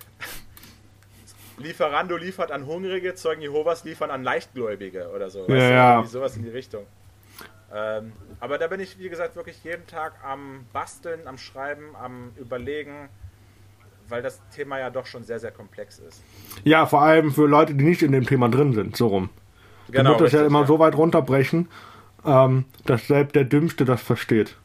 Lieferando 1.58 2.16
liefert 2.16 2.52
an 2.52 2.66
Hungrige, 2.66 3.14
Zeugen 3.14 3.42
Jehovas 3.42 3.84
liefern 3.84 4.10
an 4.10 4.22
Leichtgläubige 4.22 5.10
oder 5.14 5.28
so. 5.30 5.40
Ja, 5.48 5.48
weißt 5.48 5.70
ja. 5.70 6.04
Sowas 6.04 6.36
in 6.36 6.44
die 6.44 6.50
Richtung. 6.50 6.86
Ähm, 7.74 8.12
aber 8.40 8.58
da 8.58 8.66
bin 8.68 8.80
ich, 8.80 8.98
wie 8.98 9.08
gesagt, 9.08 9.36
wirklich 9.36 9.62
jeden 9.64 9.86
Tag 9.86 10.14
am 10.24 10.64
Basteln, 10.72 11.26
am 11.26 11.36
Schreiben, 11.36 11.94
am 11.96 12.32
Überlegen, 12.36 13.08
weil 14.08 14.22
das 14.22 14.40
Thema 14.54 14.78
ja 14.78 14.90
doch 14.90 15.06
schon 15.06 15.24
sehr, 15.24 15.38
sehr 15.38 15.50
komplex 15.50 15.98
ist. 15.98 16.22
Ja, 16.64 16.86
vor 16.86 17.02
allem 17.02 17.32
für 17.32 17.46
Leute, 17.46 17.74
die 17.74 17.84
nicht 17.84 18.02
in 18.02 18.12
dem 18.12 18.26
Thema 18.26 18.48
drin 18.48 18.72
sind, 18.72 18.96
so 18.96 19.08
rum. 19.08 19.28
Genau, 19.90 20.14
du 20.14 20.22
musst 20.22 20.34
das 20.34 20.40
ja 20.40 20.46
immer 20.46 20.60
ja. 20.60 20.66
so 20.66 20.78
weit 20.78 20.96
runterbrechen, 20.96 21.68
ähm, 22.24 22.64
dass 22.86 23.06
selbst 23.06 23.34
der 23.34 23.44
Dümmste 23.44 23.84
das 23.84 24.00
versteht. 24.00 24.56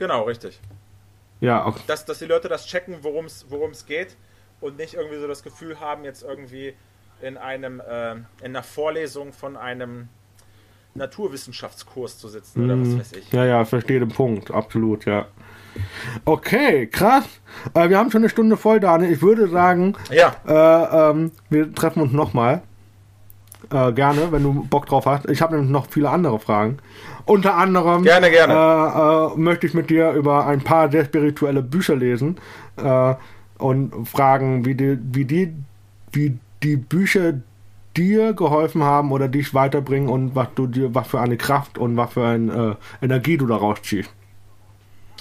Genau, 0.00 0.22
richtig. 0.22 0.58
Ja, 1.40 1.66
okay. 1.66 1.80
Dass, 1.86 2.06
dass 2.06 2.18
die 2.18 2.24
Leute 2.24 2.48
das 2.48 2.66
checken, 2.66 2.96
worum 3.02 3.26
es 3.26 3.86
geht 3.86 4.16
und 4.60 4.78
nicht 4.78 4.94
irgendwie 4.94 5.18
so 5.20 5.28
das 5.28 5.42
Gefühl 5.42 5.78
haben, 5.78 6.04
jetzt 6.04 6.22
irgendwie 6.22 6.74
in 7.20 7.36
einem 7.36 7.80
äh, 7.80 8.12
in 8.12 8.26
einer 8.40 8.62
Vorlesung 8.62 9.34
von 9.34 9.58
einem 9.58 10.08
Naturwissenschaftskurs 10.94 12.18
zu 12.18 12.28
sitzen 12.28 12.64
oder 12.64 12.80
was 12.80 12.88
mhm. 12.88 12.98
weiß 13.00 13.12
ich. 13.12 13.30
Ja, 13.30 13.44
ja, 13.44 13.64
verstehe 13.66 14.00
den 14.00 14.08
Punkt, 14.08 14.50
absolut, 14.50 15.04
ja. 15.04 15.26
Okay, 16.24 16.86
krass. 16.86 17.26
Äh, 17.74 17.90
wir 17.90 17.98
haben 17.98 18.10
schon 18.10 18.22
eine 18.22 18.30
Stunde 18.30 18.56
voll, 18.56 18.80
Daniel. 18.80 19.12
Ich 19.12 19.20
würde 19.20 19.48
sagen, 19.48 19.96
ja. 20.10 20.34
Äh, 20.46 21.10
ähm, 21.10 21.32
wir 21.50 21.74
treffen 21.74 22.02
uns 22.02 22.12
nochmal. 22.12 22.62
Äh, 23.72 23.92
gerne, 23.92 24.32
wenn 24.32 24.42
du 24.42 24.64
Bock 24.64 24.86
drauf 24.86 25.06
hast. 25.06 25.28
Ich 25.28 25.42
habe 25.42 25.54
nämlich 25.54 25.70
noch 25.70 25.86
viele 25.90 26.10
andere 26.10 26.38
Fragen. 26.38 26.78
Unter 27.24 27.54
anderem 27.54 28.02
gerne, 28.02 28.30
gerne. 28.30 28.54
Äh, 28.54 29.34
äh, 29.34 29.38
möchte 29.38 29.66
ich 29.66 29.74
mit 29.74 29.90
dir 29.90 30.12
über 30.12 30.46
ein 30.46 30.62
paar 30.62 30.90
sehr 30.90 31.04
spirituelle 31.04 31.62
Bücher 31.62 31.94
lesen 31.94 32.38
äh, 32.76 33.14
und 33.58 34.08
fragen, 34.08 34.64
wie 34.64 34.74
die, 34.74 34.98
wie 35.12 35.24
die, 35.24 35.54
wie 36.12 36.38
die 36.62 36.76
Bücher 36.76 37.34
dir 37.96 38.32
geholfen 38.32 38.82
haben 38.82 39.12
oder 39.12 39.28
dich 39.28 39.54
weiterbringen 39.54 40.08
und 40.08 40.34
was 40.34 40.48
du 40.54 40.66
dir, 40.66 40.94
was 40.94 41.06
für 41.06 41.20
eine 41.20 41.36
Kraft 41.36 41.78
und 41.78 41.96
was 41.96 42.12
für 42.12 42.26
eine 42.26 42.76
äh, 43.00 43.04
Energie 43.04 43.36
du 43.36 43.46
daraus 43.46 43.82
ziehst. 43.82 44.10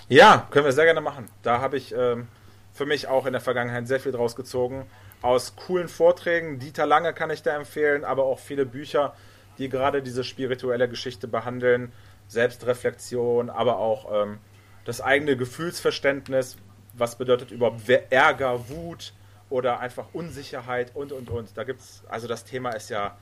Ja, 0.08 0.48
können 0.50 0.66
wir 0.66 0.72
sehr 0.72 0.86
gerne 0.86 1.02
machen. 1.02 1.26
Da 1.44 1.62
habe 1.62 1.78
ich 1.78 1.94
ähm, 1.96 2.28
für 2.74 2.86
mich 2.86 3.08
auch 3.08 3.26
in 3.26 3.34
der 3.34 3.42
Vergangenheit 3.42 3.88
sehr 3.88 4.00
viel 4.00 4.12
draus 4.12 4.36
gezogen. 4.36 4.86
Aus 5.22 5.56
coolen 5.56 5.90
Vorträgen, 5.90 6.60
Dieter 6.60 6.86
Lange 6.86 7.14
kann 7.14 7.30
ich 7.30 7.44
da 7.44 7.56
empfehlen, 7.56 8.06
aber 8.06 8.24
auch 8.24 8.40
viele 8.40 8.66
Bücher, 8.66 9.14
die 9.58 9.70
gerade 9.70 10.02
diese 10.02 10.24
spirituelle 10.24 10.88
Geschichte 10.88 11.28
behandeln. 11.28 11.92
Selbstreflexion, 12.28 13.50
aber 13.50 13.80
auch 13.80 14.24
ähm, 14.24 14.38
das 14.86 15.02
eigene 15.02 15.36
Gefühlsverständnis. 15.36 16.58
Was 16.94 17.18
bedeutet 17.18 17.52
überhaupt 17.52 17.82
Ärger, 18.10 18.70
Wut, 18.70 19.14
oder 19.50 19.80
einfach 19.80 20.08
Unsicherheit 20.14 20.96
und 20.96 21.12
und 21.12 21.30
und. 21.30 21.58
Da 21.58 21.64
gibt's, 21.64 22.04
also 22.08 22.28
das 22.28 22.46
Thema 22.46 22.72
ist 22.72 22.90
ja, 22.90 23.18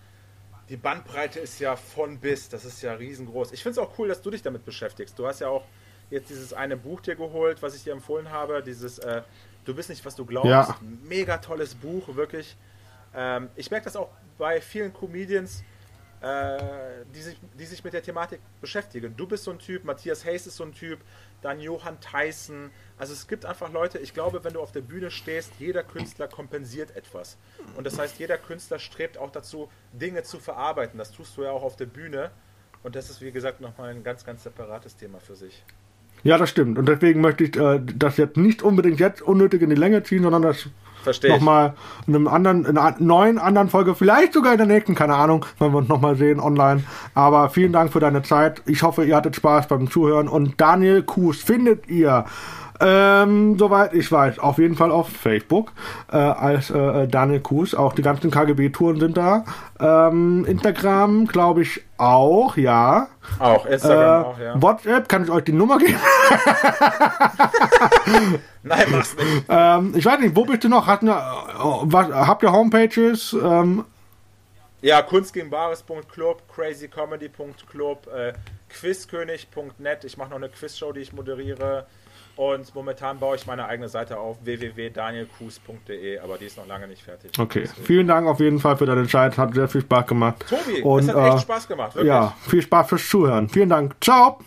die 0.69 0.77
Bandbreite 0.77 1.39
ist 1.39 1.59
ja 1.59 1.75
von 1.75 2.19
bis, 2.19 2.49
das 2.49 2.65
ist 2.65 2.81
ja 2.81 2.93
riesengroß. 2.93 3.53
Ich 3.53 3.63
finde 3.63 3.79
es 3.79 3.87
auch 3.87 3.97
cool, 3.97 4.09
dass 4.09 4.21
du 4.21 4.29
dich 4.29 4.41
damit 4.41 4.65
beschäftigst. 4.65 5.17
Du 5.17 5.25
hast 5.25 5.39
ja 5.39 5.47
auch 5.47 5.63
jetzt 6.09 6.29
dieses 6.29 6.53
eine 6.53 6.77
Buch 6.77 7.01
dir 7.01 7.15
geholt, 7.15 7.61
was 7.61 7.75
ich 7.75 7.83
dir 7.83 7.93
empfohlen 7.93 8.31
habe, 8.31 8.61
dieses 8.61 8.99
äh, 8.99 9.21
Du 9.67 9.75
bist 9.75 9.89
nicht, 9.89 10.05
was 10.05 10.15
du 10.15 10.25
glaubst. 10.25 10.49
Ja. 10.49 10.77
Mega 11.03 11.37
tolles 11.39 11.75
Buch, 11.75 12.15
wirklich. 12.15 12.55
Ähm, 13.13 13.49
ich 13.57 13.69
merke 13.69 13.83
das 13.83 13.97
auch 13.97 14.09
bei 14.37 14.61
vielen 14.61 14.93
Comedians, 14.93 15.61
äh, 16.21 16.57
die, 17.13 17.21
sich, 17.21 17.37
die 17.59 17.65
sich 17.65 17.83
mit 17.83 17.91
der 17.91 18.01
Thematik 18.01 18.39
beschäftigen. 18.61 19.17
Du 19.17 19.27
bist 19.27 19.43
so 19.43 19.51
ein 19.51 19.59
Typ, 19.59 19.83
Matthias 19.83 20.23
Hayes 20.23 20.47
ist 20.47 20.55
so 20.55 20.63
ein 20.63 20.71
Typ, 20.71 21.01
dann 21.41 21.59
Johann 21.59 21.99
Tyson. 21.99 22.71
Also 22.97 23.11
es 23.11 23.27
gibt 23.27 23.45
einfach 23.45 23.69
Leute, 23.69 23.99
ich 23.99 24.13
glaube, 24.13 24.41
wenn 24.45 24.53
du 24.53 24.61
auf 24.61 24.71
der 24.71 24.79
Bühne 24.79 25.11
stehst, 25.11 25.51
jeder 25.59 25.83
Künstler 25.83 26.29
kompensiert 26.29 26.95
etwas. 26.95 27.35
Und 27.75 27.85
das 27.85 27.99
heißt, 27.99 28.19
jeder 28.19 28.37
Künstler 28.37 28.79
strebt 28.79 29.17
auch 29.17 29.31
dazu, 29.31 29.69
Dinge 29.91 30.23
zu 30.23 30.39
verarbeiten. 30.39 30.97
Das 30.97 31.11
tust 31.11 31.35
du 31.35 31.43
ja 31.43 31.51
auch 31.51 31.63
auf 31.63 31.75
der 31.75 31.87
Bühne. 31.87 32.31
Und 32.83 32.95
das 32.95 33.09
ist, 33.09 33.19
wie 33.19 33.33
gesagt, 33.33 33.59
nochmal 33.59 33.89
ein 33.89 34.03
ganz, 34.05 34.23
ganz 34.23 34.43
separates 34.43 34.95
Thema 34.95 35.19
für 35.19 35.35
sich. 35.35 35.61
Ja, 36.23 36.37
das 36.37 36.49
stimmt. 36.49 36.77
Und 36.77 36.87
deswegen 36.87 37.21
möchte 37.21 37.43
ich 37.45 37.55
äh, 37.55 37.79
das 37.83 38.17
jetzt 38.17 38.37
nicht 38.37 38.61
unbedingt 38.61 38.99
jetzt 38.99 39.21
unnötig 39.21 39.61
in 39.61 39.69
die 39.69 39.75
Länge 39.75 40.03
ziehen, 40.03 40.23
sondern 40.23 40.41
das 40.41 40.67
Verstehe 41.03 41.31
nochmal 41.31 41.73
in 42.05 42.15
einem 42.15 42.27
anderen, 42.27 42.65
in 42.65 42.77
einer 42.77 42.97
neuen 42.99 43.37
anderen 43.37 43.69
Folge, 43.69 43.95
vielleicht 43.95 44.33
sogar 44.33 44.51
in 44.51 44.57
der 44.57 44.67
nächsten, 44.67 44.93
keine 44.93 45.15
Ahnung, 45.15 45.45
wenn 45.57 45.71
wir 45.71 45.77
uns 45.77 45.87
nochmal 45.87 46.17
sehen 46.17 46.39
online. 46.39 46.83
Aber 47.13 47.49
vielen 47.49 47.71
Dank 47.71 47.93
für 47.93 48.01
deine 48.01 48.23
Zeit. 48.23 48.61
Ich 48.65 48.83
hoffe, 48.83 49.05
ihr 49.05 49.15
hattet 49.15 49.35
Spaß 49.37 49.67
beim 49.67 49.89
Zuhören 49.89 50.27
und 50.27 50.59
Daniel 50.59 51.03
Kuhs 51.03 51.41
findet 51.41 51.87
ihr 51.87 52.25
ähm, 52.79 53.57
soweit 53.57 53.93
ich 53.93 54.11
weiß, 54.11 54.39
auf 54.39 54.57
jeden 54.57 54.75
Fall 54.75 54.91
auf 54.91 55.09
Facebook 55.09 55.71
äh, 56.11 56.17
als 56.17 56.69
äh, 56.69 57.07
Daniel 57.07 57.39
Kuhs. 57.39 57.73
Auch 57.73 57.93
die 57.93 58.01
ganzen 58.01 58.29
KGB-Touren 58.29 58.99
sind 58.99 59.17
da. 59.17 59.45
Ähm, 59.79 60.45
Instagram, 60.45 61.27
glaube 61.27 61.63
ich, 61.63 61.81
auch, 61.97 62.57
ja. 62.57 63.07
Auch, 63.39 63.65
Instagram 63.65 64.23
äh, 64.23 64.25
auch, 64.25 64.39
ja. 64.39 64.61
WhatsApp, 64.61 65.09
kann 65.09 65.23
ich 65.23 65.31
euch 65.31 65.43
die 65.43 65.53
Nummer 65.53 65.77
geben? 65.77 65.95
Nein, 68.63 68.85
mach's 68.91 69.15
nicht. 69.15 69.45
Ähm, 69.49 69.93
ich 69.95 70.05
weiß 70.05 70.19
nicht, 70.19 70.35
wo 70.35 70.45
bist 70.45 70.63
du 70.63 70.69
noch? 70.69 70.87
Hat 70.87 71.01
eine, 71.01 71.21
oh, 71.63 71.83
was, 71.85 72.11
habt 72.11 72.43
ihr 72.43 72.51
Homepages? 72.51 73.33
Ähm, 73.33 73.85
ja, 74.81 75.01
kunstgegenbares.club, 75.01 76.43
crazycomedy.club, 76.53 78.07
äh, 78.07 78.33
quizkönig.net. 78.69 80.03
Ich 80.03 80.17
mache 80.17 80.29
noch 80.29 80.37
eine 80.37 80.49
Quizshow, 80.49 80.91
die 80.91 81.01
ich 81.01 81.13
moderiere. 81.13 81.87
Und 82.37 82.73
momentan 82.75 83.19
baue 83.19 83.35
ich 83.35 83.47
meine 83.47 83.65
eigene 83.65 83.89
Seite 83.89 84.19
auf 84.19 84.37
www.danielkus.de, 84.43 86.19
aber 86.19 86.37
die 86.37 86.45
ist 86.45 86.57
noch 86.57 86.67
lange 86.67 86.87
nicht 86.87 87.01
fertig. 87.01 87.31
Okay, 87.37 87.63
Deswegen. 87.63 87.85
vielen 87.85 88.07
Dank 88.07 88.27
auf 88.27 88.39
jeden 88.39 88.59
Fall 88.59 88.77
für 88.77 88.85
deine 88.85 89.07
Zeit, 89.07 89.37
hat 89.37 89.55
sehr 89.55 89.67
viel 89.67 89.81
Spaß 89.81 90.05
gemacht. 90.05 90.45
Tobi, 90.47 90.81
und, 90.81 90.99
es 90.99 91.13
hat 91.13 91.27
echt 91.27 91.37
äh, 91.37 91.41
Spaß 91.41 91.67
gemacht, 91.67 91.95
wirklich. 91.95 92.09
Ja, 92.09 92.35
viel 92.47 92.61
Spaß 92.61 92.89
fürs 92.89 93.09
Zuhören. 93.09 93.49
Vielen 93.49 93.69
Dank. 93.69 93.95
Ciao. 93.99 94.39